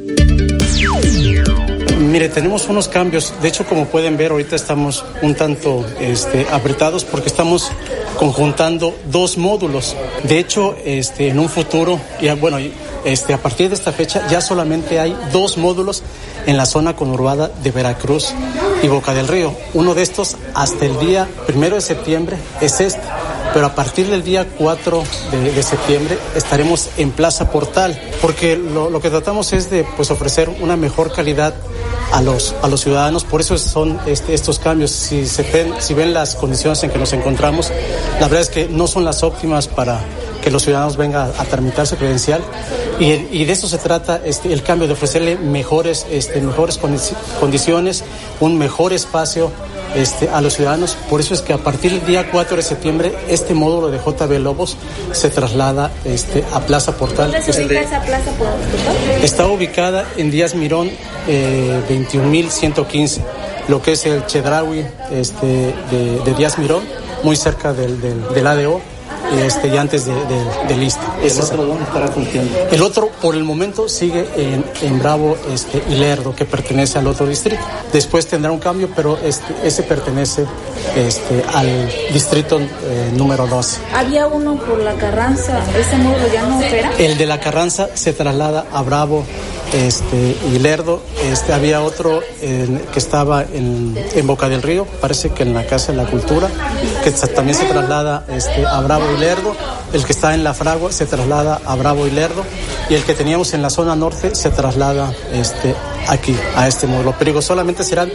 Mire, 1.97 2.29
tenemos 2.29 2.67
unos 2.67 2.87
cambios. 2.87 3.33
De 3.41 3.47
hecho, 3.47 3.65
como 3.65 3.85
pueden 3.87 4.17
ver, 4.17 4.31
ahorita 4.31 4.55
estamos 4.55 5.03
un 5.21 5.33
tanto 5.33 5.85
este, 5.99 6.45
apretados 6.51 7.03
porque 7.03 7.29
estamos 7.29 7.71
conjuntando 8.17 8.95
dos 9.09 9.37
módulos. 9.37 9.95
De 10.23 10.37
hecho, 10.37 10.75
este, 10.85 11.29
en 11.29 11.39
un 11.39 11.49
futuro, 11.49 11.99
ya 12.21 12.35
bueno, 12.35 12.57
este, 13.05 13.33
a 13.33 13.37
partir 13.37 13.69
de 13.69 13.75
esta 13.75 13.91
fecha 13.91 14.27
ya 14.29 14.41
solamente 14.41 14.99
hay 14.99 15.15
dos 15.31 15.57
módulos 15.57 16.03
en 16.45 16.57
la 16.57 16.65
zona 16.65 16.95
conurbada 16.95 17.47
de 17.47 17.71
Veracruz 17.71 18.33
y 18.81 18.87
Boca 18.87 19.13
del 19.13 19.27
Río. 19.27 19.55
Uno 19.73 19.93
de 19.93 20.03
estos 20.03 20.37
hasta 20.53 20.85
el 20.85 20.99
día 20.99 21.27
primero 21.45 21.75
de 21.75 21.81
septiembre 21.81 22.37
es 22.61 22.79
este 22.79 23.01
pero 23.53 23.67
a 23.67 23.75
partir 23.75 24.09
del 24.09 24.23
día 24.23 24.47
4 24.57 25.03
de, 25.31 25.63
septiembre 25.63 26.17
estaremos 26.35 26.89
en 26.97 27.11
Plaza 27.11 27.51
Portal, 27.51 27.99
porque 28.21 28.57
lo, 28.57 28.99
que 28.99 29.09
tratamos 29.09 29.53
es 29.53 29.69
de 29.69 29.85
pues, 29.95 30.09
ofrecer 30.09 30.49
una 30.49 30.75
mejor 30.75 31.13
calidad 31.13 31.53
a 32.11 32.21
los, 32.21 32.55
a 32.61 32.67
los 32.67 32.81
ciudadanos, 32.81 33.23
por 33.23 33.41
eso 33.41 33.57
son 33.57 33.99
este, 34.07 34.33
estos 34.33 34.59
cambios. 34.59 34.91
Si, 34.91 35.27
se 35.27 35.45
si 35.79 35.93
ven 35.93 36.13
las 36.13 36.35
condiciones 36.35 36.83
en 36.83 36.89
que 36.89 36.97
nos 36.97 37.13
encontramos, 37.13 37.71
la 38.19 38.27
verdad 38.27 38.41
es 38.41 38.49
que 38.49 38.67
no 38.67 38.87
son 38.87 39.05
las 39.05 39.23
óptimas 39.23 39.67
para 39.67 40.01
que 40.43 40.51
los 40.51 40.63
ciudadanos 40.63 40.97
vengan 40.97 41.31
a, 41.37 41.45
tramitar 41.45 41.87
su 41.87 41.95
credencial 41.95 42.41
y, 42.99 43.13
y, 43.13 43.45
de 43.45 43.53
eso 43.53 43.67
se 43.67 43.77
trata 43.77 44.21
este, 44.25 44.51
el 44.51 44.61
cambio, 44.61 44.87
de 44.87 44.93
ofrecerle 44.93 45.37
mejores, 45.37 46.05
este, 46.11 46.41
mejores 46.41 46.79
condiciones, 47.39 48.03
un 48.39 48.57
mejor 48.57 48.91
espacio 48.91 49.51
este, 49.95 50.29
a 50.29 50.41
los 50.41 50.55
ciudadanos. 50.55 50.97
Por 51.09 51.21
eso 51.21 51.33
es 51.33 51.41
que 51.41 51.53
a 51.53 51.57
partir 51.57 51.91
del 51.91 52.05
día 52.05 52.29
4 52.29 52.57
de 52.57 52.63
septiembre 52.63 53.13
este 53.29 53.53
módulo 53.53 53.89
de 53.89 53.99
JB 53.99 54.39
Lobos 54.39 54.77
se 55.11 55.29
traslada 55.29 55.91
este, 56.03 56.43
a 56.53 56.59
Plaza 56.59 56.97
Portal. 56.97 57.31
¿Dónde 57.31 57.53
se 57.53 57.65
ubica 57.65 57.81
esa 57.81 58.01
Plaza 58.01 58.31
Portal? 58.31 58.57
Está 59.21 59.47
ubicada 59.47 60.05
en 60.17 60.29
Díaz 60.29 60.55
Mirón 60.55 60.91
eh, 61.27 61.81
21.115, 61.89 63.21
lo 63.69 63.81
que 63.81 63.93
es 63.93 64.05
el 64.05 64.25
Chedraui 64.25 64.85
este, 65.11 65.45
de, 65.45 66.21
de 66.25 66.33
Díaz 66.33 66.57
Mirón, 66.57 66.83
muy 67.23 67.37
cerca 67.37 67.73
del, 67.73 68.01
del, 68.01 68.33
del 68.33 68.47
ADO 68.47 68.92
este, 69.31 69.67
y 69.67 69.77
antes 69.77 70.05
de, 70.05 70.13
de, 70.67 70.77
lista. 70.77 71.01
¿El 71.21 71.39
otro 71.39 71.65
dónde 71.65 71.83
estará 71.83 72.07
funcionando? 72.07 72.57
El 72.71 72.81
otro, 72.81 73.09
por 73.21 73.35
el 73.35 73.43
momento, 73.43 73.87
sigue 73.89 74.27
en, 74.35 74.63
en 74.81 74.99
Bravo 74.99 75.37
este, 75.51 75.81
y 75.89 75.95
Lerdo, 75.95 76.35
que 76.35 76.45
pertenece 76.45 76.99
al 76.99 77.07
otro 77.07 77.27
distrito. 77.27 77.61
Después 77.91 78.27
tendrá 78.27 78.51
un 78.51 78.59
cambio, 78.59 78.89
pero 78.95 79.17
este, 79.17 79.53
ese 79.63 79.83
pertenece 79.83 80.45
este, 80.95 81.43
al 81.53 81.89
distrito 82.11 82.59
eh, 82.59 83.11
número 83.13 83.47
12. 83.47 83.79
Había 83.93 84.27
uno 84.27 84.55
por 84.55 84.79
la 84.79 84.93
Carranza, 84.93 85.61
¿ese 85.77 85.97
módulo 85.97 86.31
ya 86.31 86.43
no 86.43 86.57
opera? 86.57 86.91
El 86.97 87.17
de 87.17 87.25
la 87.25 87.39
Carranza 87.39 87.89
se 87.93 88.13
traslada 88.13 88.65
a 88.71 88.81
Bravo 88.81 89.23
este, 89.73 90.35
y 90.51 90.59
Lerdo. 90.59 91.01
Este, 91.23 91.53
había 91.53 91.81
otro 91.81 92.21
que 92.39 92.99
estaba 92.99 93.43
en, 93.43 93.97
en, 94.13 94.27
Boca 94.27 94.49
del 94.49 94.61
Río, 94.61 94.85
parece 95.01 95.29
que 95.29 95.43
en 95.43 95.53
la 95.53 95.65
Casa 95.65 95.91
de 95.91 95.97
la 95.97 96.05
Cultura, 96.05 96.49
que 97.03 97.11
también 97.11 97.57
se 97.57 97.65
traslada 97.65 98.23
este, 98.29 98.65
a 98.65 98.79
Bravo 98.81 99.05
y 99.15 99.19
Lerdo. 99.19 99.55
El 99.91 100.05
que 100.05 100.13
está 100.13 100.33
en 100.33 100.43
La 100.43 100.53
Fragua 100.53 100.91
se 100.91 101.05
traslada 101.05 101.59
a 101.65 101.75
Bravo 101.75 102.07
y 102.07 102.11
Lerdo. 102.11 102.43
Y 102.89 102.95
el 102.95 103.03
que 103.03 103.13
teníamos 103.13 103.53
en 103.53 103.61
la 103.61 103.69
zona 103.69 103.95
norte 103.95 104.33
se 104.35 104.49
traslada 104.49 105.13
este, 105.33 105.75
aquí, 106.07 106.35
a 106.55 106.67
este 106.67 106.87
módulo. 106.87 107.13
Pero 107.19 107.41
solamente 107.41 107.83
serán 107.83 108.11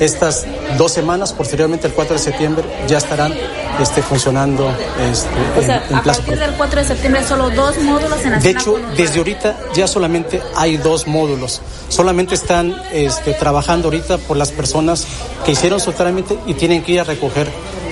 estas 0.00 0.46
dos 0.76 0.92
semanas, 0.92 1.32
posteriormente 1.32 1.86
el 1.86 1.94
4 1.94 2.14
de 2.14 2.22
septiembre 2.22 2.64
ya 2.86 2.98
estarán 2.98 3.32
este, 3.80 4.02
funcionando 4.02 4.68
este, 5.00 5.28
o 5.58 5.62
sea, 5.62 5.84
a 5.92 6.02
partir 6.02 6.38
del 6.38 6.52
4 6.52 6.80
de 6.80 6.86
septiembre 6.86 7.24
solo 7.24 7.50
dos 7.50 7.78
módulos 7.78 8.22
en 8.24 8.32
la 8.32 8.38
De 8.38 8.50
hecho, 8.50 8.78
desde 8.96 9.18
ahorita 9.18 9.56
ya 9.74 9.86
solamente 9.86 10.42
hay 10.54 10.76
dos 10.76 11.06
módulos. 11.06 11.60
Solamente 11.88 12.34
están 12.34 12.74
este, 12.92 13.32
trabajando 13.34 13.88
ahorita 13.88 14.18
por 14.18 14.36
las 14.36 14.50
personas 14.52 15.06
que 15.44 15.52
hicieron 15.52 15.80
su 15.80 15.92
trámite 15.92 16.38
y 16.46 16.54
tienen 16.54 16.82
que 16.82 16.92
ir 16.92 17.00
a 17.00 17.04
recoger 17.04 17.50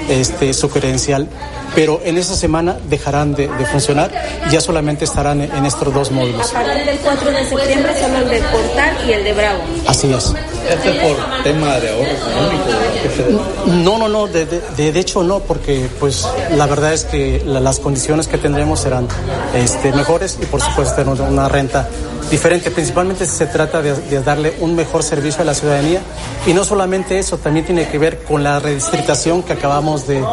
este, 0.08 0.52
su 0.54 0.68
credencial 0.70 1.28
pero 1.74 2.00
en 2.04 2.16
esa 2.16 2.36
semana 2.36 2.76
dejarán 2.88 3.34
de, 3.34 3.48
funcionar 3.70 4.10
y 4.46 4.52
ya 4.52 4.60
solamente 4.60 5.04
estarán 5.04 5.40
en, 5.40 5.66
estos 5.66 5.92
dos 5.92 6.10
módulos. 6.10 6.50
A 6.54 6.62
partir 6.62 6.84
del 6.86 6.98
4 6.98 7.30
de 7.30 7.44
septiembre 7.44 7.92
solo 8.00 8.18
el 8.18 8.28
de 8.28 8.40
Portal 8.42 8.96
y 9.08 9.12
el 9.12 9.24
de 9.24 9.32
Bravo. 9.32 9.62
Así 9.86 10.12
es. 10.12 10.34
¿Este 10.68 10.90
es 10.90 11.02
por 11.02 11.42
tema 11.42 11.78
de 11.78 11.90
ahorro 11.90 12.10
económico? 12.10 13.44
No, 13.66 13.98
no, 13.98 14.08
no, 14.08 14.26
de, 14.26 14.46
de, 14.46 14.98
hecho 14.98 15.22
no, 15.22 15.40
porque 15.40 15.88
pues 16.00 16.26
la 16.56 16.66
verdad 16.66 16.92
es 16.92 17.04
que 17.04 17.42
las 17.44 17.78
condiciones 17.80 18.28
que 18.28 18.38
tendremos 18.38 18.80
serán 18.80 19.08
este, 19.54 19.92
mejores 19.92 20.38
y 20.40 20.46
por 20.46 20.60
supuesto 20.60 21.02
una 21.02 21.48
renta 21.48 21.88
diferente. 22.30 22.70
Principalmente 22.70 23.26
se 23.26 23.46
trata 23.46 23.82
de, 23.82 24.22
darle 24.22 24.54
un 24.60 24.74
mejor 24.74 25.02
servicio 25.02 25.42
a 25.42 25.44
la 25.44 25.54
ciudadanía 25.54 26.00
y 26.46 26.52
no 26.54 26.64
solamente 26.64 27.18
eso, 27.18 27.38
también 27.38 27.66
tiene 27.66 27.88
que 27.88 27.98
ver 27.98 28.22
con 28.24 28.42
la 28.42 28.58
redistritación 28.58 29.42
que 29.42 29.52
acabamos 29.52 30.06
de, 30.06 30.24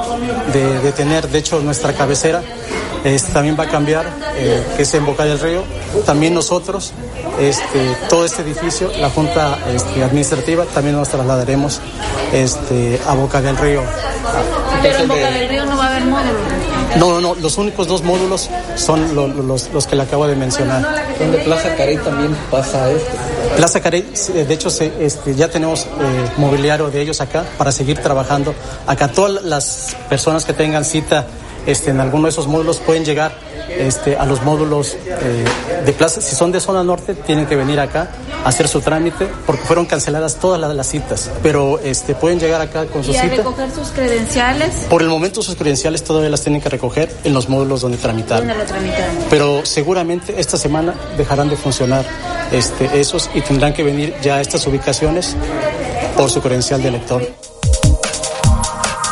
de 0.54 0.92
tener. 0.94 1.28
De 1.28 1.40
hecho, 1.40 1.60
nuestra 1.60 1.94
cabecera 1.94 2.42
este, 3.04 3.32
también 3.32 3.58
va 3.60 3.64
a 3.64 3.68
cambiar, 3.68 4.06
eh, 4.36 4.64
que 4.76 4.84
es 4.84 4.94
en 4.94 5.06
Boca 5.06 5.26
del 5.26 5.40
Río. 5.40 5.64
También 6.06 6.34
nosotros, 6.34 6.94
este, 7.40 7.96
todo 8.10 8.26
este 8.26 8.44
edificio, 8.44 8.92
la 9.00 9.10
Junta 9.10 9.58
este, 9.74 10.04
Administrativa, 10.04 10.21
también 10.74 10.96
nos 10.96 11.10
trasladaremos 11.10 11.80
este, 12.34 13.00
a 13.08 13.14
Boca 13.16 13.42
del 13.42 13.58
Río. 13.58 13.82
Pero 14.82 14.98
en 15.00 15.08
Boca 15.08 15.32
del 15.32 15.50
Río 15.50 15.66
no 15.66 15.78
va 15.78 15.86
a 15.86 15.90
haber 15.90 16.06
módulos. 16.06 16.42
No, 16.98 17.10
no, 17.10 17.22
no, 17.22 17.36
los 17.36 17.58
únicos 17.58 17.88
dos 17.88 18.04
módulos 18.04 18.50
son 18.76 19.16
los, 19.16 19.70
los, 19.72 19.88
que 19.88 19.96
le 19.96 20.04
acabo 20.04 20.28
de 20.28 20.36
mencionar. 20.36 20.84
¿Dónde 21.18 21.38
Plaza 21.40 21.76
Carey 21.76 21.98
también 21.98 22.36
pasa 22.50 22.92
esto? 22.92 23.12
Plaza 23.56 23.80
Carey, 23.80 24.06
de 24.34 24.54
hecho, 24.54 24.70
este, 24.70 25.36
ya 25.36 25.50
tenemos 25.50 25.86
eh, 25.86 25.88
mobiliario 26.38 26.90
de 26.90 27.02
ellos 27.02 27.22
acá 27.22 27.46
para 27.58 27.72
seguir 27.72 28.00
trabajando. 28.00 28.54
Acá 28.88 29.08
todas 29.08 29.44
las 29.44 29.96
personas 30.10 30.46
que 30.46 30.54
tengan 30.54 30.84
cita 30.84 31.28
este, 31.66 31.92
en 31.92 32.00
alguno 32.00 32.24
de 32.24 32.30
esos 32.32 32.48
módulos 32.48 32.78
pueden 32.78 33.06
llegar 33.06 33.34
este, 33.70 34.18
a 34.18 34.26
los 34.26 34.42
módulos 34.44 34.96
eh, 35.06 35.46
de 35.86 35.94
plaza. 35.94 36.22
Si 36.22 36.36
son 36.36 36.52
de 36.52 36.60
zona 36.60 36.84
norte, 36.84 37.14
tienen 37.14 37.46
que 37.46 37.56
venir 37.56 37.80
acá 37.80 38.10
hacer 38.46 38.68
su 38.68 38.82
trámite 38.82 39.28
porque 39.46 39.64
fueron 39.64 39.86
canceladas 39.86 40.36
todas 40.36 40.60
las, 40.60 40.74
las 40.76 40.88
citas. 40.88 41.30
Pero 41.44 41.80
este, 41.80 42.16
pueden 42.16 42.40
llegar 42.40 42.62
acá 42.62 42.86
con 42.86 43.04
su 43.04 43.12
¿Y 43.12 43.18
a 43.18 43.24
recoger 43.24 43.72
sus 43.72 43.90
credenciales? 43.90 44.88
Por 44.90 45.02
el 45.02 45.10
momento 45.10 45.42
sus 45.42 45.56
credenciales 45.56 46.04
todavía 46.04 46.30
las 46.30 46.42
tienen 46.42 46.62
que 46.62 46.70
recoger 46.70 47.10
en 47.24 47.34
los 47.34 47.50
módulos 47.50 47.82
donde 47.82 47.98
tramitaron. 47.98 48.48
¿Dónde 48.48 48.64
lo 48.64 48.68
tramitaron? 48.68 49.16
Pero 49.30 49.66
seguramente 49.66 50.40
esta 50.40 50.58
semana 50.58 50.94
dejarán 51.18 51.50
de 51.50 51.56
funcionar 51.56 52.06
este, 52.52 53.00
esos 53.00 53.30
y 53.34 53.42
tendrán 53.42 53.74
que 53.74 53.84
venir 53.84 54.14
ya 54.22 54.36
a 54.36 54.42
estas 54.42 54.66
ubicaciones 54.68 55.36
por 56.16 56.30
su 56.30 56.42
credencial 56.42 56.82
de 56.82 56.90
elector. 56.90 57.28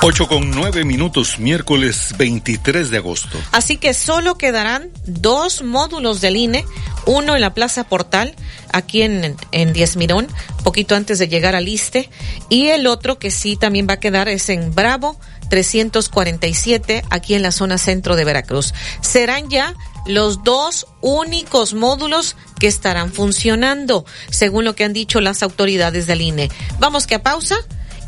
8 0.02 0.30
con 0.30 0.52
9 0.52 0.86
minutos, 0.86 1.40
miércoles 1.40 2.16
23 2.18 2.90
de 2.90 2.98
agosto. 2.98 3.38
Así 3.52 3.76
que 3.76 3.94
solo 3.94 4.38
quedarán 4.38 4.92
dos 5.06 5.62
módulos 5.62 6.22
del 6.22 6.38
INE, 6.38 6.64
uno 7.06 7.36
en 7.36 7.42
la 7.42 7.54
Plaza 7.54 7.84
Portal, 7.84 8.34
aquí 8.72 9.02
en, 9.02 9.36
en 9.52 9.74
Diez 9.74 9.98
Mirón, 9.98 10.28
poquito 10.64 10.96
antes 10.96 11.20
de 11.20 11.28
llegar 11.28 11.54
al 11.54 11.68
ISTE, 11.68 12.10
y 12.48 12.68
el 12.68 12.88
otro 12.88 13.20
que 13.20 13.30
sí 13.30 13.58
también 13.58 13.88
va 13.90 13.96
a 13.96 14.00
quedar 14.00 14.30
es 14.30 14.48
en 14.48 14.74
Bravo 14.74 15.20
347, 15.50 17.04
aquí 17.10 17.34
en 17.34 17.42
la 17.42 17.52
zona 17.52 17.78
centro 17.78 18.16
de 18.16 18.24
Veracruz. 18.24 18.74
Serán 19.02 19.50
ya 19.50 19.74
los 20.06 20.46
dos 20.46 20.88
únicos 21.02 21.74
módulos 21.74 22.38
que 22.58 22.68
estarán 22.68 23.12
funcionando, 23.12 24.06
según 24.30 24.64
lo 24.64 24.76
que 24.76 24.86
han 24.86 24.94
dicho 24.94 25.20
las 25.20 25.44
autoridades 25.44 26.08
del 26.08 26.22
INE. 26.22 26.50
Vamos 26.80 27.06
que 27.06 27.16
a 27.16 27.24
pausa 27.24 27.58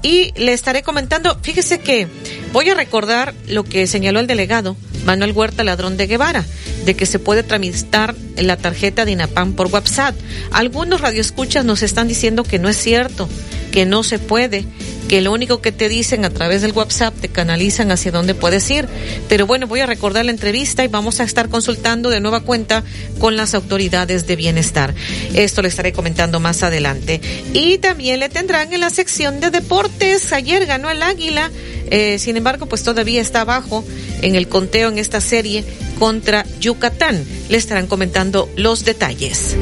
y 0.03 0.33
le 0.35 0.53
estaré 0.53 0.83
comentando, 0.83 1.37
fíjese 1.41 1.79
que 1.79 2.07
voy 2.53 2.69
a 2.69 2.75
recordar 2.75 3.33
lo 3.47 3.63
que 3.63 3.87
señaló 3.87 4.19
el 4.19 4.27
delegado 4.27 4.75
Manuel 5.05 5.31
Huerta 5.31 5.63
Ladrón 5.63 5.97
de 5.97 6.07
Guevara, 6.07 6.45
de 6.85 6.95
que 6.95 7.05
se 7.05 7.19
puede 7.19 7.43
tramitar 7.43 8.15
la 8.35 8.57
tarjeta 8.57 9.05
de 9.05 9.11
INAPAM 9.11 9.53
por 9.53 9.67
WhatsApp. 9.67 10.15
Algunos 10.51 11.01
radioescuchas 11.01 11.65
nos 11.65 11.83
están 11.83 12.07
diciendo 12.07 12.43
que 12.43 12.59
no 12.59 12.69
es 12.69 12.77
cierto, 12.77 13.27
que 13.71 13.85
no 13.85 14.03
se 14.03 14.19
puede, 14.19 14.65
que 15.07 15.21
lo 15.21 15.31
único 15.31 15.61
que 15.61 15.71
te 15.71 15.89
dicen 15.89 16.25
a 16.25 16.29
través 16.29 16.61
del 16.61 16.73
WhatsApp 16.73 17.13
te 17.19 17.29
canalizan 17.29 17.91
hacia 17.91 18.11
dónde 18.11 18.35
puedes 18.35 18.69
ir. 18.69 18.87
Pero 19.27 19.47
bueno, 19.47 19.67
voy 19.67 19.79
a 19.79 19.85
recordar 19.85 20.25
la 20.25 20.31
entrevista 20.31 20.83
y 20.83 20.87
vamos 20.87 21.19
a 21.19 21.23
estar 21.23 21.49
consultando 21.49 22.09
de 22.09 22.19
nueva 22.19 22.41
cuenta 22.41 22.83
con 23.19 23.35
las 23.35 23.53
autoridades 23.53 24.27
de 24.27 24.35
bienestar. 24.35 24.93
Esto 25.33 25.61
le 25.61 25.69
estaré 25.69 25.93
comentando 25.93 26.39
más 26.39 26.63
adelante. 26.63 27.21
Y 27.53 27.77
también 27.79 28.19
le 28.19 28.29
tendrán 28.29 28.71
en 28.73 28.81
la 28.81 28.89
sección 28.89 29.39
de 29.39 29.49
deportes. 29.49 30.31
Ayer 30.33 30.65
ganó 30.65 30.89
el 30.89 31.01
Águila, 31.01 31.51
eh, 31.89 32.19
sin 32.19 32.37
embargo, 32.37 32.67
pues 32.67 32.83
todavía 32.83 33.21
está 33.21 33.41
abajo 33.41 33.83
en 34.21 34.35
el 34.35 34.47
conteo 34.47 34.89
en 34.89 34.97
esta 34.97 35.21
serie 35.21 35.65
contra 35.99 36.45
Yucatán. 36.59 37.25
Le 37.49 37.57
estarán 37.57 37.87
comentando 37.87 38.49
los 38.55 38.85
detalles. 38.85 39.55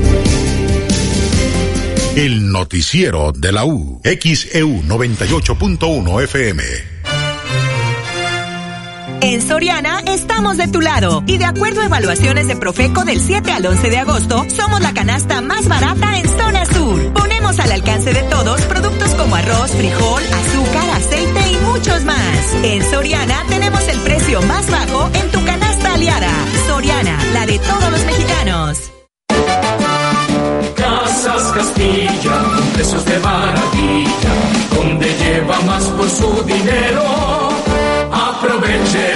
El 2.19 2.51
noticiero 2.51 3.31
de 3.31 3.53
la 3.53 3.63
U. 3.63 4.01
XEU 4.03 4.83
98.1 4.83 6.23
FM. 6.23 6.63
En 9.21 9.41
Soriana 9.41 10.01
estamos 10.05 10.57
de 10.57 10.67
tu 10.67 10.81
lado 10.81 11.23
y 11.27 11.37
de 11.37 11.45
acuerdo 11.45 11.79
a 11.79 11.85
evaluaciones 11.85 12.49
de 12.49 12.57
Profeco 12.57 13.05
del 13.05 13.21
7 13.21 13.53
al 13.53 13.65
11 13.65 13.89
de 13.89 13.97
agosto, 13.99 14.45
somos 14.49 14.81
la 14.81 14.93
canasta 14.93 15.39
más 15.39 15.69
barata 15.69 16.19
en 16.19 16.27
zona 16.27 16.65
sur. 16.65 17.13
Ponemos 17.13 17.57
al 17.57 17.71
alcance 17.71 18.13
de 18.13 18.23
todos 18.23 18.59
productos 18.63 19.15
como 19.15 19.37
arroz, 19.37 19.71
frijol, 19.71 20.21
azúcar, 20.21 20.89
aceite 20.95 21.51
y 21.53 21.57
muchos 21.71 22.03
más. 22.03 22.53
En 22.63 22.83
Soriana 22.83 23.45
tenemos 23.47 23.87
el 23.87 23.99
precio 24.01 24.41
más 24.41 24.69
bajo 24.69 25.09
en 25.13 25.31
tu 25.31 25.41
canasta 25.45 25.93
aliada. 25.93 26.33
Soriana, 26.67 27.17
la 27.31 27.45
de 27.45 27.57
todos 27.59 27.91
los 27.91 28.05
mexicanos. 28.05 28.91
Precios 32.73 33.03
de 33.05 33.19
maravilla, 33.19 34.33
donde 34.75 35.07
lleva 35.17 35.59
más 35.61 35.83
por 35.85 36.09
su 36.09 36.43
dinero. 36.43 37.03
Aproveche. 38.11 39.13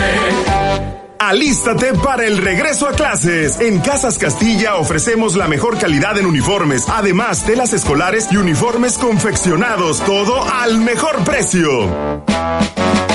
Alístate 1.20 1.94
para 1.94 2.26
el 2.26 2.38
regreso 2.38 2.88
a 2.88 2.92
clases. 2.92 3.60
En 3.62 3.80
Casas 3.80 4.18
Castilla 4.18 4.76
ofrecemos 4.76 5.36
la 5.36 5.48
mejor 5.48 5.78
calidad 5.78 6.18
en 6.18 6.26
uniformes, 6.26 6.84
además 6.90 7.46
telas 7.46 7.72
escolares 7.72 8.28
y 8.32 8.38
uniformes 8.38 8.98
confeccionados, 8.98 10.02
todo 10.02 10.44
al 10.44 10.80
mejor 10.80 11.24
precio. 11.24 12.24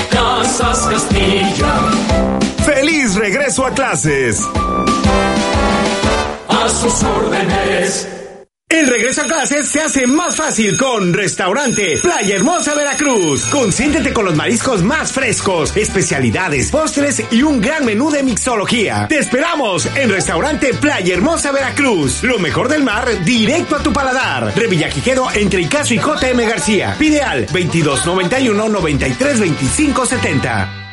Casas 0.09 0.87
Castilla. 0.89 1.75
¡Feliz 2.65 3.15
regreso 3.15 3.65
a 3.65 3.71
clases! 3.71 4.41
A 6.47 6.69
sus 6.69 7.03
órdenes. 7.03 8.18
El 8.71 8.85
regreso 8.85 9.23
a 9.23 9.25
clases 9.25 9.67
se 9.67 9.81
hace 9.81 10.05
más 10.05 10.35
fácil 10.35 10.77
con 10.77 11.11
Restaurante 11.11 11.97
Playa 12.03 12.35
Hermosa 12.35 12.75
Veracruz. 12.75 13.45
Consiéntete 13.45 14.13
con 14.13 14.25
los 14.25 14.35
mariscos 14.35 14.83
más 14.83 15.11
frescos, 15.11 15.75
especialidades, 15.75 16.69
postres 16.69 17.23
y 17.31 17.41
un 17.41 17.61
gran 17.61 17.83
menú 17.83 18.11
de 18.11 18.21
mixología. 18.21 19.07
Te 19.07 19.17
esperamos 19.17 19.87
en 19.95 20.11
Restaurante 20.11 20.75
Playa 20.75 21.15
Hermosa 21.15 21.51
Veracruz. 21.51 22.21
Lo 22.21 22.37
mejor 22.37 22.67
del 22.67 22.83
mar 22.83 23.07
directo 23.25 23.75
a 23.75 23.81
tu 23.81 23.91
paladar. 23.91 24.55
Revillaquiquero 24.55 25.31
entre 25.33 25.61
Icaso 25.61 25.95
y 25.95 25.97
JM 25.97 26.37
García. 26.47 26.95
Pide 26.99 27.23
al 27.23 27.47
2291 27.47 28.69
93 28.69 29.39
25 29.39 30.05
70. 30.05 30.88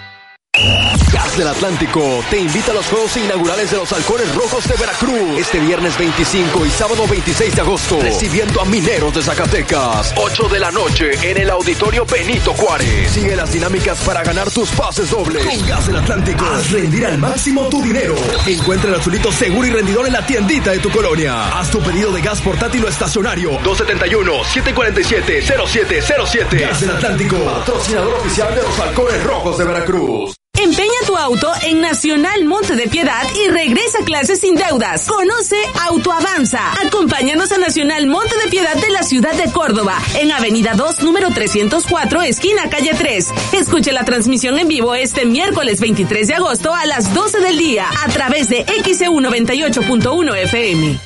Gas 1.13 1.37
del 1.37 1.49
Atlántico 1.49 2.25
te 2.31 2.39
invita 2.39 2.71
a 2.71 2.75
los 2.75 2.87
Juegos 2.87 3.15
Inaugurales 3.19 3.71
de 3.71 3.77
los 3.77 3.93
Halcones 3.93 4.35
Rojos 4.35 4.67
de 4.67 4.75
Veracruz 4.77 5.39
este 5.39 5.61
viernes 5.61 5.99
25 5.99 6.65
y 6.65 6.71
sábado 6.71 7.07
26 7.07 7.55
de 7.55 7.61
agosto, 7.61 8.01
recibiendo 8.01 8.63
a 8.63 8.65
Mineros 8.65 9.15
de 9.15 9.23
Zacatecas, 9.23 10.15
8 10.17 10.49
de 10.49 10.59
la 10.59 10.71
noche 10.71 11.11
en 11.31 11.37
el 11.37 11.51
Auditorio 11.51 12.07
Benito 12.07 12.55
Juárez. 12.55 13.11
Sigue 13.11 13.37
las 13.37 13.53
dinámicas 13.53 13.99
para 14.01 14.23
ganar 14.23 14.51
tus 14.51 14.71
pases 14.71 15.11
dobles. 15.11 15.45
Con 15.45 15.67
Gas 15.67 15.87
del 15.89 15.97
Atlántico, 15.97 16.47
haz 16.47 16.71
rendir 16.71 17.05
al 17.05 17.19
máximo 17.19 17.69
tu 17.69 17.83
dinero. 17.83 18.15
Encuentra 18.47 18.89
el 18.89 18.95
azulito 18.97 19.31
seguro 19.31 19.67
y 19.67 19.71
rendidor 19.71 20.07
en 20.07 20.15
la 20.15 20.25
tiendita 20.25 20.71
de 20.71 20.79
tu 20.79 20.89
colonia. 20.91 21.59
Haz 21.59 21.71
tu 21.71 21.83
pedido 21.83 22.11
de 22.13 22.23
gas 22.23 22.41
portátil 22.41 22.83
o 22.83 22.89
estacionario. 22.89 23.61
271-747-0707. 23.61 26.61
Gas 26.61 26.81
del 26.81 26.91
Atlántico, 26.91 27.37
Patrocinador 27.45 28.15
oficial 28.15 28.55
de 28.55 28.63
los 28.63 28.81
Halcones 28.81 29.23
Rojos 29.23 29.59
de 29.59 29.65
Veracruz. 29.65 30.35
Empeña 30.59 30.91
tu 31.07 31.17
auto 31.17 31.53
en 31.63 31.81
Nacional 31.81 32.45
Monte 32.47 32.77
de 32.77 32.89
Piedad 32.89 33.23
y 33.35 33.49
regresa 33.49 33.99
a 34.01 34.05
clases 34.05 34.41
sin 34.41 34.55
deudas. 34.55 35.07
Conoce 35.07 35.57
Autoavanza. 35.89 36.73
Acompáñanos 36.85 37.53
a 37.53 37.59
Nacional 37.59 38.07
Monte 38.07 38.35
de 38.43 38.51
Piedad 38.51 38.75
de 38.75 38.91
la 38.91 39.03
ciudad 39.03 39.35
de 39.35 39.53
Córdoba, 39.53 39.99
en 40.19 40.33
Avenida 40.33 40.73
2, 40.75 41.03
número 41.03 41.31
304, 41.31 42.23
esquina 42.23 42.71
calle 42.71 42.93
3. 42.97 43.29
Escuche 43.53 43.93
la 43.93 44.05
transmisión 44.05 44.59
en 44.59 44.69
vivo 44.69 44.95
este 44.95 45.27
miércoles 45.27 45.81
23 45.81 46.27
de 46.29 46.35
agosto 46.35 46.75
a 46.75 46.87
las 46.87 47.13
12 47.13 47.41
del 47.41 47.59
día 47.59 47.87
a 48.05 48.09
través 48.09 48.49
de 48.49 48.65
XEU 48.65 49.21
98.1 49.21 50.37
FM. 50.37 51.06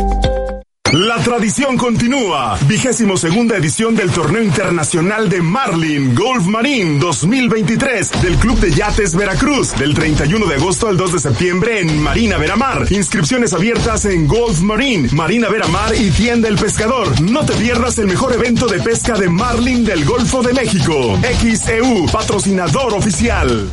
La 0.91 1.15
tradición 1.19 1.77
continúa. 1.77 2.57
Vigésimo 2.67 3.15
segunda 3.15 3.55
edición 3.55 3.95
del 3.95 4.11
Torneo 4.11 4.43
Internacional 4.43 5.29
de 5.29 5.41
Marlin 5.41 6.13
Golf 6.13 6.45
Marine 6.47 6.99
2023 6.99 8.21
del 8.21 8.35
Club 8.35 8.59
de 8.59 8.73
Yates 8.73 9.15
Veracruz 9.15 9.73
del 9.77 9.93
31 9.93 10.45
de 10.45 10.55
agosto 10.55 10.89
al 10.89 10.97
2 10.97 11.13
de 11.13 11.19
septiembre 11.19 11.79
en 11.79 12.01
Marina 12.01 12.37
Veramar. 12.37 12.91
Inscripciones 12.91 13.53
abiertas 13.53 14.03
en 14.03 14.27
Golf 14.27 14.59
Marine, 14.59 15.07
Marina 15.13 15.47
Veramar 15.47 15.95
y 15.95 16.11
Tienda 16.11 16.49
El 16.49 16.57
Pescador. 16.57 17.21
No 17.21 17.45
te 17.45 17.53
pierdas 17.53 17.97
el 17.97 18.07
mejor 18.07 18.33
evento 18.33 18.67
de 18.67 18.81
pesca 18.81 19.17
de 19.17 19.29
Marlin 19.29 19.85
del 19.85 20.03
Golfo 20.03 20.43
de 20.43 20.53
México. 20.53 21.17
XEU, 21.39 22.05
patrocinador 22.11 22.93
oficial. 22.95 23.71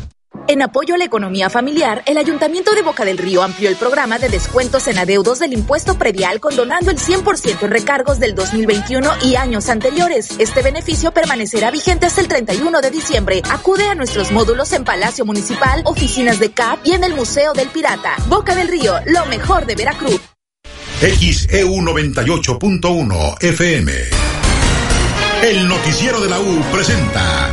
En 0.50 0.62
apoyo 0.62 0.94
a 0.94 0.98
la 0.98 1.04
economía 1.04 1.50
familiar, 1.50 2.02
el 2.06 2.16
Ayuntamiento 2.16 2.74
de 2.74 2.80
Boca 2.80 3.04
del 3.04 3.18
Río 3.18 3.42
amplió 3.42 3.68
el 3.68 3.76
programa 3.76 4.18
de 4.18 4.30
descuentos 4.30 4.88
en 4.88 4.96
adeudos 4.96 5.40
del 5.40 5.52
impuesto 5.52 5.98
predial 5.98 6.40
condonando 6.40 6.90
el 6.90 6.96
100% 6.96 7.64
en 7.64 7.70
recargos 7.70 8.18
del 8.18 8.34
2021 8.34 9.10
y 9.24 9.36
años 9.36 9.68
anteriores. 9.68 10.30
Este 10.38 10.62
beneficio 10.62 11.12
permanecerá 11.12 11.70
vigente 11.70 12.06
hasta 12.06 12.22
el 12.22 12.28
31 12.28 12.80
de 12.80 12.90
diciembre. 12.90 13.42
Acude 13.50 13.90
a 13.90 13.94
nuestros 13.94 14.32
módulos 14.32 14.72
en 14.72 14.84
Palacio 14.84 15.26
Municipal, 15.26 15.82
oficinas 15.84 16.40
de 16.40 16.50
CAP 16.50 16.78
y 16.82 16.92
en 16.92 17.04
el 17.04 17.12
Museo 17.12 17.52
del 17.52 17.68
Pirata. 17.68 18.16
Boca 18.28 18.54
del 18.54 18.68
Río, 18.68 18.94
lo 19.04 19.26
mejor 19.26 19.66
de 19.66 19.74
Veracruz. 19.74 20.18
XEU 21.00 21.74
98.1 21.74 23.42
FM. 23.42 23.92
El 25.42 25.68
noticiero 25.68 26.22
de 26.22 26.30
la 26.30 26.40
U 26.40 26.62
presenta 26.72 27.52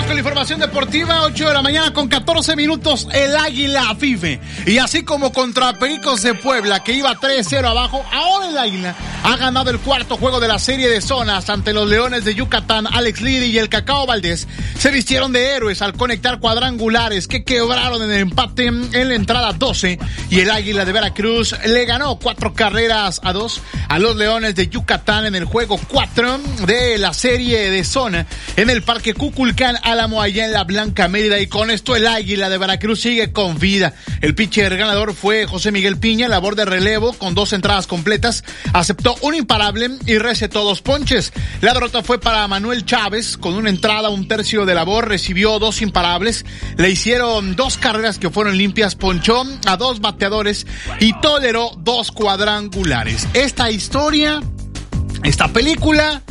información 0.21 0.59
deportiva, 0.59 1.23
8 1.23 1.47
de 1.47 1.53
la 1.55 1.63
mañana 1.63 1.93
con 1.93 2.07
14 2.07 2.55
minutos, 2.55 3.07
el 3.11 3.35
Águila 3.35 3.95
FIFE. 3.97 4.39
Y 4.67 4.77
así 4.77 5.01
como 5.01 5.33
contra 5.33 5.79
Pericos 5.79 6.21
de 6.21 6.35
Puebla, 6.35 6.83
que 6.83 6.93
iba 6.93 7.15
3-0 7.15 7.65
abajo, 7.65 8.05
ahora 8.11 8.49
el 8.49 8.57
Águila 8.59 8.95
ha 9.23 9.35
ganado 9.37 9.71
el 9.71 9.79
cuarto 9.79 10.17
juego 10.17 10.39
de 10.39 10.47
la 10.47 10.59
serie 10.59 10.89
de 10.89 11.01
zonas 11.01 11.49
ante 11.49 11.73
los 11.73 11.89
Leones 11.89 12.23
de 12.23 12.35
Yucatán. 12.35 12.85
Alex 12.85 13.21
Liri 13.21 13.47
y 13.47 13.57
el 13.57 13.69
Cacao 13.69 14.05
Valdés 14.05 14.47
se 14.77 14.91
vistieron 14.91 15.31
de 15.31 15.55
héroes 15.55 15.81
al 15.81 15.93
conectar 15.93 16.39
cuadrangulares 16.39 17.27
que 17.27 17.43
quebraron 17.43 18.03
en 18.03 18.11
el 18.11 18.19
empate 18.19 18.67
en 18.67 19.07
la 19.09 19.15
entrada 19.15 19.53
12. 19.53 19.97
Y 20.29 20.39
el 20.39 20.51
Águila 20.51 20.85
de 20.85 20.91
Veracruz 20.91 21.55
le 21.65 21.85
ganó 21.85 22.19
cuatro 22.19 22.53
carreras 22.53 23.21
a 23.23 23.33
dos 23.33 23.61
a 23.89 23.97
los 23.97 24.15
Leones 24.15 24.53
de 24.53 24.67
Yucatán 24.67 25.25
en 25.25 25.33
el 25.33 25.45
juego 25.45 25.79
4 25.89 26.39
de 26.67 26.99
la 26.99 27.13
serie 27.13 27.71
de 27.71 27.83
zona 27.83 28.27
en 28.55 28.69
el 28.69 28.83
Parque 28.83 29.13
Cuculcán 29.13 29.77
Allá 30.19 30.45
en 30.45 30.53
la 30.53 30.63
Blanca 30.63 31.07
Mérida. 31.07 31.39
Y 31.39 31.45
con 31.45 31.69
esto 31.69 31.95
el 31.95 32.07
Águila 32.07 32.49
de 32.49 32.57
Veracruz 32.57 33.01
sigue 33.01 33.31
con 33.31 33.59
vida. 33.59 33.93
El 34.21 34.33
pitcher 34.33 34.75
ganador 34.75 35.13
fue 35.13 35.45
José 35.45 35.71
Miguel 35.71 35.97
Piña, 35.97 36.27
labor 36.27 36.55
de 36.55 36.65
relevo 36.65 37.13
con 37.13 37.35
dos 37.35 37.53
entradas 37.53 37.85
completas. 37.85 38.43
Aceptó 38.73 39.15
un 39.21 39.35
imparable 39.35 39.91
y 40.07 40.17
recetó 40.17 40.63
dos 40.63 40.81
ponches. 40.81 41.31
La 41.61 41.73
derrota 41.73 42.01
fue 42.01 42.19
para 42.19 42.47
Manuel 42.47 42.85
Chávez 42.85 43.37
con 43.37 43.53
una 43.53 43.69
entrada, 43.69 44.09
un 44.09 44.27
tercio 44.27 44.65
de 44.65 44.73
labor, 44.73 45.07
recibió 45.07 45.59
dos 45.59 45.81
imparables. 45.81 46.45
Le 46.77 46.89
hicieron 46.89 47.55
dos 47.55 47.77
carreras 47.77 48.17
que 48.17 48.29
fueron 48.29 48.57
limpias, 48.57 48.95
ponchó 48.95 49.43
a 49.65 49.77
dos 49.77 50.01
bateadores 50.01 50.65
y 50.99 51.13
toleró 51.21 51.71
dos 51.77 52.11
cuadrangulares. 52.11 53.27
Esta 53.33 53.69
historia, 53.69 54.41
esta 55.23 55.47
película, 55.49 56.23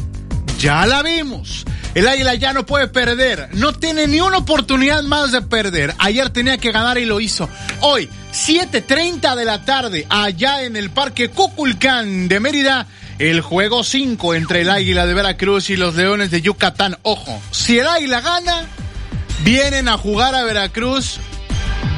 ya 0.60 0.86
la 0.86 1.02
vimos. 1.02 1.64
El 1.94 2.06
Águila 2.06 2.34
ya 2.34 2.52
no 2.52 2.66
puede 2.66 2.86
perder. 2.86 3.48
No 3.54 3.72
tiene 3.72 4.06
ni 4.06 4.20
una 4.20 4.38
oportunidad 4.38 5.02
más 5.02 5.32
de 5.32 5.42
perder. 5.42 5.94
Ayer 5.98 6.30
tenía 6.30 6.58
que 6.58 6.70
ganar 6.70 6.98
y 6.98 7.04
lo 7.04 7.18
hizo. 7.18 7.48
Hoy, 7.80 8.08
7.30 8.32 9.34
de 9.34 9.44
la 9.44 9.64
tarde, 9.64 10.06
allá 10.08 10.62
en 10.62 10.76
el 10.76 10.90
Parque 10.90 11.30
Cuculcán 11.30 12.28
de 12.28 12.38
Mérida, 12.38 12.86
el 13.18 13.40
juego 13.40 13.82
5 13.82 14.34
entre 14.34 14.60
el 14.60 14.70
Águila 14.70 15.06
de 15.06 15.14
Veracruz 15.14 15.70
y 15.70 15.76
los 15.76 15.96
Leones 15.96 16.30
de 16.30 16.42
Yucatán. 16.42 16.98
Ojo, 17.02 17.40
si 17.50 17.78
el 17.78 17.88
Águila 17.88 18.20
gana, 18.20 18.66
vienen 19.42 19.88
a 19.88 19.98
jugar 19.98 20.34
a 20.34 20.44
Veracruz 20.44 21.18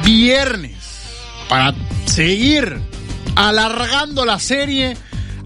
viernes 0.03 0.75
para 1.49 1.75
seguir 2.05 2.79
alargando 3.35 4.25
la 4.25 4.39
serie 4.39 4.97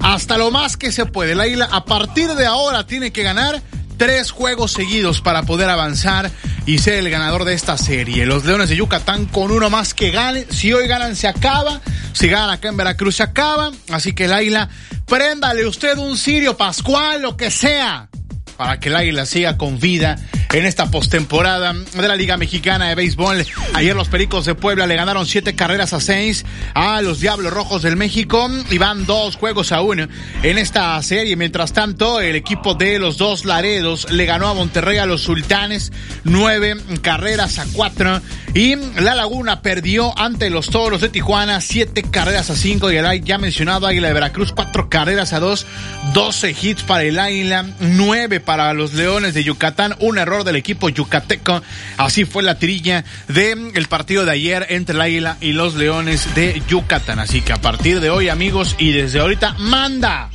hasta 0.02 0.38
lo 0.38 0.52
más 0.52 0.78
que 0.78 0.92
se 0.92 1.06
puede. 1.06 1.34
El 1.34 1.42
Águila 1.42 1.70
a 1.72 1.86
partir 1.86 2.34
de 2.36 2.46
ahora 2.46 2.86
tiene 2.86 3.12
que 3.12 3.24
ganar 3.24 3.62
tres 3.98 4.32
juegos 4.32 4.72
seguidos 4.72 5.22
para 5.22 5.44
poder 5.44 5.70
avanzar 5.70 6.32
y 6.66 6.78
ser 6.80 6.96
el 6.96 7.10
ganador 7.10 7.46
de 7.46 7.54
esta 7.54 7.78
serie. 7.78 8.26
Los 8.26 8.46
Leones 8.46 8.70
de 8.70 8.76
Yucatán 8.76 9.26
con 9.26 9.52
uno 9.52 9.70
más 9.70 9.94
que 9.94 10.12
gane. 10.12 10.46
Si 10.50 10.72
hoy 10.74 10.88
ganan 10.88 11.16
se 11.16 11.28
acaba. 11.28 11.82
Si 12.14 12.28
ganan 12.28 12.52
acá 12.52 12.70
en 12.70 12.78
Veracruz 12.78 13.16
se 13.16 13.24
acaba. 13.24 13.72
Así 13.90 14.14
que 14.14 14.26
el 14.26 14.34
Águila, 14.34 14.70
préndale 15.06 15.66
usted 15.66 15.98
un 15.98 16.18
Sirio 16.18 16.58
Pascual, 16.58 17.22
lo 17.22 17.38
que 17.38 17.52
sea, 17.52 18.10
para 18.58 18.80
que 18.80 18.90
el 18.90 18.96
Águila 18.96 19.26
siga 19.26 19.58
con 19.58 19.80
vida 19.80 20.18
en 20.54 20.66
esta 20.66 20.90
postemporada 20.90 21.74
de 21.74 22.08
la 22.08 22.16
Liga 22.16 22.38
Mexicana 22.38 22.90
de 22.90 22.96
Béisbol. 22.96 23.46
Ayer 23.74 23.96
los 23.96 24.08
Pericos 24.08 24.46
de 24.46 24.56
Puebla 24.56 24.88
le 24.88 24.96
ganaron 24.96 25.26
siete 25.26 25.56
carreras 25.56 25.94
a 25.94 26.00
seis 26.00 26.46
a 26.74 27.02
los 27.02 27.20
Diablos 27.20 27.52
Rojos 27.52 27.82
del 27.82 27.98
México 27.98 28.50
y 28.70 28.78
van 28.78 29.06
dos 29.06 29.36
juegos 29.36 29.72
a 29.72 29.82
uno 29.82 30.08
en 30.44 30.58
esta 30.58 31.02
serie. 31.04 31.36
Mientras 31.36 31.74
tanto, 31.74 32.22
el 32.22 32.36
equipo 32.36 32.76
de 32.76 33.00
los 33.00 33.18
dos 33.18 33.46
Laredos 33.46 34.12
le 34.12 34.26
ganó 34.26 34.48
a 34.48 34.54
Monterrey 34.54 34.98
a 34.98 35.06
los 35.06 35.22
Sultanes 35.22 35.92
nueve 36.24 36.78
carreras 37.02 37.60
a 37.60 37.66
cuatro 37.74 38.22
y 38.54 38.76
La 38.76 39.16
Laguna 39.16 39.62
perdió 39.62 40.18
ante 40.18 40.50
los 40.50 40.70
Toros 40.70 41.02
de 41.02 41.10
Tijuana 41.10 41.62
siete 41.62 42.04
carreras 42.04 42.50
a 42.50 42.56
cinco 42.56 42.92
y 42.92 42.98
el 42.98 43.24
ya 43.24 43.38
mencionado 43.38 43.88
Águila 43.88 44.08
de 44.08 44.14
Veracruz 44.14 44.52
cuatro 44.52 44.90
carreras 44.90 45.34
a 45.34 45.40
dos, 45.40 45.66
doce 46.14 46.56
hits 46.60 46.84
para 46.84 47.04
el 47.04 47.20
Águila, 47.20 47.66
nueve 47.80 48.40
para 48.40 48.74
los 48.74 48.94
Leones 48.94 49.34
de 49.34 49.44
Yucatán, 49.44 49.96
un 50.00 50.18
error 50.18 50.37
del 50.44 50.56
equipo 50.56 50.90
yucateco. 50.90 51.62
Así 51.98 52.26
fue 52.26 52.44
la 52.44 52.60
trilla 52.60 53.04
del 53.28 53.72
el 53.76 53.88
partido 53.88 54.26
de 54.26 54.32
ayer 54.32 54.66
entre 54.70 54.96
el 54.96 55.02
Águila 55.02 55.38
y 55.42 55.54
los 55.54 55.76
Leones 55.76 56.34
de 56.36 56.62
Yucatán. 56.68 57.20
Así 57.20 57.42
que 57.42 57.54
a 57.54 57.62
partir 57.62 58.00
de 58.00 58.10
hoy, 58.10 58.30
amigos, 58.30 58.76
y 58.78 58.92
desde 58.92 59.20
ahorita, 59.20 59.56
manda 59.60 60.30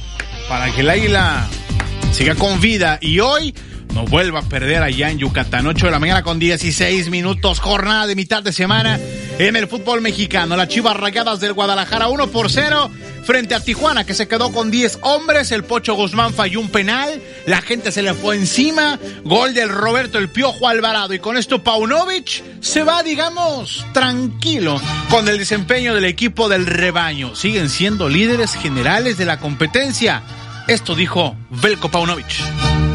para 0.48 0.72
que 0.72 0.80
el 0.80 0.90
Águila 0.90 1.48
siga 2.12 2.34
con 2.34 2.60
vida. 2.60 2.98
Y 3.00 3.20
hoy 3.20 3.54
no 3.92 4.04
vuelva 4.04 4.40
a 4.40 4.42
perder 4.42 4.82
allá 4.82 5.10
en 5.10 5.18
Yucatán. 5.18 5.66
8 5.66 5.86
de 5.86 5.92
la 5.92 5.98
mañana 5.98 6.22
con 6.22 6.38
16 6.38 7.10
minutos, 7.10 7.60
jornada 7.60 8.06
de 8.06 8.14
mitad 8.14 8.42
de 8.42 8.52
semana 8.52 8.98
en 9.38 9.56
el 9.56 9.68
fútbol 9.68 10.00
mexicano. 10.00 10.56
Las 10.56 10.68
Chivas 10.68 10.96
Rayadas 10.96 11.40
del 11.40 11.52
Guadalajara 11.52 12.08
1 12.08 12.28
por 12.28 12.50
0 12.50 12.90
frente 13.24 13.54
a 13.54 13.60
Tijuana 13.60 14.04
que 14.04 14.14
se 14.14 14.28
quedó 14.28 14.52
con 14.52 14.70
10 14.70 14.98
hombres. 15.02 15.52
El 15.52 15.64
Pocho 15.64 15.94
Guzmán 15.94 16.34
falló 16.34 16.60
un 16.60 16.68
penal. 16.68 17.22
La 17.46 17.60
gente 17.62 17.92
se 17.92 18.02
le 18.02 18.14
fue 18.14 18.36
encima. 18.36 18.98
Gol 19.24 19.54
del 19.54 19.68
Roberto 19.68 20.18
El 20.18 20.28
Piojo 20.28 20.68
Alvarado. 20.68 21.14
Y 21.14 21.18
con 21.18 21.36
esto 21.36 21.62
Paunovic 21.62 22.42
se 22.60 22.82
va, 22.82 23.02
digamos, 23.02 23.84
tranquilo 23.92 24.80
con 25.10 25.28
el 25.28 25.38
desempeño 25.38 25.94
del 25.94 26.04
equipo 26.04 26.48
del 26.48 26.66
rebaño. 26.66 27.34
Siguen 27.34 27.68
siendo 27.68 28.08
líderes 28.08 28.54
generales 28.54 29.18
de 29.18 29.24
la 29.24 29.38
competencia. 29.38 30.22
Esto 30.68 30.94
dijo 30.94 31.36
Velko 31.50 31.90
Paunovic. 31.90 32.91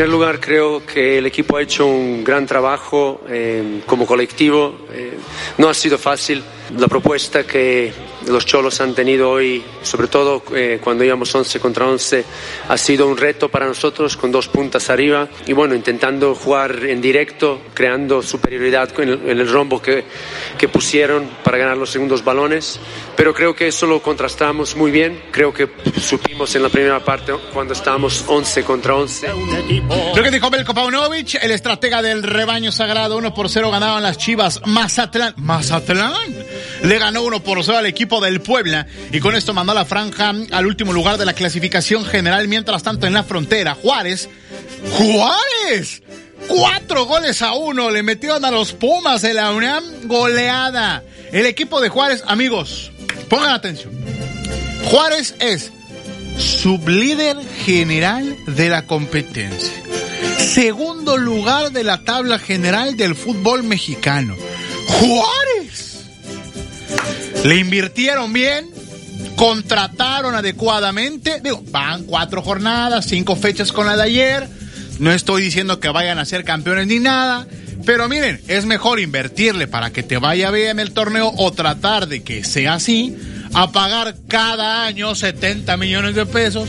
Primer 0.00 0.12
lugar, 0.12 0.40
creo 0.40 0.86
que 0.86 1.18
el 1.18 1.26
equipo 1.26 1.58
ha 1.58 1.60
hecho 1.60 1.86
un 1.86 2.24
gran 2.24 2.46
trabajo 2.46 3.20
eh, 3.28 3.82
como 3.84 4.06
colectivo. 4.06 4.86
Eh, 4.90 5.18
no 5.58 5.68
ha 5.68 5.74
sido 5.74 5.98
fácil. 5.98 6.42
La 6.78 6.88
propuesta 6.88 7.46
que 7.46 7.92
los 8.26 8.46
cholos 8.46 8.80
han 8.80 8.94
tenido 8.94 9.30
hoy, 9.30 9.62
sobre 9.82 10.08
todo 10.08 10.42
eh, 10.54 10.80
cuando 10.82 11.04
íbamos 11.04 11.34
11 11.34 11.60
contra 11.60 11.86
11, 11.86 12.24
ha 12.68 12.76
sido 12.76 13.06
un 13.06 13.16
reto 13.16 13.48
para 13.48 13.66
nosotros 13.66 14.16
con 14.16 14.30
dos 14.30 14.48
puntas 14.48 14.90
arriba 14.90 15.28
y 15.46 15.52
bueno, 15.52 15.74
intentando 15.74 16.34
jugar 16.34 16.84
en 16.84 17.00
directo, 17.00 17.60
creando 17.74 18.22
superioridad 18.22 18.90
en 19.00 19.08
el, 19.08 19.28
en 19.28 19.38
el 19.38 19.50
rombo 19.50 19.80
que, 19.80 20.04
que 20.58 20.68
pusieron 20.68 21.28
para 21.42 21.58
ganar 21.58 21.76
los 21.76 21.90
segundos 21.90 22.24
balones. 22.24 22.80
Pero 23.16 23.34
creo 23.34 23.54
que 23.54 23.68
eso 23.68 23.86
lo 23.86 24.02
contrastamos 24.02 24.76
muy 24.76 24.90
bien. 24.90 25.22
Creo 25.30 25.52
que 25.52 25.68
supimos 26.00 26.54
en 26.54 26.62
la 26.62 26.68
primera 26.68 27.00
parte 27.04 27.32
cuando 27.52 27.74
estábamos 27.74 28.24
11 28.26 28.64
contra 28.64 28.94
11. 28.94 29.28
Lo 30.14 30.22
que 30.22 30.30
dijo 30.30 30.50
Belko 30.50 30.74
Paunovic, 30.74 31.34
el 31.42 31.50
estratega 31.50 32.02
del 32.02 32.22
rebaño 32.22 32.72
sagrado, 32.72 33.16
1 33.16 33.34
por 33.34 33.48
0 33.48 33.70
ganaban 33.70 34.02
las 34.02 34.18
Chivas 34.18 34.60
Mazatlán. 34.64 35.34
Mazatlán 35.36 36.34
le 36.82 36.98
ganó 36.98 37.22
1 37.22 37.40
por 37.40 37.62
0 37.62 37.78
al 37.78 37.86
equipo 37.86 38.09
del 38.18 38.40
Puebla 38.40 38.88
y 39.12 39.20
con 39.20 39.36
esto 39.36 39.54
mandó 39.54 39.72
a 39.72 39.76
la 39.76 39.84
franja 39.84 40.32
al 40.50 40.66
último 40.66 40.92
lugar 40.92 41.18
de 41.18 41.26
la 41.26 41.34
clasificación 41.34 42.04
general. 42.04 42.48
Mientras 42.48 42.82
tanto, 42.82 43.06
en 43.06 43.12
la 43.12 43.22
frontera, 43.22 43.74
Juárez. 43.74 44.28
¡Juárez! 44.96 46.02
Cuatro 46.48 47.04
goles 47.04 47.42
a 47.42 47.52
uno 47.52 47.90
le 47.90 48.02
metieron 48.02 48.44
a 48.44 48.50
los 48.50 48.72
Pumas 48.72 49.22
de 49.22 49.34
la 49.34 49.52
UNAM. 49.52 49.84
Goleada. 50.04 51.04
El 51.30 51.46
equipo 51.46 51.80
de 51.80 51.90
Juárez, 51.90 52.24
amigos, 52.26 52.90
pongan 53.28 53.50
atención. 53.50 53.92
Juárez 54.86 55.34
es 55.38 55.70
sublíder 56.38 57.36
general 57.64 58.36
de 58.46 58.68
la 58.68 58.86
competencia. 58.86 59.72
Segundo 60.38 61.16
lugar 61.16 61.70
de 61.70 61.84
la 61.84 62.02
tabla 62.02 62.38
general 62.38 62.96
del 62.96 63.14
fútbol 63.14 63.62
mexicano. 63.62 64.36
Juárez. 64.88 65.89
Le 67.44 67.56
invirtieron 67.56 68.32
bien, 68.32 68.68
contrataron 69.36 70.34
adecuadamente. 70.34 71.40
Digo, 71.42 71.62
van 71.70 72.04
cuatro 72.04 72.42
jornadas, 72.42 73.06
cinco 73.06 73.36
fechas 73.36 73.72
con 73.72 73.86
la 73.86 73.96
de 73.96 74.02
ayer. 74.02 74.48
No 74.98 75.12
estoy 75.12 75.42
diciendo 75.42 75.80
que 75.80 75.88
vayan 75.88 76.18
a 76.18 76.24
ser 76.24 76.44
campeones 76.44 76.86
ni 76.86 76.98
nada. 76.98 77.46
Pero 77.86 78.08
miren, 78.08 78.40
es 78.48 78.66
mejor 78.66 79.00
invertirle 79.00 79.66
para 79.66 79.90
que 79.90 80.02
te 80.02 80.18
vaya 80.18 80.50
bien 80.50 80.78
el 80.78 80.92
torneo 80.92 81.32
o 81.36 81.52
tratar 81.52 82.06
de 82.08 82.22
que 82.22 82.44
sea 82.44 82.74
así, 82.74 83.16
a 83.54 83.72
pagar 83.72 84.16
cada 84.28 84.84
año 84.84 85.14
70 85.14 85.76
millones 85.76 86.14
de 86.14 86.26
pesos 86.26 86.68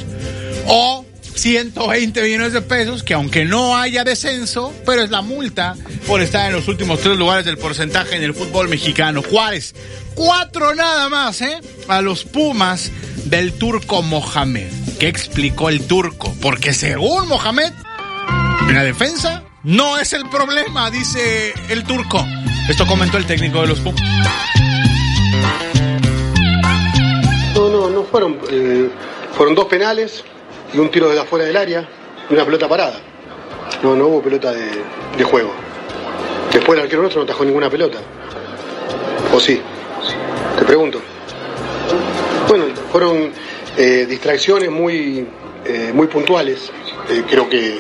o 0.68 1.06
120 1.42 2.22
millones 2.22 2.54
de 2.54 2.62
pesos, 2.62 3.02
que 3.02 3.16
aunque 3.16 3.46
no 3.46 3.76
haya 3.76 4.04
descenso, 4.04 4.72
pero 4.86 5.02
es 5.02 5.10
la 5.10 5.24
multa 5.24 5.76
por 6.06 6.22
estar 6.22 6.46
en 6.48 6.54
los 6.54 6.68
últimos 6.68 7.00
tres 7.00 7.18
lugares 7.18 7.46
del 7.46 7.58
porcentaje 7.58 8.16
en 8.16 8.22
el 8.22 8.36
fútbol 8.36 8.70
mexicano. 8.70 9.24
Juárez, 9.24 9.74
cuatro 10.14 10.76
nada 10.76 11.10
más, 11.10 11.42
¿eh? 11.42 11.60
A 11.88 12.02
los 12.02 12.26
Pumas 12.26 12.92
del 13.26 13.54
turco 13.54 14.04
Mohamed. 14.04 14.72
¿Qué 15.00 15.08
explicó 15.08 15.70
el 15.70 15.88
turco? 15.88 16.32
Porque 16.44 16.74
según 16.74 17.28
Mohamed, 17.28 17.74
la 18.72 18.84
defensa 18.84 19.44
no 19.64 19.98
es 19.98 20.14
el 20.14 20.30
problema, 20.30 20.92
dice 20.92 21.56
el 21.70 21.84
turco. 21.86 22.24
Esto 22.70 22.86
comentó 22.86 23.18
el 23.18 23.26
técnico 23.26 23.62
de 23.62 23.68
los 23.68 23.80
Pumas. 23.80 24.00
No, 27.56 27.68
no, 27.68 27.90
no 27.90 28.04
fueron. 28.04 28.38
eh, 28.52 28.90
fueron 29.36 29.56
dos 29.56 29.66
penales 29.66 30.24
y 30.74 30.80
un 30.80 30.90
tiro 30.90 31.10
desde 31.10 31.22
afuera 31.22 31.46
del 31.46 31.58
área 31.58 31.88
y 32.30 32.34
una 32.34 32.46
pelota 32.46 32.68
parada. 32.68 33.00
No, 33.84 33.96
no 33.96 34.08
hubo 34.08 34.22
pelota 34.22 34.52
de, 34.52 34.70
de 35.18 35.24
juego. 35.24 35.52
Después 36.52 36.78
el 36.78 36.84
arquero 36.84 37.02
nuestro 37.02 37.22
no 37.22 37.26
atajó 37.26 37.46
ninguna 37.46 37.70
pelota. 37.70 38.00
¿O 39.34 39.40
sí? 39.40 39.62
Te 40.58 40.66
pregunto. 40.66 41.02
Bueno, 42.48 42.66
fueron 42.92 43.32
eh, 43.78 44.06
distracciones 44.08 44.70
muy, 44.70 45.26
eh, 45.66 45.92
muy 45.94 46.08
puntuales. 46.08 46.72
Eh, 47.10 47.24
creo 47.30 47.48
que 47.50 47.78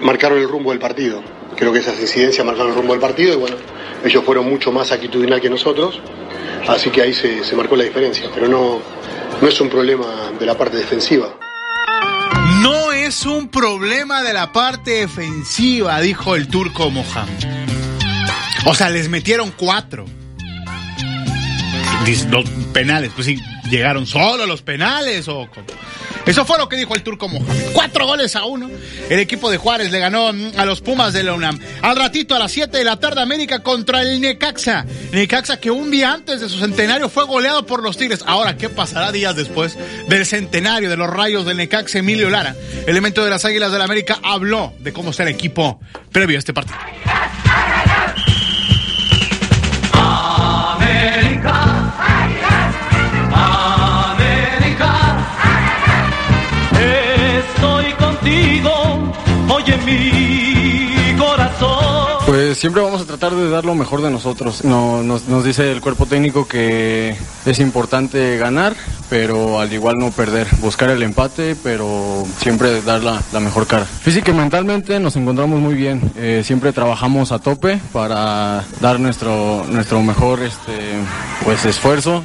marcaron 0.00 0.38
el 0.38 0.48
rumbo 0.48 0.70
del 0.70 0.78
partido. 0.78 1.22
Creo 1.56 1.72
que 1.72 1.80
esas 1.80 1.98
incidencias 2.00 2.46
marcaron 2.46 2.70
el 2.70 2.76
rumbo 2.76 2.92
del 2.92 3.00
partido 3.00 3.32
y 3.32 3.36
bueno, 3.36 3.56
ellos 4.04 4.22
fueron 4.24 4.48
mucho 4.48 4.70
más 4.70 4.92
actitudinal 4.92 5.40
que 5.40 5.50
nosotros. 5.50 6.00
Así 6.68 6.90
que 6.90 7.02
ahí 7.02 7.12
se, 7.12 7.42
se 7.42 7.56
marcó 7.56 7.74
la 7.74 7.84
diferencia. 7.84 8.30
Pero 8.32 8.46
no, 8.46 8.78
no 9.40 9.48
es 9.48 9.60
un 9.60 9.68
problema 9.68 10.06
de 10.38 10.46
la 10.46 10.56
parte 10.56 10.76
defensiva. 10.76 11.34
No 12.62 12.92
es 12.92 13.24
un 13.24 13.48
problema 13.48 14.22
de 14.22 14.32
la 14.32 14.52
parte 14.52 14.90
defensiva, 14.92 16.00
dijo 16.00 16.34
el 16.34 16.48
turco 16.48 16.90
Mohamed. 16.90 17.44
O 18.66 18.74
sea, 18.74 18.90
les 18.90 19.08
metieron 19.08 19.52
cuatro. 19.56 20.04
Los 22.30 22.48
penales, 22.72 23.10
pues 23.14 23.26
sí, 23.26 23.38
llegaron 23.70 24.06
solo 24.06 24.46
los 24.46 24.62
penales 24.62 25.28
o... 25.28 25.48
Eso 26.26 26.44
fue 26.44 26.58
lo 26.58 26.68
que 26.68 26.76
dijo 26.76 26.94
el 26.94 27.02
turco 27.02 27.26
Mohamed. 27.26 27.72
Cuatro 27.72 28.06
goles 28.06 28.36
a 28.36 28.44
uno. 28.44 28.68
El 29.08 29.18
equipo 29.18 29.50
de 29.50 29.56
Juárez 29.56 29.90
le 29.90 29.98
ganó 29.98 30.32
mm, 30.32 30.52
a 30.58 30.64
los 30.66 30.82
Pumas 30.82 31.14
de 31.14 31.22
la 31.22 31.32
UNAM. 31.32 31.58
Al 31.80 31.96
ratito, 31.96 32.34
a 32.34 32.38
las 32.38 32.52
7 32.52 32.76
de 32.76 32.84
la 32.84 32.98
tarde, 32.98 33.22
América 33.22 33.62
contra 33.62 34.02
el 34.02 34.20
Necaxa. 34.20 34.84
Necaxa 35.12 35.58
que 35.58 35.70
un 35.70 35.90
día 35.90 36.12
antes 36.12 36.40
de 36.40 36.48
su 36.48 36.58
centenario 36.58 37.08
fue 37.08 37.24
goleado 37.24 37.64
por 37.64 37.82
los 37.82 37.96
Tigres. 37.96 38.22
Ahora, 38.26 38.58
¿qué 38.58 38.68
pasará 38.68 39.10
días 39.10 39.36
después 39.36 39.78
del 40.08 40.26
centenario 40.26 40.90
de 40.90 40.96
los 40.98 41.08
rayos 41.08 41.46
del 41.46 41.56
Necaxa? 41.56 41.98
Emilio 41.98 42.28
Lara, 42.28 42.54
elemento 42.86 43.24
de 43.24 43.30
las 43.30 43.46
Águilas 43.46 43.70
del 43.70 43.78
la 43.78 43.84
América, 43.86 44.18
habló 44.22 44.74
de 44.80 44.92
cómo 44.92 45.14
será 45.14 45.30
el 45.30 45.34
equipo 45.34 45.80
previo 46.12 46.36
a 46.36 46.40
este 46.40 46.52
partido. 46.52 46.78
Oye 59.68 59.78
mi 59.84 61.16
corazón. 61.18 62.18
Pues 62.26 62.58
siempre 62.58 62.82
vamos 62.82 63.00
a 63.00 63.06
tratar 63.06 63.34
de 63.34 63.48
dar 63.48 63.64
lo 63.64 63.74
mejor 63.74 64.02
de 64.02 64.10
nosotros. 64.10 64.62
No, 64.64 65.02
nos, 65.02 65.28
nos 65.28 65.44
dice 65.44 65.72
el 65.72 65.80
cuerpo 65.80 66.04
técnico 66.04 66.46
que 66.46 67.16
es 67.46 67.58
importante 67.58 68.36
ganar, 68.36 68.74
pero 69.08 69.60
al 69.60 69.72
igual 69.72 69.96
no 69.98 70.10
perder. 70.10 70.46
Buscar 70.60 70.90
el 70.90 71.02
empate, 71.02 71.56
pero 71.62 72.26
siempre 72.38 72.82
dar 72.82 73.02
la, 73.02 73.22
la 73.32 73.40
mejor 73.40 73.66
cara. 73.66 73.86
Física 73.86 74.30
y 74.30 74.34
mentalmente 74.34 75.00
nos 75.00 75.16
encontramos 75.16 75.58
muy 75.58 75.74
bien. 75.74 76.12
Eh, 76.16 76.42
siempre 76.44 76.72
trabajamos 76.72 77.32
a 77.32 77.38
tope 77.38 77.80
para 77.92 78.62
dar 78.80 79.00
nuestro, 79.00 79.64
nuestro 79.70 80.02
mejor 80.02 80.42
este, 80.42 80.72
pues, 81.44 81.64
esfuerzo. 81.64 82.22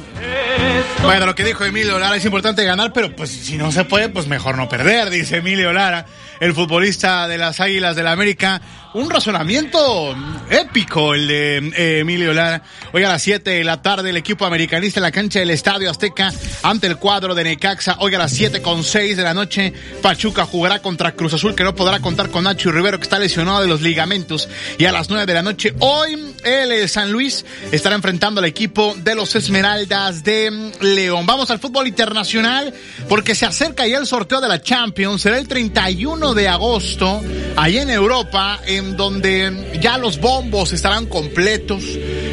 Bueno, 1.02 1.26
lo 1.26 1.34
que 1.34 1.44
dijo 1.44 1.64
Emilio 1.64 1.98
Lara 1.98 2.16
es 2.16 2.24
importante 2.24 2.64
ganar, 2.64 2.92
pero 2.92 3.14
pues 3.14 3.30
si 3.30 3.56
no 3.56 3.72
se 3.72 3.84
puede, 3.84 4.08
pues 4.08 4.26
mejor 4.26 4.56
no 4.56 4.68
perder, 4.68 5.10
dice 5.10 5.36
Emilio 5.38 5.72
Lara, 5.72 6.06
el 6.40 6.54
futbolista 6.54 7.28
de 7.28 7.38
las 7.38 7.60
Águilas 7.60 7.96
del 7.96 8.04
la 8.04 8.12
América. 8.12 8.60
Un 8.94 9.10
razonamiento 9.10 10.14
épico 10.50 11.14
el 11.14 11.26
de 11.26 11.56
eh, 11.76 11.98
Emilio 12.00 12.32
Lara. 12.32 12.62
Hoy 12.92 13.02
a 13.02 13.08
las 13.08 13.22
7 13.22 13.50
de 13.50 13.64
la 13.64 13.82
tarde 13.82 14.10
el 14.10 14.16
equipo 14.16 14.46
americanista 14.46 15.00
en 15.00 15.02
la 15.02 15.10
cancha 15.10 15.40
del 15.40 15.50
Estadio 15.50 15.90
Azteca 15.90 16.32
ante 16.62 16.86
el 16.86 16.96
cuadro 16.96 17.34
de 17.34 17.42
Necaxa. 17.42 17.96
Hoy 17.98 18.14
a 18.14 18.18
las 18.18 18.32
7 18.32 18.62
con 18.62 18.84
6 18.84 19.16
de 19.16 19.22
la 19.24 19.34
noche 19.34 19.72
Pachuca 20.00 20.44
jugará 20.44 20.80
contra 20.80 21.12
Cruz 21.12 21.34
Azul 21.34 21.56
que 21.56 21.64
no 21.64 21.74
podrá 21.74 21.98
contar 21.98 22.30
con 22.30 22.44
Nacho 22.44 22.70
Rivero 22.70 22.98
que 22.98 23.04
está 23.04 23.18
lesionado 23.18 23.62
de 23.62 23.66
los 23.66 23.82
ligamentos. 23.82 24.48
Y 24.78 24.84
a 24.84 24.92
las 24.92 25.10
9 25.10 25.26
de 25.26 25.34
la 25.34 25.42
noche 25.42 25.74
hoy 25.80 26.34
el 26.44 26.70
eh, 26.70 26.86
San 26.86 27.10
Luis 27.10 27.44
estará 27.72 27.96
enfrentando 27.96 28.38
al 28.38 28.44
equipo 28.44 28.94
de 28.98 29.16
los 29.16 29.34
Esmeraldas 29.34 30.22
de 30.22 30.72
León. 30.80 31.26
Vamos 31.26 31.50
al 31.50 31.58
fútbol 31.58 31.88
internacional 31.88 32.72
porque 33.08 33.34
se 33.34 33.44
acerca 33.44 33.88
ya 33.88 33.98
el 33.98 34.06
sorteo 34.06 34.40
de 34.40 34.48
la 34.48 34.62
Champions. 34.62 35.22
Será 35.22 35.38
el 35.38 35.48
31 35.48 36.23
de 36.32 36.48
agosto 36.48 37.20
allá 37.56 37.82
en 37.82 37.90
Europa 37.90 38.60
en 38.66 38.96
donde 38.96 39.78
ya 39.80 39.98
los 39.98 40.18
bombos 40.18 40.72
estarán 40.72 41.06
completos, 41.06 41.84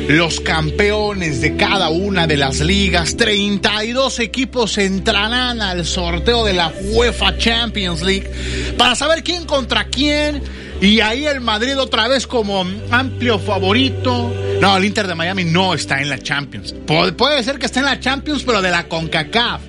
los 0.07 0.39
campeones 0.39 1.41
de 1.41 1.57
cada 1.57 1.89
una 1.89 2.27
de 2.27 2.38
las 2.38 2.61
ligas, 2.61 3.18
32 3.18 4.19
equipos 4.19 4.77
entrarán 4.77 5.61
al 5.61 5.85
sorteo 5.85 6.45
de 6.45 6.53
la 6.53 6.72
UEFA 6.93 7.38
Champions 7.38 8.01
League 8.01 8.31
para 8.77 8.95
saber 8.95 9.23
quién 9.23 9.45
contra 9.45 9.85
quién. 9.85 10.41
Y 10.80 10.99
ahí 10.99 11.27
el 11.27 11.41
Madrid 11.41 11.77
otra 11.77 12.07
vez 12.07 12.26
como 12.26 12.65
amplio 12.89 13.38
favorito. 13.38 14.34
No, 14.59 14.77
el 14.77 14.85
Inter 14.85 15.05
de 15.05 15.13
Miami 15.13 15.43
no 15.43 15.73
está 15.73 16.01
en 16.01 16.09
la 16.09 16.18
Champions. 16.18 16.73
puede 16.85 17.43
ser 17.43 17.59
que 17.59 17.68
esté 17.68 17.80
en 17.80 17.85
la 17.85 17.99
Champions, 17.99 18.43
pero 18.43 18.61
de 18.61 18.72
la 18.72 18.88
CONCACAF. 18.88 19.61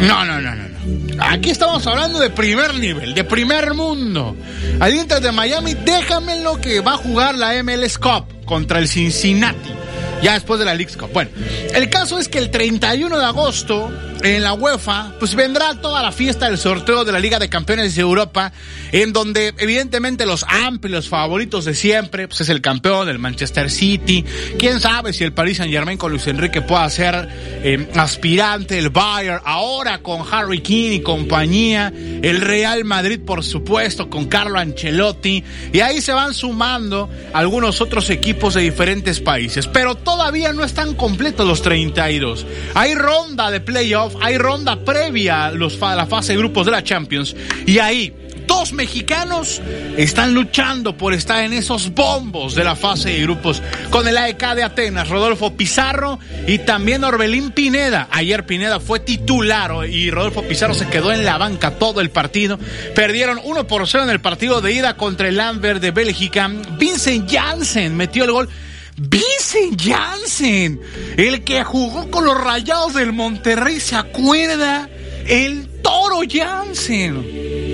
No, 0.00 0.24
no, 0.24 0.40
no, 0.40 0.54
no. 0.54 0.73
Aquí 1.20 1.50
estamos 1.50 1.86
hablando 1.86 2.18
de 2.18 2.30
primer 2.30 2.74
nivel, 2.74 3.14
de 3.14 3.24
primer 3.24 3.74
mundo. 3.74 4.36
Al 4.80 4.92
de 5.06 5.32
Miami, 5.32 5.74
déjame 5.74 6.40
lo 6.40 6.60
que 6.60 6.80
va 6.80 6.94
a 6.94 6.96
jugar 6.96 7.36
la 7.36 7.62
MLS 7.62 7.98
Cup 7.98 8.44
contra 8.44 8.78
el 8.78 8.88
Cincinnati. 8.88 9.83
Ya 10.24 10.32
después 10.32 10.58
de 10.58 10.64
la 10.64 10.74
League 10.74 10.94
Cup. 10.96 11.10
Bueno, 11.12 11.30
el 11.74 11.90
caso 11.90 12.18
es 12.18 12.30
que 12.30 12.38
el 12.38 12.50
31 12.50 13.18
de 13.18 13.24
agosto 13.26 13.92
en 14.24 14.42
la 14.42 14.54
UEFA, 14.54 15.12
pues 15.20 15.34
vendrá 15.34 15.74
toda 15.82 16.02
la 16.02 16.10
fiesta 16.10 16.46
del 16.48 16.56
sorteo 16.56 17.04
de 17.04 17.12
la 17.12 17.18
Liga 17.20 17.38
de 17.38 17.50
Campeones 17.50 17.94
de 17.94 18.00
Europa, 18.00 18.52
en 18.90 19.12
donde 19.12 19.52
evidentemente 19.58 20.24
los 20.24 20.46
amplios 20.48 21.10
favoritos 21.10 21.66
de 21.66 21.74
siempre, 21.74 22.26
pues 22.26 22.40
es 22.40 22.48
el 22.48 22.62
campeón, 22.62 23.10
el 23.10 23.18
Manchester 23.18 23.70
City, 23.70 24.24
quién 24.58 24.80
sabe 24.80 25.12
si 25.12 25.24
el 25.24 25.34
Paris 25.34 25.58
Saint 25.58 25.70
Germain 25.70 25.98
con 25.98 26.10
Luis 26.10 26.26
Enrique 26.26 26.62
pueda 26.62 26.88
ser 26.88 27.28
eh, 27.62 27.86
aspirante, 27.96 28.78
el 28.78 28.88
Bayern, 28.88 29.42
ahora 29.44 29.98
con 29.98 30.24
Harry 30.30 30.62
King 30.62 30.92
y 30.92 31.00
compañía, 31.02 31.92
el 31.94 32.40
Real 32.40 32.84
Madrid 32.84 33.20
por 33.20 33.44
supuesto 33.44 34.08
con 34.08 34.24
Carlo 34.24 34.58
Ancelotti, 34.58 35.44
y 35.70 35.80
ahí 35.80 36.00
se 36.00 36.14
van 36.14 36.32
sumando 36.32 37.10
algunos 37.34 37.82
otros 37.82 38.08
equipos 38.08 38.54
de 38.54 38.62
diferentes 38.62 39.20
países, 39.20 39.66
pero 39.66 39.96
todavía 40.16 40.52
no 40.52 40.62
están 40.62 40.94
completos 40.94 41.44
los 41.44 41.60
32. 41.60 42.46
Hay 42.74 42.94
ronda 42.94 43.50
de 43.50 43.60
playoff 43.60 44.14
hay 44.22 44.38
ronda 44.38 44.76
previa 44.84 45.46
a, 45.46 45.50
la 45.50 46.06
fase 46.06 46.32
de 46.32 46.38
grupos 46.38 46.66
de 46.66 46.72
la 46.72 46.84
Champions. 46.84 47.34
Y 47.66 47.80
ahí, 47.80 48.14
dos 48.46 48.72
mexicanos 48.72 49.60
están 49.96 50.32
luchando 50.32 50.96
por 50.96 51.14
estar 51.14 51.42
en 51.42 51.52
esos 51.52 51.92
bombos 51.94 52.54
de 52.54 52.62
la 52.62 52.76
fase 52.76 53.10
de 53.10 53.22
grupos 53.22 53.60
con 53.90 54.06
el 54.06 54.16
AEK 54.16 54.54
de 54.54 54.62
Atenas, 54.62 55.08
Rodolfo 55.08 55.56
Pizarro 55.56 56.20
y 56.46 56.58
también 56.58 57.02
Orbelín 57.02 57.50
Pineda. 57.50 58.06
Ayer 58.12 58.46
Pineda 58.46 58.78
fue 58.78 59.00
titular 59.00 59.72
y 59.88 60.12
Rodolfo 60.12 60.42
Pizarro 60.42 60.74
se 60.74 60.86
quedó 60.86 61.12
en 61.12 61.24
la 61.24 61.38
banca 61.38 61.72
todo 61.72 62.00
el 62.00 62.10
partido. 62.10 62.60
Perdieron 62.94 63.40
1 63.42 63.66
por 63.66 63.88
0 63.88 64.04
en 64.04 64.10
el 64.10 64.20
partido 64.20 64.60
de 64.60 64.74
ida 64.74 64.96
contra 64.96 65.26
el 65.26 65.38
Lambert 65.38 65.80
de 65.80 65.90
Bélgica. 65.90 66.48
Vincent 66.78 67.28
Janssen 67.28 67.96
metió 67.96 68.22
el 68.22 68.30
gol. 68.30 68.48
Vincent 68.96 69.80
Janssen, 69.80 70.80
el 71.16 71.42
que 71.42 71.64
jugó 71.64 72.10
con 72.10 72.24
los 72.24 72.40
rayados 72.42 72.94
del 72.94 73.12
Monterrey, 73.12 73.80
¿se 73.80 73.96
acuerda? 73.96 74.88
El 75.26 75.82
Toro 75.82 76.20
Janssen 76.28 77.73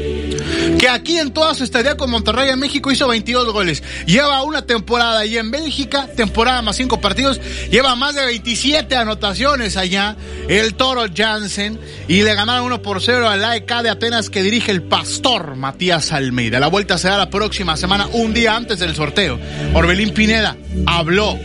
que 0.78 0.88
aquí 0.88 1.18
en 1.18 1.32
toda 1.32 1.54
su 1.54 1.64
estadía 1.64 1.96
con 1.96 2.10
Monterrey 2.10 2.50
en 2.50 2.58
México 2.58 2.90
hizo 2.90 3.08
22 3.08 3.52
goles. 3.52 3.82
Lleva 4.06 4.42
una 4.42 4.62
temporada 4.62 5.20
allí 5.20 5.38
en 5.38 5.50
Bélgica, 5.50 6.08
temporada 6.16 6.62
más 6.62 6.76
5 6.76 7.00
partidos, 7.00 7.40
lleva 7.70 7.94
más 7.96 8.14
de 8.14 8.24
27 8.26 8.96
anotaciones 8.96 9.76
allá, 9.76 10.16
el 10.48 10.74
Toro 10.74 11.04
Jansen, 11.14 11.78
y 12.08 12.22
le 12.22 12.34
ganaron 12.34 12.66
1 12.66 12.82
por 12.82 13.02
0 13.02 13.28
al 13.28 13.44
AEK 13.44 13.82
de 13.82 13.90
Atenas 13.90 14.30
que 14.30 14.42
dirige 14.42 14.70
el 14.72 14.82
pastor 14.82 15.56
Matías 15.56 16.12
Almeida. 16.12 16.60
La 16.60 16.68
vuelta 16.68 16.98
será 16.98 17.18
la 17.18 17.30
próxima 17.30 17.76
semana, 17.76 18.08
un 18.12 18.34
día 18.34 18.56
antes 18.56 18.78
del 18.78 18.94
sorteo. 18.94 19.38
Orbelín 19.74 20.12
Pineda 20.14 20.56
habló 20.86 21.38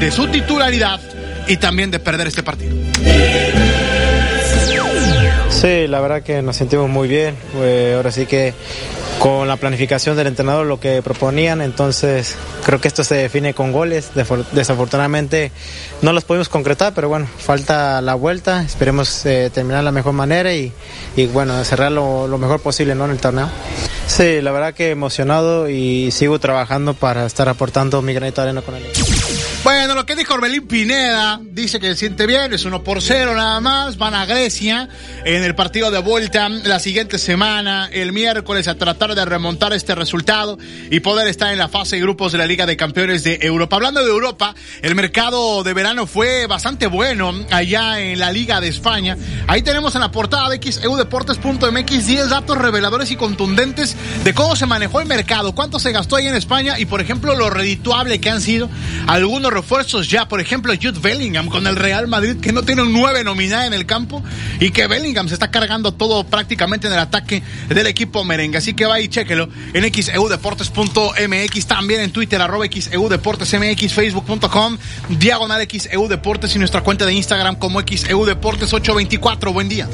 de 0.00 0.10
su 0.10 0.26
titularidad 0.28 1.00
y 1.46 1.56
también 1.56 1.90
de 1.90 1.98
perder 1.98 2.28
este 2.28 2.42
partido. 2.42 2.76
Sí, 5.60 5.88
la 5.88 6.00
verdad 6.00 6.22
que 6.22 6.40
nos 6.40 6.54
sentimos 6.54 6.88
muy 6.88 7.08
bien. 7.08 7.36
ahora 7.96 8.12
sí 8.12 8.26
que 8.26 8.54
con 9.18 9.48
la 9.48 9.56
planificación 9.56 10.16
del 10.16 10.28
entrenador 10.28 10.66
lo 10.66 10.78
que 10.78 11.02
proponían, 11.02 11.60
entonces 11.62 12.36
creo 12.64 12.80
que 12.80 12.86
esto 12.86 13.02
se 13.02 13.16
define 13.16 13.54
con 13.54 13.72
goles. 13.72 14.12
Desafortunadamente 14.52 15.50
no 16.00 16.12
los 16.12 16.22
pudimos 16.22 16.48
concretar, 16.48 16.94
pero 16.94 17.08
bueno, 17.08 17.26
falta 17.38 18.00
la 18.00 18.14
vuelta. 18.14 18.62
Esperemos 18.62 19.26
eh, 19.26 19.50
terminar 19.52 19.78
de 19.80 19.84
la 19.86 19.90
mejor 19.90 20.12
manera 20.12 20.54
y, 20.54 20.72
bueno, 21.32 21.64
cerrar 21.64 21.90
lo, 21.90 22.28
mejor 22.38 22.60
posible 22.60 22.94
¿no? 22.94 23.06
en 23.06 23.10
el 23.10 23.18
torneo. 23.18 23.50
Sí, 24.06 24.40
la 24.40 24.52
verdad 24.52 24.74
que 24.74 24.90
emocionado 24.90 25.68
y 25.68 26.12
sigo 26.12 26.38
trabajando 26.38 26.94
para 26.94 27.26
estar 27.26 27.48
aportando 27.48 28.00
mi 28.00 28.14
granito 28.14 28.42
de 28.42 28.50
arena 28.50 28.62
con 28.62 28.76
el 28.76 28.86
equipo. 28.86 29.08
Lo 29.98 30.06
que 30.06 30.14
dijo 30.14 30.34
Orbelín 30.34 30.68
Pineda, 30.68 31.40
dice 31.42 31.80
que 31.80 31.88
se 31.88 31.96
siente 31.96 32.24
bien, 32.24 32.52
es 32.52 32.64
uno 32.64 32.84
por 32.84 33.02
cero 33.02 33.34
nada 33.34 33.58
más, 33.58 33.98
van 33.98 34.14
a 34.14 34.26
Grecia 34.26 34.88
en 35.24 35.42
el 35.42 35.56
partido 35.56 35.90
de 35.90 35.98
vuelta 35.98 36.48
la 36.48 36.78
siguiente 36.78 37.18
semana, 37.18 37.90
el 37.92 38.12
miércoles, 38.12 38.68
a 38.68 38.76
tratar 38.76 39.16
de 39.16 39.24
remontar 39.24 39.72
este 39.72 39.96
resultado 39.96 40.56
y 40.88 41.00
poder 41.00 41.26
estar 41.26 41.52
en 41.52 41.58
la 41.58 41.66
fase 41.66 41.96
de 41.96 42.02
grupos 42.02 42.30
de 42.30 42.38
la 42.38 42.46
Liga 42.46 42.64
de 42.64 42.76
Campeones 42.76 43.24
de 43.24 43.40
Europa. 43.42 43.74
Hablando 43.74 44.04
de 44.04 44.08
Europa, 44.08 44.54
el 44.82 44.94
mercado 44.94 45.64
de 45.64 45.74
verano 45.74 46.06
fue 46.06 46.46
bastante 46.46 46.86
bueno 46.86 47.34
allá 47.50 47.98
en 47.98 48.20
la 48.20 48.30
Liga 48.30 48.60
de 48.60 48.68
España. 48.68 49.16
Ahí 49.48 49.62
tenemos 49.62 49.96
en 49.96 50.02
la 50.02 50.12
portada 50.12 50.48
de 50.48 50.60
xeudeportes.mx 50.62 52.06
10 52.06 52.28
datos 52.28 52.56
reveladores 52.56 53.10
y 53.10 53.16
contundentes 53.16 53.96
de 54.22 54.32
cómo 54.32 54.54
se 54.54 54.66
manejó 54.66 55.00
el 55.00 55.08
mercado, 55.08 55.56
cuánto 55.56 55.80
se 55.80 55.90
gastó 55.90 56.14
ahí 56.14 56.28
en 56.28 56.36
España 56.36 56.78
y, 56.78 56.86
por 56.86 57.00
ejemplo, 57.00 57.34
lo 57.34 57.50
redituable 57.50 58.20
que 58.20 58.30
han 58.30 58.40
sido 58.40 58.70
algunos 59.08 59.52
refuerzos 59.52 59.87
ya. 59.88 60.28
Por 60.28 60.40
ejemplo, 60.40 60.72
Jude 60.80 61.00
Bellingham 61.00 61.48
con 61.48 61.66
el 61.66 61.76
Real 61.76 62.06
Madrid, 62.08 62.36
que 62.40 62.52
no 62.52 62.62
tiene 62.62 62.82
un 62.82 62.92
9 62.92 63.24
nominada 63.24 63.66
en 63.66 63.72
el 63.72 63.86
campo 63.86 64.22
y 64.60 64.70
que 64.70 64.86
Bellingham 64.86 65.28
se 65.28 65.34
está 65.34 65.50
cargando 65.50 65.92
todo 65.92 66.24
prácticamente 66.24 66.86
en 66.86 66.92
el 66.92 66.98
ataque 66.98 67.42
del 67.68 67.86
equipo 67.86 68.24
merengue. 68.24 68.58
Así 68.58 68.74
que 68.74 68.84
va 68.84 69.00
y 69.00 69.08
chéquelo 69.08 69.48
en 69.72 69.92
xeudeportes.mx, 69.92 71.66
también 71.66 72.00
en 72.02 72.12
Twitter, 72.12 72.40
arroba 72.40 72.66
xeudeportesmx, 72.66 73.92
facebook.com, 73.92 74.78
diagonal 75.08 75.66
xeudeportes 75.66 76.54
y 76.54 76.58
nuestra 76.58 76.82
cuenta 76.82 77.06
de 77.06 77.14
Instagram 77.14 77.56
como 77.56 77.80
xeudeportes824. 77.80 79.52
Buen 79.52 79.68
día. 79.68 79.88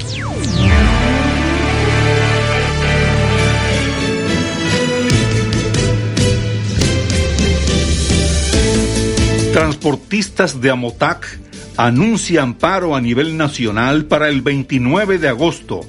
Transportistas 9.54 10.60
de 10.60 10.70
Amotac 10.70 11.38
anuncian 11.76 12.54
paro 12.54 12.96
a 12.96 13.00
nivel 13.00 13.36
nacional 13.36 14.06
para 14.06 14.28
el 14.28 14.42
29 14.42 15.18
de 15.18 15.28
agosto. 15.28 15.82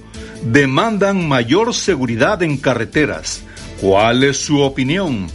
Demandan 0.43 1.27
mayor 1.27 1.73
seguridad 1.73 2.43
en 2.43 2.57
carreteras. 2.57 3.41
¿Cuál 3.81 4.23
es 4.23 4.37
su 4.37 4.61
opinión? 4.61 5.25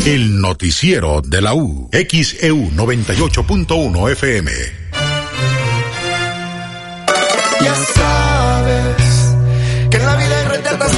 El 0.05 0.41
noticiero 0.41 1.21
de 1.21 1.41
la 1.41 1.53
U, 1.53 1.89
XEU 1.91 2.71
98.1 2.71 4.11
FM. 4.11 4.51
Ya 7.61 7.75
sabes 7.95 9.35
que 9.89 9.97
en 9.97 10.05
la 10.05 10.15
vida 10.15 10.39
hay 10.39 10.45
retratas 10.57 10.97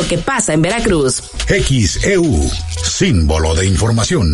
que 0.07 0.17
pasa 0.17 0.53
en 0.53 0.61
Veracruz. 0.61 1.21
XEU, 1.47 2.49
símbolo 2.83 3.55
de 3.55 3.65
información. 3.67 4.33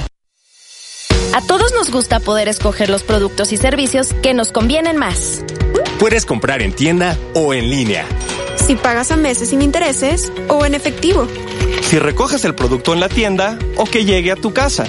A 1.33 1.39
todos 1.39 1.71
nos 1.73 1.91
gusta 1.91 2.19
poder 2.19 2.49
escoger 2.49 2.89
los 2.89 3.03
productos 3.03 3.53
y 3.53 3.57
servicios 3.57 4.09
que 4.21 4.33
nos 4.33 4.51
convienen 4.51 4.97
más. 4.97 5.41
Puedes 5.97 6.25
comprar 6.25 6.61
en 6.61 6.73
tienda 6.73 7.17
o 7.33 7.53
en 7.53 7.69
línea. 7.69 8.05
Si 8.57 8.75
pagas 8.75 9.11
a 9.11 9.15
meses 9.15 9.49
sin 9.49 9.61
intereses 9.61 10.31
o 10.49 10.65
en 10.65 10.75
efectivo. 10.75 11.27
Si 11.83 11.99
recoges 11.99 12.43
el 12.43 12.53
producto 12.53 12.93
en 12.93 12.99
la 12.99 13.07
tienda 13.07 13.57
o 13.77 13.85
que 13.85 14.03
llegue 14.03 14.31
a 14.31 14.35
tu 14.35 14.51
casa. 14.53 14.85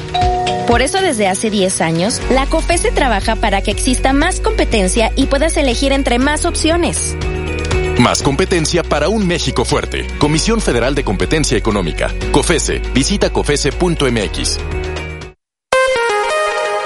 Por 0.66 0.82
eso 0.82 1.00
desde 1.00 1.28
hace 1.28 1.48
10 1.48 1.80
años, 1.80 2.20
la 2.30 2.46
COFESE 2.46 2.90
trabaja 2.90 3.36
para 3.36 3.62
que 3.62 3.70
exista 3.70 4.12
más 4.12 4.40
competencia 4.40 5.12
y 5.14 5.26
puedas 5.26 5.56
elegir 5.56 5.92
entre 5.92 6.18
más 6.18 6.44
opciones. 6.44 7.16
Más 7.98 8.20
competencia 8.20 8.82
para 8.82 9.08
un 9.08 9.28
México 9.28 9.64
fuerte. 9.64 10.08
Comisión 10.18 10.60
Federal 10.60 10.96
de 10.96 11.04
Competencia 11.04 11.56
Económica. 11.56 12.12
COFESE. 12.32 12.80
Visita 12.94 13.30
COFESE.mx. 13.30 14.81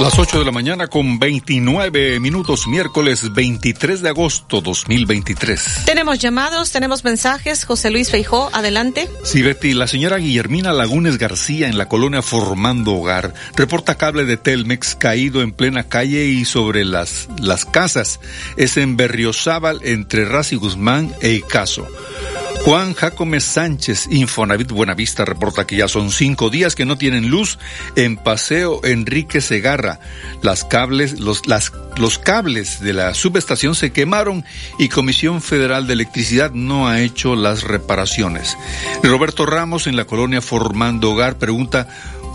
Las 0.00 0.18
8 0.18 0.38
de 0.38 0.44
la 0.46 0.50
mañana 0.50 0.86
con 0.86 1.18
29 1.18 2.20
minutos, 2.20 2.66
miércoles 2.66 3.34
23 3.34 4.00
de 4.00 4.08
agosto 4.08 4.62
2023. 4.62 5.84
Tenemos 5.84 6.18
llamados, 6.18 6.72
tenemos 6.72 7.04
mensajes. 7.04 7.66
José 7.66 7.90
Luis 7.90 8.10
Feijó, 8.10 8.48
adelante. 8.54 9.10
Sí, 9.24 9.42
Betty, 9.42 9.74
la 9.74 9.86
señora 9.86 10.16
Guillermina 10.16 10.72
Lagunes 10.72 11.18
García 11.18 11.68
en 11.68 11.76
la 11.76 11.86
colonia 11.86 12.22
Formando 12.22 12.94
Hogar 12.94 13.34
reporta 13.54 13.96
cable 13.96 14.24
de 14.24 14.38
Telmex 14.38 14.94
caído 14.94 15.42
en 15.42 15.52
plena 15.52 15.84
calle 15.84 16.24
y 16.24 16.46
sobre 16.46 16.86
las, 16.86 17.28
las 17.38 17.66
casas. 17.66 18.20
Es 18.56 18.78
en 18.78 18.96
Berriozábal 18.96 19.80
entre 19.84 20.24
Razi 20.24 20.56
Guzmán 20.56 21.12
e 21.20 21.32
Icaso. 21.32 21.86
Juan 22.64 22.94
Jacome 22.94 23.40
Sánchez, 23.40 24.08
Infonavit 24.10 24.70
Buenavista, 24.70 25.24
reporta 25.24 25.66
que 25.66 25.76
ya 25.76 25.88
son 25.88 26.10
cinco 26.10 26.50
días 26.50 26.74
que 26.74 26.84
no 26.84 26.98
tienen 26.98 27.28
luz 27.28 27.58
en 27.96 28.16
Paseo 28.16 28.80
Enrique 28.84 29.40
Segarra. 29.40 29.98
Las 30.42 30.64
cables, 30.64 31.20
los, 31.20 31.42
los 31.96 32.18
cables 32.18 32.80
de 32.80 32.92
la 32.92 33.14
subestación 33.14 33.74
se 33.74 33.92
quemaron 33.92 34.44
y 34.78 34.88
Comisión 34.88 35.40
Federal 35.40 35.86
de 35.86 35.94
Electricidad 35.94 36.52
no 36.52 36.86
ha 36.86 37.00
hecho 37.00 37.34
las 37.34 37.62
reparaciones. 37.62 38.56
Roberto 39.02 39.46
Ramos 39.46 39.86
en 39.86 39.96
la 39.96 40.04
colonia 40.04 40.42
Formando 40.42 41.12
Hogar 41.12 41.38
pregunta 41.38 41.88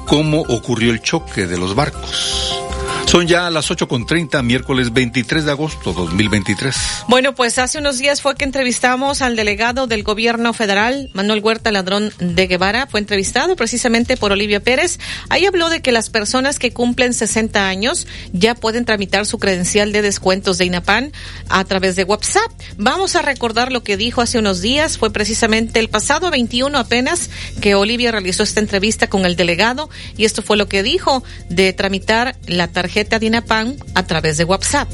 cómo 0.06 0.42
ocurrió 0.42 0.92
el 0.92 1.02
choque 1.02 1.48
de 1.48 1.58
los 1.58 1.76
barcos. 1.76 2.62
Son 3.06 3.28
ya 3.28 3.50
las 3.50 3.70
8.30, 3.70 4.44
miércoles 4.44 4.92
23 4.92 5.46
de 5.46 5.52
agosto 5.52 5.94
2023. 5.94 6.76
Bueno, 7.08 7.36
pues 7.36 7.58
hace 7.60 7.78
unos 7.78 8.00
días 8.00 8.22
fue 8.22 8.36
que 8.36 8.44
entrevistamos 8.44 9.22
al 9.22 9.36
delegado 9.36 9.88
del 9.88 10.04
gobierno 10.04 10.54
federal, 10.54 11.10
Manuel 11.14 11.40
Huerta 11.42 11.72
Ladrón 11.72 12.12
de 12.20 12.48
Guevara. 12.48 12.88
Fue 12.88 13.00
entrevistado 13.00 13.56
precisamente 13.56 14.18
por 14.18 14.32
Olivia 14.32 14.60
Pérez. 14.60 15.00
Ahí 15.30 15.46
habló 15.46 15.70
de 15.70 15.82
que 15.82 15.92
las 15.92 16.10
personas 16.10 16.58
que 16.58 16.74
cumplen 16.74 17.14
60 17.14 17.68
años 17.68 18.08
ya 18.34 18.56
pueden 18.56 18.86
tramitar 18.86 19.26
su 19.26 19.38
credencial 19.38 19.92
de 19.94 20.02
descuentos 20.02 20.58
de 20.58 20.66
INAPAN 20.66 21.14
a 21.48 21.64
través 21.64 21.96
de 21.96 22.04
WhatsApp. 22.04 22.52
Vamos 22.76 23.16
a 23.16 23.22
recordar 23.22 23.72
lo 23.72 23.84
que 23.84 23.98
dijo 23.98 24.22
hace 24.22 24.40
unos 24.40 24.62
días. 24.62 24.98
Fue 24.98 25.14
precisamente 25.14 25.80
el 25.80 25.90
pasado 25.90 26.32
21 26.32 26.78
apenas 26.78 27.30
que 27.62 27.76
Olivia 27.76 28.12
realizó 28.12 28.44
esta 28.44 28.60
entrevista 28.60 29.08
con 29.08 29.26
el 29.26 29.36
delegado 29.36 29.90
y 30.18 30.26
esto 30.26 30.42
fue 30.42 30.58
lo 30.58 30.68
que 30.68 30.84
dijo 30.84 31.24
de 31.50 31.74
tramitar 31.74 32.36
la 32.48 32.68
tarjeta 32.68 33.20
DINAPAN 33.20 33.76
a 33.96 34.06
través 34.06 34.38
de 34.38 34.44
WhatsApp. 34.44 34.90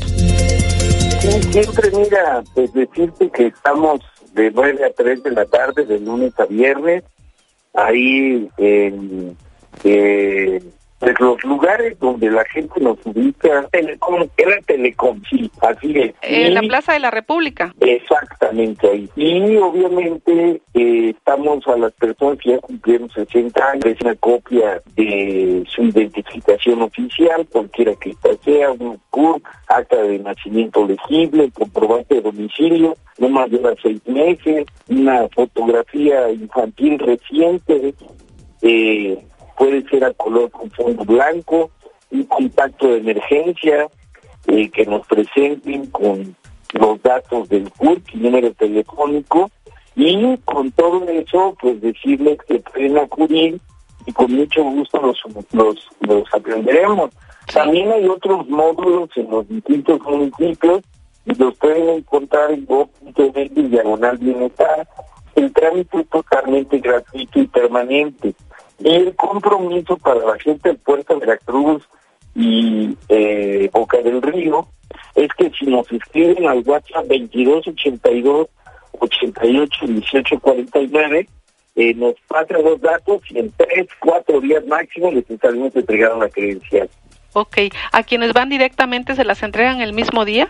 siempre, 1.52 1.92
mira, 1.92 2.44
pues 2.54 2.74
decirte 2.74 3.30
que 3.30 3.48
estamos 3.48 4.02
de 4.34 4.52
9 4.52 4.86
a 4.86 4.94
3 4.94 5.24
de 5.24 5.32
la 5.32 5.46
tarde, 5.46 5.86
de 5.86 6.00
lunes 6.00 6.34
a 6.40 6.46
viernes, 6.46 7.04
ahí 7.74 8.50
en... 8.58 9.38
Eh, 9.84 10.62
pues 11.02 11.20
los 11.20 11.44
lugares 11.44 12.00
donde 12.00 12.30
la 12.30 12.46
gente 12.46 12.80
nos 12.80 12.96
ubica, 13.06 13.68
Telecom, 13.72 14.28
era 14.38 14.62
Telecom, 14.68 15.20
sí, 15.28 15.50
así 15.60 15.94
es. 15.98 16.14
En 16.22 16.54
la 16.54 16.62
Plaza 16.62 16.94
de 16.94 17.00
la 17.00 17.10
República. 17.10 17.74
Exactamente 17.80 18.88
ahí. 18.88 19.10
Y 19.16 19.58
obviamente 19.58 20.62
eh, 20.76 21.10
estamos 21.10 21.68
a 21.68 21.76
las 21.76 21.92
personas 21.94 22.38
que 22.38 22.52
ya 22.52 22.60
cumplieron 22.60 23.10
60 23.10 23.72
años, 23.72 23.86
es 23.86 24.02
una 24.02 24.14
copia 24.16 24.80
de 24.96 25.64
su 25.68 25.82
identificación 25.82 26.84
oficial, 26.84 27.48
cualquiera 27.52 27.96
que 27.96 28.16
sea, 28.46 28.72
un 28.72 29.00
CUR, 29.10 29.42
acta 29.70 30.04
de 30.04 30.20
nacimiento 30.20 30.86
legible, 30.86 31.50
comprobante 31.52 32.14
de 32.14 32.22
domicilio, 32.22 32.96
no 33.18 33.28
mayor 33.28 33.74
a 33.74 33.82
seis 33.82 34.00
meses, 34.06 34.68
una 34.88 35.28
fotografía 35.30 36.30
infantil 36.30 37.00
reciente, 37.00 37.96
eh, 38.62 39.18
puede 39.58 39.84
ser 39.90 40.04
a 40.04 40.14
color 40.14 40.50
con 40.52 40.70
fondo 40.72 41.04
blanco, 41.04 41.72
un 42.12 42.24
contacto 42.26 42.88
de 42.88 42.98
emergencia, 42.98 43.88
eh, 44.48 44.70
que 44.70 44.86
nos 44.86 45.06
presenten 45.08 45.88
con 45.88 46.36
los 46.74 47.02
datos 47.02 47.50
del 47.50 47.70
CURC 47.72 48.16
y 48.16 48.18
número 48.18 48.54
telefónico, 48.54 49.50
y 49.96 50.38
con 50.46 50.72
todo 50.72 51.08
eso, 51.10 51.56
pues 51.60 51.82
decirles 51.82 52.38
que 52.48 52.60
pueden 52.60 52.98
acudir 52.98 53.60
y 54.06 54.12
con 54.14 54.32
mucho 54.32 54.64
gusto 54.64 55.02
los, 55.02 55.22
los, 55.52 55.88
los 56.00 56.34
aprenderemos. 56.34 57.12
También 57.54 57.92
hay 57.92 58.08
otros 58.08 58.48
módulos 58.48 59.10
en 59.16 59.30
los 59.30 59.48
distintos 59.48 60.02
municipios 60.02 60.82
y 61.26 61.36
los 61.36 61.56
pueden 61.56 61.90
encontrar 61.90 62.52
en 62.52 62.66
go.mx 62.66 63.70
diagonal 63.70 64.18
bienestar. 64.18 64.88
El 65.36 65.52
trámite 65.54 66.00
es 66.00 66.10
totalmente 66.10 66.80
gratuito 66.80 67.40
y 67.40 67.48
permanente. 67.48 68.34
El 68.84 69.16
compromiso 69.16 69.98
para 69.98 70.26
la 70.26 70.40
gente 70.40 70.70
del 70.70 70.78
puerto 70.78 71.14
de 71.14 71.26
Veracruz 71.26 71.84
y 72.36 72.98
eh, 73.10 73.70
Boca 73.72 73.98
del 74.00 74.22
Río 74.22 74.68
es 75.16 75.30
que 75.38 75.52
si 75.52 75.66
nos 75.66 75.92
escriben 75.92 76.48
al 76.48 76.64
WhatsApp 76.66 77.06
2282 77.08 78.48
88 79.00 79.88
18 79.88 80.40
49 80.40 81.28
eh, 81.76 81.94
nos 81.94 82.16
pasan 82.28 82.64
los 82.64 82.82
datos 82.82 83.22
y 83.30 83.40
en 83.40 83.52
tres, 83.52 83.88
cuatro 84.00 84.42
días 84.42 84.66
máximo 84.66 85.12
les 85.12 85.30
estaremos 85.30 85.74
entregando 85.76 86.20
la 86.20 86.30
credencial. 86.30 86.90
Ok, 87.34 87.58
¿a 87.94 88.04
quienes 88.04 88.34
van 88.34 88.50
directamente 88.50 89.16
se 89.16 89.24
las 89.24 89.42
entregan 89.42 89.80
el 89.80 89.94
mismo 89.94 90.26
día? 90.26 90.50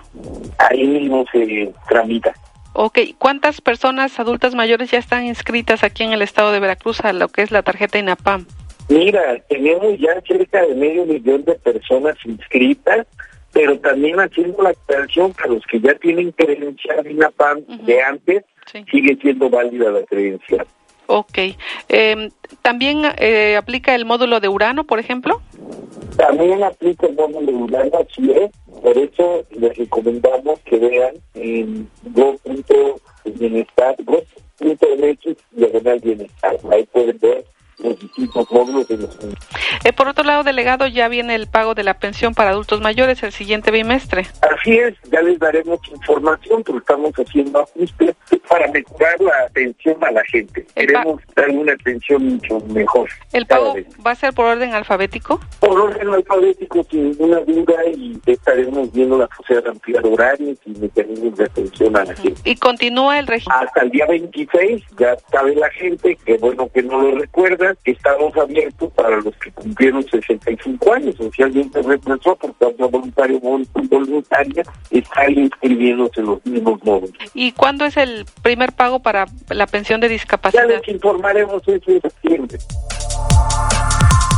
Ahí 0.57 0.87
mismo 0.87 1.25
se 1.31 1.71
tramita. 1.87 2.33
Ok, 2.73 2.99
¿cuántas 3.18 3.60
personas 3.60 4.19
adultas 4.19 4.56
mayores 4.56 4.91
ya 4.91 4.99
están 4.99 5.26
inscritas 5.26 5.84
aquí 5.84 6.03
en 6.03 6.14
el 6.14 6.22
estado 6.22 6.52
de 6.52 6.60
Veracruz 6.60 7.02
a 7.02 7.11
lo 7.11 7.27
que 7.27 7.41
es 7.41 7.52
la 7.52 7.64
tarjeta 7.64 7.99
INAPAM? 7.99 8.45
Mira, 8.88 9.39
tenemos 9.49 9.98
ya 9.99 10.22
cerca 10.27 10.65
de 10.65 10.76
medio 10.76 11.06
millón 11.06 11.43
de 11.45 11.56
personas 11.56 12.15
inscritas, 12.26 13.07
pero 13.52 13.77
también 13.80 14.19
haciendo 14.19 14.64
la 14.64 14.69
aclaración 14.69 15.34
para 15.34 15.49
los 15.49 15.65
que 15.65 15.80
ya 15.80 15.93
tienen 15.95 16.31
credencial 16.31 17.06
INAPAM 17.10 17.61
de 17.85 18.02
antes, 18.02 18.43
sigue 18.89 19.18
siendo 19.22 19.49
válida 19.49 19.91
la 19.91 20.03
credencial. 20.03 20.65
Ok. 21.07 21.38
Eh, 21.89 22.30
¿También 22.61 23.02
eh, 23.18 23.57
aplica 23.57 23.93
el 23.95 24.06
módulo 24.06 24.39
de 24.39 24.48
Urano, 24.48 24.85
por 24.85 24.99
ejemplo? 24.99 25.41
También 26.15 26.64
aplica 26.64 27.07
el 27.07 27.15
módulo 27.15 27.48
de 27.48 27.53
Urano, 27.53 27.91
así 27.99 28.31
es. 28.31 28.52
Por 28.81 28.97
eso 28.97 29.45
les 29.51 29.77
recomendamos 29.77 30.59
que 30.61 30.77
vean 30.77 31.15
en 31.35 31.87
go.bienestar, 32.03 33.95
go.mx, 34.03 35.37
diagonal 35.51 35.99
bienestar. 35.99 36.57
Ahí 36.71 36.83
pueden 36.91 37.19
ver 37.19 37.45
los 37.83 37.99
distintos 37.99 38.49
módulos 38.51 38.87
de 38.87 38.97
los 38.97 39.17
eh, 39.83 39.93
Por 39.93 40.07
otro 40.07 40.23
lado, 40.23 40.43
delegado, 40.43 40.87
ya 40.87 41.07
viene 41.07 41.35
el 41.35 41.47
pago 41.47 41.75
de 41.75 41.83
la 41.83 41.95
pensión 41.95 42.33
para 42.33 42.51
adultos 42.51 42.81
mayores 42.81 43.23
el 43.23 43.31
siguiente 43.31 43.71
bimestre. 43.71 44.27
Así 44.41 44.77
es, 44.77 44.95
ya 45.11 45.21
les 45.21 45.39
daremos 45.39 45.79
información, 45.89 46.63
pero 46.63 46.77
estamos 46.77 47.11
haciendo 47.13 47.61
ajustes 47.61 48.15
para 48.47 48.67
mejorar 48.71 49.19
la 49.21 49.33
atención 49.47 49.97
a 50.03 50.11
la 50.11 50.23
gente. 50.25 50.65
Queremos 50.75 51.21
dar 51.35 51.49
una 51.49 51.73
atención 51.73 52.25
mucho 52.25 52.59
mejor. 52.67 53.09
¿El 53.31 53.45
pago 53.45 53.75
va 54.05 54.11
a 54.11 54.15
ser 54.15 54.33
por 54.33 54.45
orden 54.45 54.73
alfabético? 54.73 55.39
Por 55.59 55.79
orden 55.79 56.09
alfabético, 56.09 56.83
sin 56.89 57.11
ninguna 57.11 57.39
duda, 57.39 57.85
y 57.95 58.19
estaremos 58.25 58.91
viendo 58.91 59.17
la 59.17 59.27
posibilidad 59.27 59.63
de 59.63 59.69
ampliar 59.69 60.05
horarios 60.05 60.57
y 60.65 60.71
mecanismos 60.71 61.37
de 61.37 61.45
atención 61.45 61.95
a 61.97 62.05
la 62.05 62.15
gente. 62.15 62.41
¿Y 62.43 62.55
continúa 62.55 63.19
el 63.19 63.27
régimen? 63.27 63.57
Hasta 63.61 63.81
el 63.81 63.91
día 63.91 64.05
26, 64.07 64.83
ya 64.97 65.17
sabe 65.31 65.55
la 65.55 65.69
gente, 65.71 66.15
que 66.17 66.37
bueno 66.37 66.69
que 66.73 66.83
no 66.83 67.01
lo 67.01 67.17
recuerda, 67.19 67.70
estamos 67.85 68.35
abiertos 68.38 68.91
para 68.93 69.18
los 69.18 69.35
que 69.38 69.52
cumplieron 69.52 70.03
65 70.03 70.93
años, 70.93 71.15
socialmente 71.15 71.81
represó, 71.81 72.35
por 72.35 72.53
tanto 72.53 72.89
voluntario 72.89 73.39
o 73.43 73.60
voluntaria, 73.89 74.64
está 74.89 75.30
inscribiéndose 75.30 76.22
en 76.22 76.26
los 76.27 76.45
mismos 76.45 76.84
módulos. 76.84 77.15
¿Y 77.34 77.52
cuándo 77.53 77.85
es 77.85 77.98
el 77.98 78.26
primer 78.41 78.72
pago 78.73 78.99
para 78.99 79.26
la 79.49 79.68
pensión 79.68 80.02
de 80.02 80.10
discapacidad? 80.10 80.68
Ya 80.68 80.76
les 80.76 80.88
informaremos 80.88 81.61
eso 81.68 81.91
en 81.91 82.02
septiembre. 82.02 82.57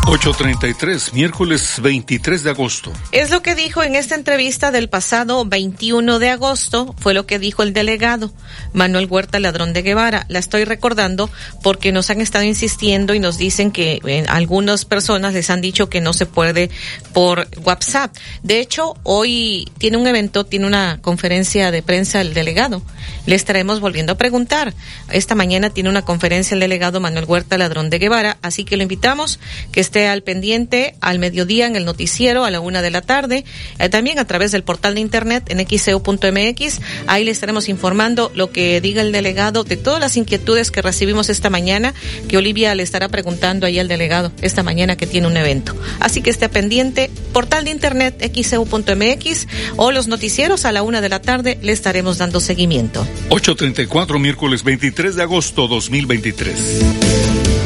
8.33, 0.06 1.14
miércoles 1.14 1.80
23 1.82 2.44
de 2.44 2.50
agosto. 2.50 2.92
Es 3.14 3.32
lo 3.32 3.42
que 3.42 3.56
dijo 3.56 3.84
en 3.84 3.96
esta 3.96 4.16
entrevista 4.16 4.70
del 4.70 4.90
pasado 4.90 5.46
21 5.46 6.20
de 6.20 6.30
agosto, 6.30 6.94
fue 7.00 7.14
lo 7.14 7.26
que 7.26 7.40
dijo 7.40 7.64
el 7.64 7.72
delegado 7.72 8.34
Manuel 8.74 9.08
Huerta 9.10 9.40
Ladrón 9.40 9.72
de 9.72 9.82
Guevara. 9.82 10.26
La 10.28 10.40
estoy 10.40 10.66
recordando 10.66 11.30
porque 11.64 11.94
nos 11.94 12.10
han 12.10 12.20
estado 12.20 12.44
insistiendo 12.44 13.14
y 13.14 13.20
nos 13.20 13.38
dicen 13.38 13.72
que 13.72 14.02
eh, 14.06 14.26
algunas 14.28 14.84
personas 14.84 15.34
les 15.34 15.50
han 15.50 15.62
dicho 15.62 15.90
que 15.90 16.02
no 16.02 16.12
se 16.12 16.26
puede 16.26 16.70
por 17.14 17.48
WhatsApp. 17.64 18.14
De 18.44 18.60
hecho, 18.60 18.96
hoy 19.04 19.72
tiene 19.78 19.96
un 19.96 20.06
evento, 20.06 20.46
tiene 20.46 20.68
una 20.68 21.00
conferencia 21.02 21.72
de 21.72 21.82
prensa 21.82 22.20
el 22.20 22.34
delegado. 22.34 22.82
Le 23.26 23.36
estaremos 23.36 23.80
volviendo 23.80 24.14
a 24.14 24.18
preguntar. 24.18 24.74
Esta 25.12 25.34
mañana 25.34 25.70
tiene 25.70 25.90
una 25.90 26.04
conferencia 26.04 26.56
el 26.56 26.60
delegado 26.60 27.00
Manuel 27.00 27.26
Huerta 27.26 27.58
Ladrón 27.58 27.90
de 27.90 28.00
Guevara, 28.00 28.38
así 28.42 28.66
que 28.66 28.76
lo 28.76 28.84
invitamos 28.84 29.40
que 29.72 29.80
esté 29.80 29.93
al 29.94 30.24
pendiente 30.24 30.96
al 31.02 31.20
mediodía 31.20 31.68
en 31.68 31.76
el 31.76 31.86
noticiero 31.86 32.46
a 32.46 32.52
la 32.52 32.60
una 32.60 32.82
de 32.82 32.92
la 32.92 33.02
tarde, 33.02 33.46
eh, 33.80 33.90
también 33.90 34.20
a 34.20 34.26
través 34.26 34.52
del 34.52 34.64
portal 34.64 34.96
de 34.96 35.02
internet 35.02 35.50
en 35.50 35.66
xeu.mx. 35.66 36.80
Ahí 37.08 37.24
le 37.24 37.32
estaremos 37.32 37.70
informando 37.70 38.32
lo 38.36 38.52
que 38.52 38.82
diga 38.82 39.02
el 39.02 39.12
delegado 39.12 39.64
de 39.64 39.78
todas 39.78 40.00
las 40.00 40.18
inquietudes 40.18 40.72
que 40.72 40.82
recibimos 40.82 41.30
esta 41.30 41.50
mañana, 41.50 41.94
que 42.28 42.38
Olivia 42.38 42.76
le 42.76 42.84
estará 42.84 43.08
preguntando 43.10 43.66
ahí 43.66 43.80
al 43.80 43.88
delegado 43.88 44.32
esta 44.42 44.64
mañana 44.64 44.96
que 44.96 45.08
tiene 45.08 45.28
un 45.28 45.38
evento. 45.38 45.76
Así 46.00 46.22
que 46.22 46.30
esté 46.30 46.50
pendiente, 46.50 47.10
portal 47.32 47.66
de 47.66 47.72
internet 47.72 48.32
xeu.mx 48.34 49.48
o 49.78 49.92
los 49.92 50.08
noticieros 50.08 50.66
a 50.66 50.72
la 50.72 50.84
una 50.84 51.02
de 51.02 51.10
la 51.10 51.22
tarde 51.22 51.60
le 51.62 51.72
estaremos 51.72 52.18
dando 52.18 52.40
seguimiento. 52.40 53.06
834, 53.30 54.20
miércoles 54.20 54.64
23 54.64 55.16
de 55.16 55.24
agosto 55.24 55.68
2023. 55.68 57.63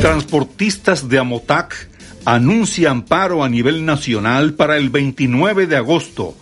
Transportistas 0.00 1.08
de 1.08 1.18
Amotac 1.18 1.88
anuncian 2.24 3.02
paro 3.02 3.42
a 3.42 3.48
nivel 3.48 3.84
nacional 3.84 4.54
para 4.54 4.76
el 4.76 4.90
29 4.90 5.66
de 5.66 5.76
agosto. 5.76 6.36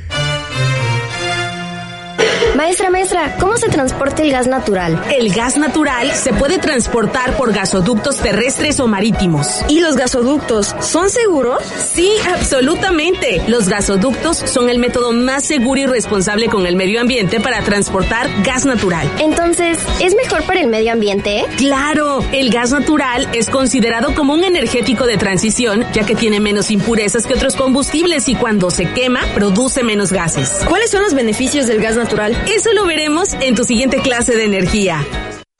¿Cómo 3.39 3.57
se 3.57 3.69
transporta 3.69 4.23
el 4.23 4.31
gas 4.31 4.47
natural? 4.47 5.03
El 5.11 5.33
gas 5.33 5.57
natural 5.57 6.11
se 6.11 6.33
puede 6.33 6.57
transportar 6.57 7.35
por 7.37 7.53
gasoductos 7.53 8.17
terrestres 8.17 8.79
o 8.79 8.87
marítimos. 8.87 9.63
¿Y 9.69 9.79
los 9.79 9.95
gasoductos 9.95 10.75
son 10.79 11.09
seguros? 11.09 11.63
Sí, 11.93 12.11
absolutamente. 12.33 13.43
Los 13.47 13.69
gasoductos 13.69 14.37
son 14.37 14.69
el 14.69 14.79
método 14.79 15.11
más 15.11 15.43
seguro 15.43 15.81
y 15.81 15.85
responsable 15.85 16.47
con 16.47 16.65
el 16.65 16.75
medio 16.75 17.01
ambiente 17.01 17.39
para 17.39 17.61
transportar 17.61 18.29
gas 18.43 18.65
natural. 18.65 19.09
Entonces, 19.19 19.77
¿es 19.99 20.15
mejor 20.15 20.43
para 20.43 20.61
el 20.61 20.67
medio 20.67 20.91
ambiente? 20.91 21.45
Claro, 21.57 22.23
el 22.31 22.49
gas 22.49 22.71
natural 22.71 23.27
es 23.33 23.49
considerado 23.49 24.15
como 24.15 24.33
un 24.33 24.43
energético 24.43 25.05
de 25.05 25.17
transición, 25.17 25.85
ya 25.93 26.05
que 26.05 26.15
tiene 26.15 26.39
menos 26.39 26.71
impurezas 26.71 27.25
que 27.25 27.33
otros 27.33 27.55
combustibles 27.55 28.27
y 28.29 28.35
cuando 28.35 28.71
se 28.71 28.91
quema, 28.91 29.21
produce 29.35 29.83
menos 29.83 30.11
gases. 30.11 30.61
¿Cuáles 30.67 30.89
son 30.89 31.03
los 31.03 31.13
beneficios 31.13 31.67
del 31.67 31.81
gas 31.81 31.95
natural? 31.95 32.35
Eso 32.47 32.71
lo 32.73 32.85
veremos 32.85 33.10
en 33.41 33.55
tu 33.55 33.65
siguiente 33.65 33.97
clase 33.97 34.37
de 34.37 34.45
energía. 34.45 35.05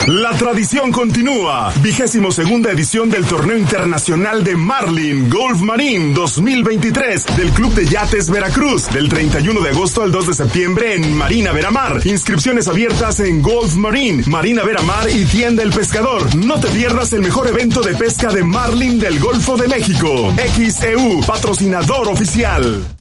La 0.07 0.31
tradición 0.31 0.89
continúa. 0.91 1.73
Vigésimo 1.81 2.31
segunda 2.31 2.71
edición 2.71 3.09
del 3.09 3.25
Torneo 3.25 3.57
Internacional 3.57 4.41
de 4.41 4.55
Marlin 4.55 5.29
Golf 5.29 5.59
Marine 5.59 6.13
2023 6.13 7.25
del 7.35 7.51
Club 7.51 7.73
de 7.73 7.85
Yates 7.85 8.29
Veracruz 8.29 8.89
del 8.91 9.09
31 9.09 9.59
de 9.59 9.69
agosto 9.69 10.01
al 10.01 10.11
2 10.11 10.27
de 10.27 10.33
septiembre 10.33 10.95
en 10.95 11.13
Marina 11.13 11.51
Veramar. 11.51 12.07
Inscripciones 12.07 12.69
abiertas 12.69 13.19
en 13.19 13.41
Golf 13.41 13.75
Marine, 13.75 14.23
Marina 14.27 14.63
Veramar 14.63 15.09
y 15.09 15.25
Tienda 15.25 15.61
El 15.61 15.71
Pescador. 15.71 16.33
No 16.35 16.57
te 16.57 16.69
pierdas 16.69 17.11
el 17.11 17.21
mejor 17.21 17.49
evento 17.49 17.81
de 17.81 17.93
pesca 17.95 18.31
de 18.31 18.45
Marlin 18.45 18.97
del 18.97 19.19
Golfo 19.19 19.57
de 19.57 19.67
México. 19.67 20.33
XEU, 20.37 21.21
patrocinador 21.27 22.07
oficial. 22.07 23.00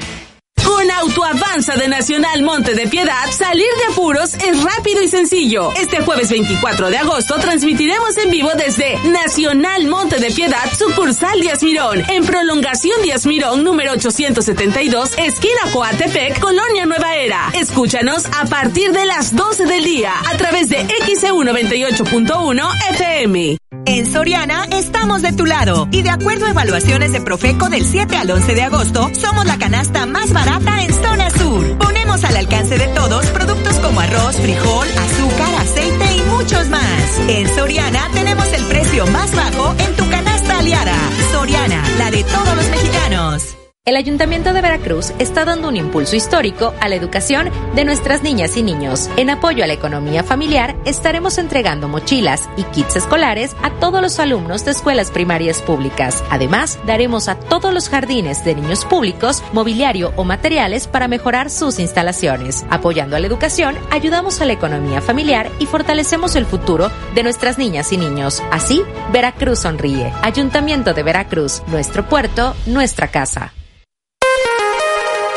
Con 0.83 0.91
Autoavanza 0.91 1.77
de 1.77 1.87
Nacional 1.87 2.43
Monte 2.43 2.75
de 2.75 2.89
Piedad, 2.89 3.31
salir 3.31 3.69
de 3.79 3.93
apuros 3.93 4.35
es 4.35 4.65
rápido 4.65 5.01
y 5.01 5.09
sencillo. 5.09 5.71
Este 5.77 6.03
jueves 6.03 6.29
24 6.29 6.91
de 6.91 6.99
agosto 6.99 7.37
transmitiremos 7.37 8.17
en 8.17 8.33
vivo 8.33 8.51
desde 8.57 8.99
Nacional 9.09 9.87
Monte 9.87 10.19
de 10.19 10.33
Piedad, 10.33 10.65
sucursal 10.77 11.41
Díaz 11.41 11.63
Mirón, 11.63 12.03
en 12.09 12.27
prolongación 12.27 13.01
Díaz 13.03 13.27
Mirón, 13.27 13.63
número 13.63 13.93
872, 13.93 15.13
esquina 15.19 15.61
Coatepec, 15.73 16.41
Colonia 16.41 16.85
Nueva 16.85 17.15
Era. 17.15 17.53
Escúchanos 17.55 18.25
a 18.27 18.47
partir 18.47 18.91
de 18.91 19.07
las 19.07 19.37
12 19.37 19.67
del 19.67 19.85
día 19.85 20.13
a 20.29 20.37
través 20.37 20.69
de 20.69 20.85
XEU 21.07 21.45
98.1 21.45 22.71
FM. 22.91 23.57
En 23.85 24.07
Soriana 24.07 24.65
estamos 24.71 25.23
de 25.23 25.33
tu 25.33 25.45
lado 25.45 25.89
y 25.91 26.03
de 26.03 26.11
acuerdo 26.11 26.47
a 26.47 26.51
evaluaciones 26.51 27.13
de 27.13 27.21
Profeco 27.21 27.69
del 27.69 27.85
7 27.85 28.17
al 28.17 28.31
11 28.31 28.55
de 28.55 28.63
agosto, 28.63 29.11
somos 29.15 29.45
la 29.45 29.59
canasta 29.59 30.07
más 30.07 30.33
barata 30.33 30.72
en 30.81 30.93
zona 31.03 31.31
sur. 31.31 31.79
Ponemos 31.79 32.25
al 32.25 32.37
alcance 32.37 32.79
de 32.79 32.89
todos 32.89 33.27
productos 33.27 33.77
como 33.77 34.01
arroz, 34.01 34.37
frijol, 34.37 34.89
azúcar, 34.89 35.55
aceite 35.61 36.17
y 36.17 36.21
muchos 36.31 36.69
más. 36.69 37.19
En 37.29 37.49
Soriana 37.55 38.09
tenemos 38.13 38.47
el 38.53 38.65
precio 38.65 39.07
más 39.07 39.35
bajo 39.35 39.75
en 39.79 39.97
tu 39.97 40.09
canasta 40.09 40.59
aliada. 40.59 40.97
Soriana, 41.33 41.83
la 41.99 42.11
de 42.11 42.25
todos 42.25 42.57
los 42.57 42.69
mexicanos. 42.71 43.62
El 43.85 43.97
Ayuntamiento 43.97 44.53
de 44.53 44.61
Veracruz 44.61 45.13
está 45.19 45.45
dando 45.45 45.67
un 45.67 45.77
impulso 45.77 46.15
histórico 46.15 46.73
a 46.79 46.89
la 46.89 46.95
educación 46.95 47.51
de 47.75 47.85
nuestras 47.85 48.23
niñas 48.23 48.57
y 48.57 48.63
niños. 48.63 49.11
En 49.17 49.29
apoyo 49.29 49.65
a 49.65 49.67
la 49.67 49.73
economía 49.73 50.23
familiar, 50.23 50.77
estaremos 50.85 51.37
entregando 51.37 51.89
mochilas 51.89 52.49
y 52.57 52.63
kits 52.63 52.95
escolares 52.95 53.57
a 53.61 53.73
todos 53.81 54.01
los 54.01 54.21
alumnos 54.21 54.65
de 54.65 54.71
escuelas 54.71 55.11
primarias 55.11 55.61
públicas. 55.63 56.23
Además, 56.31 56.79
daremos 56.87 57.27
a 57.27 57.35
todos 57.35 57.75
los 57.75 57.89
jardines 57.89 58.45
de 58.45 58.55
niños 58.55 58.85
públicos 58.85 59.43
mobiliario 59.53 60.13
o 60.15 60.23
materiales 60.23 60.87
para 60.87 61.09
mejorar 61.09 61.51
sus 61.51 61.81
instalaciones. 61.81 62.65
Apoyando 62.71 63.17
a 63.17 63.19
la 63.19 63.27
educación, 63.27 63.77
ayudamos 63.91 64.41
a 64.41 64.45
la 64.45 64.53
economía 64.53 65.01
familiar 65.01 65.51
y 65.59 65.67
fortalecemos 65.67 66.37
el 66.37 66.47
futuro 66.47 66.93
de 67.17 67.25
nuestras 67.25 67.59
niñas 67.59 67.93
y 67.93 67.97
niños. 67.97 68.45
Así, 68.53 68.85
Veracruz 69.13 69.59
sonríe. 69.59 70.13
Ayuntamiento 70.23 70.95
de 70.95 71.03
Veracruz, 71.03 71.65
nuestro 71.67 72.09
puerto, 72.09 72.55
nuestra 72.67 73.09
casa. 73.09 73.53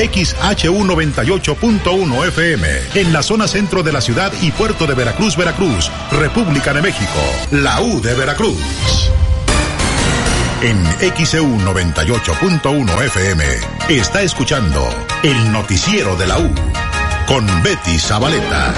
XHU 0.00 0.82
98.1 0.84 2.28
FM, 2.28 2.68
en 2.94 3.12
la 3.12 3.22
zona 3.22 3.46
centro 3.46 3.82
de 3.82 3.92
la 3.92 4.00
ciudad 4.00 4.32
y 4.40 4.50
puerto 4.50 4.86
de 4.86 4.94
Veracruz, 4.94 5.36
Veracruz, 5.36 5.90
República 6.10 6.72
de 6.72 6.80
México, 6.80 7.20
la 7.50 7.82
U 7.82 8.00
de 8.00 8.14
Veracruz. 8.14 8.56
En 10.62 10.82
XEU 11.16 11.46
98.1 11.58 13.04
FM 13.04 13.44
está 13.90 14.22
escuchando 14.22 14.88
el 15.22 15.52
noticiero 15.52 16.16
de 16.16 16.26
la 16.26 16.38
U 16.38 16.50
con 17.26 17.46
Betty 17.62 17.98
Zabaleta. 17.98 18.72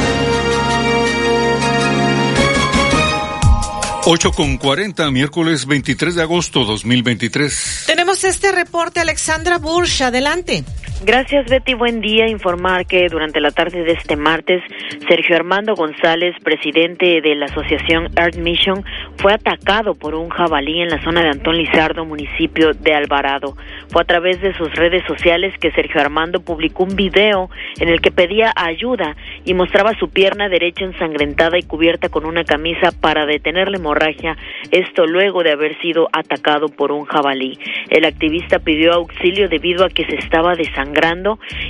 8 4.04 4.32
con 4.32 4.58
40, 4.58 5.08
miércoles 5.12 5.66
23 5.66 6.16
de 6.16 6.22
agosto 6.22 6.64
2023. 6.64 7.84
Tenemos 7.86 8.24
este 8.24 8.50
reporte, 8.50 8.98
Alexandra 8.98 9.58
Bursch, 9.58 10.02
adelante. 10.02 10.64
Gracias, 11.04 11.46
Betty. 11.50 11.74
Buen 11.74 12.00
día. 12.00 12.28
Informar 12.28 12.86
que 12.86 13.08
durante 13.08 13.40
la 13.40 13.50
tarde 13.50 13.82
de 13.82 13.90
este 13.90 14.14
martes, 14.14 14.62
Sergio 15.08 15.34
Armando 15.34 15.74
González, 15.74 16.36
presidente 16.44 17.20
de 17.20 17.34
la 17.34 17.46
asociación 17.46 18.08
Earth 18.16 18.36
Mission, 18.36 18.84
fue 19.16 19.32
atacado 19.32 19.96
por 19.96 20.14
un 20.14 20.28
jabalí 20.28 20.80
en 20.80 20.90
la 20.90 21.02
zona 21.02 21.22
de 21.22 21.30
Antón 21.30 21.56
Lizardo, 21.56 22.04
municipio 22.04 22.72
de 22.72 22.94
Alvarado. 22.94 23.56
Fue 23.88 24.02
a 24.02 24.04
través 24.04 24.40
de 24.42 24.54
sus 24.54 24.72
redes 24.76 25.02
sociales 25.08 25.52
que 25.58 25.72
Sergio 25.72 26.00
Armando 26.00 26.40
publicó 26.40 26.84
un 26.84 26.94
video 26.94 27.50
en 27.80 27.88
el 27.88 28.00
que 28.00 28.12
pedía 28.12 28.52
ayuda 28.54 29.16
y 29.44 29.54
mostraba 29.54 29.98
su 29.98 30.08
pierna 30.08 30.48
derecha 30.48 30.84
ensangrentada 30.84 31.58
y 31.58 31.64
cubierta 31.64 32.10
con 32.10 32.26
una 32.26 32.44
camisa 32.44 32.92
para 33.00 33.26
detener 33.26 33.70
la 33.70 33.78
hemorragia, 33.78 34.36
esto 34.70 35.04
luego 35.06 35.42
de 35.42 35.50
haber 35.50 35.80
sido 35.80 36.08
atacado 36.12 36.68
por 36.68 36.92
un 36.92 37.06
jabalí. 37.06 37.58
El 37.90 38.04
activista 38.04 38.60
pidió 38.60 38.92
auxilio 38.92 39.48
debido 39.48 39.84
a 39.84 39.88
que 39.88 40.04
se 40.04 40.14
estaba 40.14 40.54
desangrando 40.54 40.91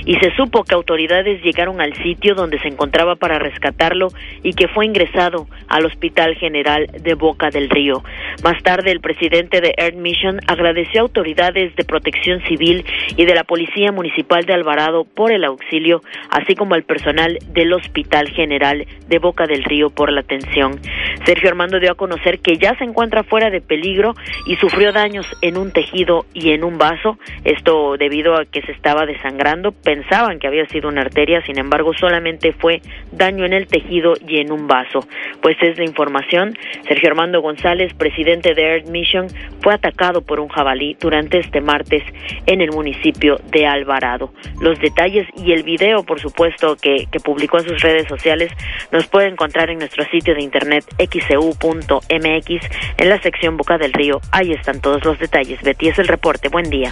y 0.05 0.15
se 0.15 0.35
supo 0.35 0.63
que 0.63 0.75
autoridades 0.75 1.41
llegaron 1.43 1.81
al 1.81 1.93
sitio 2.03 2.35
donde 2.35 2.59
se 2.59 2.67
encontraba 2.67 3.15
para 3.15 3.39
rescatarlo 3.39 4.09
y 4.41 4.53
que 4.53 4.67
fue 4.67 4.85
ingresado 4.85 5.47
al 5.67 5.85
Hospital 5.85 6.35
General 6.35 6.87
de 6.87 7.13
Boca 7.13 7.49
del 7.49 7.69
Río. 7.69 8.03
Más 8.43 8.61
tarde, 8.63 8.91
el 8.91 8.99
presidente 8.99 9.61
de 9.61 9.73
Earth 9.77 9.95
Mission 9.95 10.39
agradeció 10.47 11.01
a 11.01 11.03
autoridades 11.03 11.75
de 11.75 11.83
protección 11.83 12.41
civil 12.41 12.85
y 13.15 13.25
de 13.25 13.35
la 13.35 13.43
Policía 13.43 13.91
Municipal 13.91 14.45
de 14.45 14.53
Alvarado 14.53 15.05
por 15.05 15.31
el 15.31 15.43
auxilio, 15.43 16.01
así 16.29 16.55
como 16.55 16.75
al 16.75 16.83
personal 16.83 17.37
del 17.53 17.73
Hospital 17.73 18.29
General 18.29 18.85
de 19.07 19.19
Boca 19.19 19.45
del 19.45 19.63
Río 19.63 19.89
por 19.89 20.11
la 20.11 20.21
atención. 20.21 20.79
Sergio 21.25 21.49
Armando 21.49 21.79
dio 21.79 21.91
a 21.91 21.95
conocer 21.95 22.39
que 22.39 22.57
ya 22.57 22.75
se 22.77 22.83
encuentra 22.83 23.23
fuera 23.23 23.49
de 23.49 23.61
peligro 23.61 24.13
y 24.45 24.55
sufrió 24.57 24.91
daños 24.91 25.25
en 25.41 25.57
un 25.57 25.71
tejido 25.71 26.25
y 26.33 26.51
en 26.51 26.63
un 26.63 26.77
vaso, 26.77 27.17
esto 27.43 27.95
debido 27.97 28.35
a 28.35 28.45
que 28.45 28.61
se 28.61 28.71
estaba 28.71 29.05
desangrando, 29.13 29.71
pensaban 29.71 30.39
que 30.39 30.47
había 30.47 30.65
sido 30.67 30.89
una 30.89 31.01
arteria, 31.01 31.41
sin 31.45 31.59
embargo 31.59 31.93
solamente 31.93 32.53
fue 32.53 32.81
daño 33.11 33.45
en 33.45 33.53
el 33.53 33.67
tejido 33.67 34.13
y 34.27 34.39
en 34.39 34.51
un 34.51 34.67
vaso. 34.67 34.99
Pues 35.41 35.57
es 35.61 35.77
de 35.77 35.83
información, 35.83 36.57
Sergio 36.87 37.09
Armando 37.09 37.41
González, 37.41 37.93
presidente 37.93 38.53
de 38.53 38.75
Earth 38.75 38.89
Mission, 38.89 39.27
fue 39.61 39.73
atacado 39.73 40.21
por 40.21 40.39
un 40.39 40.49
jabalí 40.49 40.95
durante 40.99 41.39
este 41.39 41.61
martes 41.61 42.03
en 42.45 42.61
el 42.61 42.71
municipio 42.71 43.37
de 43.51 43.65
Alvarado. 43.65 44.33
Los 44.61 44.79
detalles 44.79 45.27
y 45.37 45.51
el 45.53 45.63
video, 45.63 46.03
por 46.03 46.19
supuesto, 46.19 46.75
que, 46.75 47.07
que 47.11 47.19
publicó 47.19 47.59
en 47.59 47.65
sus 47.65 47.81
redes 47.81 48.07
sociales, 48.07 48.51
nos 48.91 49.07
puede 49.07 49.27
encontrar 49.27 49.69
en 49.69 49.79
nuestro 49.79 50.03
sitio 50.05 50.33
de 50.35 50.43
internet 50.43 50.85
xcu.mx 50.97 52.69
en 52.97 53.09
la 53.09 53.21
sección 53.21 53.57
Boca 53.57 53.77
del 53.77 53.93
Río. 53.93 54.19
Ahí 54.31 54.51
están 54.51 54.81
todos 54.81 55.03
los 55.05 55.19
detalles. 55.19 55.61
Betty 55.61 55.89
es 55.89 55.99
el 55.99 56.07
reporte. 56.07 56.49
Buen 56.49 56.69
día. 56.69 56.91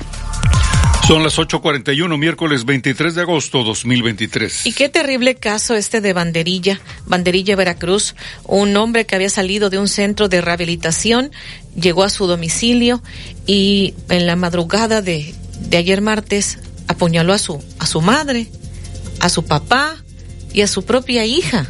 Son 1.12 1.24
las 1.24 1.38
8:41, 1.38 2.18
miércoles 2.18 2.64
23 2.64 3.16
de 3.16 3.22
agosto 3.24 3.66
2023. 3.66 4.66
Y 4.66 4.72
qué 4.72 4.88
terrible 4.88 5.36
caso 5.36 5.76
este 5.76 6.00
de 6.00 6.14
Banderilla, 6.14 6.80
Banderilla 7.06 7.58
Veracruz, 7.58 8.16
un 8.46 8.78
hombre 8.78 9.06
que 9.06 9.18
había 9.18 9.30
salido 9.30 9.70
de 9.70 9.78
un 9.78 9.90
centro 9.90 10.30
de 10.30 10.40
rehabilitación, 10.40 11.32
llegó 11.76 12.06
a 12.06 12.10
su 12.10 12.28
domicilio 12.28 13.04
y 13.46 13.94
en 14.08 14.26
la 14.26 14.38
madrugada 14.38 15.02
de, 15.02 15.36
de 15.60 15.76
ayer 15.76 16.00
martes 16.00 16.60
apuñaló 16.88 17.34
a 17.34 17.40
su, 17.40 17.62
a 17.78 17.86
su 17.88 18.00
madre, 18.00 18.48
a 19.20 19.28
su 19.28 19.44
papá 19.44 19.98
y 20.54 20.62
a 20.62 20.68
su 20.68 20.86
propia 20.86 21.26
hija. 21.26 21.70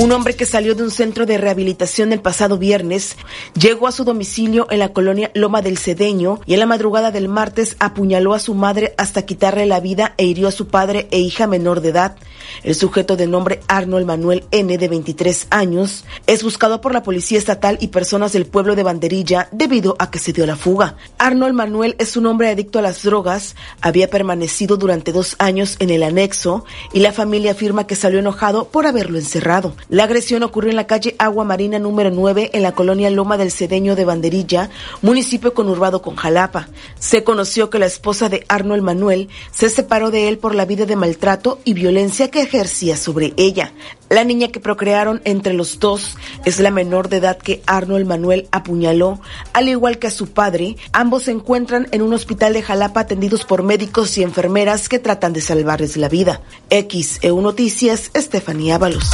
Un 0.00 0.12
hombre 0.12 0.34
que 0.34 0.46
salió 0.46 0.74
de 0.74 0.82
un 0.82 0.90
centro 0.90 1.26
de 1.26 1.36
rehabilitación 1.36 2.14
el 2.14 2.22
pasado 2.22 2.56
viernes 2.56 3.18
llegó 3.52 3.86
a 3.86 3.92
su 3.92 4.02
domicilio 4.04 4.66
en 4.70 4.78
la 4.78 4.94
colonia 4.94 5.30
Loma 5.34 5.60
del 5.60 5.76
Cedeño 5.76 6.40
y 6.46 6.54
en 6.54 6.60
la 6.60 6.64
madrugada 6.64 7.10
del 7.10 7.28
martes 7.28 7.76
apuñaló 7.80 8.32
a 8.32 8.38
su 8.38 8.54
madre 8.54 8.94
hasta 8.96 9.26
quitarle 9.26 9.66
la 9.66 9.78
vida 9.78 10.14
e 10.16 10.24
hirió 10.24 10.48
a 10.48 10.52
su 10.52 10.68
padre 10.68 11.06
e 11.10 11.18
hija 11.18 11.46
menor 11.46 11.82
de 11.82 11.90
edad. 11.90 12.16
El 12.64 12.74
sujeto 12.74 13.14
de 13.14 13.26
nombre 13.26 13.60
Arnold 13.68 14.06
Manuel 14.06 14.44
N, 14.50 14.78
de 14.78 14.88
23 14.88 15.48
años, 15.50 16.06
es 16.26 16.42
buscado 16.42 16.80
por 16.80 16.94
la 16.94 17.02
Policía 17.02 17.36
Estatal 17.36 17.76
y 17.78 17.88
personas 17.88 18.32
del 18.32 18.46
pueblo 18.46 18.76
de 18.76 18.82
Banderilla 18.82 19.48
debido 19.52 19.96
a 19.98 20.10
que 20.10 20.18
se 20.18 20.32
dio 20.32 20.46
la 20.46 20.56
fuga. 20.56 20.96
Arnold 21.18 21.54
Manuel 21.54 21.96
es 21.98 22.16
un 22.16 22.24
hombre 22.24 22.48
adicto 22.48 22.78
a 22.78 22.82
las 22.82 23.02
drogas, 23.02 23.54
había 23.82 24.08
permanecido 24.08 24.78
durante 24.78 25.12
dos 25.12 25.36
años 25.38 25.76
en 25.78 25.90
el 25.90 26.02
anexo 26.02 26.64
y 26.94 27.00
la 27.00 27.12
familia 27.12 27.52
afirma 27.52 27.86
que 27.86 27.96
salió 27.96 28.18
enojado 28.18 28.68
por 28.68 28.86
haberlo 28.86 29.18
encerrado. 29.18 29.74
La 29.90 30.04
agresión 30.04 30.44
ocurrió 30.44 30.70
en 30.70 30.76
la 30.76 30.86
calle 30.86 31.16
Agua 31.18 31.42
Marina 31.42 31.80
número 31.80 32.12
9 32.12 32.50
en 32.52 32.62
la 32.62 32.70
colonia 32.70 33.10
Loma 33.10 33.36
del 33.36 33.50
Cedeño 33.50 33.96
de 33.96 34.04
Banderilla, 34.04 34.70
municipio 35.02 35.52
conurbado 35.52 36.00
con 36.00 36.14
Jalapa. 36.14 36.68
Se 37.00 37.24
conoció 37.24 37.70
que 37.70 37.80
la 37.80 37.86
esposa 37.86 38.28
de 38.28 38.44
Arnold 38.46 38.84
Manuel 38.84 39.28
se 39.50 39.68
separó 39.68 40.12
de 40.12 40.28
él 40.28 40.38
por 40.38 40.54
la 40.54 40.64
vida 40.64 40.86
de 40.86 40.94
maltrato 40.94 41.58
y 41.64 41.74
violencia 41.74 42.30
que 42.30 42.40
ejercía 42.40 42.96
sobre 42.96 43.34
ella. 43.36 43.72
La 44.08 44.22
niña 44.22 44.46
que 44.48 44.60
procrearon 44.60 45.22
entre 45.24 45.54
los 45.54 45.80
dos 45.80 46.16
es 46.44 46.60
la 46.60 46.70
menor 46.70 47.08
de 47.08 47.16
edad 47.16 47.38
que 47.38 47.60
Arnold 47.66 48.06
Manuel 48.06 48.46
apuñaló, 48.52 49.18
al 49.52 49.68
igual 49.68 49.98
que 49.98 50.06
a 50.06 50.12
su 50.12 50.28
padre. 50.28 50.76
Ambos 50.92 51.24
se 51.24 51.32
encuentran 51.32 51.88
en 51.90 52.02
un 52.02 52.14
hospital 52.14 52.52
de 52.52 52.62
Jalapa 52.62 53.00
atendidos 53.00 53.44
por 53.44 53.64
médicos 53.64 54.16
y 54.18 54.22
enfermeras 54.22 54.88
que 54.88 55.00
tratan 55.00 55.32
de 55.32 55.40
salvarles 55.40 55.96
la 55.96 56.08
vida. 56.08 56.42
XEU 56.70 57.40
Noticias, 57.40 58.12
Estefanía 58.14 58.76
Ábalos. 58.76 59.10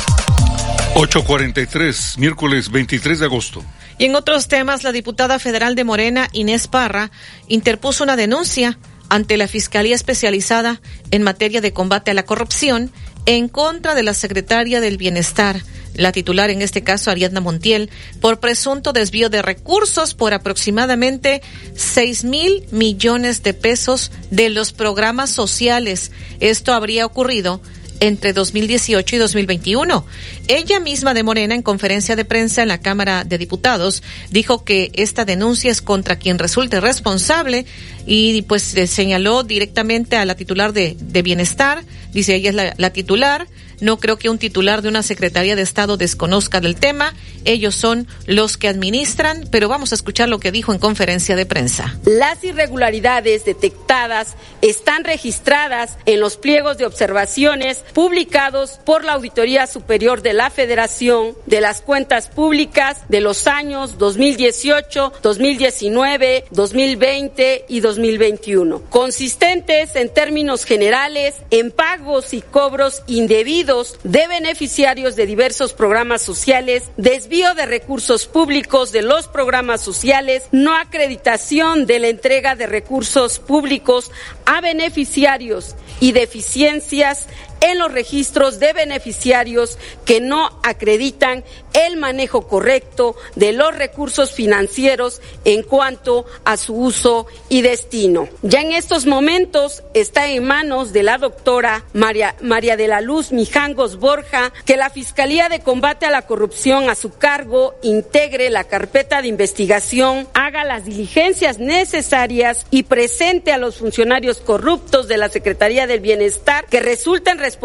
843, 0.98 2.16
miércoles 2.16 2.70
23 2.70 3.20
de 3.20 3.26
agosto. 3.26 3.62
Y 3.98 4.06
en 4.06 4.14
otros 4.14 4.48
temas, 4.48 4.82
la 4.82 4.92
diputada 4.92 5.38
federal 5.38 5.74
de 5.74 5.84
Morena, 5.84 6.30
Inés 6.32 6.68
Parra, 6.68 7.10
interpuso 7.48 8.02
una 8.02 8.16
denuncia 8.16 8.78
ante 9.10 9.36
la 9.36 9.46
Fiscalía 9.46 9.94
Especializada 9.94 10.80
en 11.10 11.22
materia 11.22 11.60
de 11.60 11.74
combate 11.74 12.12
a 12.12 12.14
la 12.14 12.24
corrupción 12.24 12.90
en 13.26 13.48
contra 13.48 13.94
de 13.94 14.04
la 14.04 14.14
secretaria 14.14 14.80
del 14.80 14.96
Bienestar, 14.96 15.60
la 15.92 16.12
titular 16.12 16.48
en 16.48 16.62
este 16.62 16.82
caso 16.82 17.10
Ariadna 17.10 17.40
Montiel, 17.42 17.90
por 18.22 18.40
presunto 18.40 18.94
desvío 18.94 19.28
de 19.28 19.42
recursos 19.42 20.14
por 20.14 20.32
aproximadamente 20.32 21.42
6 21.74 22.24
mil 22.24 22.64
millones 22.70 23.42
de 23.42 23.52
pesos 23.52 24.12
de 24.30 24.48
los 24.48 24.72
programas 24.72 25.28
sociales. 25.28 26.10
Esto 26.40 26.72
habría 26.72 27.04
ocurrido 27.04 27.60
entre 28.00 28.32
2018 28.32 29.16
y 29.16 29.18
2021. 29.18 30.04
Ella 30.48 30.80
misma 30.80 31.14
de 31.14 31.22
Morena, 31.22 31.54
en 31.54 31.62
conferencia 31.62 32.16
de 32.16 32.24
prensa 32.24 32.62
en 32.62 32.68
la 32.68 32.78
Cámara 32.78 33.24
de 33.24 33.38
Diputados, 33.38 34.02
dijo 34.30 34.64
que 34.64 34.90
esta 34.94 35.24
denuncia 35.24 35.70
es 35.70 35.82
contra 35.82 36.16
quien 36.16 36.38
resulte 36.38 36.80
responsable 36.80 37.66
y 38.06 38.42
pues 38.42 38.62
señaló 38.62 39.42
directamente 39.42 40.16
a 40.16 40.24
la 40.24 40.36
titular 40.36 40.72
de, 40.72 40.96
Bienestar, 41.22 41.84
dice 42.12 42.36
ella 42.36 42.50
es 42.50 42.54
la, 42.54 42.74
la 42.76 42.90
titular, 42.90 43.48
no 43.80 43.98
creo 43.98 44.16
que 44.16 44.30
un 44.30 44.38
titular 44.38 44.82
de 44.82 44.88
una 44.88 45.02
Secretaría 45.02 45.56
de 45.56 45.62
Estado 45.62 45.96
desconozca 45.96 46.60
del 46.60 46.76
tema. 46.76 47.14
Ellos 47.44 47.74
son 47.74 48.06
los 48.26 48.56
que 48.56 48.68
administran, 48.68 49.48
pero 49.50 49.68
vamos 49.68 49.92
a 49.92 49.94
escuchar 49.94 50.28
lo 50.28 50.40
que 50.40 50.52
dijo 50.52 50.72
en 50.72 50.78
conferencia 50.78 51.36
de 51.36 51.46
prensa. 51.46 51.98
Las 52.04 52.42
irregularidades 52.42 53.44
detectadas 53.44 54.34
están 54.62 55.04
registradas 55.04 55.98
en 56.06 56.20
los 56.20 56.36
pliegos 56.36 56.78
de 56.78 56.86
observaciones 56.86 57.84
publicados 57.92 58.80
por 58.84 59.04
la 59.04 59.12
Auditoría 59.12 59.66
Superior 59.66 60.22
de 60.22 60.32
la 60.36 60.50
Federación 60.50 61.34
de 61.46 61.60
las 61.60 61.80
Cuentas 61.80 62.28
Públicas 62.28 62.98
de 63.08 63.20
los 63.20 63.46
años 63.46 63.96
2018, 63.96 65.14
2019, 65.22 66.44
2020 66.50 67.64
y 67.68 67.80
2021, 67.80 68.82
consistentes 68.90 69.96
en 69.96 70.12
términos 70.12 70.64
generales 70.64 71.36
en 71.50 71.70
pagos 71.70 72.34
y 72.34 72.42
cobros 72.42 73.02
indebidos 73.06 73.98
de 74.04 74.28
beneficiarios 74.28 75.16
de 75.16 75.26
diversos 75.26 75.72
programas 75.72 76.20
sociales, 76.20 76.84
desvío 76.98 77.54
de 77.54 77.64
recursos 77.64 78.26
públicos 78.26 78.92
de 78.92 79.02
los 79.02 79.28
programas 79.28 79.80
sociales, 79.80 80.44
no 80.52 80.76
acreditación 80.76 81.86
de 81.86 81.98
la 81.98 82.08
entrega 82.08 82.56
de 82.56 82.66
recursos 82.66 83.38
públicos 83.38 84.10
a 84.44 84.60
beneficiarios 84.60 85.76
y 85.98 86.12
deficiencias 86.12 87.26
en 87.70 87.78
los 87.78 87.92
registros 87.92 88.58
de 88.58 88.72
beneficiarios 88.72 89.78
que 90.04 90.20
no 90.20 90.58
acreditan 90.62 91.44
el 91.72 91.96
manejo 91.96 92.46
correcto 92.46 93.16
de 93.34 93.52
los 93.52 93.76
recursos 93.76 94.32
financieros 94.32 95.20
en 95.44 95.62
cuanto 95.62 96.24
a 96.44 96.56
su 96.56 96.74
uso 96.74 97.26
y 97.48 97.62
destino. 97.62 98.28
Ya 98.42 98.60
en 98.62 98.72
estos 98.72 99.06
momentos 99.06 99.82
está 99.94 100.28
en 100.28 100.44
manos 100.44 100.92
de 100.92 101.02
la 101.02 101.18
doctora 101.18 101.84
María, 101.92 102.34
María 102.40 102.76
de 102.76 102.88
la 102.88 103.00
Luz 103.00 103.32
Mijangos 103.32 103.98
Borja 103.98 104.52
que 104.64 104.76
la 104.76 104.90
Fiscalía 104.90 105.48
de 105.48 105.60
Combate 105.60 106.06
a 106.06 106.10
la 106.10 106.22
Corrupción 106.22 106.88
a 106.88 106.94
su 106.94 107.10
cargo 107.10 107.74
integre 107.82 108.48
la 108.50 108.64
carpeta 108.64 109.22
de 109.22 109.28
investigación, 109.28 110.28
haga 110.34 110.64
las 110.64 110.84
diligencias 110.84 111.58
necesarias 111.58 112.66
y 112.70 112.84
presente 112.84 113.52
a 113.52 113.58
los 113.58 113.76
funcionarios 113.76 114.38
corruptos 114.38 115.08
de 115.08 115.18
la 115.18 115.28
Secretaría 115.28 115.86
del 115.86 116.00
Bienestar 116.00 116.64
que 116.66 116.80
resulten 116.80 117.38
responsables 117.38 117.55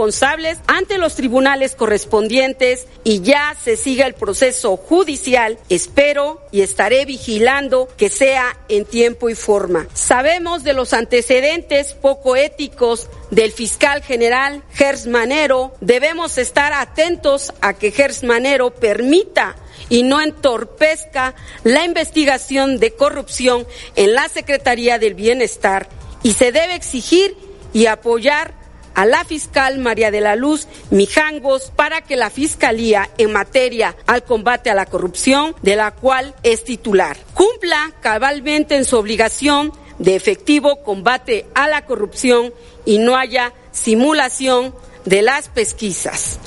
ante 0.68 0.98
los 0.98 1.16
tribunales 1.16 1.76
correspondientes 1.76 2.88
y 3.04 3.22
ya 3.22 3.56
se 3.62 3.78
siga 3.78 4.06
el 4.06 4.14
proceso 4.14 4.78
judicial. 4.78 5.58
Espero 5.70 6.42
y 6.52 6.62
estaré 6.62 7.06
vigilando 7.06 7.88
que 7.98 8.10
sea 8.10 8.58
en 8.70 8.86
tiempo 8.86 9.30
y 9.30 9.36
forma. 9.36 9.88
Sabemos 9.94 10.64
de 10.64 10.74
los 10.74 10.94
antecedentes 10.94 11.94
poco 11.94 12.36
éticos 12.36 13.10
del 13.30 13.52
fiscal 13.52 14.02
general 14.02 14.64
Gers 14.74 15.08
Manero. 15.08 15.74
Debemos 15.82 16.38
estar 16.38 16.74
atentos 16.74 17.54
a 17.62 17.74
que 17.74 17.92
Gers 17.92 18.24
Manero 18.24 18.72
permita 18.72 19.56
y 19.90 20.04
no 20.04 20.22
entorpezca 20.22 21.36
la 21.64 21.86
investigación 21.86 22.80
de 22.80 22.96
corrupción 22.96 23.68
en 23.96 24.14
la 24.14 24.30
Secretaría 24.30 25.00
del 25.00 25.14
Bienestar 25.14 25.90
y 26.24 26.34
se 26.34 26.52
debe 26.52 26.76
exigir 26.76 27.36
y 27.74 27.86
apoyar 27.86 28.61
a 28.96 29.06
la 29.06 29.24
fiscal 29.24 29.78
María 29.80 30.12
de 30.12 30.22
la 30.22 30.36
Luz 30.36 30.68
Mijangos 30.90 31.72
para 31.76 32.02
que 32.02 32.16
la 32.16 32.30
Fiscalía 32.30 33.10
en 33.18 33.32
materia 33.32 33.96
al 34.08 34.24
combate 34.24 34.70
a 34.70 34.76
la 34.76 34.86
corrupción, 34.86 35.56
de 35.62 35.76
la 35.76 35.92
cual 35.92 36.36
es 36.44 36.64
titular, 36.64 37.18
cumpla 37.34 37.92
cabalmente 38.02 38.76
en 38.76 38.86
su 38.86 38.98
obligación 38.98 39.74
de 40.02 40.16
efectivo 40.16 40.84
combate 40.84 41.46
a 41.54 41.68
la 41.68 41.86
corrupción 41.86 42.54
y 42.86 42.98
no 42.98 43.16
haya 43.16 43.54
simulación 43.72 44.74
de 45.06 45.22
las 45.22 45.48
pesquisas. 45.50 46.40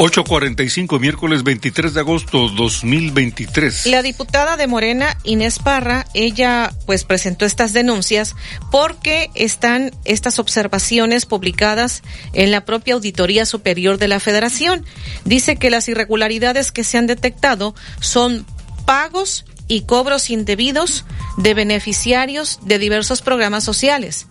8.45, 0.00 0.98
miércoles 0.98 1.42
23 1.42 1.92
de 1.92 2.00
agosto 2.00 2.48
2023. 2.48 3.84
La 3.84 4.00
diputada 4.00 4.56
de 4.56 4.66
Morena, 4.66 5.14
Inés 5.24 5.58
Parra, 5.58 6.06
ella 6.14 6.72
pues 6.86 7.04
presentó 7.04 7.44
estas 7.44 7.74
denuncias 7.74 8.34
porque 8.70 9.28
están 9.34 9.90
estas 10.06 10.38
observaciones 10.38 11.26
publicadas 11.26 12.02
en 12.32 12.50
la 12.50 12.64
propia 12.64 12.94
Auditoría 12.94 13.44
Superior 13.44 13.98
de 13.98 14.08
la 14.08 14.20
Federación. 14.20 14.86
Dice 15.26 15.56
que 15.56 15.68
las 15.68 15.86
irregularidades 15.86 16.72
que 16.72 16.82
se 16.82 16.96
han 16.96 17.06
detectado 17.06 17.74
son 18.00 18.46
pagos 18.86 19.44
y 19.68 19.82
cobros 19.82 20.30
indebidos 20.30 21.04
de 21.36 21.52
beneficiarios 21.52 22.58
de 22.62 22.78
diversos 22.78 23.20
programas 23.20 23.64
sociales, 23.64 24.26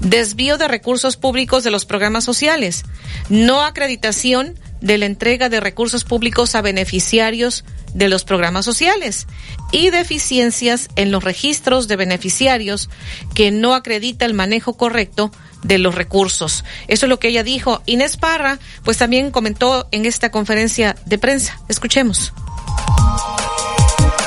desvío 0.00 0.58
de 0.58 0.68
recursos 0.68 1.16
públicos 1.16 1.64
de 1.64 1.70
los 1.70 1.84
programas 1.84 2.24
sociales, 2.24 2.84
no 3.28 3.62
acreditación 3.62 4.58
de 4.80 4.98
la 4.98 5.06
entrega 5.06 5.48
de 5.48 5.60
recursos 5.60 6.04
públicos 6.04 6.54
a 6.54 6.62
beneficiarios 6.62 7.64
de 7.94 8.08
los 8.08 8.24
programas 8.24 8.64
sociales 8.64 9.26
y 9.72 9.90
deficiencias 9.90 10.88
en 10.96 11.10
los 11.10 11.24
registros 11.24 11.88
de 11.88 11.96
beneficiarios 11.96 12.88
que 13.34 13.50
no 13.50 13.74
acredita 13.74 14.24
el 14.24 14.34
manejo 14.34 14.74
correcto 14.74 15.30
de 15.62 15.78
los 15.78 15.94
recursos. 15.94 16.64
Eso 16.88 17.06
es 17.06 17.10
lo 17.10 17.18
que 17.18 17.28
ella 17.28 17.42
dijo. 17.42 17.82
Inés 17.86 18.16
Parra, 18.16 18.58
pues 18.84 18.96
también 18.96 19.30
comentó 19.30 19.86
en 19.90 20.06
esta 20.06 20.30
conferencia 20.30 20.96
de 21.04 21.18
prensa. 21.18 21.60
Escuchemos. 21.68 22.32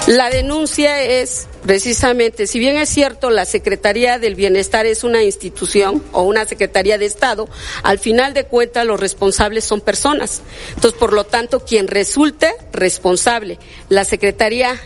La 0.08 0.30
denuncia 0.30 1.02
es 1.02 1.48
precisamente, 1.64 2.46
si 2.46 2.60
bien 2.60 2.76
es 2.76 2.90
cierto, 2.90 3.30
la 3.30 3.46
Secretaría 3.46 4.20
del 4.20 4.36
Bienestar 4.36 4.86
es 4.86 5.06
una 5.06 5.24
institución 5.24 6.04
o 6.12 6.24
una 6.24 6.46
Secretaría 6.46 6.98
de 6.98 7.06
Estado, 7.06 7.48
al 7.84 8.00
final 8.00 8.34
de 8.34 8.44
cuentas 8.44 8.86
los 8.86 9.00
responsables 9.00 9.64
son 9.64 9.80
personas. 9.80 10.42
Entonces, 10.76 11.00
por 11.00 11.14
lo 11.14 11.24
tanto, 11.24 11.62
quien 11.62 11.88
resulte 11.88 12.54
responsable, 12.74 13.60
la 13.88 14.04
Secretaría 14.04 14.78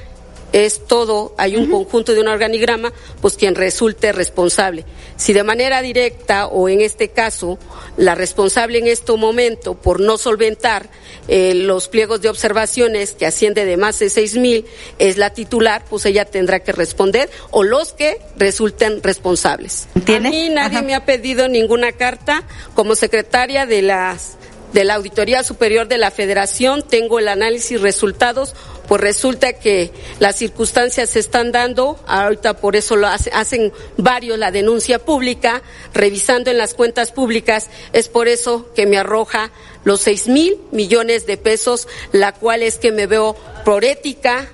es 0.53 0.85
todo, 0.85 1.33
hay 1.37 1.55
un 1.55 1.69
conjunto 1.69 2.13
de 2.13 2.21
un 2.21 2.27
organigrama, 2.27 2.93
pues 3.21 3.35
quien 3.35 3.55
resulte 3.55 4.11
responsable. 4.11 4.85
Si 5.17 5.33
de 5.33 5.43
manera 5.43 5.81
directa 5.81 6.47
o 6.47 6.69
en 6.69 6.81
este 6.81 7.09
caso 7.09 7.57
la 7.97 8.15
responsable 8.15 8.77
en 8.77 8.87
este 8.87 9.13
momento 9.13 9.73
por 9.75 9.99
no 9.99 10.17
solventar 10.17 10.89
eh, 11.27 11.53
los 11.53 11.87
pliegos 11.87 12.21
de 12.21 12.29
observaciones 12.29 13.13
que 13.13 13.25
asciende 13.25 13.65
de 13.65 13.77
más 13.77 13.99
de 13.99 14.09
seis 14.09 14.35
mil 14.35 14.65
es 14.99 15.17
la 15.17 15.33
titular, 15.33 15.83
pues 15.89 16.05
ella 16.05 16.25
tendrá 16.25 16.59
que 16.59 16.71
responder 16.71 17.29
o 17.51 17.63
los 17.63 17.93
que 17.93 18.19
resulten 18.37 19.01
responsables. 19.03 19.87
A 19.95 20.19
mí 20.19 20.49
nadie 20.49 20.81
me 20.81 20.95
ha 20.95 21.05
pedido 21.05 21.47
ninguna 21.47 21.91
carta 21.91 22.43
como 22.73 22.95
secretaria 22.95 23.65
de 23.65 23.81
las 23.81 24.37
de 24.77 24.83
la 24.83 24.93
Auditoría 24.93 25.43
Superior 25.43 25.87
de 25.87 25.97
la 25.97 26.11
Federación, 26.11 26.83
tengo 26.83 27.17
el 27.17 27.29
análisis 27.29 27.81
resultados 27.81 28.53
pues 28.87 29.01
resulta 29.01 29.53
que 29.53 29.91
las 30.19 30.35
circunstancias 30.35 31.09
se 31.09 31.17
están 31.19 31.51
dando, 31.51 31.99
ahorita 32.05 32.57
por 32.57 32.75
eso 32.75 32.95
lo 32.95 33.07
hacen 33.07 33.73
varios 33.97 34.37
la 34.37 34.51
denuncia 34.51 34.99
pública, 34.99 35.63
revisando 35.95 36.51
en 36.51 36.59
las 36.59 36.75
cuentas 36.75 37.11
públicas, 37.11 37.71
es 37.91 38.07
por 38.07 38.27
eso 38.27 38.71
que 38.75 38.85
me 38.85 38.99
arroja 38.99 39.49
los 39.83 40.01
seis 40.01 40.27
mil 40.27 40.59
millones 40.71 41.25
de 41.25 41.37
pesos, 41.37 41.87
la 42.11 42.35
cual 42.35 42.61
es 42.61 42.77
que 42.77 42.91
me 42.91 43.07
veo 43.07 43.35
por 43.65 43.83
ética 43.83 44.47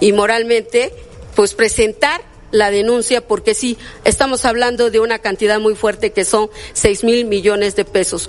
y 0.00 0.12
moralmente, 0.12 0.92
pues 1.34 1.54
presentar 1.54 2.20
la 2.50 2.70
denuncia 2.70 3.26
porque 3.26 3.54
sí, 3.54 3.78
estamos 4.04 4.44
hablando 4.44 4.90
de 4.90 5.00
una 5.00 5.20
cantidad 5.20 5.58
muy 5.60 5.74
fuerte 5.74 6.12
que 6.12 6.26
son 6.26 6.50
seis 6.74 7.04
mil 7.04 7.24
millones 7.24 7.74
de 7.74 7.86
pesos. 7.86 8.28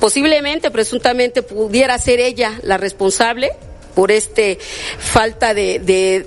Posiblemente, 0.00 0.70
presuntamente, 0.70 1.42
pudiera 1.42 1.98
ser 1.98 2.20
ella 2.20 2.58
la 2.62 2.76
responsable, 2.76 3.52
por 3.94 4.10
este 4.10 4.58
falta 4.98 5.54
de, 5.54 5.78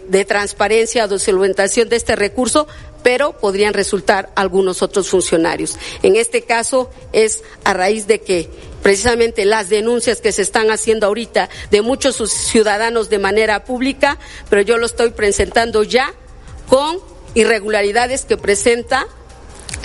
de, 0.08 0.26
transparencia 0.26 1.06
o 1.06 1.08
de 1.08 1.20
solventación 1.20 1.90
de 1.90 1.98
este 1.98 2.16
recurso, 2.16 2.68
pero 3.04 3.38
podrían 3.38 3.74
resultar 3.74 4.32
algunos 4.36 4.82
otros 4.82 5.10
funcionarios. 5.10 5.78
En 6.02 6.16
este 6.16 6.42
caso 6.44 6.90
es 7.14 7.44
a 7.64 7.74
raíz 7.74 8.08
de 8.08 8.22
que 8.22 8.50
precisamente 8.82 9.46
las 9.46 9.70
denuncias 9.70 10.22
que 10.22 10.32
se 10.32 10.42
están 10.42 10.72
haciendo 10.72 11.08
ahorita 11.08 11.50
de 11.72 11.82
muchos 11.82 12.18
ciudadanos 12.32 13.10
de 13.10 13.20
manera 13.20 13.64
pública, 13.64 14.18
pero 14.50 14.62
yo 14.62 14.78
lo 14.78 14.86
estoy 14.86 15.12
presentando 15.12 15.84
ya 15.84 16.14
con 16.70 17.00
irregularidades 17.34 18.26
que 18.26 18.38
presenta 18.38 19.08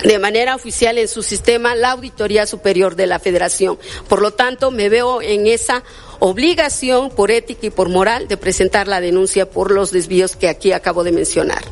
de 0.03 0.19
manera 0.19 0.55
oficial 0.55 0.97
en 0.97 1.07
su 1.07 1.23
sistema 1.23 1.75
la 1.75 1.91
Auditoría 1.91 2.45
Superior 2.45 2.95
de 2.95 3.07
la 3.07 3.19
Federación. 3.19 3.77
Por 4.07 4.21
lo 4.21 4.31
tanto, 4.31 4.71
me 4.71 4.89
veo 4.89 5.21
en 5.21 5.47
esa 5.47 5.83
obligación 6.19 7.09
por 7.09 7.31
ética 7.31 7.67
y 7.67 7.69
por 7.69 7.89
moral 7.89 8.27
de 8.27 8.37
presentar 8.37 8.87
la 8.87 9.01
denuncia 9.01 9.49
por 9.49 9.71
los 9.71 9.91
desvíos 9.91 10.35
que 10.35 10.49
aquí 10.49 10.71
acabo 10.71 11.03
de 11.03 11.11
mencionar. 11.11 11.63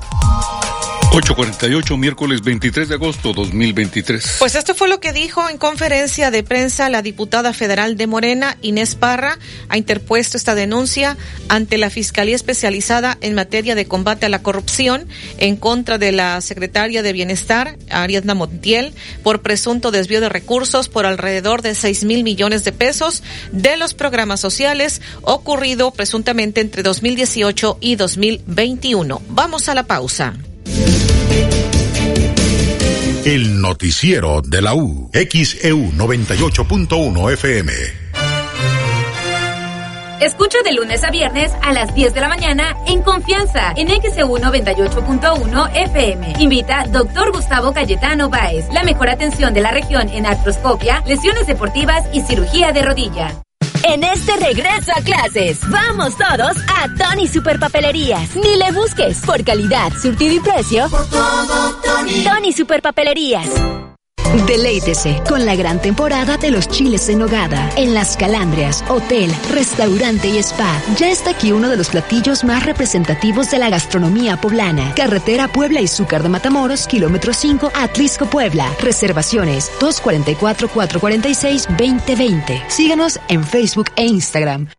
848, 1.13 1.97
miércoles 1.97 2.41
23 2.41 2.87
de 2.87 2.95
agosto 2.95 3.33
2023. 3.33 4.37
Pues 4.39 4.55
esto 4.55 4.73
fue 4.73 4.87
lo 4.87 5.01
que 5.01 5.11
dijo 5.11 5.49
en 5.49 5.57
conferencia 5.57 6.31
de 6.31 6.41
prensa 6.41 6.89
la 6.89 7.01
diputada 7.01 7.51
federal 7.51 7.97
de 7.97 8.07
Morena, 8.07 8.57
Inés 8.61 8.95
Parra, 8.95 9.37
ha 9.67 9.77
interpuesto 9.77 10.37
esta 10.37 10.55
denuncia 10.55 11.17
ante 11.49 11.77
la 11.77 11.89
Fiscalía 11.89 12.33
Especializada 12.33 13.17
en 13.19 13.35
materia 13.35 13.75
de 13.75 13.87
combate 13.87 14.25
a 14.25 14.29
la 14.29 14.41
corrupción 14.41 15.05
en 15.37 15.57
contra 15.57 15.97
de 15.97 16.13
la 16.13 16.39
secretaria 16.39 17.03
de 17.03 17.11
Bienestar, 17.11 17.77
Ariadna 17.89 18.33
Montiel, 18.33 18.93
por 19.21 19.41
presunto 19.41 19.91
desvío 19.91 20.21
de 20.21 20.29
recursos 20.29 20.87
por 20.87 21.05
alrededor 21.05 21.61
de 21.61 21.75
6 21.75 22.05
mil 22.05 22.23
millones 22.23 22.63
de 22.63 22.71
pesos 22.71 23.21
de 23.51 23.75
los 23.75 23.93
programas 23.93 24.39
sociales 24.39 25.01
ocurrido 25.23 25.91
presuntamente 25.91 26.61
entre 26.61 26.83
2018 26.83 27.79
y 27.81 27.97
2021. 27.97 29.21
Vamos 29.27 29.67
a 29.67 29.75
la 29.75 29.83
pausa. 29.83 30.37
El 33.25 33.61
noticiero 33.61 34.41
de 34.41 34.61
la 34.61 34.73
U. 34.73 35.09
XEU 35.13 35.91
98.1 35.91 37.33
FM. 37.33 37.71
Escucha 40.21 40.57
de 40.63 40.73
lunes 40.73 41.03
a 41.03 41.11
viernes 41.11 41.51
a 41.61 41.71
las 41.71 41.93
10 41.93 42.13
de 42.13 42.21
la 42.21 42.29
mañana 42.29 42.75
en 42.87 43.01
confianza 43.01 43.73
en 43.75 43.89
XEU 43.89 44.37
98.1 44.37 45.71
FM. 45.73 46.33
Invita 46.39 46.85
Dr. 46.91 47.31
Gustavo 47.31 47.73
Cayetano 47.73 48.29
Báez. 48.29 48.65
La 48.73 48.83
mejor 48.83 49.09
atención 49.09 49.53
de 49.53 49.61
la 49.61 49.71
región 49.71 50.09
en 50.09 50.25
artroscopia, 50.25 51.03
lesiones 51.07 51.47
deportivas 51.47 52.03
y 52.13 52.21
cirugía 52.21 52.71
de 52.71 52.81
rodilla. 52.81 53.41
En 53.83 54.03
este 54.03 54.35
regreso 54.37 54.91
a 54.95 55.01
clases, 55.01 55.59
vamos 55.69 56.15
todos 56.17 56.57
a 56.67 56.87
Tony 56.97 57.27
Super 57.27 57.59
Papelerías. 57.59 58.35
Ni 58.35 58.55
le 58.55 58.71
busques 58.71 59.21
por 59.25 59.43
calidad, 59.43 59.91
surtido 60.01 60.35
y 60.35 60.39
precio. 60.39 60.89
Por 60.89 61.09
todo, 61.09 61.81
Tony. 61.83 62.23
Tony 62.23 62.53
Super 62.53 62.81
Papelerías. 62.81 63.49
Deleítese 64.47 65.21
con 65.27 65.45
la 65.45 65.55
gran 65.55 65.79
temporada 65.81 66.37
de 66.37 66.51
los 66.51 66.67
chiles 66.67 67.09
en 67.09 67.19
nogada. 67.19 67.69
En 67.75 67.93
Las 67.93 68.17
Calandrias, 68.17 68.83
hotel, 68.89 69.31
restaurante 69.51 70.29
y 70.29 70.39
spa. 70.39 70.81
Ya 70.97 71.09
está 71.09 71.29
aquí 71.31 71.51
uno 71.51 71.69
de 71.69 71.77
los 71.77 71.89
platillos 71.89 72.43
más 72.43 72.65
representativos 72.65 73.51
de 73.51 73.59
la 73.59 73.69
gastronomía 73.69 74.37
poblana. 74.37 74.95
Carretera 74.95 75.47
Puebla 75.47 75.81
y 75.81 75.87
Zúcar 75.87 76.23
de 76.23 76.29
Matamoros, 76.29 76.87
kilómetro 76.87 77.33
5, 77.33 77.71
Atlisco, 77.75 78.25
Puebla. 78.25 78.73
Reservaciones 78.81 79.71
244-446-2020. 79.79 82.63
Síganos 82.67 83.19
en 83.27 83.43
Facebook 83.43 83.91
e 83.95 84.05
Instagram. 84.05 84.69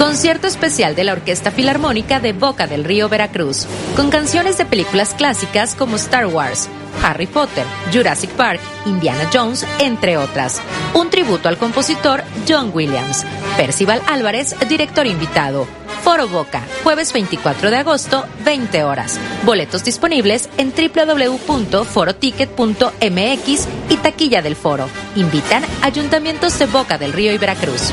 Concierto 0.00 0.46
especial 0.46 0.94
de 0.94 1.04
la 1.04 1.12
Orquesta 1.12 1.50
Filarmónica 1.50 2.20
de 2.20 2.32
Boca 2.32 2.66
del 2.66 2.84
Río 2.84 3.10
Veracruz, 3.10 3.66
con 3.96 4.08
canciones 4.08 4.56
de 4.56 4.64
películas 4.64 5.12
clásicas 5.12 5.74
como 5.74 5.96
Star 5.96 6.26
Wars, 6.26 6.70
Harry 7.04 7.26
Potter, 7.26 7.66
Jurassic 7.92 8.30
Park, 8.30 8.62
Indiana 8.86 9.28
Jones, 9.30 9.66
entre 9.78 10.16
otras. 10.16 10.62
Un 10.94 11.10
tributo 11.10 11.50
al 11.50 11.58
compositor 11.58 12.24
John 12.48 12.70
Williams. 12.72 13.26
Percival 13.58 14.00
Álvarez, 14.06 14.56
director 14.70 15.06
invitado. 15.06 15.66
Foro 16.02 16.28
Boca, 16.28 16.62
jueves 16.82 17.12
24 17.12 17.70
de 17.70 17.76
agosto, 17.76 18.24
20 18.42 18.84
horas. 18.84 19.20
Boletos 19.44 19.84
disponibles 19.84 20.48
en 20.56 20.72
www.foroticket.mx 20.72 23.68
y 23.90 23.96
taquilla 23.98 24.40
del 24.40 24.56
foro. 24.56 24.88
Invitan 25.14 25.62
ayuntamientos 25.82 26.58
de 26.58 26.64
Boca 26.64 26.96
del 26.96 27.12
Río 27.12 27.34
y 27.34 27.38
Veracruz. 27.38 27.92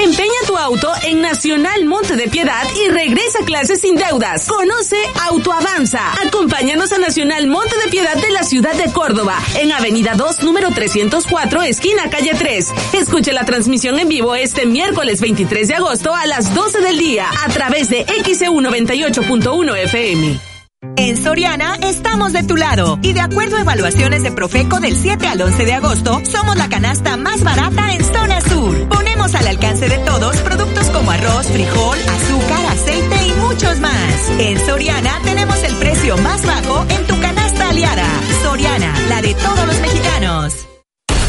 Empeña 0.00 0.30
tu 0.46 0.56
auto 0.56 0.92
en 1.02 1.20
Nacional 1.20 1.84
Monte 1.84 2.14
de 2.14 2.28
Piedad 2.28 2.62
y 2.84 2.88
regresa 2.88 3.40
a 3.42 3.44
clases 3.44 3.80
sin 3.80 3.96
deudas. 3.96 4.46
Conoce 4.46 4.96
Autoavanza. 5.28 6.12
Acompáñanos 6.24 6.92
a 6.92 6.98
Nacional 6.98 7.48
Monte 7.48 7.76
de 7.84 7.90
Piedad 7.90 8.14
de 8.14 8.30
la 8.30 8.44
ciudad 8.44 8.74
de 8.74 8.92
Córdoba, 8.92 9.36
en 9.56 9.72
Avenida 9.72 10.14
2, 10.14 10.44
número 10.44 10.70
304, 10.70 11.62
esquina 11.62 12.08
calle 12.10 12.32
3. 12.38 12.72
Escuche 12.92 13.32
la 13.32 13.44
transmisión 13.44 13.98
en 13.98 14.08
vivo 14.08 14.36
este 14.36 14.66
miércoles 14.66 15.20
23 15.20 15.66
de 15.66 15.74
agosto 15.74 16.14
a 16.14 16.26
las 16.26 16.54
12 16.54 16.80
del 16.80 16.96
día 16.96 17.26
a 17.44 17.48
través 17.48 17.90
de 17.90 18.06
XEU 18.24 18.54
98.1 18.54 19.76
FM. 19.78 20.47
En 20.96 21.16
Soriana 21.16 21.74
estamos 21.82 22.32
de 22.32 22.44
tu 22.44 22.56
lado 22.56 23.00
y 23.02 23.12
de 23.12 23.20
acuerdo 23.20 23.56
a 23.56 23.62
evaluaciones 23.62 24.22
de 24.22 24.30
Profeco 24.30 24.78
del 24.78 24.94
7 24.94 25.26
al 25.26 25.42
11 25.42 25.64
de 25.64 25.72
agosto, 25.72 26.20
somos 26.24 26.56
la 26.56 26.68
canasta 26.68 27.16
más 27.16 27.42
barata 27.42 27.92
en 27.94 28.04
zona 28.04 28.40
sur. 28.40 28.88
Ponemos 28.88 29.34
al 29.34 29.48
alcance 29.48 29.88
de 29.88 29.98
todos 29.98 30.36
productos 30.36 30.88
como 30.90 31.10
arroz, 31.10 31.46
frijol, 31.48 31.98
azúcar, 31.98 32.66
aceite 32.66 33.26
y 33.26 33.32
muchos 33.40 33.80
más. 33.80 34.30
En 34.38 34.64
Soriana 34.64 35.18
tenemos 35.24 35.60
el 35.64 35.74
precio 35.76 36.16
más 36.18 36.46
bajo 36.46 36.86
en 36.88 37.06
tu 37.08 37.20
canasta 37.20 37.70
aliada. 37.70 38.06
Soriana, 38.42 38.94
la 39.08 39.20
de 39.20 39.34
todos 39.34 39.66
los 39.66 39.80
mexicanos. 39.80 40.67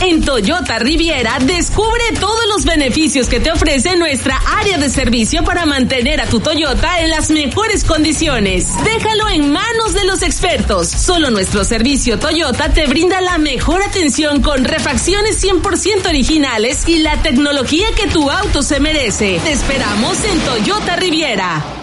En 0.10 0.26
Toyota 0.26 0.80
Riviera, 0.80 1.38
descubre 1.40 2.03
todos 2.19 2.48
los 2.48 2.65
beneficios 2.65 3.30
que 3.30 3.40
te 3.40 3.52
ofrece 3.52 3.95
nuestra 3.95 4.41
área 4.57 4.80
de 4.80 4.90
servicio 4.90 5.44
para 5.44 5.68
mantener 5.68 6.19
a 6.19 6.26
tu 6.26 6.40
Toyota 6.40 6.99
en 7.02 7.11
las 7.11 7.30
mejores 7.30 7.84
condiciones. 7.84 8.69
Déjalo 8.84 9.30
en 9.30 9.52
manos 9.52 9.94
de 9.94 10.06
los 10.06 10.23
expertos. 10.23 10.88
Solo 10.88 11.30
nuestro 11.30 11.64
servicio 11.64 12.18
Toyota 12.18 12.73
te 12.73 12.88
brinda 12.88 13.22
la 13.22 13.38
mejor 13.38 13.84
atención 13.84 14.41
con 14.41 14.65
refacciones 14.65 15.44
100% 15.44 16.07
originales 16.07 16.88
y 16.88 16.98
la 16.98 17.22
tecnología 17.22 17.86
que 17.95 18.07
tu 18.07 18.31
auto 18.31 18.64
se 18.64 18.80
merece. 18.80 19.40
Te 19.44 19.52
esperamos 19.52 20.18
en 20.23 20.40
Toyota 20.40 20.95
Riviera. 20.95 21.78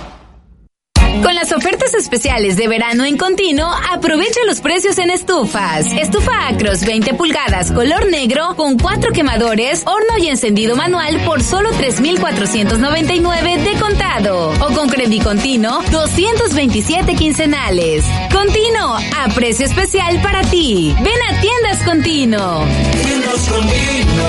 Con 1.22 1.34
las 1.34 1.52
ofertas 1.52 1.94
especiales 1.94 2.56
de 2.56 2.68
verano 2.68 3.04
en 3.04 3.16
continuo, 3.16 3.68
aprovecha 3.92 4.40
los 4.46 4.60
precios 4.60 4.98
en 4.98 5.10
estufas. 5.10 5.86
Estufa 5.92 6.48
Acros 6.48 6.84
20 6.84 7.14
pulgadas 7.14 7.72
color 7.72 8.06
negro 8.10 8.54
con 8.56 8.78
cuatro 8.78 9.12
quemadores, 9.12 9.82
horno 9.86 10.18
y 10.18 10.28
encendido 10.28 10.76
manual 10.76 11.20
por 11.24 11.42
solo 11.42 11.70
3,499 11.72 13.58
de 13.58 13.78
contado. 13.78 14.50
O 14.60 14.74
con 14.74 14.88
crédito 14.88 15.24
continuo, 15.24 15.82
227 15.90 17.14
quincenales. 17.14 18.04
Continuo, 18.32 18.96
a 18.96 19.28
precio 19.34 19.66
especial 19.66 20.20
para 20.22 20.42
ti. 20.42 20.94
Ven 21.00 21.22
a 21.28 21.40
Tiendas 21.40 21.78
Continuo. 21.84 22.64
Tiendas 23.02 23.48
Continuo, 23.48 24.28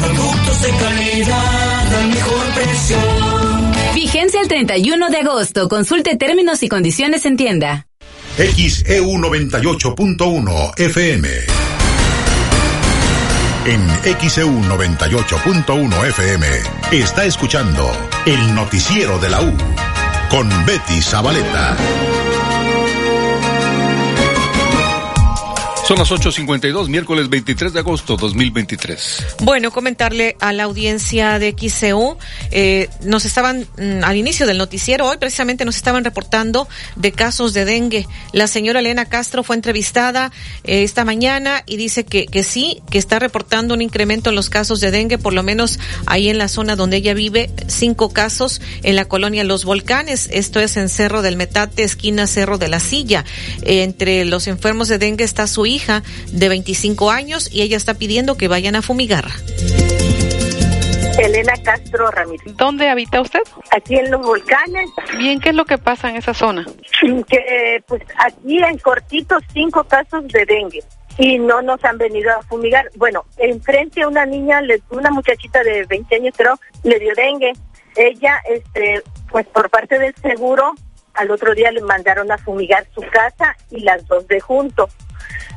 productos 0.00 0.62
de 0.62 0.70
calidad 0.70 1.94
al 1.94 2.08
mejor. 2.08 2.41
Vigencia 4.12 4.42
el 4.42 4.48
31 4.48 5.08
de 5.08 5.16
agosto. 5.16 5.70
Consulte 5.70 6.16
términos 6.16 6.62
y 6.62 6.68
condiciones 6.68 7.24
en 7.24 7.38
tienda. 7.38 7.86
XEU 8.36 9.06
98.1 9.06 10.78
FM. 10.78 11.28
En 13.64 13.88
XEU 14.28 14.50
98.1 14.50 16.08
FM 16.08 16.46
está 16.90 17.24
escuchando 17.24 17.90
el 18.26 18.54
noticiero 18.54 19.18
de 19.18 19.30
la 19.30 19.40
U 19.40 19.56
con 20.28 20.46
Betty 20.66 21.00
Zabaleta. 21.00 21.74
Son 25.84 25.98
las 25.98 26.12
8.52, 26.12 26.86
miércoles 26.86 27.28
23 27.28 27.72
de 27.72 27.80
agosto 27.80 28.16
2023. 28.16 29.26
Bueno, 29.42 29.72
comentarle 29.72 30.36
a 30.38 30.52
la 30.52 30.62
audiencia 30.62 31.40
de 31.40 31.56
XCU, 31.58 32.16
eh, 32.52 32.88
nos 33.02 33.24
estaban, 33.24 33.66
mm, 33.76 34.04
al 34.04 34.16
inicio 34.16 34.46
del 34.46 34.58
noticiero, 34.58 35.08
hoy 35.08 35.16
precisamente 35.16 35.64
nos 35.64 35.74
estaban 35.74 36.04
reportando 36.04 36.68
de 36.94 37.10
casos 37.10 37.52
de 37.52 37.64
dengue. 37.64 38.06
La 38.32 38.46
señora 38.46 38.78
Elena 38.78 39.06
Castro 39.06 39.42
fue 39.42 39.56
entrevistada 39.56 40.30
eh, 40.62 40.84
esta 40.84 41.04
mañana 41.04 41.64
y 41.66 41.78
dice 41.78 42.04
que, 42.04 42.26
que 42.26 42.44
sí, 42.44 42.80
que 42.88 42.98
está 42.98 43.18
reportando 43.18 43.74
un 43.74 43.82
incremento 43.82 44.30
en 44.30 44.36
los 44.36 44.50
casos 44.50 44.78
de 44.78 44.92
dengue, 44.92 45.18
por 45.18 45.32
lo 45.32 45.42
menos 45.42 45.80
ahí 46.06 46.28
en 46.28 46.38
la 46.38 46.46
zona 46.46 46.76
donde 46.76 46.98
ella 46.98 47.12
vive, 47.12 47.50
cinco 47.66 48.10
casos 48.12 48.60
en 48.84 48.94
la 48.94 49.06
colonia 49.06 49.42
Los 49.42 49.64
Volcanes, 49.64 50.28
esto 50.32 50.60
es 50.60 50.76
en 50.76 50.88
Cerro 50.88 51.22
del 51.22 51.34
Metate, 51.34 51.82
esquina 51.82 52.28
Cerro 52.28 52.56
de 52.56 52.68
la 52.68 52.78
Silla. 52.78 53.24
Eh, 53.62 53.82
entre 53.82 54.24
los 54.24 54.46
enfermos 54.46 54.86
de 54.86 54.98
dengue 54.98 55.24
está 55.24 55.48
su 55.48 55.66
hija 55.66 55.71
de 56.32 56.48
25 56.48 57.10
años 57.10 57.48
y 57.50 57.62
ella 57.62 57.76
está 57.76 57.94
pidiendo 57.94 58.36
que 58.36 58.48
vayan 58.48 58.76
a 58.76 58.82
fumigar. 58.82 59.28
Elena 61.18 61.52
Castro 61.62 62.10
Ramírez. 62.10 62.56
¿Dónde 62.56 62.88
habita 62.88 63.20
usted? 63.20 63.40
Aquí 63.70 63.96
en 63.96 64.10
los 64.10 64.20
volcanes. 64.22 64.90
Bien, 65.18 65.40
¿qué 65.40 65.50
es 65.50 65.54
lo 65.54 65.64
que 65.64 65.78
pasa 65.78 66.10
en 66.10 66.16
esa 66.16 66.34
zona? 66.34 66.66
Que 67.28 67.82
pues 67.86 68.02
aquí 68.18 68.58
en 68.62 68.78
cortito 68.78 69.36
cinco 69.52 69.84
casos 69.84 70.26
de 70.28 70.44
dengue 70.44 70.82
y 71.18 71.38
no 71.38 71.62
nos 71.62 71.84
han 71.84 71.98
venido 71.98 72.30
a 72.30 72.42
fumigar. 72.42 72.90
Bueno, 72.96 73.24
enfrente 73.36 74.02
a 74.02 74.08
una 74.08 74.24
niña, 74.24 74.60
una 74.90 75.10
muchachita 75.10 75.62
de 75.62 75.84
20 75.84 76.16
años 76.16 76.34
creo, 76.36 76.58
le 76.82 76.98
dio 76.98 77.14
dengue. 77.14 77.52
Ella, 77.96 78.40
este, 78.48 79.02
pues 79.30 79.46
por 79.46 79.68
parte 79.68 79.98
del 79.98 80.14
seguro, 80.16 80.72
al 81.14 81.30
otro 81.30 81.54
día 81.54 81.70
le 81.70 81.82
mandaron 81.82 82.30
a 82.32 82.38
fumigar 82.38 82.86
su 82.94 83.02
casa 83.02 83.56
y 83.70 83.80
las 83.80 84.06
dos 84.06 84.26
de 84.28 84.40
junto. 84.40 84.88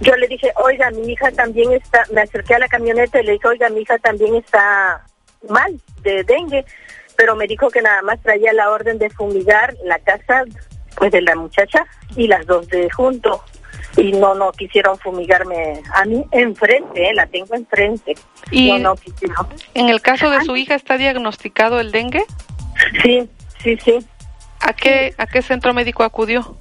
Yo 0.01 0.15
le 0.15 0.27
dije, 0.27 0.51
oiga, 0.55 0.91
mi 0.91 1.13
hija 1.13 1.31
también 1.31 1.72
está, 1.72 2.03
me 2.11 2.22
acerqué 2.22 2.55
a 2.55 2.59
la 2.59 2.67
camioneta 2.67 3.22
y 3.22 3.26
le 3.26 3.34
dije, 3.34 3.47
oiga, 3.47 3.69
mi 3.69 3.81
hija 3.81 3.97
también 3.99 4.35
está 4.35 5.05
mal 5.49 5.80
de 6.01 6.23
dengue, 6.23 6.65
pero 7.15 7.35
me 7.35 7.47
dijo 7.47 7.69
que 7.69 7.81
nada 7.81 8.01
más 8.01 8.22
traía 8.22 8.53
la 8.53 8.69
orden 8.69 8.97
de 8.97 9.09
fumigar 9.09 9.73
la 9.84 9.99
casa 9.99 10.43
pues 10.97 11.11
de 11.11 11.22
la 11.22 11.35
muchacha 11.35 11.85
y 12.15 12.27
las 12.27 12.45
dos 12.45 12.67
de 12.67 12.89
junto 12.89 13.41
y 13.97 14.11
no 14.11 14.35
no 14.35 14.51
quisieron 14.51 14.97
fumigarme 14.99 15.81
a 15.93 16.05
mí 16.05 16.26
enfrente, 16.31 17.09
eh, 17.09 17.13
la 17.13 17.27
tengo 17.27 17.55
enfrente. 17.55 18.15
Y 18.51 18.72
no, 18.72 18.80
no 18.80 18.95
quisieron. 18.95 19.47
En 19.73 19.89
el 19.89 20.01
caso 20.01 20.30
de 20.30 20.43
su 20.43 20.55
hija 20.55 20.76
está 20.76 20.97
diagnosticado 20.97 21.80
el 21.80 21.91
dengue? 21.91 22.26
Sí, 23.01 23.30
sí, 23.63 23.77
sí. 23.77 24.05
¿A 24.61 24.73
qué 24.73 25.13
a 25.17 25.27
qué 25.27 25.41
centro 25.41 25.73
médico 25.73 26.03
acudió? 26.03 26.57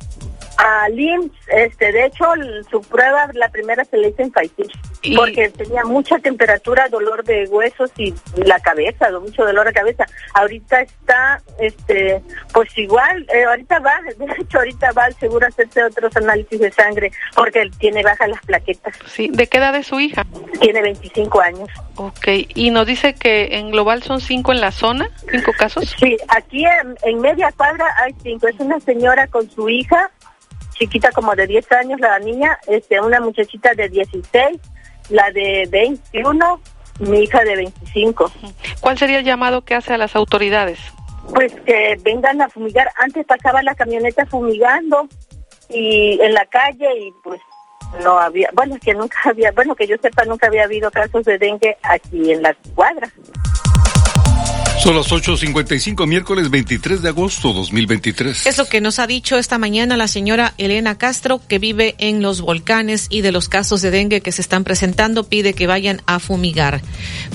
A 0.56 0.88
LIMS, 0.88 1.32
este, 1.48 1.92
de 1.92 2.06
hecho, 2.06 2.24
su 2.70 2.80
prueba, 2.82 3.28
la 3.34 3.48
primera 3.48 3.84
se 3.84 3.96
le 3.96 4.08
hizo 4.08 4.22
en 4.22 4.32
Faitir, 4.32 4.70
porque 5.16 5.48
tenía 5.50 5.84
mucha 5.84 6.18
temperatura, 6.18 6.88
dolor 6.88 7.24
de 7.24 7.46
huesos 7.46 7.90
y 7.96 8.14
la 8.36 8.60
cabeza, 8.60 9.10
mucho 9.20 9.44
dolor 9.44 9.66
de 9.66 9.72
cabeza. 9.72 10.06
Ahorita 10.34 10.82
está, 10.82 11.42
este, 11.58 12.22
pues 12.52 12.76
igual, 12.78 13.26
eh, 13.34 13.44
ahorita 13.44 13.80
va, 13.80 14.00
de 14.18 14.32
hecho, 14.40 14.58
ahorita 14.58 14.92
va 14.92 15.04
al 15.04 15.14
seguro 15.14 15.46
a 15.46 15.48
hacerse 15.48 15.82
otros 15.82 16.16
análisis 16.16 16.60
de 16.60 16.70
sangre, 16.70 17.10
porque 17.34 17.60
él 17.60 17.70
tiene 17.78 18.02
bajas 18.02 18.28
las 18.28 18.40
plaquetas. 18.42 18.96
Sí, 19.06 19.30
¿de 19.32 19.46
qué 19.46 19.58
edad 19.58 19.74
es 19.74 19.88
su 19.88 19.98
hija? 19.98 20.24
Tiene 20.60 20.82
25 20.82 21.40
años. 21.40 21.68
Ok, 21.96 22.28
y 22.54 22.70
nos 22.70 22.86
dice 22.86 23.14
que 23.14 23.58
en 23.58 23.70
global 23.70 24.02
son 24.02 24.20
cinco 24.20 24.52
en 24.52 24.60
la 24.60 24.72
zona, 24.72 25.08
cinco 25.30 25.52
casos. 25.56 25.94
Sí, 25.98 26.16
aquí 26.28 26.64
en, 26.64 26.96
en 27.02 27.20
media 27.20 27.52
cuadra 27.56 27.86
hay 28.02 28.14
cinco. 28.22 28.48
Es 28.48 28.58
una 28.58 28.80
señora 28.80 29.26
con 29.28 29.48
su 29.48 29.68
hija, 29.68 30.10
chiquita 30.74 31.10
como 31.12 31.34
de 31.34 31.46
10 31.46 31.72
años, 31.72 32.00
la 32.00 32.18
niña, 32.18 32.58
este, 32.66 33.00
una 33.00 33.20
muchachita 33.20 33.72
de 33.74 33.88
16, 33.88 34.60
la 35.10 35.30
de 35.30 35.66
21, 35.70 36.60
mi 37.00 37.20
hija 37.20 37.42
de 37.44 37.56
25. 37.56 38.32
¿Cuál 38.80 38.98
sería 38.98 39.18
el 39.18 39.24
llamado 39.24 39.62
que 39.62 39.74
hace 39.74 39.94
a 39.94 39.98
las 39.98 40.14
autoridades? 40.16 40.78
Pues 41.32 41.52
que 41.64 41.96
vengan 42.02 42.42
a 42.42 42.48
fumigar. 42.48 42.90
Antes 42.96 43.24
pasaba 43.26 43.62
la 43.62 43.74
camioneta 43.74 44.26
fumigando 44.26 45.08
y 45.68 46.20
en 46.20 46.34
la 46.34 46.44
calle 46.46 46.86
y 46.98 47.12
pues 47.22 47.40
no 48.02 48.18
había, 48.18 48.50
bueno, 48.54 48.76
que 48.82 48.94
nunca 48.94 49.16
había, 49.24 49.52
bueno, 49.52 49.74
que 49.74 49.86
yo 49.86 49.96
sepa, 50.00 50.24
nunca 50.24 50.46
había 50.46 50.64
habido 50.64 50.90
casos 50.90 51.24
de 51.24 51.38
dengue 51.38 51.76
aquí 51.82 52.32
en 52.32 52.42
la 52.42 52.54
cuadra. 52.74 53.08
Son 54.78 54.94
las 54.96 55.10
8.55, 55.10 56.06
miércoles 56.06 56.50
23 56.50 57.00
de 57.00 57.08
agosto 57.08 57.54
2023. 57.54 58.46
Es 58.46 58.58
lo 58.58 58.66
que 58.66 58.82
nos 58.82 58.98
ha 58.98 59.06
dicho 59.06 59.38
esta 59.38 59.56
mañana 59.56 59.96
la 59.96 60.08
señora 60.08 60.52
Elena 60.58 60.98
Castro, 60.98 61.40
que 61.48 61.58
vive 61.58 61.94
en 61.98 62.20
los 62.20 62.42
volcanes 62.42 63.06
y 63.08 63.22
de 63.22 63.32
los 63.32 63.48
casos 63.48 63.80
de 63.80 63.90
dengue 63.90 64.20
que 64.20 64.32
se 64.32 64.42
están 64.42 64.62
presentando, 64.64 65.24
pide 65.24 65.54
que 65.54 65.66
vayan 65.66 66.02
a 66.06 66.18
fumigar. 66.18 66.80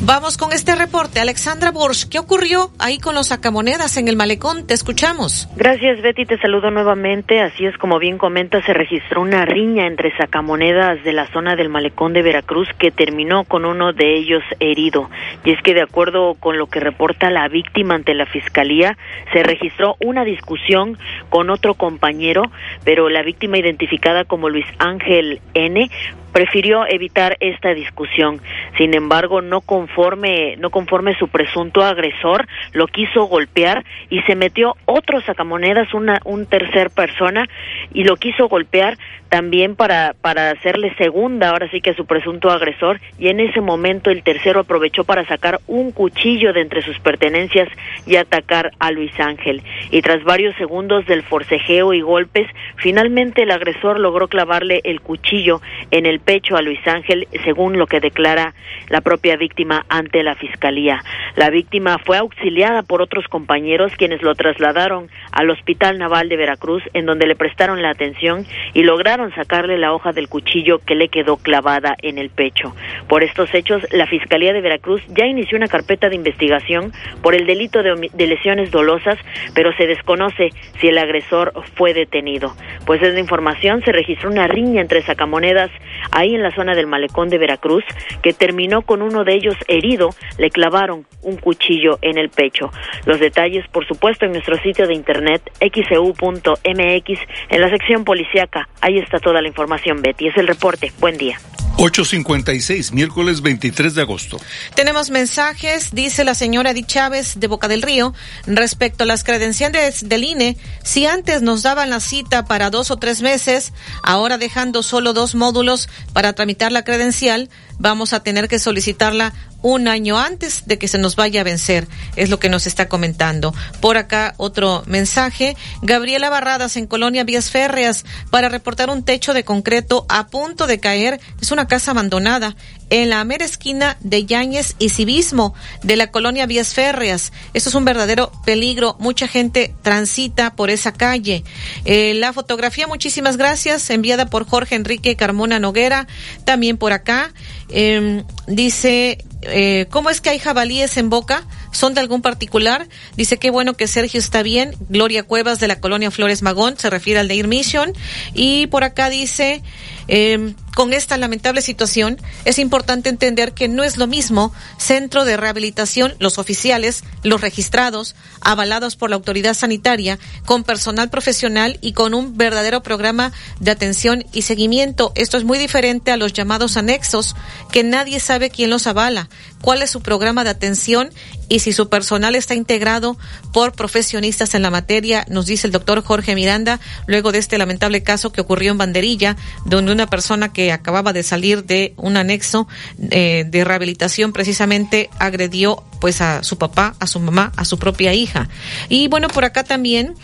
Vamos 0.01 0.37
con 0.37 0.51
este 0.51 0.75
reporte. 0.75 1.19
Alexandra 1.19 1.71
Borsch, 1.71 2.07
¿qué 2.09 2.19
ocurrió 2.19 2.71
ahí 2.77 2.99
con 2.99 3.15
los 3.15 3.27
sacamonedas 3.27 3.97
en 3.97 4.09
el 4.09 4.15
malecón? 4.15 4.67
Te 4.67 4.75
escuchamos. 4.75 5.47
Gracias, 5.55 6.01
Betty. 6.01 6.25
Te 6.25 6.37
saludo 6.39 6.69
nuevamente. 6.69 7.41
Así 7.41 7.65
es 7.65 7.75
como 7.77 7.97
bien 7.97 8.19
comenta, 8.19 8.63
se 8.63 8.73
registró 8.73 9.21
una 9.21 9.45
riña 9.45 9.87
entre 9.87 10.15
sacamonedas 10.17 11.03
de 11.03 11.13
la 11.13 11.31
zona 11.31 11.55
del 11.55 11.69
malecón 11.69 12.13
de 12.13 12.21
Veracruz 12.21 12.67
que 12.77 12.91
terminó 12.91 13.45
con 13.45 13.65
uno 13.65 13.93
de 13.93 14.17
ellos 14.17 14.43
herido. 14.59 15.09
Y 15.45 15.51
es 15.51 15.61
que 15.63 15.73
de 15.73 15.81
acuerdo 15.81 16.35
con 16.39 16.57
lo 16.57 16.67
que 16.67 16.79
reporta 16.79 17.28
la 17.29 17.47
víctima 17.47 17.95
ante 17.95 18.13
la 18.13 18.25
fiscalía, 18.25 18.97
se 19.33 19.43
registró 19.43 19.95
una 19.99 20.23
discusión 20.23 20.97
con 21.29 21.49
otro 21.49 21.73
compañero, 21.73 22.43
pero 22.83 23.09
la 23.09 23.23
víctima 23.23 23.57
identificada 23.57 24.25
como 24.25 24.49
Luis 24.49 24.65
Ángel 24.79 25.41
N 25.53 25.89
prefirió 26.31 26.85
evitar 26.87 27.37
esta 27.39 27.73
discusión. 27.73 28.41
Sin 28.77 28.93
embargo, 28.93 29.41
no 29.41 29.61
conforme, 29.61 30.55
no 30.57 30.69
conforme 30.69 31.15
su 31.15 31.27
presunto 31.27 31.81
agresor, 31.83 32.47
lo 32.73 32.87
quiso 32.87 33.25
golpear 33.25 33.83
y 34.09 34.21
se 34.21 34.35
metió 34.35 34.75
otro 34.85 35.21
sacamonedas, 35.21 35.93
una, 35.93 36.19
un 36.25 36.45
tercer 36.45 36.91
persona, 36.91 37.47
y 37.93 38.03
lo 38.03 38.15
quiso 38.15 38.47
golpear 38.47 38.97
también 39.29 39.75
para, 39.75 40.15
para 40.19 40.51
hacerle 40.51 40.93
segunda, 40.95 41.49
ahora 41.49 41.69
sí 41.69 41.81
que 41.81 41.91
a 41.91 41.95
su 41.95 42.05
presunto 42.05 42.49
agresor, 42.49 42.99
y 43.17 43.29
en 43.29 43.39
ese 43.39 43.61
momento 43.61 44.09
el 44.09 44.23
tercero 44.23 44.61
aprovechó 44.61 45.03
para 45.03 45.25
sacar 45.25 45.59
un 45.67 45.91
cuchillo 45.91 46.51
de 46.51 46.61
entre 46.61 46.81
sus 46.81 46.99
pertenencias 46.99 47.69
y 48.05 48.15
atacar 48.15 48.71
a 48.79 48.91
Luis 48.91 49.17
Ángel. 49.19 49.61
Y 49.91 50.01
tras 50.01 50.23
varios 50.23 50.55
segundos 50.55 51.05
del 51.05 51.23
forcejeo 51.23 51.93
y 51.93 52.01
golpes, 52.01 52.47
finalmente 52.77 53.43
el 53.43 53.51
agresor 53.51 53.99
logró 53.99 54.27
clavarle 54.27 54.81
el 54.83 55.01
cuchillo 55.01 55.61
en 55.91 56.05
el 56.05 56.19
pecho 56.19 56.57
a 56.57 56.61
Luis 56.61 56.85
Ángel, 56.87 57.27
según 57.43 57.77
lo 57.77 57.85
que 57.85 57.99
declara 57.99 58.53
la 58.89 59.01
propia 59.01 59.37
víctima 59.37 59.85
ante 59.89 60.23
la 60.23 60.35
fiscalía. 60.35 61.03
La 61.35 61.49
víctima 61.49 61.99
fue 61.99 62.17
auxiliada 62.17 62.81
por 62.81 63.01
otros 63.01 63.27
compañeros 63.27 63.91
quienes 63.97 64.21
lo 64.21 64.33
trasladaron 64.33 65.07
al 65.31 65.49
Hospital 65.51 65.99
Naval 65.99 66.29
de 66.29 66.37
Veracruz, 66.37 66.83
en 66.93 67.05
donde 67.05 67.27
le 67.27 67.35
prestaron 67.35 67.81
la 67.81 67.91
atención 67.91 68.45
y 68.73 68.83
lograron 68.83 69.18
sacarle 69.35 69.77
la 69.77 69.93
hoja 69.93 70.11
del 70.11 70.29
cuchillo 70.29 70.79
que 70.79 70.95
le 70.95 71.09
quedó 71.09 71.37
clavada 71.37 71.95
en 72.01 72.17
el 72.17 72.29
pecho. 72.29 72.75
Por 73.07 73.23
estos 73.23 73.53
hechos, 73.53 73.85
la 73.91 74.07
Fiscalía 74.07 74.53
de 74.53 74.61
Veracruz 74.61 75.01
ya 75.09 75.25
inició 75.25 75.57
una 75.57 75.67
carpeta 75.67 76.09
de 76.09 76.15
investigación 76.15 76.91
por 77.21 77.35
el 77.35 77.45
delito 77.45 77.83
de, 77.83 78.09
de 78.13 78.27
lesiones 78.27 78.71
dolosas, 78.71 79.17
pero 79.53 79.73
se 79.73 79.87
desconoce 79.87 80.49
si 80.79 80.87
el 80.87 80.97
agresor 80.97 81.53
fue 81.75 81.93
detenido. 81.93 82.53
Pues 82.85 83.01
desde 83.01 83.19
información 83.19 83.81
se 83.83 83.91
registró 83.91 84.29
una 84.29 84.47
riña 84.47 84.81
entre 84.81 85.01
sacamonedas 85.01 85.71
ahí 86.11 86.35
en 86.35 86.43
la 86.43 86.51
zona 86.51 86.75
del 86.75 86.87
malecón 86.87 87.29
de 87.29 87.37
Veracruz, 87.37 87.83
que 88.21 88.33
terminó 88.33 88.81
con 88.81 89.01
uno 89.01 89.23
de 89.23 89.35
ellos 89.35 89.55
herido, 89.67 90.09
le 90.37 90.49
clavaron 90.49 91.05
un 91.21 91.37
cuchillo 91.37 91.99
en 92.01 92.17
el 92.17 92.29
pecho. 92.29 92.71
Los 93.05 93.19
detalles, 93.19 93.67
por 93.67 93.85
supuesto, 93.87 94.25
en 94.25 94.31
nuestro 94.31 94.57
sitio 94.57 94.87
de 94.87 94.93
internet 94.93 95.41
xeu.mx 95.59 97.19
en 97.49 97.61
la 97.61 97.69
sección 97.69 98.03
policíaca. 98.03 98.67
Ahí 98.81 98.97
está 98.97 99.08
toda 99.17 99.41
la 99.41 99.47
información, 99.47 100.03
Betty. 100.03 100.27
Es 100.27 100.37
el 100.37 100.45
reporte. 100.45 100.91
Buen 100.99 101.17
día. 101.17 101.39
856, 101.77 102.91
miércoles 102.91 103.41
23 103.41 103.95
de 103.95 104.01
agosto. 104.01 104.39
Tenemos 104.75 105.09
mensajes, 105.09 105.89
dice 105.91 106.23
la 106.23 106.35
señora 106.35 106.73
Di 106.73 106.83
Chávez 106.83 107.39
de 107.39 107.47
Boca 107.47 107.67
del 107.67 107.81
Río, 107.81 108.13
respecto 108.45 109.03
a 109.03 109.07
las 109.07 109.23
credenciales 109.23 110.09
del 110.09 110.23
INE. 110.23 110.57
Si 110.83 111.05
antes 111.05 111.41
nos 111.41 111.63
daban 111.63 111.89
la 111.89 111.99
cita 111.99 112.45
para 112.45 112.69
dos 112.69 112.91
o 112.91 112.97
tres 112.97 113.21
meses, 113.21 113.73
ahora 114.03 114.37
dejando 114.37 114.83
solo 114.83 115.13
dos 115.13 115.35
módulos 115.35 115.89
para 116.13 116.33
tramitar 116.33 116.71
la 116.71 116.83
credencial, 116.83 117.49
vamos 117.77 118.13
a 118.13 118.21
tener 118.21 118.47
que 118.47 118.59
solicitarla 118.59 119.33
un 119.61 119.87
año 119.87 120.17
antes 120.17 120.63
de 120.67 120.77
que 120.77 120.87
se 120.87 120.97
nos 120.97 121.15
vaya 121.15 121.41
a 121.41 121.43
vencer, 121.43 121.87
es 122.15 122.29
lo 122.29 122.39
que 122.39 122.49
nos 122.49 122.67
está 122.67 122.87
comentando. 122.87 123.53
Por 123.81 123.97
acá 123.97 124.33
otro 124.37 124.83
mensaje. 124.85 125.55
Gabriela 125.81 126.29
Barradas 126.29 126.77
en 126.77 126.87
Colonia 126.87 127.23
Vías 127.23 127.49
Férreas 127.49 128.05
para 128.29 128.49
reportar 128.49 128.89
un 128.89 129.03
techo 129.03 129.33
de 129.33 129.43
concreto 129.43 130.05
a 130.07 130.27
punto 130.27 130.67
de 130.67 130.79
caer. 130.79 131.19
Es 131.41 131.51
una 131.51 131.58
casa 131.67 131.91
abandonada 131.91 132.55
en 132.89 133.09
la 133.09 133.23
mera 133.23 133.45
esquina 133.45 133.97
de 134.01 134.25
Yáñez 134.25 134.75
y 134.79 134.89
Civismo 134.89 135.53
de 135.83 135.95
la 135.95 136.11
colonia 136.11 136.45
Vías 136.45 136.73
Férreas. 136.73 137.31
Esto 137.53 137.69
es 137.69 137.75
un 137.75 137.85
verdadero 137.85 138.31
peligro. 138.45 138.95
Mucha 138.99 139.27
gente 139.27 139.73
transita 139.81 140.55
por 140.55 140.69
esa 140.69 140.93
calle. 140.93 141.43
Eh, 141.85 142.13
la 142.15 142.33
fotografía, 142.33 142.87
muchísimas 142.87 143.37
gracias, 143.37 143.89
enviada 143.89 144.25
por 144.27 144.47
Jorge 144.47 144.75
Enrique 144.75 145.15
Carmona 145.15 145.59
Noguera. 145.59 146.07
También 146.45 146.77
por 146.77 146.93
acá. 146.93 147.31
Eh, 147.69 148.23
dice, 148.47 149.23
eh, 149.43 149.87
¿cómo 149.89 150.09
es 150.09 150.21
que 150.21 150.29
hay 150.29 150.39
jabalíes 150.39 150.97
en 150.97 151.09
Boca? 151.09 151.45
¿Son 151.71 151.93
de 151.93 152.01
algún 152.01 152.21
particular? 152.21 152.87
Dice, 153.15 153.37
qué 153.37 153.51
bueno 153.51 153.75
que 153.75 153.87
Sergio 153.87 154.19
está 154.19 154.43
bien. 154.43 154.75
Gloria 154.89 155.23
Cuevas 155.23 155.59
de 155.59 155.67
la 155.67 155.79
colonia 155.79 156.11
Flores 156.11 156.41
Magón, 156.41 156.77
se 156.77 156.89
refiere 156.89 157.19
al 157.19 157.27
de 157.27 157.43
Mission. 157.43 157.93
Y 158.33 158.67
por 158.67 158.83
acá 158.83 159.09
dice, 159.09 159.61
eh, 160.07 160.53
con 160.75 160.93
esta 160.93 161.17
lamentable 161.17 161.61
situación, 161.61 162.17
es 162.45 162.59
importante 162.59 163.09
entender 163.09 163.53
que 163.53 163.67
no 163.67 163.83
es 163.83 163.97
lo 163.97 164.07
mismo 164.07 164.53
centro 164.77 165.25
de 165.25 165.37
rehabilitación, 165.37 166.15
los 166.19 166.37
oficiales, 166.37 167.03
los 167.23 167.41
registrados, 167.41 168.15
avalados 168.41 168.95
por 168.95 169.09
la 169.09 169.15
autoridad 169.15 169.53
sanitaria, 169.53 170.19
con 170.45 170.63
personal 170.63 171.09
profesional 171.09 171.77
y 171.81 171.93
con 171.93 172.13
un 172.13 172.37
verdadero 172.37 172.81
programa 172.83 173.31
de 173.59 173.71
atención 173.71 174.25
y 174.31 174.43
seguimiento. 174.43 175.11
Esto 175.15 175.37
es 175.37 175.43
muy 175.43 175.57
diferente 175.57 176.11
a 176.11 176.17
los 176.17 176.33
llamados 176.33 176.77
anexos, 176.77 177.35
que 177.71 177.83
nadie 177.83 178.19
sabe 178.19 178.49
quién 178.49 178.69
los 178.69 178.87
avala, 178.87 179.29
cuál 179.61 179.81
es 179.81 179.89
su 179.89 180.01
programa 180.01 180.43
de 180.43 180.51
atención 180.51 181.11
y 181.49 181.59
si 181.59 181.73
su 181.73 181.89
personal 181.89 182.35
está 182.35 182.53
integrado 182.53 183.17
por 183.51 183.73
profesionistas 183.73 184.53
en 184.53 184.61
la 184.61 184.69
materia, 184.69 185.25
nos 185.29 185.47
dice 185.47 185.67
el 185.67 185.73
doctor 185.73 186.03
Jorge 186.03 186.35
Miranda, 186.35 186.79
luego 187.07 187.31
de 187.31 187.39
este 187.39 187.57
lamentable 187.57 188.03
caso 188.03 188.31
que 188.31 188.41
ocurrió 188.41 188.71
en 188.71 188.77
Banderilla, 188.77 189.35
donde 189.65 189.91
una 189.91 190.07
persona 190.07 190.53
que 190.53 190.58
acababa 190.71 191.13
de 191.13 191.23
salir 191.23 191.63
de 191.63 191.93
un 191.97 192.17
anexo 192.17 192.67
eh, 193.11 193.45
de 193.47 193.63
rehabilitación 193.63 194.33
precisamente 194.33 195.09
agredió 195.19 195.83
pues 195.99 196.21
a 196.21 196.43
su 196.43 196.57
papá, 196.57 196.95
a 196.99 197.07
su 197.07 197.19
mamá, 197.19 197.51
a 197.55 197.65
su 197.65 197.77
propia 197.77 198.13
hija. 198.13 198.49
Y 198.87 199.07
bueno, 199.07 199.27
por 199.27 199.45
acá 199.45 199.63
también 199.63 200.15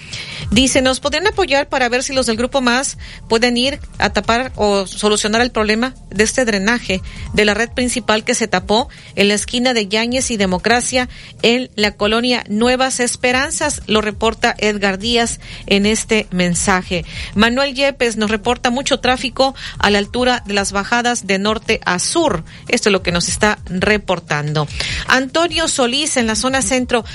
dice, 0.51 0.81
nos 0.81 0.99
podrían 0.99 1.27
apoyar 1.27 1.69
para 1.69 1.89
ver 1.89 2.03
si 2.03 2.13
los 2.13 2.25
del 2.25 2.37
grupo 2.37 2.61
más 2.61 2.97
pueden 3.27 3.57
ir 3.57 3.79
a 3.97 4.11
tapar 4.11 4.51
o 4.55 4.87
solucionar 4.87 5.41
el 5.41 5.51
problema 5.51 5.93
de 6.09 6.23
este 6.23 6.45
drenaje 6.45 7.01
de 7.33 7.45
la 7.45 7.53
red 7.53 7.69
principal 7.69 8.23
que 8.23 8.35
se 8.35 8.47
tapó 8.47 8.89
en 9.15 9.27
la 9.27 9.33
esquina 9.33 9.73
de 9.73 9.87
Yáñez 9.87 10.31
y 10.31 10.37
Democracia 10.37 11.09
en 11.41 11.69
la 11.75 11.91
colonia 11.91 12.43
Nuevas 12.47 12.99
Esperanzas, 12.99 13.81
lo 13.87 14.01
reporta 14.01 14.55
Edgar 14.57 14.99
Díaz 14.99 15.39
en 15.67 15.85
este 15.85 16.27
mensaje. 16.31 17.05
Manuel 17.35 17.73
Yepes 17.73 18.17
nos 18.17 18.31
reporta 18.31 18.69
mucho 18.69 18.99
tráfico 18.99 19.55
a 19.79 19.89
la 19.89 19.99
altura 19.99 20.43
de 20.45 20.53
las 20.53 20.71
bajadas 20.71 21.27
de 21.27 21.39
norte 21.39 21.81
a 21.85 21.99
sur. 21.99 22.43
Esto 22.67 22.89
es 22.89 22.93
lo 22.93 23.03
que 23.03 23.11
nos 23.11 23.27
está 23.27 23.59
reportando. 23.65 24.67
Antonio 25.07 25.64
Solís 25.67 26.17
en 26.17 26.27
la 26.27 26.35
zona 26.35 26.61
centro 26.61 27.05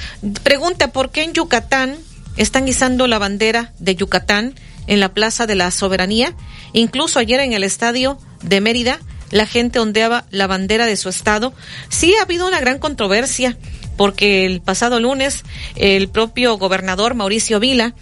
pregunta 0.43 0.93
por 0.93 1.11
qué 1.11 1.23
en 1.23 1.33
Yucatán 1.33 1.97
están 2.37 2.69
izando 2.69 3.07
la 3.07 3.19
bandera 3.19 3.73
de 3.79 3.97
Yucatán 3.97 4.55
en 4.87 5.01
la 5.01 5.13
Plaza 5.13 5.47
de 5.47 5.55
la 5.55 5.71
Soberanía. 5.71 6.35
Incluso 6.73 7.19
ayer 7.19 7.41
en 7.41 7.53
el 7.53 7.65
estadio 7.65 8.19
de 8.43 8.61
Mérida 8.61 8.99
la 9.31 9.47
gente 9.47 9.79
ondeaba 9.79 10.25
la 10.31 10.47
bandera 10.47 10.87
de 10.87 10.97
su 10.97 11.09
estado. 11.09 11.53
Sí 11.89 12.15
ha 12.17 12.23
habido 12.23 12.47
una 12.47 12.61
gran 12.61 12.79
controversia 12.79 13.57
porque 13.97 14.47
el 14.47 14.61
pasado 14.61 14.99
lunes 14.99 15.45
el 15.77 16.09
propio 16.09 16.57
gobernador 16.57 17.15
Mauricio 17.15 17.61
Vila 17.61 17.95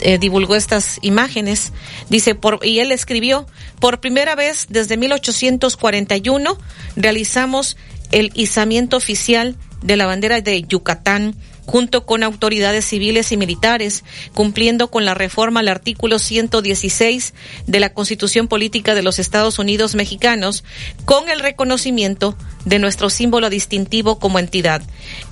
eh, 0.00 0.18
divulgó 0.18 0.56
estas 0.56 0.98
imágenes. 1.02 1.72
Dice, 2.08 2.34
por, 2.34 2.60
y 2.64 2.80
él 2.80 2.92
escribió, 2.92 3.46
por 3.80 4.00
primera 4.00 4.34
vez 4.34 4.66
desde 4.68 4.96
1841 4.96 6.58
realizamos 6.96 7.76
el 8.10 8.32
izamiento 8.34 8.96
oficial 8.96 9.56
de 9.82 9.96
la 9.96 10.06
bandera 10.06 10.40
de 10.40 10.62
Yucatán 10.62 11.34
junto 11.68 12.06
con 12.06 12.22
autoridades 12.22 12.86
civiles 12.86 13.30
y 13.30 13.36
militares, 13.36 14.02
cumpliendo 14.32 14.88
con 14.88 15.04
la 15.04 15.12
reforma 15.12 15.60
al 15.60 15.68
artículo 15.68 16.18
116 16.18 17.34
de 17.66 17.80
la 17.80 17.92
Constitución 17.92 18.48
Política 18.48 18.94
de 18.94 19.02
los 19.02 19.18
Estados 19.18 19.58
Unidos 19.58 19.94
Mexicanos, 19.94 20.64
con 21.04 21.28
el 21.28 21.40
reconocimiento 21.40 22.38
de 22.64 22.78
nuestro 22.78 23.10
símbolo 23.10 23.50
distintivo 23.50 24.18
como 24.18 24.38
entidad. 24.38 24.80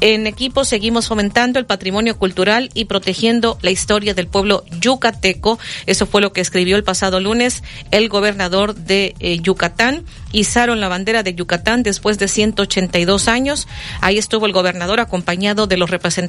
En 0.02 0.26
equipo 0.26 0.66
seguimos 0.66 1.08
fomentando 1.08 1.58
el 1.58 1.64
patrimonio 1.64 2.18
cultural 2.18 2.68
y 2.74 2.84
protegiendo 2.84 3.58
la 3.62 3.70
historia 3.70 4.12
del 4.12 4.26
pueblo 4.26 4.62
yucateco. 4.78 5.58
Eso 5.86 6.04
fue 6.04 6.20
lo 6.20 6.34
que 6.34 6.42
escribió 6.42 6.76
el 6.76 6.84
pasado 6.84 7.18
lunes 7.18 7.62
el 7.92 8.10
gobernador 8.10 8.74
de 8.74 9.14
eh, 9.20 9.38
Yucatán. 9.40 10.04
Izaron 10.32 10.80
la 10.80 10.88
bandera 10.88 11.22
de 11.22 11.34
Yucatán 11.34 11.82
después 11.82 12.18
de 12.18 12.28
182 12.28 13.26
años. 13.26 13.68
Ahí 14.02 14.18
estuvo 14.18 14.44
el 14.44 14.52
gobernador 14.52 15.00
acompañado 15.00 15.66
de 15.66 15.78
los 15.78 15.88
representantes 15.88 16.25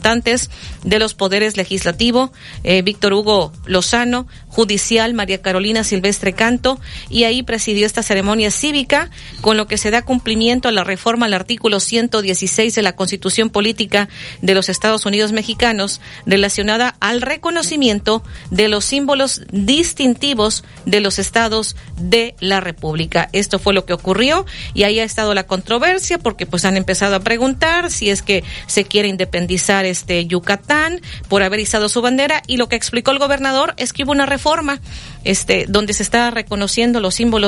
de 0.84 1.00
los 1.00 1.14
poderes 1.14 1.58
legislativo, 1.58 2.32
eh, 2.64 2.82
Víctor 2.82 3.14
Hugo 3.14 3.52
Lozano, 3.66 4.28
judicial, 4.48 5.14
María 5.14 5.42
Carolina 5.42 5.84
Silvestre 5.84 6.34
Canto, 6.34 6.80
y 7.10 7.24
ahí 7.24 7.44
presidió 7.44 7.86
esta 7.86 8.04
ceremonia 8.04 8.52
cívica 8.52 9.10
con 9.42 9.58
lo 9.58 9.68
que 9.68 9.78
se 9.78 9.92
da 9.92 10.04
cumplimiento 10.04 10.68
a 10.68 10.72
la 10.72 10.84
reforma 10.84 11.28
al 11.28 11.34
artículo 11.34 11.80
116 11.80 12.74
de 12.76 12.82
la 12.82 12.96
Constitución 12.96 13.50
Política 13.50 14.10
de 14.42 14.56
los 14.56 14.70
Estados 14.70 15.06
Unidos 15.06 15.32
Mexicanos 15.32 16.02
relacionada 16.26 16.96
al 17.00 17.22
reconocimiento 17.22 18.24
de 18.50 18.68
los 18.68 18.86
símbolos 18.86 19.42
distintivos 19.52 20.64
de 20.86 21.02
los 21.02 21.20
estados 21.20 21.76
de 22.00 22.36
la 22.40 22.60
República. 22.62 23.30
Esto 23.34 23.60
fue 23.60 23.74
lo 23.74 23.86
que 23.86 23.94
ocurrió 23.94 24.46
y 24.74 24.84
ahí 24.84 25.00
ha 25.00 25.04
estado 25.04 25.34
la 25.34 25.48
controversia 25.48 26.18
porque 26.18 26.46
pues 26.46 26.66
han 26.66 26.78
empezado 26.78 27.16
a 27.16 27.20
preguntar 27.20 27.92
si 27.92 28.10
es 28.10 28.22
que 28.22 28.44
se 28.68 28.86
quiere 28.86 29.08
independizar 29.08 29.86
este 29.90 30.26
Yucatán 30.26 31.02
por 31.28 31.44
haber 31.44 31.60
izado 31.60 31.90
su 31.90 32.02
bandera 32.02 32.42
y 32.48 32.58
lo 32.58 32.70
que 32.70 32.76
explicó 32.76 33.12
el 33.12 33.20
gobernador 33.20 33.74
es 33.78 33.94
que 33.94 34.04
hubo 34.04 34.12
una 34.12 34.26
reforma 34.26 34.80
este 35.24 35.66
donde 35.68 35.94
se 35.94 36.04
está 36.04 36.32
reconociendo 36.32 37.00
los 37.00 37.16
símbolos 37.16 37.28